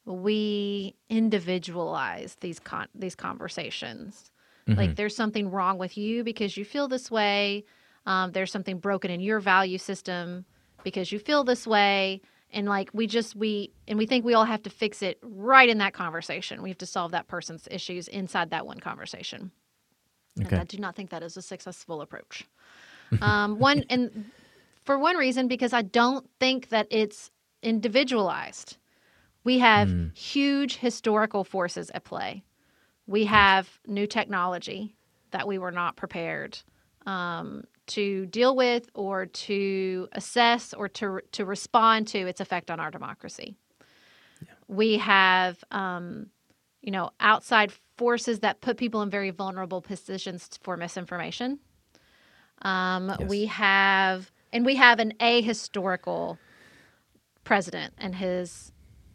we 0.05 0.95
individualize 1.07 2.35
these 2.41 2.59
con- 2.59 2.87
these 2.95 3.13
conversations. 3.15 4.31
Like 4.69 4.95
there's 4.95 5.15
something 5.15 5.49
wrong 5.49 5.77
with 5.77 5.97
you 5.97 6.23
because 6.25 6.57
you 6.57 6.65
feel 6.65 6.87
this 6.87 7.09
way. 7.09 7.63
Um, 8.05 8.31
there's 8.31 8.51
something 8.51 8.79
broken 8.79 9.11
in 9.11 9.21
your 9.21 9.39
value 9.39 9.77
system 9.77 10.45
because 10.83 11.11
you 11.11 11.19
feel 11.19 11.43
this 11.45 11.67
way. 11.67 12.21
And 12.51 12.67
like 12.67 12.89
we 12.91 13.05
just 13.05 13.35
we 13.35 13.71
and 13.87 13.99
we 13.99 14.07
think 14.07 14.25
we 14.25 14.33
all 14.33 14.45
have 14.45 14.63
to 14.63 14.69
fix 14.69 15.03
it 15.03 15.19
right 15.21 15.69
in 15.69 15.77
that 15.77 15.93
conversation. 15.93 16.63
We 16.63 16.69
have 16.69 16.79
to 16.79 16.85
solve 16.87 17.11
that 17.11 17.27
person's 17.27 17.67
issues 17.69 18.07
inside 18.07 18.49
that 18.49 18.65
one 18.65 18.79
conversation. 18.79 19.51
Okay. 20.39 20.49
And 20.49 20.61
I 20.61 20.63
do 20.63 20.79
not 20.79 20.95
think 20.95 21.11
that 21.11 21.21
is 21.21 21.37
a 21.37 21.41
successful 21.41 22.01
approach. 22.01 22.45
Um, 23.21 23.57
one 23.57 23.85
and 23.89 24.25
for 24.87 24.97
one 24.97 25.17
reason 25.17 25.47
because 25.47 25.73
I 25.73 25.83
don't 25.83 26.27
think 26.39 26.69
that 26.69 26.87
it's 26.89 27.29
individualized. 27.61 28.77
We 29.43 29.59
have 29.59 29.89
huge 30.13 30.77
historical 30.77 31.43
forces 31.43 31.91
at 31.93 32.03
play. 32.03 32.43
We 33.05 33.25
have 33.25 33.69
new 33.85 34.07
technology 34.07 34.95
that 35.31 35.47
we 35.47 35.57
were 35.57 35.71
not 35.71 35.95
prepared 35.95 36.57
um, 37.05 37.63
to 37.87 38.25
deal 38.25 38.55
with 38.55 38.89
or 38.93 39.25
to 39.25 40.09
assess 40.13 40.73
or 40.73 40.89
to 40.89 41.21
to 41.31 41.45
respond 41.45 42.07
to 42.07 42.19
its 42.19 42.41
effect 42.41 42.71
on 42.71 42.79
our 42.79 42.91
democracy. 42.91 43.55
We 44.67 44.97
have, 44.97 45.63
um, 45.71 46.27
you 46.81 46.91
know, 46.91 47.11
outside 47.19 47.71
forces 47.97 48.39
that 48.39 48.59
put 48.61 48.77
people 48.77 49.01
in 49.01 49.09
very 49.09 49.29
vulnerable 49.31 49.81
positions 49.81 50.59
for 50.61 50.75
misinformation. 50.77 51.59
Um, 52.61 53.15
Yes. 53.19 53.29
We 53.29 53.45
have, 53.45 54.31
and 54.53 54.65
we 54.65 54.75
have 54.75 54.99
an 54.99 55.13
ahistorical 55.19 56.37
president 57.43 57.93
and 57.97 58.15
his 58.15 58.71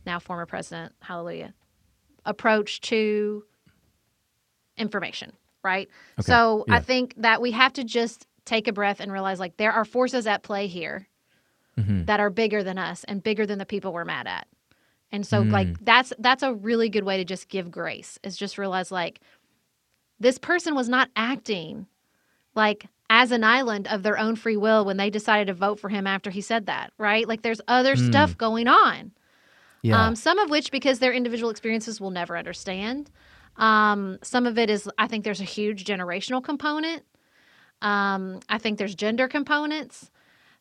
now 0.07 0.19
former 0.19 0.47
president, 0.47 0.93
hallelujah, 1.01 1.55
approach 2.25 2.81
to 2.83 3.45
information, 4.77 5.33
right? 5.63 5.89
Okay, 6.19 6.23
So 6.27 6.65
I 6.71 6.81
think 6.81 7.15
that 7.19 7.41
we 7.41 7.53
have 7.53 7.73
to 7.75 7.85
just 7.85 8.27
take 8.45 8.67
a 8.69 8.73
breath 8.73 9.01
and 9.01 9.13
realize 9.13 9.39
like 9.39 9.57
there 9.57 9.73
are 9.73 9.85
forces 9.85 10.27
at 10.27 10.43
play 10.43 10.67
here 10.67 11.07
Mhm. 11.79 12.07
that 12.07 12.21
are 12.21 12.31
bigger 12.31 12.63
than 12.65 12.79
us 12.79 13.05
and 13.05 13.23
bigger 13.23 13.47
than 13.47 13.59
the 13.59 13.67
people 13.67 13.93
we're 13.93 14.05
mad 14.05 14.27
at. 14.27 14.49
And 15.13 15.27
so 15.27 15.45
Mm. 15.45 15.53
like 15.53 15.85
that's 15.85 16.13
that's 16.19 16.43
a 16.43 16.55
really 16.55 16.89
good 16.89 17.05
way 17.05 17.19
to 17.19 17.25
just 17.25 17.49
give 17.49 17.71
grace 17.71 18.19
is 18.23 18.37
just 18.37 18.59
realize 18.59 18.91
like 18.91 19.21
this 20.19 20.39
person 20.39 20.75
was 20.75 20.89
not 20.89 21.11
acting 21.17 21.87
like 22.55 22.87
as 23.15 23.31
an 23.31 23.45
island 23.45 23.87
of 23.89 24.03
their 24.03 24.19
own 24.19 24.35
free 24.37 24.57
will 24.57 24.87
when 24.87 24.97
they 24.97 25.11
decided 25.11 25.47
to 25.49 25.53
vote 25.53 25.79
for 25.79 25.91
him 25.91 26.07
after 26.07 26.31
he 26.31 26.41
said 26.41 26.65
that, 26.65 26.95
right? 26.97 27.29
Like 27.29 27.43
there's 27.43 27.61
other 27.69 27.95
stuff 27.95 28.39
going 28.39 28.69
on. 28.69 29.13
Yeah. 29.83 30.07
Um, 30.07 30.17
some 30.17 30.39
of 30.39 30.49
which 30.49 30.71
because 30.71 30.99
their 30.99 31.13
individual 31.13 31.51
experiences 31.51 32.01
will 32.01 32.11
never 32.11 32.39
understand. 32.39 33.11
Um, 33.57 34.19
some 34.23 34.47
of 34.47 34.57
it 34.57 34.71
is 34.71 34.89
I 34.97 35.09
think 35.09 35.25
there's 35.25 35.43
a 35.43 35.45
huge 35.45 35.85
generational 35.85 36.43
component. 36.43 37.03
Um, 37.83 38.41
I 38.49 38.57
think 38.57 38.79
there's 38.79 38.95
gender 38.95 39.29
components, 39.29 40.11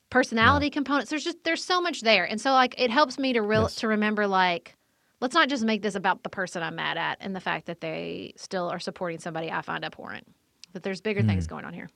personality 0.09 0.69
components. 0.69 1.09
There's 1.09 1.23
just 1.23 1.43
there's 1.45 1.63
so 1.63 1.79
much 1.79 2.01
there, 2.01 2.25
and 2.25 2.41
so 2.41 2.51
like 2.51 2.75
it 2.77 2.89
helps 2.91 3.17
me 3.17 3.31
to 3.31 3.41
real 3.41 3.61
Yes. 3.63 3.75
to 3.75 3.87
remember 3.87 4.27
like 4.27 4.75
let's 5.21 5.35
not 5.35 5.47
just 5.47 5.63
make 5.63 5.83
this 5.83 5.95
about 5.95 6.23
the 6.23 6.29
person 6.29 6.63
I'm 6.63 6.75
mad 6.75 6.97
at 6.97 7.17
and 7.21 7.33
the 7.33 7.39
fact 7.39 7.67
that 7.67 7.79
they 7.79 8.33
still 8.35 8.67
are 8.69 8.79
supporting 8.79 9.19
somebody 9.19 9.49
I 9.49 9.61
find 9.61 9.85
abhorrent. 9.85 10.27
That 10.73 10.83
there's 10.83 10.99
bigger 10.99 11.21
things 11.21 11.47
going 11.47 11.63
on 11.65 11.73
here, 11.73 11.89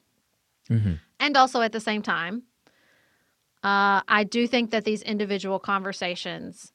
Mhm. 0.69 0.99
and 1.19 1.37
also 1.37 1.61
at 1.61 1.71
the 1.71 1.79
same 1.79 2.01
time, 2.01 2.43
uh, 3.63 4.01
I 4.07 4.23
do 4.23 4.47
think 4.47 4.71
that 4.71 4.85
these 4.85 5.01
individual 5.01 5.59
conversations 5.59 6.71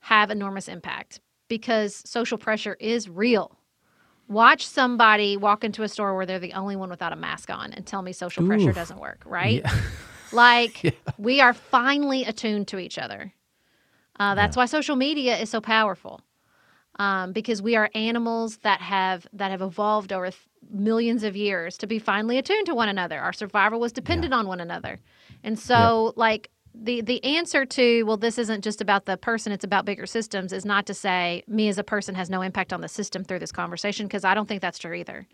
have 0.00 0.30
enormous 0.30 0.68
impact 0.68 1.20
because 1.48 2.02
social 2.08 2.36
pressure 2.38 2.76
is 2.78 3.08
real. 3.08 3.58
Watch 4.28 4.66
somebody 4.66 5.36
walk 5.36 5.64
into 5.64 5.82
a 5.82 5.88
store 5.88 6.14
where 6.16 6.26
they're 6.26 6.38
the 6.38 6.52
only 6.52 6.76
one 6.76 6.90
without 6.90 7.12
a 7.12 7.16
mask 7.16 7.48
on 7.48 7.72
and 7.72 7.86
tell 7.86 8.02
me 8.02 8.12
social 8.12 8.44
pressure 8.44 8.72
doesn't 8.72 8.98
work, 9.00 9.22
right? 9.24 9.62
Yeah. 9.64 9.72
Like 10.32 11.00
we 11.18 11.40
are 11.40 11.54
finely 11.54 12.24
attuned 12.24 12.66
to 12.68 12.78
each 12.80 12.98
other. 12.98 13.32
Uh, 14.18 14.34
that's 14.34 14.56
why 14.56 14.66
social 14.66 14.96
media 14.96 15.38
is 15.38 15.48
so 15.48 15.60
powerful 15.60 16.20
um, 16.98 17.32
because 17.32 17.60
we 17.60 17.76
are 17.76 17.90
animals 17.94 18.58
that 18.58 18.80
have 18.80 19.26
that 19.32 19.50
have 19.50 19.62
evolved 19.62 20.12
over 20.12 20.30
th- 20.30 20.42
millions 20.70 21.22
of 21.22 21.36
years 21.36 21.76
to 21.78 21.86
be 21.86 21.98
finally 21.98 22.38
attuned 22.38 22.66
to 22.66 22.74
one 22.74 22.88
another. 22.88 23.18
Our 23.20 23.32
survival 23.32 23.78
was 23.80 23.92
dependent 23.92 24.32
on 24.32 24.46
one 24.46 24.60
another, 24.60 25.00
and 25.44 25.58
so 25.58 26.12
like 26.16 26.50
the 26.74 27.00
the 27.02 27.22
answer 27.24 27.64
to 27.64 28.02
well, 28.04 28.16
this 28.16 28.38
isn't 28.38 28.64
just 28.64 28.80
about 28.80 29.04
the 29.06 29.16
person; 29.16 29.52
it's 29.52 29.64
about 29.64 29.84
bigger 29.84 30.06
systems. 30.06 30.52
Is 30.52 30.64
not 30.64 30.86
to 30.86 30.94
say 30.94 31.44
me 31.46 31.68
as 31.68 31.78
a 31.78 31.84
person 31.84 32.14
has 32.14 32.30
no 32.30 32.42
impact 32.42 32.72
on 32.72 32.80
the 32.80 32.88
system 32.88 33.24
through 33.24 33.40
this 33.40 33.52
conversation 33.52 34.06
because 34.06 34.24
I 34.24 34.34
don't 34.34 34.46
think 34.46 34.62
that's 34.62 34.78
true 34.78 34.94
either. 34.94 35.26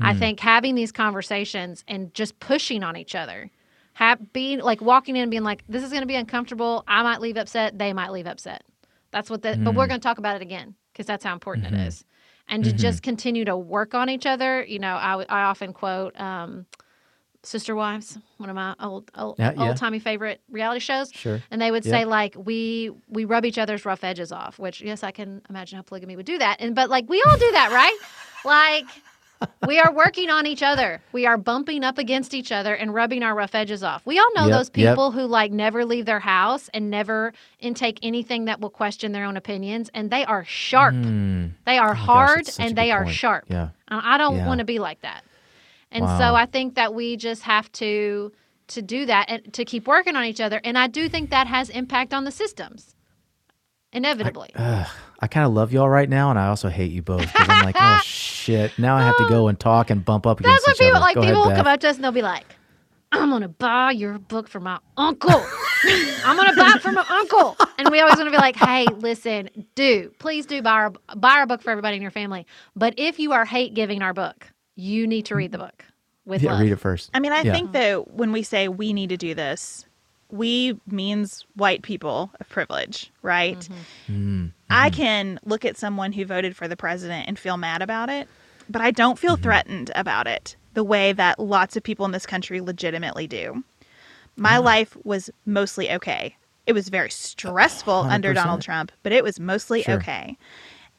I 0.00 0.12
think 0.12 0.40
having 0.40 0.74
these 0.74 0.90
conversations 0.90 1.84
and 1.86 2.12
just 2.14 2.40
pushing 2.40 2.82
on 2.82 2.96
each 2.96 3.14
other, 3.14 3.48
have, 3.92 4.32
being 4.32 4.58
like 4.58 4.80
walking 4.80 5.14
in 5.14 5.22
and 5.22 5.30
being 5.30 5.44
like, 5.44 5.62
"This 5.68 5.84
is 5.84 5.90
going 5.90 6.02
to 6.02 6.06
be 6.06 6.16
uncomfortable. 6.16 6.82
I 6.88 7.02
might 7.04 7.20
leave 7.20 7.36
upset. 7.36 7.78
They 7.78 7.92
might 7.92 8.10
leave 8.10 8.26
upset." 8.26 8.64
That's 9.12 9.30
what 9.30 9.42
the. 9.42 9.56
But 9.56 9.74
we're 9.76 9.86
going 9.86 10.00
to 10.00 10.04
talk 10.04 10.18
about 10.18 10.34
it 10.36 10.42
again 10.42 10.74
because 10.94 11.06
that's 11.06 11.24
how 11.24 11.34
important 11.34 11.66
it 11.66 11.74
is, 11.74 12.04
and 12.48 12.64
to 12.64 12.72
just 12.72 13.02
continue 13.02 13.44
to 13.44 13.56
work 13.56 13.94
on 13.94 14.08
each 14.08 14.24
other. 14.24 14.64
You 14.64 14.78
know, 14.78 14.94
I, 14.94 15.24
I 15.28 15.42
often 15.42 15.72
quote. 15.72 16.18
Um, 16.18 16.66
Sister 17.46 17.74
Wives, 17.74 18.16
one 18.38 18.48
of 18.48 18.56
my 18.56 18.74
old 18.80 19.10
old, 19.14 19.38
Yeah, 19.38 19.52
yeah. 19.54 19.74
timey 19.74 19.98
favorite 19.98 20.40
reality 20.50 20.80
shows. 20.80 21.12
Sure. 21.12 21.42
And 21.50 21.60
they 21.60 21.70
would 21.70 21.84
say 21.84 22.06
like 22.06 22.34
we 22.38 22.90
we 23.08 23.26
rub 23.26 23.44
each 23.44 23.58
other's 23.58 23.84
rough 23.84 24.02
edges 24.02 24.32
off, 24.32 24.58
which 24.58 24.80
yes, 24.80 25.02
I 25.02 25.10
can 25.10 25.42
imagine 25.50 25.76
how 25.76 25.82
polygamy 25.82 26.16
would 26.16 26.24
do 26.24 26.38
that. 26.38 26.56
And 26.60 26.74
but 26.74 26.88
like 26.88 27.06
we 27.06 27.22
all 27.28 27.36
do 27.36 27.50
that, 27.52 27.70
right? 27.70 27.98
Like 28.46 28.84
we 29.66 29.78
are 29.78 29.92
working 29.92 30.30
on 30.30 30.46
each 30.46 30.62
other. 30.62 31.00
We 31.12 31.26
are 31.26 31.36
bumping 31.36 31.84
up 31.84 31.98
against 31.98 32.34
each 32.34 32.50
other 32.52 32.74
and 32.74 32.92
rubbing 32.94 33.22
our 33.22 33.34
rough 33.34 33.54
edges 33.54 33.82
off. 33.82 34.02
We 34.04 34.18
all 34.18 34.32
know 34.34 34.46
Yep, 34.46 34.52
those 34.56 34.70
yep. 34.74 34.92
people 34.92 35.10
who 35.12 35.22
like 35.26 35.52
never 35.52 35.84
leave 35.84 36.06
their 36.06 36.20
house 36.20 36.68
and 36.74 36.90
never 36.90 37.32
intake 37.60 37.98
anything 38.02 38.44
that 38.46 38.60
will 38.60 38.70
question 38.70 39.12
their 39.12 39.24
own 39.24 39.36
opinions 39.36 39.90
and 39.94 40.10
they 40.10 40.24
are 40.24 40.44
sharp. 40.44 40.94
Mm. 40.94 41.52
They 41.66 41.78
are 41.78 41.90
Oh 41.90 41.94
gosh, 41.94 41.98
hard 42.06 42.48
a 42.48 42.62
and 42.62 42.76
they 42.76 42.90
are 42.90 43.04
point. 43.04 43.16
sharp. 43.16 43.44
Yeah. 43.48 43.68
I 43.88 44.18
don't 44.18 44.36
Yeah. 44.36 44.46
want 44.46 44.58
to 44.60 44.64
be 44.64 44.78
like 44.78 45.00
that. 45.02 45.22
And 45.90 46.04
Wow. 46.04 46.18
so 46.18 46.34
I 46.34 46.46
think 46.46 46.74
that 46.74 46.94
we 46.94 47.16
just 47.16 47.42
have 47.42 47.70
to 47.72 48.32
to 48.68 48.80
do 48.80 49.04
that 49.04 49.26
and 49.28 49.52
to 49.52 49.64
keep 49.64 49.86
working 49.86 50.16
on 50.16 50.24
each 50.24 50.40
other. 50.40 50.58
And 50.64 50.78
I 50.78 50.86
do 50.86 51.08
think 51.08 51.28
that 51.30 51.46
has 51.46 51.68
impact 51.68 52.14
on 52.14 52.24
the 52.24 52.30
systems. 52.30 52.94
Inevitably. 53.92 54.50
Ugh, 54.56 54.86
I 55.24 55.26
kind 55.26 55.46
of 55.46 55.54
love 55.54 55.72
y'all 55.72 55.88
right 55.88 56.06
now, 56.06 56.28
and 56.28 56.38
I 56.38 56.48
also 56.48 56.68
hate 56.68 56.92
you 56.92 57.00
both 57.00 57.32
because 57.32 57.48
I'm 57.48 57.58
like, 57.58 57.76
oh 57.80 57.96
shit! 58.02 58.78
Now 58.78 58.94
I 58.98 59.00
have 59.04 59.16
to 59.16 59.24
go 59.24 59.48
and 59.48 59.58
talk 59.58 59.88
and 59.88 60.04
bump 60.04 60.26
up 60.26 60.38
against 60.38 60.66
That's 60.66 60.78
what 60.78 60.84
people 60.84 60.96
other. 60.96 61.00
like 61.00 61.14
Go 61.14 61.22
people 61.22 61.40
will 61.40 61.44
ahead, 61.46 61.56
come 61.56 61.66
up 61.66 61.80
to 61.80 61.88
us 61.88 61.94
and 61.96 62.04
they'll 62.04 62.12
be 62.12 62.20
like, 62.20 62.44
I'm 63.10 63.30
gonna 63.30 63.48
buy 63.48 63.92
your 63.92 64.18
book 64.18 64.48
for 64.48 64.60
my 64.60 64.78
uncle. 64.98 65.48
I'm 65.86 66.36
gonna 66.36 66.52
buy 66.52 66.74
it 66.76 66.82
for 66.82 66.92
my 66.92 67.06
uncle. 67.08 67.56
And 67.78 67.90
we 67.90 68.00
always 68.00 68.16
want 68.16 68.26
to 68.26 68.32
be 68.32 68.36
like, 68.36 68.54
hey, 68.56 68.92
listen, 68.92 69.48
do 69.74 70.12
please 70.18 70.44
do 70.44 70.60
buy 70.60 70.72
our 70.72 70.90
buy 71.16 71.36
our 71.38 71.46
book 71.46 71.62
for 71.62 71.70
everybody 71.70 71.96
in 71.96 72.02
your 72.02 72.10
family. 72.10 72.46
But 72.76 72.92
if 72.98 73.18
you 73.18 73.32
are 73.32 73.46
hate 73.46 73.72
giving 73.72 74.02
our 74.02 74.12
book, 74.12 74.46
you 74.76 75.06
need 75.06 75.24
to 75.26 75.36
read 75.36 75.52
the 75.52 75.58
book 75.58 75.86
with 76.26 76.42
Yeah, 76.42 76.50
love. 76.50 76.60
read 76.60 76.72
it 76.72 76.80
first. 76.80 77.08
I 77.14 77.20
mean, 77.20 77.32
I 77.32 77.44
Yeah. 77.44 77.52
think 77.52 77.72
that 77.72 78.10
when 78.12 78.30
we 78.30 78.42
say 78.42 78.68
we 78.68 78.92
need 78.92 79.08
to 79.08 79.16
do 79.16 79.34
this, 79.34 79.86
we 80.30 80.78
means 80.86 81.44
white 81.54 81.82
people 81.82 82.30
of 82.40 82.48
privilege, 82.48 83.10
right? 83.22 83.68
Mm-hmm. 84.08 84.46
I 84.70 84.90
can 84.90 85.38
look 85.44 85.64
at 85.64 85.76
someone 85.76 86.12
who 86.12 86.24
voted 86.24 86.56
for 86.56 86.66
the 86.68 86.76
president 86.76 87.28
and 87.28 87.38
feel 87.38 87.56
mad 87.56 87.82
about 87.82 88.08
it, 88.08 88.28
but 88.68 88.82
I 88.82 88.90
don't 88.90 89.18
feel 89.18 89.34
Mm-hmm. 89.34 89.42
threatened 89.42 89.90
about 89.94 90.26
it 90.26 90.56
the 90.74 90.84
way 90.84 91.12
that 91.12 91.38
lots 91.38 91.76
of 91.76 91.82
people 91.82 92.04
in 92.04 92.12
this 92.12 92.26
country 92.26 92.60
legitimately 92.60 93.26
do. 93.28 93.62
My 94.36 94.58
life 94.58 94.96
was 95.04 95.30
mostly 95.46 95.90
okay. 95.92 96.36
It 96.66 96.72
was 96.72 96.88
very 96.88 97.10
stressful 97.10 98.06
under 98.08 98.32
100%. 98.32 98.34
Donald 98.34 98.62
Trump, 98.62 98.90
but 99.02 99.12
it 99.12 99.22
was 99.22 99.38
mostly 99.38 99.82
Sure. 99.82 99.94
okay. 99.94 100.36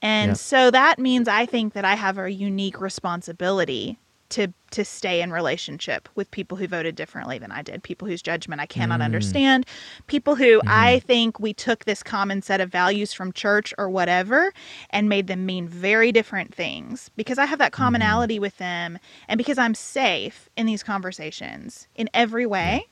And 0.02 0.30
Yep. 0.30 0.38
so 0.38 0.72
that 0.72 1.00
means 1.00 1.28
I 1.28 1.46
think 1.46 1.74
that 1.74 1.84
I 1.84 1.96
have 1.96 2.18
a 2.18 2.32
unique 2.32 2.80
responsibility 2.80 3.98
to 4.30 4.48
to 4.72 4.84
stay 4.84 5.22
in 5.22 5.32
relationship 5.32 6.10
with 6.16 6.30
people 6.32 6.58
who 6.58 6.68
voted 6.68 6.96
differently 6.96 7.38
than 7.38 7.52
I 7.52 7.62
did, 7.62 7.84
people 7.84 8.08
whose 8.08 8.22
judgment 8.22 8.60
I 8.60 8.66
cannot 8.66 9.00
mm. 9.00 9.06
understand, 9.06 9.66
people 10.08 10.36
who 10.36 10.62
I 10.68 10.98
mm-hmm. 10.98 11.08
think 11.08 11.40
we 11.40 11.54
took 11.54 11.86
this 11.86 12.04
common 12.04 12.42
set 12.42 12.60
of 12.60 12.72
values 12.72 13.14
from 13.14 13.32
church 13.32 13.74
or 13.78 13.90
whatever 13.90 14.52
and 14.90 15.08
made 15.08 15.28
them 15.28 15.46
mean 15.46 15.68
very 15.68 16.12
different 16.12 16.54
things 16.54 17.10
because 17.16 17.38
I 17.38 17.46
have 17.46 17.60
that 17.60 17.72
mm-hmm. 17.72 17.84
commonality 17.84 18.40
with 18.40 18.58
them 18.58 19.00
and 19.28 19.38
because 19.38 19.58
I'm 19.58 19.76
safe 19.76 20.50
in 20.58 20.66
these 20.66 20.84
conversations 20.84 21.88
in 21.96 22.10
every 22.14 22.46
way. 22.46 22.88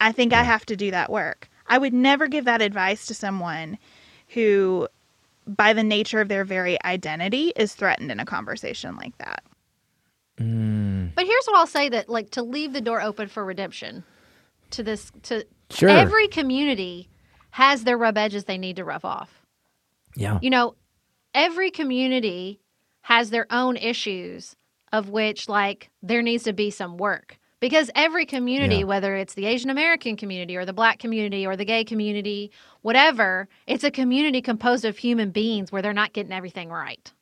I 0.00 0.12
think 0.12 0.32
I 0.32 0.44
have 0.44 0.64
to 0.66 0.76
do 0.76 0.90
that 0.92 1.10
work. 1.10 1.50
I 1.66 1.76
would 1.76 1.92
never 1.92 2.26
give 2.26 2.46
that 2.46 2.62
advice 2.62 3.04
to 3.06 3.14
someone 3.14 3.76
who 4.28 4.88
by 5.46 5.72
the 5.72 5.82
nature 5.82 6.20
of 6.20 6.28
their 6.28 6.44
very 6.44 6.82
identity 6.84 7.52
is 7.56 7.74
threatened 7.74 8.10
in 8.10 8.20
a 8.20 8.24
conversation 8.24 8.96
like 8.96 9.16
that. 9.18 9.42
Mm, 10.40 11.14
But 11.14 11.26
here's 11.26 11.44
what 11.46 11.56
I'll 11.58 11.66
say 11.66 11.88
that 11.90 12.08
like 12.08 12.30
to 12.30 12.42
leave 12.42 12.72
the 12.72 12.80
door 12.80 13.00
open 13.02 13.28
for 13.28 13.44
redemption 13.44 14.04
to 14.70 14.82
this 14.82 15.10
to 15.24 15.44
Sure. 15.70 15.88
every 15.88 16.26
community 16.28 17.08
has 17.50 17.84
their 17.84 17.98
rub 17.98 18.16
edges 18.18 18.44
they 18.44 18.58
need 18.58 18.76
to 18.76 18.84
rub 18.84 19.04
off. 19.04 19.42
Yeah. 20.16 20.38
You 20.42 20.50
know, 20.50 20.74
every 21.34 21.70
community 21.70 22.60
has 23.02 23.30
their 23.30 23.46
own 23.50 23.76
issues 23.76 24.56
of 24.92 25.10
which 25.10 25.48
like 25.48 25.90
there 26.02 26.22
needs 26.22 26.44
to 26.44 26.52
be 26.52 26.70
some 26.70 26.96
work 26.96 27.38
because 27.60 27.90
every 27.94 28.26
community 28.26 28.78
Yeah. 28.78 28.84
whether 28.84 29.14
it's 29.16 29.34
the 29.34 29.46
asian 29.46 29.70
american 29.70 30.16
community 30.16 30.56
or 30.56 30.64
the 30.64 30.72
black 30.72 30.98
community 30.98 31.46
or 31.46 31.54
the 31.56 31.64
gay 31.64 31.84
community 31.84 32.50
whatever 32.82 33.48
it's 33.68 33.84
a 33.84 33.90
community 33.90 34.42
composed 34.42 34.84
of 34.84 34.98
human 34.98 35.30
beings 35.30 35.70
where 35.70 35.80
they're 35.82 35.92
not 35.92 36.12
getting 36.12 36.32
everything 36.32 36.68
right 36.70 37.12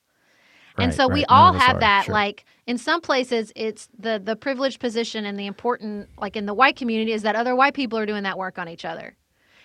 and 0.84 0.94
so 0.94 1.08
we 1.08 1.20
right. 1.20 1.30
None 1.30 1.38
all 1.38 1.52
have 1.54 1.76
are, 1.76 1.80
that 1.80 2.04
sure. 2.06 2.12
like 2.14 2.44
in 2.66 2.78
some 2.78 3.00
places 3.00 3.52
it's 3.56 3.88
the 3.98 4.20
the 4.22 4.36
privileged 4.36 4.80
position 4.80 5.24
and 5.24 5.38
the 5.38 5.46
important 5.46 6.08
like 6.18 6.36
in 6.36 6.46
the 6.46 6.54
white 6.54 6.76
community 6.76 7.12
is 7.12 7.22
that 7.22 7.36
other 7.36 7.54
white 7.56 7.74
people 7.74 7.98
are 7.98 8.06
doing 8.06 8.22
that 8.24 8.38
work 8.38 8.58
on 8.58 8.68
each 8.68 8.84
other 8.84 9.16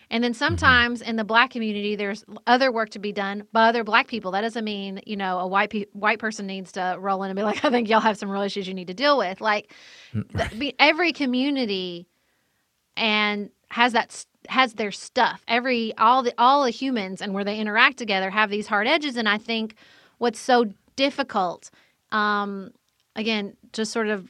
and 0.10 0.24
then 0.24 0.34
Mm-hmm. 0.34 0.38
sometimes 0.40 1.02
in 1.02 1.16
the 1.16 1.24
black 1.24 1.50
community, 1.50 1.96
there's 1.96 2.24
other 2.46 2.72
work 2.72 2.90
to 2.92 3.00
be 3.00 3.12
done 3.12 3.48
by 3.52 3.70
other 3.70 3.84
black 3.84 4.08
people. 4.08 4.32
That 4.32 4.42
doesn't 4.42 4.64
mean 4.64 5.02
you 5.08 5.16
know 5.16 5.40
a 5.40 5.48
white 5.48 5.72
pe- 5.72 5.86
white 5.94 6.20
person 6.20 6.46
needs 6.46 6.72
to 6.74 6.98
roll 7.00 7.24
in 7.24 7.32
and 7.32 7.38
be 7.38 7.42
like, 7.44 7.64
I 7.66 7.72
think 7.72 7.90
y'all 7.90 8.02
have 8.02 8.18
some 8.18 8.30
real 8.30 8.42
issues 8.44 8.68
you 8.68 8.74
need 8.76 8.88
to 8.88 8.94
deal 8.94 9.18
with. 9.18 9.42
Like 9.42 9.72
Mm, 10.14 10.30
th- 10.38 10.60
be- 10.60 10.76
every 10.78 11.14
community 11.14 12.08
and 12.96 13.50
has 13.70 13.94
that 13.94 14.26
has 14.50 14.74
their 14.74 14.92
stuff. 14.92 15.44
Every 15.48 15.96
all 15.98 16.22
the 16.22 16.34
all 16.38 16.64
the 16.64 16.70
humans 16.70 17.22
and 17.22 17.34
where 17.34 17.44
they 17.46 17.58
interact 17.58 17.98
together 17.98 18.30
have 18.30 18.50
these 18.52 18.68
hard 18.68 18.88
edges. 18.88 19.18
And 19.18 19.28
I 19.28 19.38
think 19.40 19.76
what's 20.20 20.40
so 20.40 20.66
difficult, 20.96 21.70
um, 22.12 22.72
again, 23.16 23.56
just 23.72 23.92
sort 23.92 24.08
of 24.08 24.30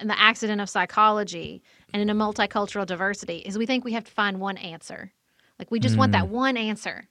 in 0.00 0.08
the 0.08 0.18
accident 0.18 0.60
of 0.60 0.68
psychology 0.70 1.62
and 1.92 2.00
in 2.02 2.08
a 2.10 2.14
multicultural 2.14 2.86
diversity 2.86 3.38
is 3.38 3.58
we 3.58 3.66
think 3.66 3.84
we 3.84 3.92
have 3.92 4.04
to 4.04 4.10
find 4.12 4.40
one 4.40 4.56
answer. 4.56 5.12
Like 5.58 5.70
we 5.70 5.78
just 5.80 5.96
want 5.96 6.12
that 6.12 6.28
one 6.28 6.56
answer. 6.56 7.06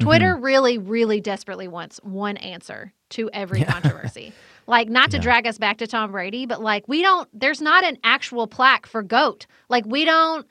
Twitter 0.00 0.36
really, 0.36 0.78
really 0.78 1.20
desperately 1.20 1.66
wants 1.68 1.98
one 2.04 2.36
answer 2.36 2.92
to 3.10 3.30
every 3.32 3.64
controversy. 3.64 4.32
Like 4.66 4.88
not 4.88 5.10
to 5.12 5.16
Yeah. 5.16 5.22
drag 5.22 5.46
us 5.46 5.58
back 5.58 5.78
to 5.78 5.86
Tom 5.86 6.12
Brady, 6.12 6.46
but 6.46 6.62
like 6.62 6.86
we 6.86 7.02
don't 7.02 7.28
there's 7.32 7.60
not 7.60 7.84
an 7.84 7.98
actual 8.04 8.46
plaque 8.46 8.86
for 8.86 9.02
GOAT. 9.02 9.46
Like 9.68 9.86
we 9.86 10.04
don't 10.04 10.46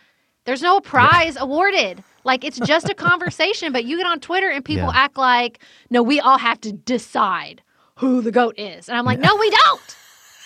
there's 0.47 0.63
no 0.63 0.79
prize 0.79 1.37
awarded. 1.37 2.03
Like 2.23 2.43
it's 2.43 2.57
just 2.61 2.89
a 2.89 2.93
conversation, 3.09 3.71
but 3.71 3.85
you 3.85 3.97
get 3.97 4.07
on 4.07 4.19
Twitter 4.19 4.49
and 4.49 4.65
people 4.65 4.85
Yeah. 4.87 4.91
act 5.03 5.17
like, 5.17 5.59
no, 5.91 6.01
we 6.01 6.19
all 6.19 6.37
have 6.39 6.59
to 6.61 6.71
decide 6.73 7.61
who 7.97 8.21
the 8.21 8.31
GOAT 8.31 8.57
is. 8.57 8.89
And 8.89 8.97
I'm 8.97 9.05
like, 9.05 9.19
no, 9.19 9.35
we 9.35 9.49
don't. 9.49 9.95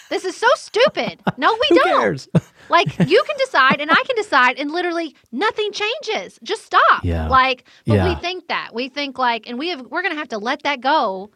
This 0.09 0.25
is 0.25 0.35
so 0.35 0.47
stupid. 0.55 1.21
No, 1.37 1.53
we 1.69 1.77
don't. 1.77 1.83
cares? 2.01 2.27
Like 2.69 2.87
you 2.99 3.21
can 3.27 3.35
decide 3.37 3.81
and 3.81 3.91
I 3.91 4.01
can 4.07 4.15
decide 4.15 4.57
and 4.57 4.71
literally 4.71 5.13
nothing 5.33 5.71
changes. 5.73 6.39
Just 6.41 6.63
stop. 6.65 7.03
Yeah. 7.03 7.27
Like 7.27 7.65
but 7.85 8.07
we 8.07 8.15
think 8.21 8.47
that. 8.47 8.69
We 8.73 8.87
think 8.87 9.17
like 9.19 9.45
and 9.49 9.59
we 9.59 9.67
have 9.69 9.81
we're 9.87 10.01
going 10.01 10.13
to 10.13 10.17
have 10.17 10.29
to 10.29 10.37
let 10.37 10.63
that 10.63 10.79
go 10.79 11.31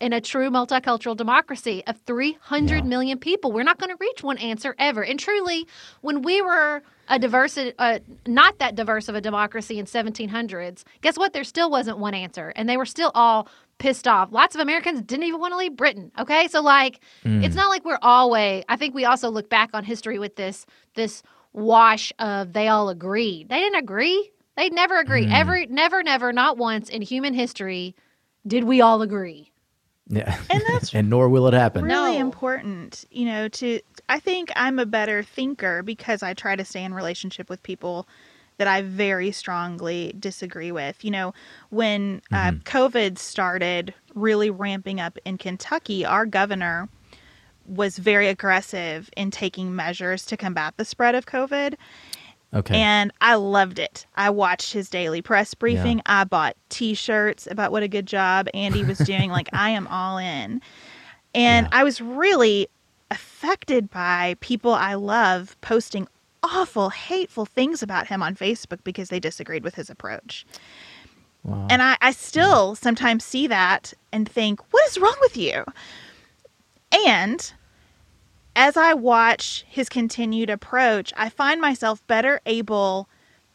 in 0.00 0.12
a 0.12 0.20
true 0.20 0.50
multicultural 0.50 1.16
democracy 1.16 1.82
of 1.86 1.98
three 2.06 2.32
hundred 2.40 2.84
Yeah. 2.84 2.88
million 2.88 3.18
people. 3.18 3.52
We're 3.52 3.62
not 3.64 3.78
going 3.78 3.90
to 3.90 3.96
reach 4.00 4.22
one 4.22 4.38
answer 4.38 4.74
ever. 4.78 5.02
And 5.04 5.18
truly 5.20 5.66
when 6.00 6.22
we 6.22 6.40
were 6.42 6.82
a 7.08 7.18
diverse 7.18 7.58
uh, 7.58 7.98
not 8.26 8.58
that 8.58 8.74
diverse 8.76 9.08
of 9.08 9.14
a 9.14 9.20
democracy 9.20 9.78
in 9.78 9.86
1700s, 9.86 10.84
guess 11.02 11.18
what? 11.18 11.32
There 11.32 11.44
still 11.44 11.70
wasn't 11.70 11.98
one 11.98 12.14
answer 12.14 12.52
and 12.56 12.68
they 12.68 12.76
were 12.76 12.86
still 12.86 13.10
all 13.14 13.48
pissed 13.78 14.06
off. 14.06 14.30
Lots 14.32 14.54
of 14.54 14.60
Americans 14.60 15.00
didn't 15.02 15.24
even 15.24 15.40
want 15.40 15.52
to 15.52 15.56
leave 15.58 15.76
Britain. 15.76 16.12
Okay? 16.18 16.48
So 16.48 16.60
like 16.62 17.00
Mm. 17.24 17.44
it's 17.44 17.56
not 17.56 17.68
like 17.68 17.84
we're 17.84 17.98
always 18.02 18.64
I 18.68 18.76
think 18.76 18.94
we 18.94 19.04
also 19.04 19.28
look 19.30 19.50
back 19.50 19.70
on 19.74 19.84
history 19.84 20.18
with 20.18 20.36
this 20.36 20.66
this 20.94 21.22
wash 21.52 22.12
of 22.18 22.52
they 22.52 22.68
all 22.68 22.88
agreed. 22.88 23.48
They 23.48 23.58
didn't 23.58 23.78
agree. 23.82 24.30
They 24.56 24.68
never 24.70 24.98
agree. 24.98 25.26
Mm. 25.26 25.32
Every 25.34 25.66
never 25.66 26.02
never 26.02 26.32
not 26.32 26.56
once 26.58 26.88
in 26.88 27.02
human 27.02 27.34
history 27.34 27.94
did 28.46 28.64
we 28.64 28.80
all 28.80 29.02
agree. 29.02 29.49
Yeah. 30.12 30.36
And 30.50 30.62
that's 30.68 30.92
and 30.94 31.08
nor 31.08 31.28
will 31.28 31.46
it 31.46 31.54
happen. 31.54 31.84
really 31.84 32.18
No. 32.18 32.20
important 32.20 33.04
you 33.12 33.24
know 33.26 33.46
to 33.48 33.80
i 34.08 34.18
think 34.18 34.50
i'm 34.56 34.78
a 34.80 34.86
better 34.86 35.22
thinker 35.22 35.82
because 35.84 36.22
i 36.22 36.34
try 36.34 36.56
to 36.56 36.64
stay 36.64 36.82
in 36.84 36.92
relationship 36.92 37.48
with 37.48 37.62
people 37.62 38.08
that 38.58 38.66
i 38.66 38.82
very 38.82 39.30
strongly 39.30 40.12
disagree 40.18 40.72
with 40.72 41.04
you 41.04 41.10
know 41.12 41.32
when 41.70 42.20
uh, 42.32 42.50
covid 42.64 43.18
started 43.18 43.94
really 44.14 44.50
ramping 44.50 45.00
up 45.00 45.16
in 45.24 45.38
kentucky 45.38 46.04
our 46.04 46.26
governor 46.26 46.88
was 47.66 47.96
very 47.98 48.26
aggressive 48.26 49.08
in 49.16 49.30
taking 49.30 49.76
measures 49.76 50.26
to 50.26 50.36
combat 50.36 50.74
the 50.76 50.84
spread 50.84 51.14
of 51.14 51.24
covid 51.26 51.74
Okay. 52.52 52.74
and 52.74 53.12
I 53.20 53.36
loved 53.36 53.78
it. 53.78 54.06
I 54.16 54.30
watched 54.30 54.72
his 54.72 54.88
daily 54.90 55.22
press 55.22 55.54
briefing. 55.54 56.02
I 56.06 56.24
bought 56.24 56.56
T-shirts 56.68 57.46
about 57.48 57.70
what 57.70 57.82
a 57.84 57.88
good 57.88 58.06
job 58.06 58.48
Andy 58.54 58.82
was 58.84 58.98
doing. 58.98 59.30
like 59.30 59.48
I 59.52 59.70
am 59.70 59.86
all 59.86 60.18
in, 60.18 60.60
and 61.34 61.66
Yeah. 61.66 61.78
I 61.78 61.84
was 61.84 62.00
really 62.00 62.68
affected 63.10 63.90
by 63.90 64.36
people 64.40 64.72
I 64.74 64.94
love 64.94 65.56
posting 65.60 66.08
awful, 66.42 66.90
hateful 66.90 67.44
things 67.46 67.82
about 67.82 68.06
him 68.08 68.22
on 68.22 68.34
Facebook 68.34 68.78
because 68.84 69.10
they 69.10 69.20
disagreed 69.20 69.62
with 69.62 69.74
his 69.74 69.90
approach. 69.90 70.46
wow. 71.44 71.66
And 71.70 71.82
I, 71.82 71.96
I 72.00 72.12
still 72.12 72.74
sometimes 72.74 73.24
see 73.24 73.46
that 73.46 73.92
and 74.12 74.28
think, 74.28 74.60
what 74.72 74.86
is 74.88 74.98
wrong 74.98 75.16
with 75.20 75.36
you? 75.36 75.64
And 77.06 77.52
as 78.56 78.76
I 78.76 78.94
watch 78.94 79.64
his 79.68 79.88
continued 79.88 80.50
approach, 80.50 81.12
I 81.16 81.28
find 81.28 81.60
myself 81.60 82.06
better 82.06 82.40
able 82.46 83.08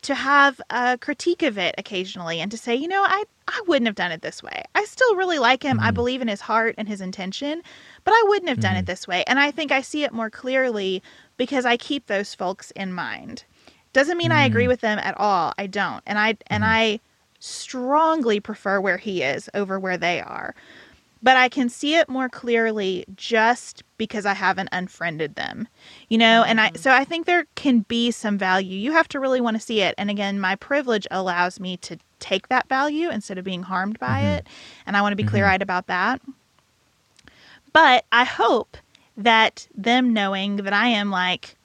to 0.04 0.14
have 0.14 0.62
a 0.70 0.98
critique 1.00 1.42
of 1.42 1.58
it 1.58 1.74
occasionally 1.80 2.40
and 2.40 2.52
to 2.52 2.58
say, 2.58 2.76
you 2.76 2.88
know, 2.88 3.04
I, 3.04 3.24
I 3.48 3.62
wouldn't 3.68 3.88
have 3.88 3.96
done 3.96 4.12
it 4.12 4.22
this 4.22 4.44
way. 4.44 4.64
I 4.76 4.86
still 4.86 5.16
really 5.16 5.40
like 5.40 5.64
him. 5.64 5.80
I 5.80 5.86
mm-hmm. 5.86 5.96
believe 5.96 6.22
in 6.22 6.28
his 6.28 6.42
heart 6.42 6.76
and 6.78 6.88
his 6.88 7.02
intention, 7.02 7.64
but 8.04 8.12
I 8.12 8.24
wouldn't 8.28 8.50
have 8.50 8.60
done 8.60 8.76
it 8.76 8.80
mm-hmm. 8.80 8.86
this 8.86 9.08
way. 9.08 9.24
And 9.26 9.40
I 9.40 9.50
think 9.50 9.72
I 9.72 9.82
see 9.82 10.04
it 10.04 10.14
more 10.14 10.30
clearly 10.30 11.02
because 11.38 11.66
I 11.66 11.76
keep 11.76 12.06
those 12.06 12.36
folks 12.36 12.70
in 12.72 12.94
mind. 12.94 13.46
Doesn't 13.94 14.18
mean 14.18 14.32
I 14.32 14.46
agree 14.46 14.64
mm-hmm. 14.64 14.70
with 14.70 14.82
them 14.82 15.00
at 15.00 15.18
all. 15.18 15.54
I 15.58 15.68
don't. 15.68 16.04
And 16.06 16.20
I 16.20 16.38
and 16.48 16.64
I 16.64 17.00
strongly 17.40 18.40
prefer 18.40 18.80
where 18.80 18.98
he 18.98 19.24
is 19.24 19.50
over 19.54 19.80
where 19.80 19.98
they 19.98 20.22
are. 20.22 20.54
But 21.24 21.38
I 21.38 21.50
can 21.50 21.70
see 21.70 21.96
it 21.96 22.08
more 22.08 22.30
clearly 22.30 23.06
just 23.16 23.84
because 23.98 24.26
I 24.26 24.34
haven't 24.34 24.70
unfriended 24.72 25.36
them. 25.36 25.68
You 26.10 26.18
know, 26.18 26.44
and 26.44 26.62
I 26.62 26.68
mm-hmm. 26.68 26.78
so 26.78 26.92
I 26.92 27.04
think 27.04 27.26
there 27.26 27.46
can 27.56 27.80
be 27.80 28.12
some 28.12 28.38
value. 28.38 28.78
You 28.78 28.92
have 28.92 29.08
to 29.10 29.20
really 29.20 29.42
want 29.42 29.58
to 29.58 29.62
see 29.62 29.82
it. 29.82 29.96
And 29.98 30.10
again, 30.10 30.40
my 30.40 30.56
privilege 30.56 31.08
allows 31.10 31.60
me 31.60 31.78
to 31.78 31.98
take 32.20 32.50
that 32.50 32.70
value 32.70 33.10
instead 33.10 33.38
of 33.38 33.46
being 33.46 33.64
harmed 33.64 34.00
by 34.00 34.20
mm-hmm. 34.20 34.28
it. 34.28 34.48
And 34.86 34.96
I 34.96 35.02
want 35.02 35.14
to 35.14 35.16
be 35.16 35.24
mm-hmm. 35.24 35.32
clear-eyed 35.32 35.62
about 35.62 35.88
that. 35.88 36.22
But 37.74 38.06
I 38.12 38.24
hope 38.24 38.78
that 39.18 39.68
them 39.76 40.14
knowing 40.14 40.58
that 40.58 40.74
I 40.74 40.88
am 40.88 41.10
like 41.10 41.56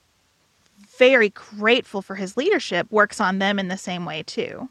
very 0.98 1.30
grateful 1.30 2.02
for 2.02 2.14
his 2.14 2.36
leadership 2.36 2.90
works 2.90 3.20
on 3.20 3.38
them 3.38 3.58
in 3.58 3.68
the 3.68 3.78
same 3.78 4.04
way 4.04 4.22
too. 4.22 4.68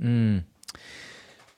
Mm. 0.00 0.44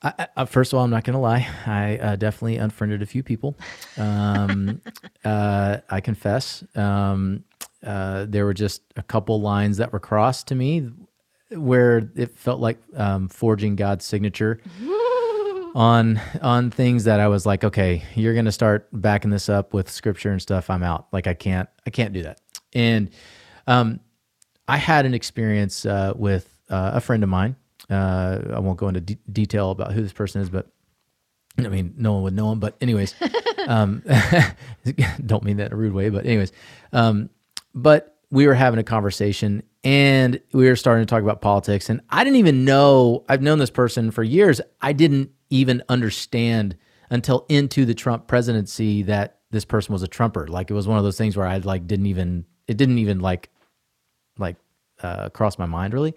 I, 0.05 0.29
I- 0.37 0.45
first 0.45 0.73
of 0.73 0.79
all, 0.79 0.85
I'm 0.85 0.91
not 0.91 1.05
going 1.05 1.15
to 1.15 1.21
lie. 1.21 1.49
I 1.67 1.97
uh, 1.99 2.17
definitely 2.17 2.59
unfriended 2.59 3.03
a 3.03 3.07
few 3.07 3.23
people. 3.23 3.57
Um, 3.97 4.81
uh, 5.25 5.79
I 5.91 6.01
confess. 6.01 6.63
Um, 6.77 7.45
uh, 7.85 8.27
there 8.29 8.45
were 8.45 8.55
just 8.55 8.83
a 8.97 9.03
couple 9.03 9.41
lines 9.41 9.79
that 9.79 9.93
were 9.93 10.01
crossed 10.01 10.49
to 10.49 10.55
me 10.55 10.91
where 11.51 12.11
it 12.17 12.37
felt 12.39 12.61
like 12.61 12.79
um, 12.97 13.29
forging 13.29 13.77
God's 13.77 14.05
signature 14.05 14.61
on 15.75 16.21
on 16.41 16.71
things 16.71 17.05
that 17.05 17.21
I 17.21 17.29
was 17.29 17.45
like, 17.47 17.65
okay, 17.65 18.03
you're 18.15 18.33
going 18.33 18.47
to 18.47 18.53
start 18.53 18.89
backing 18.93 19.31
this 19.31 19.49
up 19.49 19.75
with 19.75 19.91
scripture 19.91 20.31
and 20.31 20.41
stuff. 20.41 20.71
I'm 20.71 20.83
out. 20.83 21.09
Like 21.13 21.27
I 21.27 21.35
can't 21.35 21.69
I 21.87 21.91
can't 21.91 22.13
do 22.13 22.23
that. 22.23 22.41
And 22.73 23.11
um, 23.67 24.01
I 24.67 24.79
had 24.79 25.05
an 25.07 25.15
experience 25.15 25.85
uh, 25.85 26.13
with 26.17 26.49
uh, 26.71 26.93
a 26.95 27.01
friend 27.01 27.23
of 27.23 27.29
mine. 27.29 27.57
Uh, 27.91 28.41
I 28.55 28.59
won't 28.61 28.79
go 28.79 28.89
into 28.89 29.01
de- 29.01 29.19
detail 29.31 29.71
about 29.71 29.93
who 29.93 30.03
this 30.03 30.13
person 30.13 30.41
is, 30.41 30.49
but 30.49 30.69
I 31.59 31.69
mean, 31.69 31.95
no 31.97 32.15
one 32.15 32.23
would 32.25 32.35
know 32.35 32.51
him. 32.53 32.61
But 32.61 32.77
anyways, 32.81 33.15
um, 33.69 34.03
don't 35.27 35.45
mean 35.45 35.59
that 35.59 35.67
in 35.67 35.73
a 35.73 35.77
rude 35.77 35.93
way. 35.93 36.09
But 36.09 36.27
anyways, 36.27 36.53
um, 36.93 37.31
but 37.75 38.17
we 38.31 38.47
were 38.47 38.55
having 38.55 38.81
a 38.81 38.85
conversation 38.85 39.63
and 39.85 40.41
we 40.53 40.69
were 40.69 40.77
starting 40.77 41.07
to 41.07 41.11
talk 41.11 41.23
about 41.23 41.41
politics. 41.41 41.89
And 41.89 42.01
I 42.11 42.25
didn't 42.25 42.39
even 42.39 42.65
know 42.65 43.25
I've 43.29 43.43
known 43.43 43.59
this 43.59 43.71
person 43.71 44.11
for 44.11 44.23
years. 44.23 44.61
I 44.81 44.93
didn't 44.93 45.31
even 45.51 45.83
understand 45.89 46.77
until 47.11 47.47
into 47.49 47.85
the 47.85 47.95
Trump 47.95 48.27
presidency 48.27 49.03
that 49.05 49.39
this 49.51 49.65
person 49.65 49.93
was 49.93 50.03
a 50.03 50.09
Trumper. 50.09 50.49
Like 50.49 50.71
it 50.71 50.75
was 50.75 50.89
one 50.89 50.99
of 50.99 51.05
those 51.05 51.19
things 51.19 51.37
where 51.37 51.47
I 51.47 51.59
like 51.59 51.87
didn't 51.87 52.07
even 52.07 52.47
it 52.67 52.77
didn't 52.77 52.99
even 52.99 53.21
like 53.21 53.51
like 54.39 54.57
uh, 55.03 55.29
cross 55.29 55.59
my 55.59 55.67
mind 55.67 55.95
really. 55.95 56.15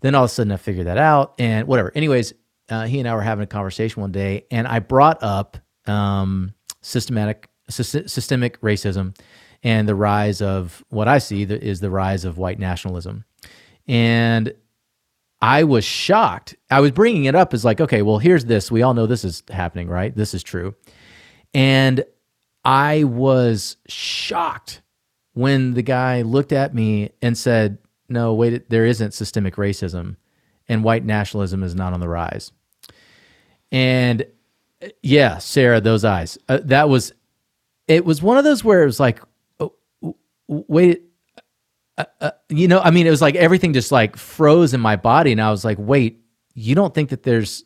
Then 0.00 0.14
all 0.14 0.24
of 0.24 0.30
a 0.30 0.32
sudden 0.32 0.52
I 0.52 0.56
figured 0.56 0.86
that 0.86 0.98
out 0.98 1.34
and 1.38 1.66
whatever. 1.66 1.92
Anyways, 1.94 2.32
uh, 2.68 2.86
he 2.86 2.98
and 3.00 3.08
I 3.08 3.14
were 3.14 3.22
having 3.22 3.42
a 3.42 3.48
conversation 3.48 4.00
one 4.00 4.12
day, 4.12 4.46
and 4.50 4.66
I 4.66 4.78
brought 4.78 5.22
up 5.22 5.58
um, 5.86 6.54
systematic 6.82 7.48
sys- 7.70 8.08
systemic 8.08 8.60
racism 8.60 9.16
and 9.62 9.88
the 9.88 9.94
rise 9.94 10.40
of 10.40 10.82
what 10.88 11.08
I 11.08 11.18
see 11.18 11.42
is 11.42 11.80
the 11.80 11.90
rise 11.90 12.24
of 12.24 12.38
white 12.38 12.58
nationalism. 12.58 13.24
And 13.86 14.54
I 15.42 15.64
was 15.64 15.84
shocked. 15.84 16.54
I 16.70 16.80
was 16.80 16.92
bringing 16.92 17.24
it 17.24 17.34
up 17.34 17.52
as 17.54 17.64
like, 17.64 17.80
okay, 17.80 18.02
well, 18.02 18.18
here's 18.18 18.44
this. 18.44 18.70
We 18.70 18.82
all 18.82 18.94
know 18.94 19.06
this 19.06 19.24
is 19.24 19.42
happening, 19.50 19.88
right? 19.88 20.14
This 20.14 20.34
is 20.34 20.42
true. 20.42 20.74
And 21.54 22.04
I 22.64 23.04
was 23.04 23.76
shocked 23.88 24.82
when 25.32 25.74
the 25.74 25.82
guy 25.82 26.22
looked 26.22 26.52
at 26.52 26.74
me 26.74 27.10
and 27.22 27.36
said, 27.36 27.78
no, 28.10 28.34
wait, 28.34 28.68
there 28.68 28.84
isn't 28.84 29.14
systemic 29.14 29.56
racism 29.56 30.16
and 30.68 30.84
white 30.84 31.04
nationalism 31.04 31.62
is 31.62 31.74
not 31.74 31.92
on 31.92 32.00
the 32.00 32.08
rise. 32.08 32.52
And 33.72 34.26
uh, 34.82 34.88
yeah, 35.02 35.38
Sarah, 35.38 35.80
those 35.80 36.04
eyes. 36.04 36.38
Uh, 36.48 36.58
that 36.64 36.88
was, 36.88 37.12
it 37.88 38.04
was 38.04 38.22
one 38.22 38.36
of 38.38 38.44
those 38.44 38.62
where 38.64 38.82
it 38.82 38.86
was 38.86 39.00
like, 39.00 39.20
oh, 39.58 39.74
wait, 40.48 41.04
uh, 41.98 42.04
uh, 42.20 42.30
you 42.48 42.68
know, 42.68 42.80
I 42.80 42.90
mean, 42.90 43.06
it 43.06 43.10
was 43.10 43.20
like 43.20 43.34
everything 43.34 43.72
just 43.72 43.92
like 43.92 44.16
froze 44.16 44.74
in 44.74 44.80
my 44.80 44.96
body. 44.96 45.32
And 45.32 45.40
I 45.40 45.50
was 45.50 45.64
like, 45.64 45.78
wait, 45.78 46.20
you 46.54 46.74
don't 46.74 46.94
think 46.94 47.10
that 47.10 47.22
there's 47.22 47.64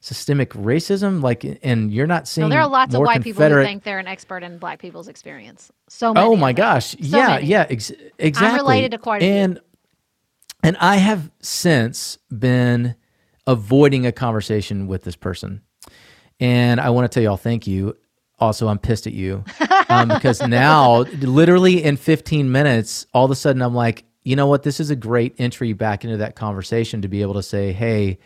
systemic 0.00 0.50
racism? 0.50 1.22
Like, 1.22 1.44
and 1.62 1.92
you're 1.92 2.06
not 2.06 2.28
seeing. 2.28 2.48
No, 2.48 2.54
there 2.54 2.62
are 2.62 2.68
lots 2.68 2.94
of 2.94 3.00
white 3.02 3.22
people 3.22 3.46
who 3.46 3.62
think 3.62 3.82
they're 3.82 3.98
an 3.98 4.06
expert 4.06 4.42
in 4.42 4.58
black 4.58 4.78
people's 4.78 5.08
experience. 5.08 5.70
So 5.88 6.14
many. 6.14 6.26
Oh 6.26 6.36
my 6.36 6.52
gosh. 6.52 6.92
So 6.92 6.96
yeah, 7.00 7.28
many. 7.28 7.46
yeah, 7.46 7.66
ex- 7.68 7.92
exactly. 8.18 8.58
related 8.60 8.92
to 8.92 8.98
quite 8.98 9.22
a 9.22 9.26
few. 9.46 9.60
And 10.62 10.76
I 10.78 10.96
have 10.96 11.30
since 11.40 12.18
been 12.36 12.94
avoiding 13.46 14.06
a 14.06 14.12
conversation 14.12 14.86
with 14.86 15.04
this 15.04 15.16
person. 15.16 15.62
And 16.40 16.80
I 16.80 16.90
want 16.90 17.10
to 17.10 17.14
tell 17.14 17.22
y'all 17.22 17.36
thank 17.36 17.66
you. 17.66 17.96
Also, 18.38 18.68
I'm 18.68 18.78
pissed 18.78 19.06
at 19.06 19.14
you 19.14 19.44
um, 19.88 20.08
because 20.08 20.42
now, 20.46 20.98
literally 20.98 21.82
in 21.82 21.96
15 21.96 22.52
minutes, 22.52 23.06
all 23.14 23.24
of 23.24 23.30
a 23.30 23.34
sudden, 23.34 23.62
I'm 23.62 23.74
like, 23.74 24.04
you 24.24 24.36
know 24.36 24.46
what? 24.46 24.62
This 24.62 24.78
is 24.78 24.90
a 24.90 24.96
great 24.96 25.36
entry 25.38 25.72
back 25.72 26.04
into 26.04 26.18
that 26.18 26.36
conversation 26.36 27.00
to 27.02 27.08
be 27.08 27.22
able 27.22 27.34
to 27.34 27.42
say, 27.42 27.72
hey, 27.72 28.18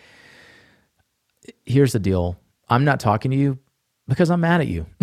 here's 1.64 1.92
the 1.92 2.00
deal. 2.00 2.38
I'm 2.68 2.84
not 2.84 3.00
talking 3.00 3.30
to 3.30 3.36
you 3.36 3.58
because 4.08 4.30
I'm 4.30 4.40
mad 4.40 4.62
at 4.62 4.66
you. 4.66 4.86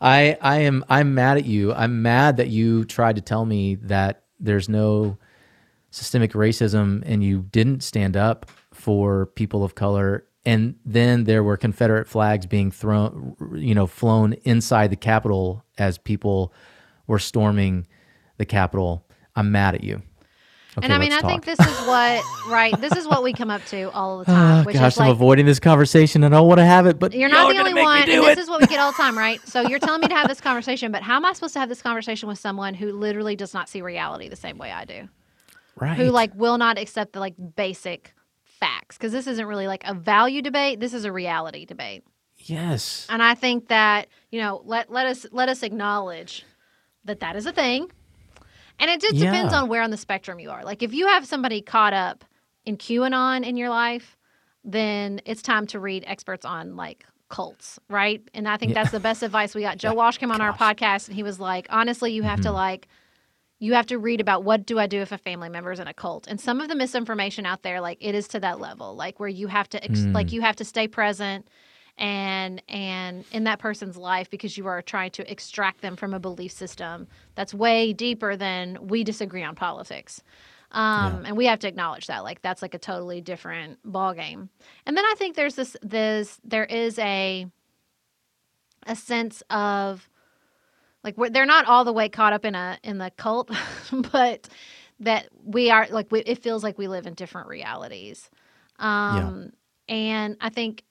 I 0.00 0.36
I 0.40 0.58
am 0.60 0.84
I'm 0.88 1.14
mad 1.14 1.38
at 1.38 1.44
you. 1.44 1.72
I'm 1.72 2.02
mad 2.02 2.36
that 2.36 2.48
you 2.48 2.84
tried 2.84 3.16
to 3.16 3.22
tell 3.22 3.44
me 3.44 3.76
that 3.76 4.24
there's 4.38 4.68
no 4.68 5.16
systemic 5.92 6.32
racism 6.32 7.02
and 7.04 7.22
you 7.22 7.42
didn't 7.52 7.82
stand 7.82 8.16
up 8.16 8.50
for 8.72 9.26
people 9.26 9.62
of 9.62 9.74
color 9.74 10.24
and 10.44 10.74
then 10.84 11.24
there 11.24 11.44
were 11.44 11.56
confederate 11.56 12.08
flags 12.08 12.46
being 12.46 12.70
thrown 12.70 13.36
you 13.54 13.74
know 13.74 13.86
flown 13.86 14.32
inside 14.44 14.90
the 14.90 14.96
capitol 14.96 15.62
as 15.78 15.98
people 15.98 16.52
were 17.06 17.18
storming 17.18 17.86
the 18.38 18.46
capitol 18.46 19.06
i'm 19.36 19.52
mad 19.52 19.74
at 19.74 19.84
you 19.84 19.96
okay, 20.78 20.84
and 20.84 20.94
I 20.94 20.98
mean, 20.98 21.12
I 21.12 21.16
let's 21.16 21.26
think 21.26 21.44
this 21.44 21.60
is 21.60 21.86
what 21.86 22.24
right. 22.48 22.74
This 22.80 22.96
is 22.96 23.06
what 23.06 23.22
we 23.22 23.34
come 23.34 23.50
up 23.50 23.62
to 23.66 23.90
all 23.92 24.20
the 24.20 24.24
ah, 24.28 24.34
time. 24.34 24.60
Oh, 24.60 24.64
which 24.64 24.76
gosh 24.76 24.94
is 24.94 24.98
like, 24.98 25.06
i'm 25.08 25.12
avoiding 25.12 25.44
this 25.44 25.60
conversation 25.60 26.24
and 26.24 26.34
i 26.34 26.38
don't 26.38 26.48
want 26.48 26.58
to 26.58 26.64
have 26.64 26.86
it 26.86 26.98
but 26.98 27.12
You're 27.12 27.28
y'all 27.28 27.48
not 27.48 27.50
are 27.50 27.52
the 27.52 27.60
only 27.60 27.82
one, 27.82 28.02
and 28.02 28.10
it. 28.10 28.36
this 28.36 28.38
is 28.38 28.48
what 28.48 28.62
we 28.62 28.66
get 28.66 28.80
all 28.80 28.92
the 28.92 28.96
time, 28.96 29.16
right? 29.18 29.46
So 29.46 29.60
you're 29.60 29.78
telling 29.78 30.00
me 30.00 30.08
to 30.08 30.14
have 30.14 30.28
this 30.28 30.40
conversation, 30.40 30.90
but 30.90 31.02
how 31.02 31.16
am 31.16 31.26
I 31.26 31.34
supposed 31.34 31.52
to 31.52 31.60
have 31.60 31.68
this 31.68 31.82
conversation 31.82 32.28
with 32.30 32.38
someone 32.38 32.72
who 32.72 32.92
literally 32.92 33.36
does 33.36 33.52
not 33.52 33.68
see 33.68 33.82
reality 33.82 34.30
the 34.30 34.36
same 34.36 34.56
way 34.56 34.72
I 34.72 34.86
do? 34.86 35.08
Right 35.80 35.96
Who 35.96 36.10
like 36.10 36.34
will 36.34 36.58
not 36.58 36.78
accept 36.78 37.12
the 37.12 37.20
like 37.20 37.34
basic 37.56 38.14
facts? 38.44 38.96
Because 38.96 39.12
this 39.12 39.26
isn't 39.26 39.46
really 39.46 39.66
like 39.66 39.82
a 39.86 39.94
value 39.94 40.42
debate. 40.42 40.80
This 40.80 40.94
is 40.94 41.04
a 41.04 41.12
reality 41.12 41.64
debate. 41.64 42.04
yes 42.38 43.06
And 43.08 43.22
I 43.22 43.34
think 43.34 43.68
that 43.68 44.08
you 44.30 44.40
know 44.40 44.62
let 44.64 44.90
let 44.90 45.06
us 45.06 45.26
let 45.32 45.48
us 45.48 45.62
acknowledge 45.62 46.44
that 47.04 47.20
that 47.20 47.34
is 47.36 47.46
a 47.46 47.52
thing, 47.52 47.90
and 48.78 48.90
it 48.90 49.00
just 49.00 49.16
depends 49.16 49.52
on 49.52 49.68
where 49.68 49.82
on 49.82 49.90
the 49.90 49.96
spectrum 49.96 50.38
you 50.38 50.50
are. 50.50 50.62
Like 50.64 50.82
if 50.82 50.92
you 50.94 51.06
have 51.08 51.26
somebody 51.26 51.60
caught 51.60 51.92
up 51.92 52.24
in 52.64 52.76
QAnon 52.76 53.44
in 53.44 53.56
your 53.56 53.70
life, 53.70 54.16
then 54.64 55.20
it's 55.24 55.42
time 55.42 55.66
to 55.68 55.80
read 55.80 56.04
experts 56.06 56.44
on 56.44 56.76
like 56.76 57.04
cults, 57.28 57.80
right? 57.88 58.22
And 58.34 58.46
I 58.46 58.56
think 58.56 58.74
that's 58.74 58.92
the 58.92 59.00
best 59.00 59.22
advice 59.22 59.54
we 59.54 59.62
got. 59.62 59.78
Joe 59.84 59.94
Walsh 59.94 60.18
came 60.18 60.30
on 60.30 60.40
our 60.40 60.52
podcast 60.52 61.08
and 61.08 61.16
he 61.16 61.22
was 61.22 61.40
like, 61.40 61.66
honestly, 61.70 62.12
you 62.12 62.22
have 62.22 62.38
Mm-hmm. 62.38 62.42
to 62.42 62.52
like 62.52 62.88
you 63.62 63.74
have 63.74 63.86
to 63.86 63.96
read 63.96 64.20
about 64.20 64.42
what 64.42 64.66
do 64.66 64.80
I 64.80 64.88
do 64.88 65.00
if 65.02 65.12
a 65.12 65.18
family 65.18 65.48
member 65.48 65.70
is 65.70 65.78
in 65.78 65.86
a 65.86 65.94
cult. 65.94 66.26
And 66.26 66.40
some 66.40 66.60
of 66.60 66.68
the 66.68 66.74
misinformation 66.74 67.46
out 67.46 67.62
there, 67.62 67.80
like 67.80 67.96
it 68.00 68.12
is 68.12 68.26
to 68.28 68.40
that 68.40 68.58
level, 68.58 68.96
like 68.96 69.20
where 69.20 69.28
you 69.28 69.46
have 69.46 69.68
to, 69.68 69.84
ex- 69.84 70.00
Mm. 70.00 70.12
like 70.12 70.32
you 70.32 70.40
have 70.40 70.56
to 70.56 70.64
stay 70.64 70.88
present 70.88 71.46
and 71.96 72.60
and 72.68 73.24
in 73.30 73.44
that 73.44 73.60
person's 73.60 73.96
life 73.96 74.28
because 74.30 74.58
you 74.58 74.66
are 74.66 74.82
trying 74.82 75.12
to 75.12 75.30
extract 75.30 75.80
them 75.80 75.94
from 75.94 76.12
a 76.12 76.18
belief 76.18 76.50
system 76.50 77.06
that's 77.36 77.54
way 77.54 77.92
deeper 77.92 78.34
than 78.34 78.78
we 78.80 79.04
disagree 79.04 79.44
on 79.44 79.54
politics. 79.54 80.22
Um, 80.72 81.24
and 81.26 81.36
we 81.36 81.44
have 81.46 81.58
to 81.60 81.68
acknowledge 81.68 82.06
that 82.08 82.24
like 82.24 82.42
that's 82.42 82.62
like 82.62 82.74
a 82.74 82.78
totally 82.78 83.20
different 83.20 83.78
ball 83.84 84.12
game. 84.14 84.48
And 84.86 84.96
then 84.96 85.04
I 85.04 85.14
think 85.18 85.36
there's 85.36 85.54
this 85.54 85.76
this 85.82 86.40
there 86.42 86.64
is 86.64 86.98
a 86.98 87.46
a 88.86 88.96
sense 88.96 89.42
of 89.50 90.08
like 91.04 91.16
we're, 91.18 91.30
they're 91.30 91.46
not 91.46 91.66
all 91.66 91.84
the 91.84 91.92
way 91.92 92.08
caught 92.08 92.32
up 92.32 92.44
in 92.44 92.54
a 92.54 92.78
in 92.82 92.98
the 92.98 93.10
cult 93.16 93.50
but 94.12 94.48
that 95.00 95.28
we 95.44 95.70
are 95.70 95.86
like 95.90 96.10
we, 96.12 96.20
it 96.20 96.42
feels 96.42 96.62
like 96.62 96.78
we 96.78 96.86
live 96.88 97.06
in 97.06 97.14
different 97.14 97.48
realities. 97.48 98.30
Um 98.78 99.52
and 99.88 100.36
i 100.40 100.48
think 100.48 100.84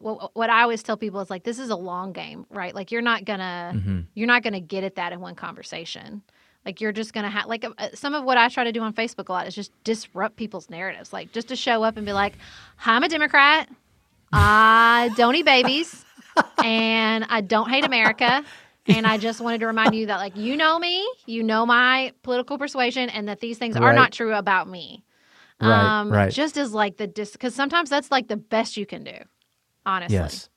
what, 0.00 0.34
what 0.34 0.48
i 0.48 0.62
always 0.62 0.82
tell 0.82 0.96
people 0.96 1.20
is 1.20 1.28
like 1.28 1.44
this 1.44 1.58
is 1.58 1.68
a 1.70 1.76
long 1.76 2.12
game 2.12 2.46
right? 2.50 2.74
Like 2.74 2.90
you're 2.92 3.02
not 3.02 3.24
gonna 3.24 3.72
Mhm. 3.74 4.06
you're 4.14 4.26
not 4.26 4.42
gonna 4.42 4.60
get 4.60 4.84
at 4.84 4.94
that 4.96 5.12
in 5.12 5.20
one 5.20 5.34
conversation. 5.34 6.22
Like 6.64 6.80
you're 6.80 6.92
just 6.92 7.12
gonna 7.12 7.30
have 7.30 7.46
like 7.46 7.64
uh, 7.64 7.88
some 7.94 8.14
of 8.14 8.24
what 8.24 8.36
i 8.38 8.48
try 8.48 8.64
to 8.64 8.72
do 8.72 8.80
on 8.82 8.92
facebook 8.92 9.28
a 9.28 9.32
lot 9.32 9.46
is 9.46 9.54
just 9.54 9.70
disrupt 9.84 10.36
people's 10.36 10.68
narratives. 10.70 11.12
Like 11.12 11.32
just 11.32 11.48
to 11.48 11.56
show 11.56 11.82
up 11.82 11.96
and 11.96 12.06
be 12.06 12.12
like 12.12 12.34
i'm 12.86 13.02
a 13.02 13.08
democrat. 13.08 13.68
I 14.32 15.10
don't 15.16 15.34
eat 15.34 15.44
babies 15.46 16.04
and 16.64 17.24
I 17.28 17.40
don't 17.40 17.68
hate 17.70 17.84
America. 17.84 18.44
And 18.90 19.06
I 19.06 19.18
just 19.18 19.40
wanted 19.40 19.60
to 19.60 19.66
remind 19.66 19.94
you 19.94 20.06
that, 20.06 20.16
like, 20.16 20.36
you 20.36 20.56
know 20.56 20.78
me, 20.78 21.06
you 21.26 21.42
know 21.42 21.66
my 21.66 22.12
political 22.22 22.58
persuasion, 22.58 23.08
and 23.10 23.28
that 23.28 23.40
these 23.40 23.58
things 23.58 23.76
are 23.76 23.92
not 23.92 24.12
true 24.12 24.34
about 24.34 24.68
me. 24.68 25.04
Right, 25.60 26.00
um, 26.00 26.10
right. 26.10 26.32
Just 26.32 26.56
as 26.56 26.72
like 26.72 26.96
the 26.96 27.06
dis, 27.06 27.32
because 27.32 27.54
sometimes 27.54 27.90
that's 27.90 28.10
like 28.10 28.28
the 28.28 28.36
best 28.36 28.76
you 28.76 28.86
can 28.86 29.04
do, 29.04 29.16
honestly. 29.84 30.16
yes 30.16 30.48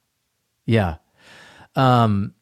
yeah 0.66 0.98
um 1.76 2.34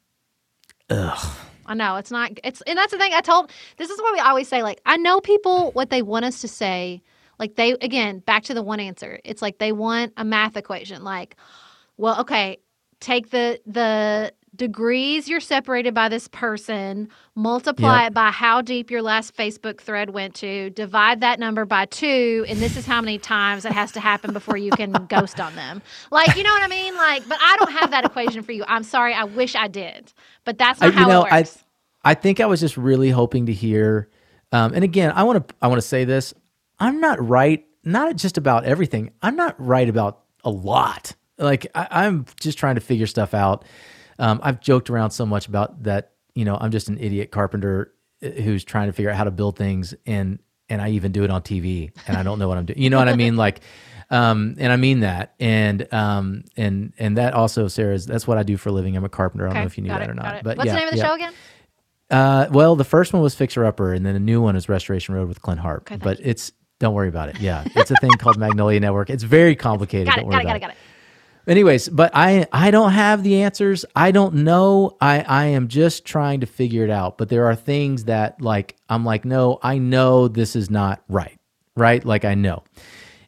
I 1.66 1.76
know 1.76 1.98
it's 1.98 2.10
not. 2.10 2.32
It's 2.44 2.62
and 2.62 2.78
that's 2.78 2.92
the 2.92 2.98
thing 2.98 3.14
I 3.14 3.22
told. 3.22 3.52
This 3.78 3.92
is 3.92 4.02
what 4.02 4.14
we 4.14 4.20
always 4.20 4.48
say. 4.48 4.64
Like 4.64 4.82
I 4.86 4.98
know 4.98 5.22
people 5.22 5.72
what 5.72 5.92
they 5.92 6.02
want 6.02 6.26
us 6.26 6.42
to 6.42 6.48
say. 6.48 7.04
Like 7.38 7.56
they 7.56 7.72
again 7.74 8.20
back 8.20 8.44
to 8.46 8.54
the 8.56 8.64
one 8.64 8.80
answer. 8.80 9.20
It's 9.24 9.42
like 9.42 9.60
they 9.60 9.72
want 9.72 10.14
a 10.18 10.26
math 10.26 10.58
equation. 10.58 11.04
Like, 11.04 11.36
well, 11.96 12.22
okay, 12.22 12.58
take 13.00 13.30
the 13.30 13.62
the 13.68 14.34
degrees 14.60 15.28
you're 15.28 15.40
separated 15.40 15.96
by 15.96 16.08
this 16.10 16.28
person, 16.28 17.10
multiply 17.34 18.04
Yep. 18.04 18.12
it 18.12 18.14
by 18.14 18.30
how 18.30 18.62
deep 18.62 18.92
your 18.92 19.02
last 19.02 19.36
Facebook 19.36 19.80
thread 19.82 20.12
went 20.12 20.36
to, 20.36 20.70
divide 20.70 21.22
that 21.22 21.40
number 21.40 21.66
by 21.66 21.86
two, 21.86 22.46
and 22.48 22.60
this 22.60 22.78
is 22.78 22.86
how 22.86 23.02
many 23.02 23.18
times 23.18 23.66
it 23.66 23.72
has 23.72 23.92
to 23.94 24.00
happen 24.00 24.32
before 24.34 24.58
you 24.58 24.70
can 24.72 24.92
ghost 25.10 25.40
on 25.40 25.56
them. 25.56 25.82
Like, 26.12 26.36
you 26.36 26.44
know 26.44 26.52
what 26.54 26.62
I 26.62 26.68
mean? 26.68 26.96
Like, 26.96 27.28
but 27.28 27.40
I 27.42 27.56
don't 27.58 27.72
have 27.72 27.90
that 27.90 28.06
equation 28.06 28.44
for 28.44 28.52
you. 28.52 28.64
I'm 28.68 28.84
sorry. 28.84 29.16
I 29.16 29.24
wish 29.24 29.56
I 29.56 29.68
did, 29.68 30.14
but 30.46 30.60
that's 30.60 30.80
I- 30.82 30.88
not 30.88 30.94
you 30.94 31.00
how 31.02 31.08
know, 31.08 31.24
it 31.26 31.34
I- 31.34 31.46
I 32.04 32.14
think 32.14 32.40
I 32.40 32.46
was 32.46 32.60
just 32.60 32.78
really 32.78 33.10
hoping 33.10 33.48
to 33.48 33.54
hear. 33.54 34.10
Um, 34.52 34.74
and 34.74 34.84
again, 34.84 35.12
I 35.16 35.24
want 35.24 35.48
to 35.48 35.56
I 35.62 35.68
want 35.68 35.82
to 35.82 35.88
say 35.88 36.06
this. 36.06 36.34
I'm 36.80 37.00
not 37.02 37.26
right, 37.28 37.66
not 37.84 38.16
just 38.16 38.38
about 38.38 38.64
everything. 38.66 39.12
I'm 39.22 39.36
not 39.36 39.56
right 39.60 39.88
about 39.90 40.22
a 40.46 40.50
lot. 40.50 41.14
Like 41.38 41.68
I, 41.76 41.88
I'm 41.92 42.26
just 42.40 42.58
trying 42.58 42.76
to 42.76 42.82
figure 42.82 43.06
stuff 43.08 43.34
out. 43.34 43.66
Um, 44.20 44.40
I've 44.44 44.60
joked 44.60 44.90
around 44.90 45.12
so 45.12 45.26
much 45.26 45.48
about 45.48 45.84
that. 45.84 46.12
You 46.36 46.46
know, 46.46 46.58
I'm 46.60 46.72
just 46.72 46.90
an 46.90 46.98
idiot 47.00 47.32
carpenter 47.32 47.94
uh, 48.24 48.30
who's 48.30 48.64
trying 48.64 48.88
to 48.88 48.94
figure 48.94 49.10
out 49.10 49.18
how 49.18 49.24
to 49.24 49.32
build 49.32 49.58
things, 49.58 49.96
and 50.06 50.40
and 50.70 50.82
I 50.82 50.90
even 50.92 51.12
do 51.12 51.24
it 51.24 51.32
on 51.32 51.42
TV, 51.42 51.92
and 52.08 52.18
I 52.18 52.24
don't 52.24 52.38
know 52.38 52.48
what 52.48 52.58
I'm 52.58 52.66
doing. 52.66 52.80
You 52.80 52.90
know 52.90 52.98
what 52.98 53.10
I 53.10 53.16
mean? 53.16 53.36
Like, 53.36 53.62
um, 54.12 54.56
and 54.60 54.72
I 54.72 54.76
mean 54.76 55.00
that, 55.00 55.34
and 55.40 55.92
um, 55.94 56.44
and 56.56 56.94
and 57.00 57.18
that 57.18 57.34
also, 57.34 57.68
Sarah, 57.68 57.96
is 57.96 58.06
that's 58.06 58.28
what 58.28 58.38
I 58.38 58.44
do 58.44 58.58
for 58.58 58.70
a 58.70 58.72
living. 58.72 58.96
I'm 58.96 59.06
a 59.06 59.10
carpenter. 59.10 59.48
I 59.48 59.54
don't 59.54 59.62
know 59.62 59.66
if 59.66 59.78
you 59.78 59.84
knew 59.84 59.90
that 59.90 60.04
it, 60.04 60.10
or 60.10 60.14
not. 60.14 60.44
But 60.44 60.58
What's 60.58 60.68
yeah, 60.68 60.74
the 60.74 60.80
name 60.80 60.88
of 60.88 60.94
the 60.94 60.98
yeah. 60.98 61.08
show 61.08 61.14
again? 61.16 61.34
Uh, 62.10 62.48
well, 62.52 62.76
the 62.76 62.84
first 62.84 63.14
one 63.14 63.22
was 63.22 63.36
Fixer 63.36 63.66
Upper, 63.66 63.94
and 63.94 64.06
then 64.06 64.16
a 64.16 64.20
new 64.20 64.42
one 64.42 64.56
is 64.56 64.68
Restoration 64.68 65.16
Road 65.16 65.28
with 65.28 65.42
Clint 65.42 65.60
Harp. 65.60 65.88
thank 65.88 66.02
but 66.02 66.20
it's 66.22 66.52
don't 66.80 66.94
worry 66.94 67.10
about 67.10 67.30
it. 67.30 67.40
Yeah, 67.40 67.64
it's 67.76 67.92
a 67.92 67.96
thing 67.96 68.12
called 68.20 68.38
Magnolia 68.38 68.80
Network. 68.80 69.10
It's 69.10 69.24
very 69.24 69.56
complicated. 69.56 70.08
Got 70.08 70.16
don't 70.16 70.26
it, 70.26 70.28
worry 70.28 70.32
got 70.32 70.40
it, 70.40 70.44
about 70.44 70.52
got 70.52 70.56
it, 70.56 70.60
got 70.62 70.70
it. 70.72 70.78
Anyways, 71.50 71.90
but 71.90 72.12
I 72.14 72.46
I 72.54 72.70
don't 72.70 72.92
have 72.92 73.24
the 73.24 73.42
answers. 73.42 73.84
I 73.96 74.12
don't 74.12 74.36
know. 74.36 74.96
I 75.02 75.22
I 75.22 75.46
am 75.46 75.68
just 75.68 76.06
trying 76.06 76.42
to 76.42 76.46
figure 76.46 76.84
it 76.84 76.92
out. 76.92 77.18
But 77.18 77.30
there 77.30 77.48
are 77.48 77.56
things 77.56 78.04
that 78.04 78.40
like 78.40 78.76
I'm 78.88 79.04
like, 79.04 79.26
no, 79.26 79.58
I 79.64 79.80
know 79.80 80.28
this 80.28 80.56
is 80.56 80.70
not 80.70 81.04
right. 81.10 81.40
Right? 81.76 82.06
Like 82.06 82.24
I 82.24 82.36
know. 82.36 82.64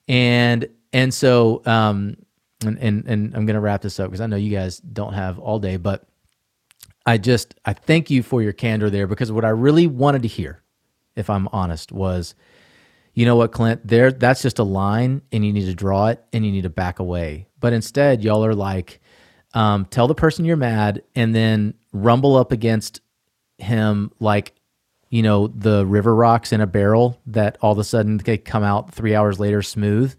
And 0.07 0.69
and 0.93 1.11
so 1.11 1.63
um 1.65 2.15
and 2.63 2.77
and, 2.77 3.07
and 3.07 3.35
I'm 3.35 3.47
gonna 3.47 3.59
wrap 3.59 3.81
this 3.81 3.99
up 3.99 4.11
because 4.11 4.21
I 4.21 4.27
know 4.27 4.35
you 4.35 4.51
guys 4.51 4.77
don't 4.77 5.13
have 5.13 5.39
all 5.39 5.57
day, 5.57 5.77
but 5.77 6.03
I 7.07 7.17
just 7.17 7.55
I 7.65 7.73
thank 7.73 8.11
you 8.11 8.21
for 8.21 8.43
your 8.43 8.53
candor 8.53 8.91
there 8.91 9.07
because 9.07 9.31
what 9.31 9.45
I 9.45 9.49
really 9.49 9.87
wanted 9.87 10.21
to 10.21 10.27
hear, 10.27 10.61
if 11.15 11.27
I'm 11.27 11.47
honest, 11.51 11.91
was 11.91 12.35
you 13.15 13.25
know 13.25 13.35
what, 13.35 13.51
Clint, 13.51 13.81
there 13.83 14.11
that's 14.11 14.43
just 14.43 14.59
a 14.59 14.63
line 14.63 15.23
and 15.31 15.43
you 15.43 15.51
need 15.51 15.65
to 15.65 15.73
draw 15.73 16.09
it 16.09 16.23
and 16.31 16.45
you 16.45 16.51
need 16.51 16.63
to 16.63 16.69
back 16.69 16.99
away. 16.99 17.47
But 17.61 17.71
instead, 17.71 18.21
y'all 18.23 18.43
are 18.45 18.53
like, 18.55 18.99
um, 19.53 19.85
tell 19.85 20.07
the 20.07 20.15
person 20.15 20.43
you're 20.43 20.57
mad 20.57 21.03
and 21.15 21.33
then 21.33 21.75
rumble 21.93 22.35
up 22.35 22.51
against 22.51 22.99
him 23.57 24.11
like 24.19 24.53
you 25.09 25.21
know 25.21 25.47
the 25.47 25.85
river 25.85 26.15
rocks 26.15 26.51
in 26.53 26.61
a 26.61 26.65
barrel 26.65 27.19
that 27.27 27.57
all 27.61 27.73
of 27.73 27.77
a 27.77 27.83
sudden 27.83 28.17
they 28.17 28.37
come 28.37 28.63
out 28.63 28.91
three 28.93 29.13
hours 29.13 29.39
later 29.41 29.61
smooth 29.61 30.15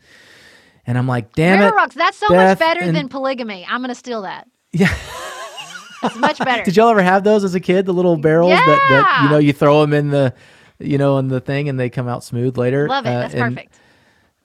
and 0.86 0.96
i'm 0.98 1.08
like 1.08 1.32
damn 1.32 1.58
River 1.58 1.72
it 1.72 1.74
rocks. 1.76 1.94
That's 1.96 2.18
so 2.18 2.28
Beth 2.28 2.60
much 2.60 2.68
better 2.68 2.82
and- 2.82 2.94
than 2.94 3.08
polygamy. 3.08 3.66
I'm 3.68 3.80
gonna 3.80 3.94
steal 3.96 4.22
that. 4.22 4.46
yeah 4.72 4.94
It's 6.04 6.16
much 6.16 6.38
better. 6.38 6.62
did 6.62 6.76
y'all 6.76 6.88
ever 6.90 7.02
have 7.02 7.24
those 7.24 7.42
as 7.42 7.54
a 7.56 7.60
kid 7.60 7.86
the 7.86 7.94
little 7.94 8.16
barrels 8.16 8.50
that, 8.50 8.66
that 8.90 9.20
you 9.24 9.30
know 9.30 9.38
you 9.38 9.52
throw 9.52 9.80
them 9.80 9.92
in 9.94 10.10
the 10.10 10.34
you 10.78 10.98
know 10.98 11.18
in 11.18 11.26
the 11.28 11.40
thing 11.40 11.68
and 11.68 11.80
they 11.80 11.90
come 11.90 12.06
out 12.06 12.22
smooth 12.22 12.56
later 12.58 12.86
Love 12.86 13.06
it. 13.06 13.08
Uh, 13.08 13.20
That's 13.20 13.34
and- 13.34 13.56
perfect. 13.56 13.74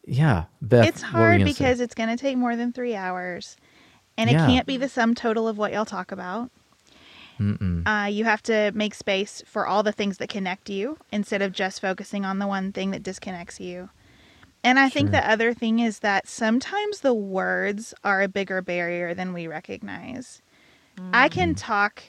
Yeah 0.10 0.46
beth 0.62 0.88
It's 0.88 1.02
what 1.04 1.14
were 1.14 1.20
you 1.20 1.24
hard 1.26 1.40
gonna 1.42 1.54
say? 1.54 1.64
because 1.66 1.80
it's 1.82 1.94
going 1.94 2.10
to 2.10 2.18
take 2.18 2.38
more 2.38 2.56
than 2.56 2.72
three 2.72 2.96
hours, 2.96 3.58
and 4.18 4.30
Yeah. 4.30 4.44
it 4.44 4.48
can't 4.50 4.66
be 4.66 4.78
the 4.78 4.88
sum 4.90 5.14
total 5.14 5.48
of 5.48 5.58
what 5.58 5.74
y'all 5.74 5.86
talk 5.86 6.12
about. 6.12 6.50
Uh, 7.86 8.06
you 8.10 8.26
have 8.26 8.42
to 8.44 8.72
make 8.74 8.96
space 8.96 9.44
for 9.46 9.68
all 9.68 9.84
the 9.84 9.92
things 9.92 10.18
that 10.18 10.28
connect 10.30 10.70
you 10.70 10.98
instead 11.12 11.42
of 11.44 11.52
just 11.52 11.80
focusing 11.82 12.26
on 12.26 12.40
the 12.40 12.48
one 12.48 12.72
thing 12.72 12.90
that 12.92 13.04
disconnects 13.04 13.60
you. 13.60 13.90
And 14.64 14.80
I 14.80 14.90
think 14.90 15.12
the 15.12 15.30
other 15.30 15.54
thing 15.54 15.80
is 15.80 16.00
that 16.00 16.28
sometimes 16.28 17.02
the 17.02 17.14
words 17.14 17.94
are 18.04 18.24
a 18.24 18.28
bigger 18.28 18.62
barrier 18.64 19.14
than 19.14 19.34
we 19.34 19.46
recognize. 19.48 20.42
I 21.14 21.30
can 21.30 21.54
talk. 21.54 22.04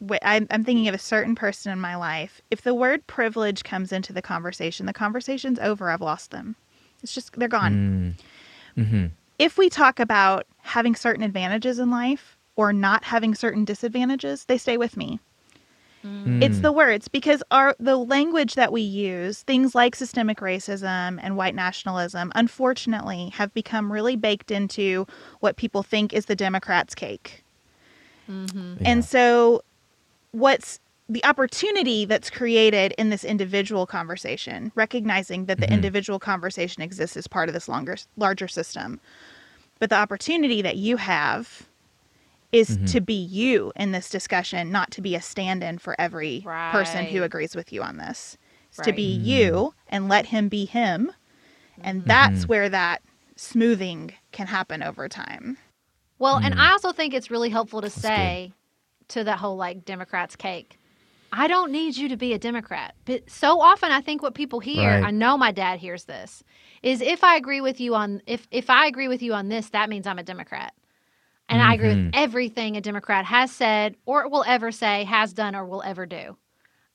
wi- 0.00 0.18
I'm, 0.22 0.48
I'm 0.50 0.64
thinking 0.64 0.88
of 0.88 0.94
a 0.96 0.98
certain 0.98 1.36
person 1.36 1.70
in 1.70 1.78
my 1.78 1.94
life. 1.94 2.42
If 2.50 2.62
the 2.62 2.74
word 2.74 3.06
privilege 3.06 3.62
comes 3.62 3.92
into 3.92 4.12
the 4.12 4.20
conversation, 4.20 4.86
the 4.86 4.92
conversation's 4.92 5.60
over. 5.60 5.90
I've 5.90 6.00
lost 6.00 6.32
them. 6.32 6.56
It's 7.02 7.14
just, 7.14 7.32
they're 7.38 7.48
gone. 7.48 8.16
Mm. 8.76 8.84
Mm-hmm. 8.84 9.06
If 9.38 9.58
we 9.58 9.68
talk 9.68 10.00
about 10.00 10.46
having 10.58 10.94
certain 10.94 11.24
advantages 11.24 11.78
in 11.78 11.90
life 11.90 12.38
or 12.56 12.72
not 12.72 13.04
having 13.04 13.34
certain 13.34 13.64
disadvantages, 13.64 14.44
they 14.44 14.58
stay 14.58 14.76
with 14.76 14.96
me. 14.96 15.20
Mm. 16.04 16.42
It's 16.42 16.60
the 16.60 16.72
words 16.72 17.06
because 17.06 17.42
our 17.50 17.76
the 17.78 17.96
language 17.96 18.54
that 18.54 18.72
we 18.72 18.80
use, 18.80 19.42
things 19.42 19.74
like 19.74 19.94
systemic 19.94 20.38
racism 20.38 21.18
and 21.22 21.36
white 21.36 21.54
nationalism, 21.54 22.32
unfortunately 22.34 23.30
have 23.34 23.54
become 23.54 23.92
really 23.92 24.16
baked 24.16 24.50
into 24.50 25.06
what 25.40 25.56
people 25.56 25.82
think 25.82 26.12
is 26.12 26.26
the 26.26 26.34
Democrats' 26.34 26.94
cake. 26.94 27.44
Mm-hmm. 28.28 28.84
And 28.84 29.04
so 29.04 29.62
what's 30.32 30.80
the 31.12 31.24
opportunity 31.24 32.04
that's 32.06 32.30
created 32.30 32.92
in 32.96 33.10
this 33.10 33.22
individual 33.22 33.86
conversation, 33.86 34.72
recognizing 34.74 35.44
that 35.44 35.60
the 35.60 35.66
mm-hmm. 35.66 35.74
individual 35.74 36.18
conversation 36.18 36.82
exists 36.82 37.16
as 37.16 37.26
part 37.26 37.48
of 37.48 37.52
this 37.52 37.68
longer 37.68 37.96
larger 38.16 38.48
system. 38.48 38.98
But 39.78 39.90
the 39.90 39.96
opportunity 39.96 40.62
that 40.62 40.76
you 40.76 40.96
have 40.96 41.68
is 42.50 42.70
mm-hmm. 42.70 42.84
to 42.86 43.00
be 43.00 43.14
you 43.14 43.72
in 43.76 43.92
this 43.92 44.08
discussion, 44.08 44.70
not 44.70 44.90
to 44.92 45.02
be 45.02 45.14
a 45.14 45.22
stand-in 45.22 45.78
for 45.78 45.94
every 45.98 46.42
person 46.70 47.04
who 47.06 47.22
agrees 47.22 47.54
with 47.54 47.72
you 47.72 47.82
on 47.82 47.96
this. 47.98 48.38
It's 48.68 48.78
to 48.78 48.90
Right. 48.90 48.96
be 48.96 49.02
you 49.02 49.52
mm-hmm. 49.52 49.88
and 49.88 50.08
let 50.08 50.26
him 50.26 50.48
be 50.48 50.64
him. 50.64 51.12
And 51.82 52.04
that's 52.04 52.46
where 52.46 52.68
that 52.68 53.02
smoothing 53.36 54.12
can 54.30 54.46
happen 54.46 54.82
over 54.82 55.08
time. 55.08 55.58
Well, 56.18 56.36
and 56.36 56.54
I 56.54 56.70
also 56.70 56.92
think 56.92 57.12
it's 57.12 57.30
really 57.30 57.50
helpful 57.50 57.80
to 57.80 57.90
say 57.90 58.52
to 59.08 59.24
that 59.24 59.38
whole 59.38 59.56
like 59.56 59.84
Democrats 59.84 60.36
cake. 60.36 60.78
I 61.34 61.48
don't 61.48 61.72
need 61.72 61.96
you 61.96 62.08
to 62.10 62.16
be 62.16 62.34
a 62.34 62.38
Democrat. 62.38 62.94
But 63.06 63.30
so 63.30 63.60
often 63.60 63.90
I 63.90 64.02
think 64.02 64.22
what 64.22 64.34
people 64.34 64.60
hear, 64.60 64.90
Right. 64.90 65.02
I 65.02 65.10
know 65.10 65.38
my 65.38 65.50
dad 65.50 65.78
hears 65.78 66.04
this, 66.04 66.44
is 66.82 67.00
if 67.00 67.24
I 67.24 67.36
agree 67.36 67.60
with 67.62 67.80
you 67.80 67.94
on 67.94 68.22
if 68.26 68.46
if 68.50 68.68
I 68.70 68.86
agree 68.86 69.08
with 69.08 69.22
you 69.22 69.32
on 69.34 69.48
this, 69.48 69.70
that 69.70 69.88
means 69.88 70.06
I'm 70.06 70.18
a 70.18 70.22
Democrat. 70.22 70.74
And 71.48 71.62
I 71.62 71.74
agree 71.74 71.88
Mm-hmm. 71.88 72.06
with 72.06 72.14
everything 72.14 72.76
a 72.76 72.80
Democrat 72.80 73.24
has 73.26 73.50
said 73.52 73.96
or 74.06 74.28
will 74.28 74.44
ever 74.46 74.70
say, 74.72 75.04
has 75.04 75.32
done 75.32 75.54
or 75.56 75.66
will 75.66 75.82
ever 75.82 76.06
do. 76.06 76.36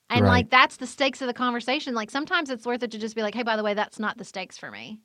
And 0.10 0.26
Right. 0.26 0.28
like 0.28 0.50
that's 0.50 0.78
the 0.78 0.88
stakes 0.88 1.22
of 1.22 1.28
the 1.28 1.34
conversation. 1.34 1.94
Like 1.96 2.12
sometimes 2.12 2.50
it's 2.50 2.66
worth 2.66 2.84
it 2.84 2.92
to 2.92 3.00
just 3.00 3.16
be 3.16 3.24
like, 3.24 3.36
"Hey, 3.36 3.44
by 3.44 3.58
the 3.58 3.64
way, 3.64 3.74
that's 3.74 4.00
not 4.00 4.18
the 4.18 4.26
stakes 4.26 4.58
for 4.58 4.72
me. 4.72 5.00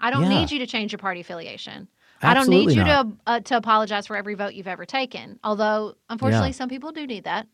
I 0.00 0.10
don't 0.10 0.22
Yeah. 0.22 0.28
need 0.28 0.50
you 0.50 0.58
to 0.60 0.66
change 0.66 0.92
your 0.92 0.98
party 0.98 1.20
affiliation. 1.20 1.88
I 2.22 2.34
don't 2.34 2.48
need 2.50 2.72
you 2.72 2.84
not. 2.84 2.86
to 2.86 3.12
uh, 3.26 3.40
to 3.40 3.56
apologize 3.56 4.06
for 4.06 4.16
every 4.16 4.34
vote 4.34 4.54
you've 4.54 4.68
ever 4.68 4.84
taken. 4.86 5.38
Although, 5.44 5.94
unfortunately, 6.10 6.50
Yeah. 6.50 6.52
some 6.52 6.68
people 6.68 6.92
do 6.92 7.06
need 7.06 7.24
that, 7.24 7.46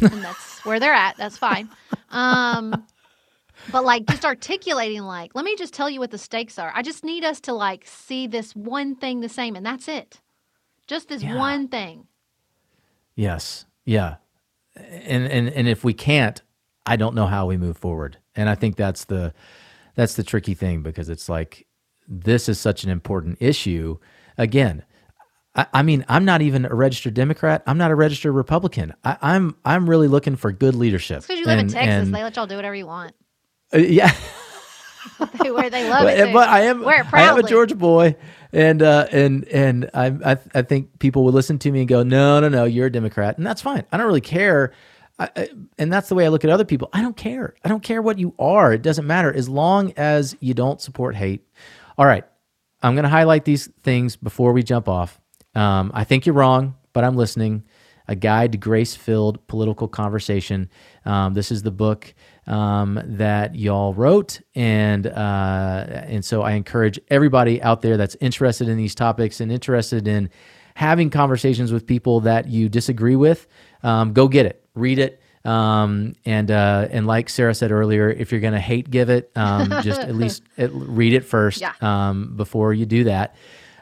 and 0.00 0.22
that's 0.22 0.64
where 0.64 0.78
they're 0.80 0.92
at. 0.94 1.16
That's 1.16 1.36
fine. 1.38 1.68
Um, 2.10 2.86
but 3.72 3.84
like, 3.84 4.06
just 4.06 4.24
articulating, 4.24 5.02
like, 5.02 5.34
let 5.34 5.44
me 5.44 5.54
just 5.56 5.74
tell 5.74 5.90
you 5.90 6.00
what 6.00 6.10
the 6.10 6.18
stakes 6.18 6.58
are. 6.58 6.72
I 6.74 6.82
just 6.82 7.04
need 7.04 7.24
us 7.24 7.40
to 7.42 7.52
like 7.52 7.86
see 7.86 8.26
this 8.26 8.54
one 8.56 8.96
thing 8.96 9.20
the 9.20 9.28
same, 9.28 9.54
and 9.56 9.64
that's 9.64 9.88
it. 9.88 10.20
Just 10.86 11.08
this 11.08 11.22
Yeah. 11.22 11.36
one 11.36 11.68
thing. 11.68 12.06
Yes. 13.14 13.66
Yeah. 13.84 14.16
And 14.76 15.26
and 15.26 15.48
and 15.48 15.68
if 15.68 15.84
we 15.84 15.92
can't, 15.92 16.40
I 16.86 16.96
don't 16.96 17.14
know 17.14 17.26
how 17.26 17.46
we 17.46 17.56
move 17.56 17.76
forward. 17.76 18.18
And 18.34 18.48
I 18.48 18.54
think 18.54 18.76
that's 18.76 19.04
the 19.04 19.34
that's 19.94 20.14
the 20.14 20.22
tricky 20.22 20.54
thing 20.54 20.82
because 20.82 21.08
it's 21.08 21.28
like 21.28 21.66
this 22.08 22.48
is 22.48 22.58
such 22.58 22.84
an 22.84 22.90
important 22.90 23.38
issue. 23.40 23.98
Again, 24.38 24.84
I, 25.60 25.66
I 25.74 25.82
mean, 25.82 26.06
I'm 26.08 26.24
not 26.24 26.40
even 26.40 26.64
a 26.64 26.74
registered 26.74 27.12
Democrat. 27.12 27.62
I'm 27.66 27.76
not 27.76 27.90
a 27.90 27.94
registered 27.94 28.32
Republican. 28.34 28.94
I, 29.04 29.18
I'm 29.20 29.56
I'm 29.64 29.88
really 29.88 30.08
looking 30.08 30.36
for 30.36 30.52
good 30.52 30.74
leadership. 30.74 31.22
Because 31.22 31.38
you 31.38 31.44
live 31.44 31.58
in 31.58 31.68
Texas. 31.68 32.06
and- 32.06 32.14
they 32.14 32.22
let 32.22 32.34
y'all 32.36 32.46
do 32.46 32.56
whatever 32.56 32.74
you 32.74 32.86
want. 32.86 33.14
uh, 33.74 33.78
yeah. 33.78 34.14
They, 35.42 35.50
where 35.50 35.70
they 35.70 35.88
love 35.88 36.02
but, 36.04 36.18
it. 36.18 36.26
too. 36.26 36.32
but 36.32 36.48
I 36.48 36.62
am 36.62 36.86
I 36.86 37.22
am 37.22 37.38
a. 37.38 37.42
Georgia 37.42 37.74
boy, 37.74 38.16
and 38.52 38.82
uh, 38.82 39.06
and 39.10 39.46
and 39.48 39.90
I, 39.94 40.06
I 40.32 40.38
I 40.54 40.62
think 40.62 40.98
people 40.98 41.24
would 41.24 41.34
listen 41.34 41.58
to 41.60 41.70
me 41.70 41.80
and 41.80 41.88
go, 41.88 42.02
no, 42.02 42.40
no, 42.40 42.48
no, 42.48 42.64
you're 42.64 42.86
a 42.86 42.92
Democrat, 42.92 43.36
and 43.38 43.46
that's 43.46 43.62
fine. 43.62 43.84
I 43.92 43.96
don't 43.96 44.06
really 44.06 44.20
care, 44.20 44.72
I, 45.18 45.30
I, 45.36 45.48
and 45.78 45.92
that's 45.92 46.08
the 46.08 46.14
way 46.14 46.24
I 46.24 46.28
look 46.28 46.44
at 46.44 46.50
other 46.50 46.64
people. 46.64 46.88
I 46.92 47.00
don't 47.02 47.16
care. 47.16 47.54
I 47.64 47.68
don't 47.68 47.82
care 47.82 48.00
what 48.02 48.18
you 48.18 48.34
are. 48.38 48.72
It 48.72 48.82
doesn't 48.82 49.06
matter 49.06 49.32
as 49.34 49.48
long 49.48 49.92
as 49.96 50.36
you 50.40 50.54
don't 50.54 50.80
support 50.80 51.16
hate. 51.16 51.46
All 51.98 52.06
right, 52.06 52.24
I'm 52.82 52.94
going 52.94 53.04
to 53.04 53.10
highlight 53.10 53.44
these 53.44 53.68
things 53.82 54.16
before 54.16 54.52
we 54.52 54.62
jump 54.62 54.88
off. 54.88 55.19
Um, 55.54 55.90
I 55.94 56.04
think 56.04 56.26
you're 56.26 56.34
wrong, 56.34 56.74
but 56.92 57.04
I'm 57.04 57.16
listening. 57.16 57.64
A 58.08 58.16
Guide 58.16 58.50
to 58.52 58.58
Grace 58.58 58.96
Filled 58.96 59.46
Political 59.46 59.86
Conversation. 59.88 60.68
Um, 61.04 61.32
this 61.34 61.52
is 61.52 61.62
the 61.62 61.70
book 61.70 62.12
um, 62.48 63.00
that 63.04 63.54
y'all 63.54 63.94
wrote. 63.94 64.40
And, 64.56 65.06
uh, 65.06 65.84
and 65.86 66.24
so 66.24 66.42
I 66.42 66.52
encourage 66.52 66.98
everybody 67.08 67.62
out 67.62 67.82
there 67.82 67.96
that's 67.96 68.16
interested 68.20 68.68
in 68.68 68.76
these 68.76 68.96
topics 68.96 69.40
and 69.40 69.52
interested 69.52 70.08
in 70.08 70.28
having 70.74 71.08
conversations 71.08 71.72
with 71.72 71.86
people 71.86 72.18
that 72.22 72.48
you 72.48 72.68
disagree 72.68 73.14
with, 73.14 73.46
um, 73.84 74.12
go 74.12 74.26
get 74.26 74.44
it, 74.44 74.64
read 74.74 74.98
it. 74.98 75.20
Um, 75.44 76.14
and 76.26 76.50
uh, 76.50 76.88
and 76.90 77.06
like 77.06 77.28
Sarah 77.30 77.54
said 77.54 77.70
earlier, 77.72 78.10
if 78.10 78.30
you're 78.30 78.42
gonna 78.42 78.60
hate 78.60 78.90
give 78.90 79.08
it, 79.08 79.30
um, 79.36 79.70
just 79.82 80.00
at 80.02 80.14
least 80.16 80.42
at, 80.58 80.70
read 80.72 81.14
it 81.14 81.24
first 81.24 81.60
Yeah. 81.62 81.72
um, 81.80 82.34
before 82.36 82.74
you 82.74 82.84
do 82.86 83.04
that. 83.04 83.36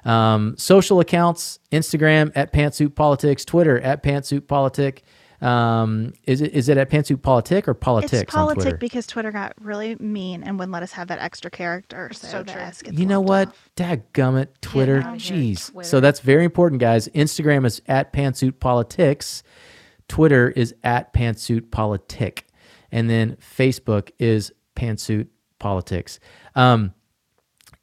Um, 0.08 0.56
social 0.56 1.00
accounts: 1.00 1.58
Instagram 1.70 2.32
at 2.34 2.52
Pantsuit 2.52 2.94
Politics, 2.94 3.44
Twitter 3.44 3.78
at 3.80 4.02
Pantsuit 4.02 4.46
Politic. 4.46 5.02
Um, 5.40 6.14
is 6.24 6.40
it 6.40 6.52
is 6.52 6.68
it 6.68 6.78
at 6.78 6.90
Pantsuit 6.90 7.22
Politic 7.22 7.68
or 7.68 7.74
Politics 7.74 8.22
it's 8.22 8.34
on 8.34 8.54
Twitter? 8.54 8.76
because 8.76 9.06
Twitter 9.06 9.30
got 9.30 9.52
really 9.60 9.94
mean 9.96 10.42
and 10.42 10.58
wouldn't 10.58 10.72
let 10.72 10.82
us 10.82 10.92
have 10.92 11.08
that 11.08 11.20
extra 11.20 11.50
character. 11.50 12.10
So, 12.12 12.26
so 12.26 12.42
true. 12.42 12.60
Gets 12.60 12.82
you 12.98 13.06
know 13.06 13.20
what? 13.20 13.48
off. 13.48 13.70
Dadgummit, 13.76 14.48
Twitter. 14.60 14.98
outta 14.98 15.18
Jeez. 15.18 15.70
Twitter. 15.70 15.88
So 15.88 16.00
that's 16.00 16.20
very 16.20 16.44
important, 16.44 16.80
guys. 16.80 17.08
Instagram 17.08 17.66
is 17.66 17.80
at 17.86 18.12
Pantsuit 18.12 18.58
Politics. 18.58 19.44
Twitter 20.08 20.48
is 20.50 20.74
at 20.82 21.12
Pantsuit 21.12 21.70
Politic. 21.70 22.46
And 22.90 23.08
then 23.08 23.36
Facebook 23.36 24.10
is 24.18 24.52
Pantsuit 24.74 25.28
Politics. 25.58 26.18
Um, 26.56 26.94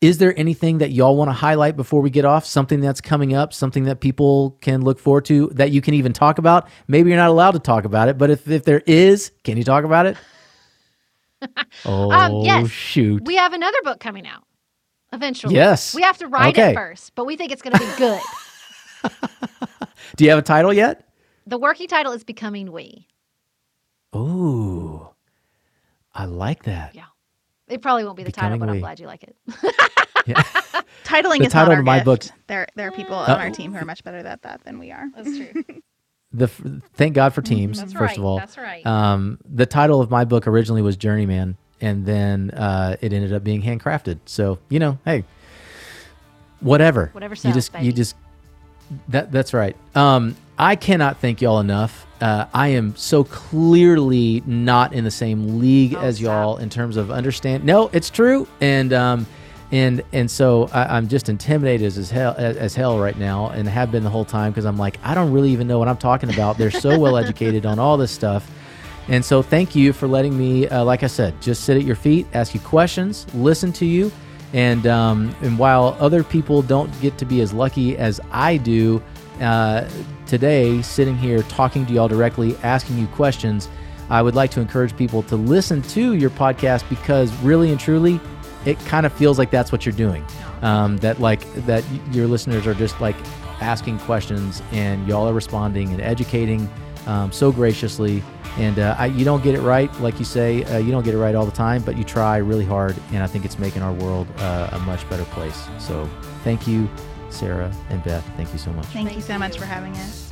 is 0.06 0.18
there 0.19 0.38
anything 0.40 0.77
that 0.80 0.91
y'all 0.91 1.15
want 1.18 1.30
to 1.30 1.34
highlight 1.34 1.76
before 1.76 2.02
we 2.02 2.10
get 2.10 2.26
off? 2.26 2.45
Something 2.45 2.80
that's 2.80 3.02
coming 3.02 3.34
up, 3.34 3.53
something 3.53 3.86
that 3.86 3.99
people 4.02 4.52
can 4.61 4.82
look 4.82 4.99
forward 4.99 5.26
to 5.26 5.48
that 5.53 5.72
you 5.72 5.82
can 5.82 5.94
even 5.95 6.14
talk 6.14 6.38
about? 6.38 6.68
Maybe 6.88 7.10
you're 7.10 7.18
not 7.18 7.30
allowed 7.30 7.52
to 7.52 7.60
talk 7.60 7.86
about 7.86 8.07
it, 8.07 8.18
but 8.18 8.30
if, 8.30 8.48
if 8.48 8.64
there 8.65 8.82
is, 8.86 9.32
can 9.44 9.57
you 9.57 9.64
talk 9.64 9.84
about 9.84 10.06
it? 10.06 10.18
oh, 11.86 12.11
Um, 12.40 12.41
yes. 12.45 12.69
shoot. 12.69 13.23
We 13.26 13.36
have 13.38 13.53
another 13.53 13.77
book 13.84 13.99
coming 13.99 14.27
out 14.27 14.44
eventually. 15.11 15.56
Yes. 15.56 15.95
We 15.95 16.02
have 16.03 16.18
to 16.19 16.27
write 16.27 16.57
Okay. 16.57 16.72
it 16.72 16.76
first, 16.76 17.15
but 17.15 17.26
we 17.26 17.36
think 17.38 17.52
it's 17.52 17.61
going 17.61 17.73
to 17.73 17.80
be 17.80 17.91
good. 17.98 18.22
Do 20.15 20.23
you 20.23 20.30
have 20.30 20.40
a 20.40 20.44
title 20.44 20.73
yet? 20.73 21.02
the 21.48 21.57
working 21.60 21.88
title 21.88 22.11
is 22.11 22.23
Becoming 22.23 22.72
We. 22.72 23.07
Ooh, 24.15 25.10
I 26.14 26.26
like 26.26 26.64
that. 26.64 26.95
Yeah. 26.95 27.06
It 27.68 27.82
probably 27.82 28.04
won't 28.06 28.18
be 28.18 28.24
the 28.24 28.32
title, 28.32 28.58
Becoming 28.58 28.68
but 28.68 28.74
I'm 28.74 28.80
glad 28.80 29.00
you 29.00 29.08
like 29.08 29.24
it. 29.24 29.36
Yeah. 30.28 30.42
Titling 31.04 31.38
The 31.38 31.46
is 31.46 31.54
title 31.54 31.68
not 31.70 31.74
our 31.76 31.80
of 31.82 31.86
my 31.86 31.98
gift. 31.98 32.06
book- 32.06 32.24
There, 32.48 32.68
there 32.76 32.88
are 32.88 32.92
people 32.92 33.14
Uh, 33.16 33.26
on 33.36 33.42
our 33.42 33.52
team 33.52 33.74
who 33.74 33.78
are 33.80 33.86
much 33.86 34.04
better 34.04 34.18
at 34.26 34.42
that 34.42 34.64
than 34.64 34.80
we 34.80 34.92
are. 34.92 35.06
That's 35.16 35.38
true. 35.38 35.64
the 36.34 36.48
thank 36.96 37.14
God 37.14 37.32
for 37.36 37.44
teams. 37.44 37.78
That's 37.80 37.94
first 37.94 38.02
right. 38.02 38.18
of 38.18 38.26
all, 38.26 38.40
That's 38.40 38.58
right. 38.58 38.84
Um, 38.88 39.38
the 39.48 39.68
title 39.68 40.02
of 40.02 40.10
my 40.10 40.26
book 40.26 40.48
originally 40.48 40.82
was 40.82 40.98
Journeyman, 40.98 41.58
and 41.80 42.08
then 42.08 42.50
uh, 42.52 42.96
it 43.02 43.14
ended 43.14 43.34
up 43.34 43.44
being 43.44 43.62
handcrafted. 43.62 44.18
So 44.26 44.58
you 44.70 44.80
know, 44.80 44.98
hey, 45.06 45.26
whatever. 46.60 47.10
Whatever 47.14 47.34
you 47.36 47.42
sells, 47.42 47.54
just 47.56 47.80
you 47.82 47.92
just 47.94 48.16
that 49.10 49.32
that's 49.32 49.54
right. 49.54 49.76
Um, 49.96 50.36
I 50.57 50.76
cannot 50.76 51.19
thank 51.19 51.41
y'all 51.41 51.60
enough. 51.60 52.07
Uh, 52.22 52.45
I 52.53 52.69
am 52.69 52.95
so 52.95 53.26
clearly 53.26 54.41
not 54.45 54.94
in 54.94 55.03
the 55.03 55.11
same 55.11 55.60
league 55.60 55.95
Oh, 55.95 56.02
as 56.02 56.22
y'all 56.22 56.57
in 56.57 56.69
terms 56.69 56.95
of 56.95 57.11
understand. 57.11 57.65
No, 57.65 57.90
it's 57.91 58.10
true, 58.10 58.48
and 58.61 58.94
um, 58.94 59.27
and 59.72 60.02
and 60.14 60.32
so 60.32 60.69
I, 60.72 60.95
I'm 60.95 61.10
just 61.10 61.27
intimidated 61.27 61.86
as 61.86 62.10
hell 62.10 62.34
as, 62.38 62.56
as 62.56 62.76
hell 62.76 62.99
right 62.99 63.18
now, 63.18 63.49
and 63.49 63.68
have 63.68 63.91
been 63.91 64.03
the 64.03 64.10
whole 64.10 64.23
time 64.23 64.52
because 64.52 64.65
I'm 64.65 64.77
like 64.77 64.98
I 65.03 65.14
don't 65.14 65.34
really 65.34 65.52
even 65.52 65.68
know 65.68 65.77
what 65.77 65.90
I'm 65.90 65.98
talking 65.98 66.34
about. 66.34 66.57
They're 66.57 66.72
so 66.72 66.98
well 67.06 67.18
educated 67.18 67.65
on 67.65 67.77
all 67.77 67.98
this 67.98 68.11
stuff. 68.11 68.49
And 69.07 69.23
so, 69.23 69.44
thank 69.44 69.76
you 69.76 69.94
for 69.94 70.07
letting 70.07 70.36
me, 70.36 70.68
uh, 70.68 70.84
like 70.84 71.03
I 71.03 71.07
said, 71.07 71.40
just 71.40 71.64
sit 71.64 71.77
at 71.77 71.84
your 71.84 71.95
feet, 71.95 72.26
ask 72.34 72.56
you 72.56 72.60
questions, 72.61 73.27
listen 73.36 73.72
to 73.73 73.86
you, 73.86 74.11
and 74.53 74.88
um, 74.88 75.36
and 75.41 75.60
while 75.60 75.98
other 75.99 76.23
people 76.23 76.61
don't 76.61 76.90
get 77.02 77.18
to 77.18 77.26
be 77.26 77.41
as 77.41 77.53
lucky 77.53 77.98
as 77.98 78.22
I 78.32 78.57
do 78.57 79.03
uh, 79.41 79.88
today, 80.26 80.81
sitting 80.81 81.18
here 81.18 81.41
talking 81.43 81.85
to 81.85 81.93
y'all 81.93 82.07
directly, 82.07 82.56
asking 82.57 82.97
you 82.97 83.07
questions, 83.07 83.69
I 84.10 84.22
would 84.22 84.35
like 84.35 84.52
to 84.52 84.61
encourage 84.61 84.95
people 84.95 85.23
to 85.23 85.35
listen 85.35 85.81
to 85.81 86.14
your 86.14 86.30
podcast 86.30 86.88
because 86.89 87.34
really 87.38 87.72
and 87.72 87.80
truly, 87.80 88.19
it 88.65 88.80
kind 88.81 89.06
of 89.06 89.14
feels 89.14 89.38
like 89.38 89.52
that's 89.52 89.72
what 89.72 89.85
you're 89.85 89.93
doing. 89.93 90.26
Um, 90.61 90.97
that 90.97 91.19
like 91.19 91.41
that 91.65 91.84
your 92.11 92.27
listeners 92.27 92.65
are 92.65 92.73
just 92.73 92.99
like 92.99 93.15
asking 93.61 93.99
questions 93.99 94.61
and 94.72 95.07
y'all 95.07 95.27
are 95.27 95.34
responding 95.34 95.91
and 95.91 96.02
educating 96.02 96.69
um, 97.07 97.31
so 97.31 97.52
graciously. 97.52 98.23
And 98.57 98.80
uh, 98.80 98.95
I, 98.97 99.07
you 99.07 99.26
don't 99.26 99.43
get 99.43 99.56
it 99.56 99.61
right, 99.61 99.93
like 99.99 100.18
you 100.18 100.26
say, 100.26 100.64
uh, 100.64 100.77
you 100.77 100.91
don't 100.91 101.03
get 101.03 101.14
it 101.14 101.18
right 101.18 101.35
all 101.35 101.45
the 101.45 101.52
time, 101.52 101.81
but 101.84 101.97
you 101.97 102.06
try 102.06 102.38
really 102.38 102.64
hard, 102.64 102.95
and 103.11 103.22
I 103.22 103.27
think 103.27 103.43
it's 103.43 103.60
making 103.60 103.81
our 103.81 103.91
world 103.91 104.27
uh, 104.38 104.69
a 104.72 104.80
much 104.80 105.07
better 105.10 105.26
place. 105.26 105.68
So 105.77 106.10
thank 106.45 106.65
you, 106.65 106.89
Sarah 107.36 107.76
and 107.90 108.02
Beth. 108.03 108.26
Thank 108.38 108.52
you 108.53 108.57
so 108.57 108.72
much. 108.72 108.86
Thank, 108.88 109.14
you 109.14 109.22
so 109.22 109.38
much 109.38 109.57
for 109.57 109.66
having 109.66 109.91
us. 109.94 110.32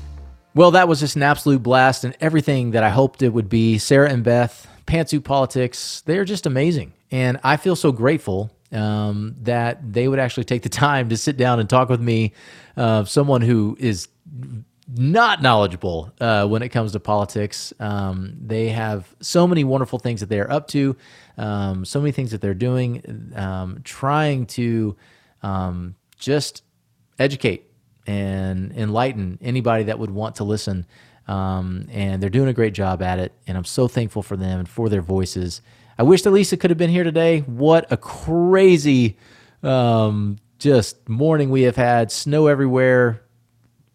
Well, 0.55 0.71
that 0.71 0.87
was 0.87 0.99
just 0.99 1.15
an 1.15 1.23
absolute 1.23 1.61
blast 1.61 2.03
and 2.03 2.15
everything 2.21 2.71
that 2.71 2.83
I 2.83 2.89
hoped 2.89 3.21
it 3.21 3.29
would 3.29 3.49
be. 3.49 3.77
Sarah 3.77 4.09
and 4.09 4.23
Beth, 4.23 4.67
Pantsuit 4.87 5.23
Politics, 5.23 6.01
they're 6.05 6.25
just 6.25 6.45
amazing. 6.45 6.93
And 7.11 7.39
I 7.43 7.57
feel 7.57 7.75
so 7.75 7.91
grateful 7.91 8.51
um, 8.71 9.35
that 9.41 9.93
they 9.93 10.07
would 10.07 10.19
actually 10.19 10.45
take 10.45 10.61
the 10.63 10.69
time 10.69 11.09
to 11.09 11.17
sit 11.17 11.37
down 11.37 11.59
and 11.59 11.69
talk 11.69 11.89
with 11.89 12.01
me, 12.01 12.33
uh, 12.77 13.03
someone 13.03 13.41
who 13.41 13.75
is 13.79 14.07
not 14.95 15.41
knowledgeable 15.41 16.11
uh, 16.21 16.47
when 16.47 16.61
it 16.61 16.69
comes 16.69 16.93
to 16.93 16.99
politics. 16.99 17.73
Um, 17.79 18.35
they 18.39 18.69
have 18.69 19.13
so 19.19 19.47
many 19.47 19.63
wonderful 19.63 19.99
things 19.99 20.21
that 20.21 20.29
they're 20.29 20.51
up 20.51 20.67
to, 20.69 20.95
um, 21.37 21.83
so 21.83 21.99
many 21.99 22.11
things 22.11 22.31
that 22.31 22.41
they're 22.41 22.53
doing, 22.53 23.33
um, 23.35 23.81
trying 23.83 24.45
to 24.47 24.95
um, 25.41 25.95
just 26.17 26.62
educate 27.19 27.69
and 28.05 28.71
enlighten 28.73 29.37
anybody 29.41 29.83
that 29.83 29.99
would 29.99 30.11
want 30.11 30.35
to 30.35 30.43
listen. 30.43 30.85
Um, 31.27 31.87
and 31.91 32.21
they're 32.21 32.29
doing 32.29 32.49
a 32.49 32.53
great 32.53 32.73
job 32.73 33.01
at 33.01 33.19
it. 33.19 33.31
And 33.47 33.57
I'm 33.57 33.65
so 33.65 33.87
thankful 33.87 34.23
for 34.23 34.35
them 34.35 34.59
and 34.59 34.69
for 34.69 34.89
their 34.89 35.01
voices. 35.01 35.61
I 35.97 36.03
wish 36.03 36.23
that 36.23 36.31
Lisa 36.31 36.57
could 36.57 36.69
have 36.69 36.77
been 36.77 36.89
here 36.89 37.03
today. 37.03 37.41
What 37.41 37.91
a 37.91 37.97
crazy, 37.97 39.17
um, 39.61 40.37
just 40.59 41.07
morning 41.07 41.49
we 41.49 41.61
have 41.63 41.75
had. 41.75 42.11
Snow 42.11 42.47
everywhere, 42.47 43.21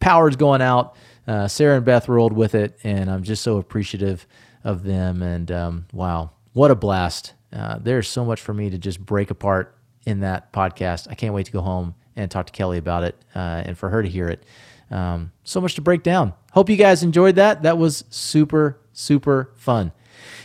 power's 0.01 0.37
going 0.37 0.63
out. 0.63 0.97
Uh, 1.27 1.49
Sarah 1.49 1.77
and 1.77 1.85
Beth 1.85 2.09
rolled 2.09 2.33
with 2.33 2.55
it, 2.55 2.79
and 2.85 3.11
I'm 3.11 3.23
just 3.23 3.43
so 3.43 3.59
appreciative 3.59 4.27
of 4.65 4.85
them. 4.85 5.23
And 5.23 5.51
um, 5.51 5.87
wow, 5.93 6.31
what 6.53 6.71
a 6.71 6.75
blast! 6.75 7.35
Uh, 7.53 7.79
there's 7.79 8.09
so 8.09 8.25
much 8.25 8.41
for 8.41 8.55
me 8.55 8.71
to 8.71 8.79
just 8.79 9.05
break 9.05 9.31
apart 9.31 9.77
in 10.07 10.21
that 10.21 10.53
podcast. 10.53 11.09
I 11.11 11.15
can't 11.15 11.35
wait 11.35 11.47
to 11.47 11.53
go 11.53 11.61
home 11.61 11.95
and 12.19 12.31
talk 12.31 12.47
to 12.47 12.53
Kelly 12.53 12.77
about 12.77 13.05
it, 13.05 13.17
uh, 13.35 13.63
and 13.65 13.79
for 13.79 13.89
her 13.89 14.03
to 14.03 14.09
hear 14.09 14.29
it. 14.29 14.45
Um, 14.91 15.33
so 15.45 15.61
much 15.61 15.75
to 15.77 15.81
break 15.81 16.03
down. 16.03 16.35
Hope 16.53 16.69
you 16.69 16.77
guys 16.77 17.03
enjoyed 17.03 17.37
that. 17.37 17.63
That 17.63 17.79
was 17.79 18.05
super, 18.11 18.81
super 18.93 19.53
fun. 19.57 19.93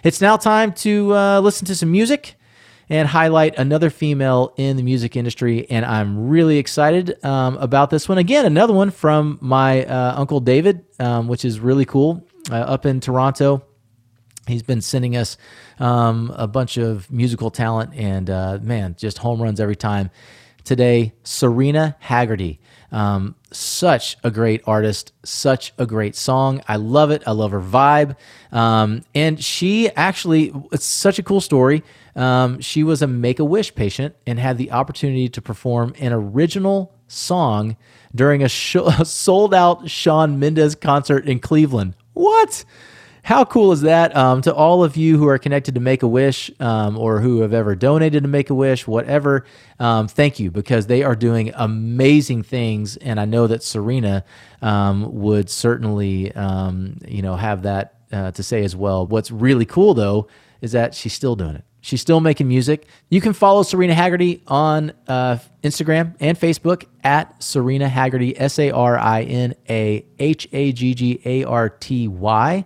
It's 0.04 0.22
now 0.22 0.38
time 0.38 0.74
to 0.74 1.14
uh, 1.14 1.40
listen 1.40 1.66
to 1.68 1.76
some 1.76 1.92
music 1.92 2.36
and 2.90 3.08
highlight 3.08 3.58
another 3.58 3.90
female 3.90 4.54
in 4.58 4.76
the 4.76 4.84
music 4.84 5.16
industry. 5.16 5.66
And 5.70 5.86
I'm 5.86 6.28
really 6.28 6.58
excited 6.58 7.24
um, 7.24 7.56
about 7.58 7.90
this 7.90 8.10
one. 8.10 8.18
Again, 8.18 8.46
another 8.46 8.74
one 8.74 8.92
from 8.92 9.40
my 9.42 9.86
uh, 9.86 10.14
Uncle 10.18 10.42
David, 10.42 10.86
um, 11.00 11.28
which 11.30 11.46
is 11.46 11.60
really 11.60 11.86
cool 11.86 12.28
uh, 12.52 12.56
up 12.56 12.86
in 12.86 13.00
Toronto. 13.00 13.64
He's 14.46 14.62
been 14.64 14.82
sending 14.82 15.16
us 15.16 15.38
um, 15.80 16.34
a 16.36 16.48
bunch 16.48 16.76
of 16.76 17.10
musical 17.10 17.50
talent 17.50 17.96
and, 17.96 18.30
uh, 18.30 18.60
man, 18.62 18.96
just 19.00 19.20
home 19.20 19.42
runs 19.42 19.62
every 19.62 19.78
time. 19.78 20.12
Today, 20.64 21.14
Sarina 21.24 21.96
Haggarty. 22.00 22.60
Um, 22.92 23.36
such 23.52 24.18
a 24.24 24.30
great 24.30 24.62
artist, 24.66 25.14
such 25.24 25.74
a 25.78 25.86
great 25.86 26.16
song. 26.16 26.62
I 26.68 26.76
love 26.76 27.10
it. 27.10 27.24
I 27.26 27.32
love 27.32 27.52
her 27.52 27.60
vibe. 27.60 28.16
Um, 28.52 29.04
and 29.16 29.44
she 29.44 29.90
actually, 29.90 30.54
it's 30.72 30.86
such 30.86 31.18
a 31.18 31.24
cool 31.24 31.42
story. 31.42 31.84
Um, 32.16 32.62
she 32.62 32.84
was 32.84 33.02
a 33.02 33.08
Make 33.08 33.40
a 33.40 33.46
Wish 33.46 33.74
patient 33.74 34.16
and 34.28 34.40
had 34.40 34.58
the 34.58 34.72
opportunity 34.72 35.28
to 35.30 35.42
perform 35.42 35.96
an 36.00 36.14
original 36.14 36.94
song 37.08 37.78
during 38.14 38.44
a, 38.44 38.50
sh- 38.50 38.76
a 39.00 39.04
sold 39.06 39.54
out 39.54 39.90
Shawn 39.90 40.40
Mendes 40.40 40.76
concert 40.76 41.28
in 41.28 41.40
Cleveland. 41.40 41.96
What? 42.14 42.64
How 43.24 43.46
cool 43.46 43.72
is 43.72 43.80
that? 43.82 44.14
Um, 44.18 44.42
to 44.42 44.54
all 44.54 44.84
of 44.84 44.98
you 44.98 45.18
who 45.18 45.30
are 45.30 45.38
connected 45.38 45.76
to 45.76 45.82
Make 45.82 46.04
a 46.04 46.08
Wish 46.10 46.52
um, 46.60 46.98
or 46.98 47.22
who 47.22 47.40
have 47.40 47.54
ever 47.54 47.74
donated 47.74 48.24
to 48.24 48.28
Make 48.28 48.50
a 48.50 48.54
Wish, 48.54 48.86
whatever, 48.86 49.46
um, 49.80 50.10
thank 50.10 50.42
you 50.42 50.52
because 50.52 50.88
they 50.88 51.04
are 51.04 51.16
doing 51.16 51.54
amazing 51.56 52.44
things. 52.44 52.98
And 52.98 53.22
I 53.22 53.24
know 53.26 53.48
that 53.48 53.62
Sarina 53.62 54.24
um, 54.62 55.22
would 55.22 55.50
certainly, 55.50 56.34
um, 56.34 56.98
you 57.08 57.22
know, 57.22 57.38
have 57.38 57.64
that 57.64 57.94
uh, 58.12 58.32
to 58.32 58.44
say 58.44 58.62
as 58.66 58.76
well. 58.76 59.08
What's 59.08 59.32
really 59.32 59.66
cool 59.66 59.94
though 59.94 60.28
is 60.60 60.74
that 60.74 60.94
she's 60.94 61.14
still 61.14 61.38
doing 61.38 61.56
it. 61.56 61.64
She's 61.80 62.02
still 62.02 62.20
making 62.20 62.50
music. 62.50 62.88
You 63.10 63.22
can 63.22 63.32
follow 63.32 63.64
Sarina 63.64 63.94
Haggarty 63.94 64.42
on 64.48 64.92
uh, 65.08 65.38
Instagram 65.64 66.16
and 66.20 66.38
Facebook 66.38 66.88
at 67.06 67.40
Sarina 67.40 67.88
Haggarty, 67.88 68.36
S 68.38 68.60
A 68.60 68.72
R 68.72 68.98
I 68.98 69.24
N 69.24 69.56
A 69.70 70.06
H 70.20 70.46
A 70.52 70.74
G 70.74 70.94
G 70.94 71.22
A 71.24 71.46
R 71.46 71.70
T 71.70 72.10
Y. 72.10 72.66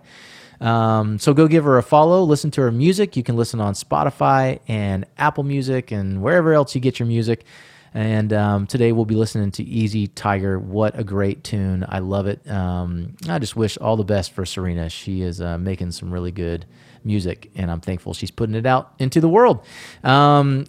Um, 0.60 1.18
so 1.18 1.34
go 1.34 1.46
give 1.46 1.64
her 1.64 1.78
a 1.78 1.82
follow, 1.82 2.22
listen 2.22 2.50
to 2.52 2.62
her 2.62 2.72
music. 2.72 3.16
You 3.16 3.22
can 3.22 3.36
listen 3.36 3.60
on 3.60 3.74
Spotify 3.74 4.60
and 4.68 5.06
Apple 5.16 5.44
Music 5.44 5.90
and 5.90 6.22
wherever 6.22 6.52
else 6.52 6.74
you 6.74 6.80
get 6.80 6.98
your 6.98 7.06
music. 7.06 7.44
And 7.94 8.32
um, 8.32 8.66
today 8.66 8.92
we'll 8.92 9.06
be 9.06 9.14
listening 9.14 9.50
to 9.52 9.64
Easy 9.64 10.08
Tiger. 10.08 10.58
What 10.58 10.98
a 10.98 11.04
great 11.04 11.42
tune. 11.42 11.86
I 11.88 12.00
love 12.00 12.26
it. 12.26 12.48
Um, 12.50 13.16
I 13.28 13.38
just 13.38 13.56
wish 13.56 13.78
all 13.78 13.96
the 13.96 14.04
best 14.04 14.32
for 14.32 14.44
Sarina. 14.44 14.90
She 14.90 15.22
is 15.22 15.40
uh, 15.40 15.58
making 15.58 15.92
some 15.92 16.12
really 16.12 16.32
good 16.32 16.66
music, 17.02 17.50
and 17.54 17.70
I'm 17.70 17.80
thankful 17.80 18.12
she's 18.12 18.30
putting 18.30 18.54
it 18.54 18.66
out 18.66 18.92
into 18.98 19.20
the 19.20 19.28
world. 19.28 19.64
Um, 20.04 20.66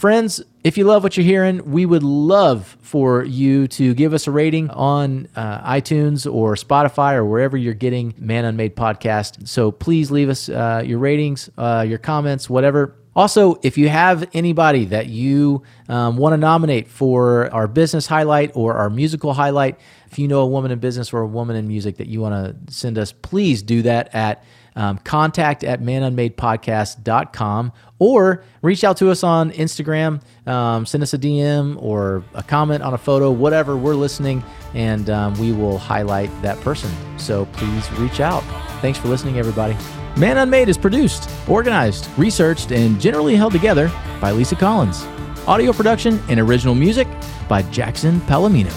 Friends, 0.00 0.42
if 0.64 0.78
you 0.78 0.84
love 0.84 1.02
what 1.02 1.18
you're 1.18 1.26
hearing, 1.26 1.72
we 1.72 1.84
would 1.84 2.02
love 2.02 2.78
for 2.80 3.22
you 3.22 3.68
to 3.68 3.92
give 3.92 4.14
us 4.14 4.26
a 4.26 4.30
rating 4.30 4.70
on 4.70 5.28
uh, 5.36 5.60
iTunes 5.72 6.24
or 6.24 6.54
Spotify 6.54 7.16
or 7.16 7.26
wherever 7.26 7.54
you're 7.54 7.74
getting 7.74 8.14
Man 8.16 8.46
Unmade 8.46 8.74
podcast. 8.74 9.46
So 9.46 9.70
please 9.70 10.10
leave 10.10 10.30
us 10.30 10.48
uh, 10.48 10.82
your 10.86 10.98
ratings, 10.98 11.50
uh, 11.58 11.84
your 11.86 11.98
comments, 11.98 12.48
whatever. 12.48 12.96
Also, 13.14 13.60
if 13.62 13.76
you 13.76 13.90
have 13.90 14.26
anybody 14.32 14.86
that 14.86 15.08
you 15.08 15.64
um, 15.90 16.16
want 16.16 16.32
to 16.32 16.38
nominate 16.38 16.88
for 16.88 17.52
our 17.52 17.68
business 17.68 18.06
highlight 18.06 18.52
or 18.54 18.76
our 18.76 18.88
musical 18.88 19.34
highlight, 19.34 19.78
if 20.10 20.18
you 20.18 20.28
know 20.28 20.40
a 20.40 20.46
woman 20.46 20.70
in 20.70 20.78
business 20.78 21.12
or 21.12 21.20
a 21.20 21.26
woman 21.26 21.56
in 21.56 21.68
music 21.68 21.98
that 21.98 22.06
you 22.06 22.22
want 22.22 22.66
to 22.66 22.72
send 22.72 22.96
us, 22.96 23.12
please 23.12 23.62
do 23.62 23.82
that 23.82 24.14
at 24.14 24.42
um, 24.76 24.98
contact 24.98 25.64
at 25.64 25.80
manunmadepodcast.com 25.80 27.72
or 27.98 28.44
reach 28.62 28.84
out 28.84 28.96
to 28.98 29.10
us 29.10 29.22
on 29.22 29.50
Instagram, 29.52 30.22
um, 30.46 30.86
send 30.86 31.02
us 31.02 31.12
a 31.12 31.18
DM 31.18 31.80
or 31.82 32.24
a 32.34 32.42
comment 32.42 32.82
on 32.82 32.94
a 32.94 32.98
photo, 32.98 33.30
whatever. 33.30 33.76
We're 33.76 33.94
listening 33.94 34.42
and 34.74 35.10
um, 35.10 35.34
we 35.38 35.52
will 35.52 35.78
highlight 35.78 36.30
that 36.42 36.58
person. 36.60 36.90
So 37.18 37.46
please 37.46 37.90
reach 37.92 38.20
out. 38.20 38.42
Thanks 38.80 38.98
for 38.98 39.08
listening, 39.08 39.38
everybody. 39.38 39.76
Man 40.16 40.38
Unmade 40.38 40.68
is 40.68 40.78
produced, 40.78 41.30
organized, 41.48 42.08
researched, 42.16 42.72
and 42.72 43.00
generally 43.00 43.36
held 43.36 43.52
together 43.52 43.92
by 44.20 44.32
Lisa 44.32 44.56
Collins. 44.56 45.04
Audio 45.46 45.72
production 45.72 46.20
and 46.28 46.38
original 46.40 46.74
music 46.74 47.08
by 47.48 47.62
Jackson 47.62 48.20
Palomino. 48.22 48.74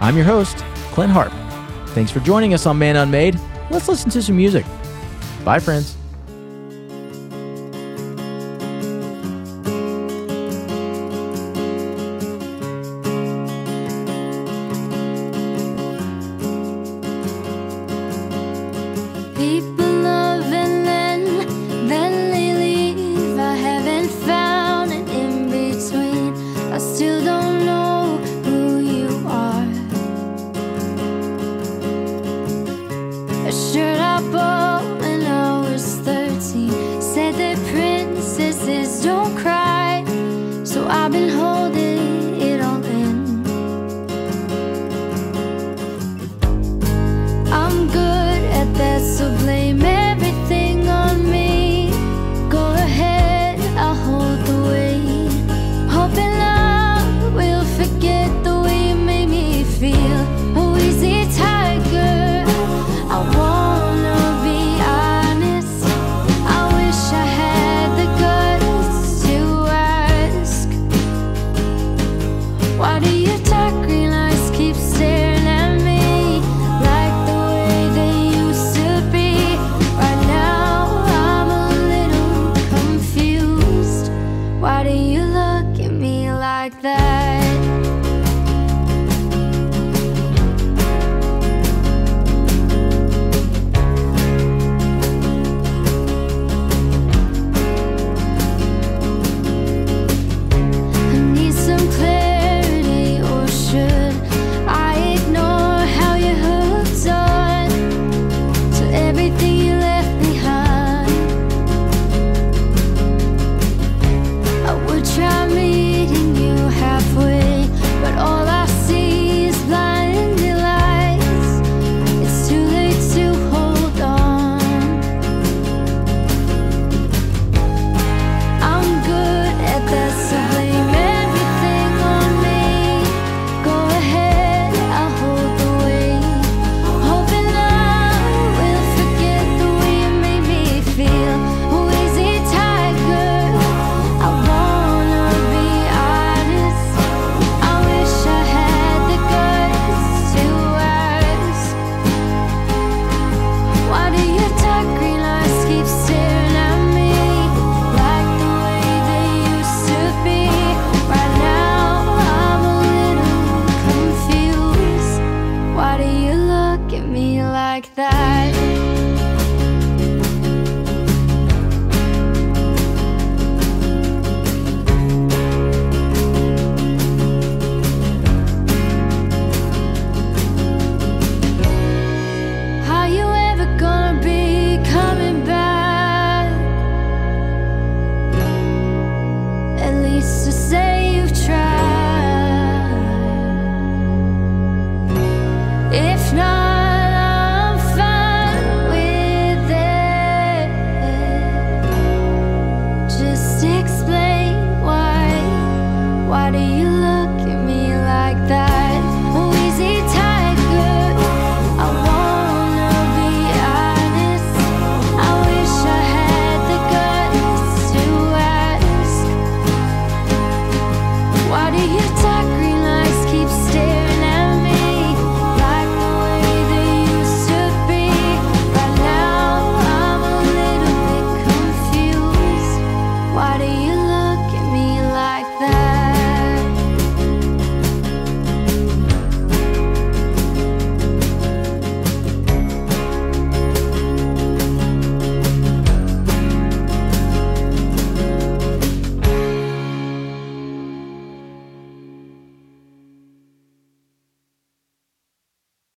I'm 0.00 0.16
your 0.16 0.24
host, 0.24 0.58
Clint 0.92 1.12
Harp. 1.12 1.32
Thanks 1.90 2.10
for 2.10 2.20
joining 2.20 2.54
us 2.54 2.66
on 2.66 2.78
Man 2.78 2.96
Unmade. 2.96 3.38
Let's 3.70 3.88
listen 3.88 4.10
to 4.10 4.22
some 4.22 4.36
music. 4.36 4.64
Bye, 5.48 5.60
friends. 5.60 5.97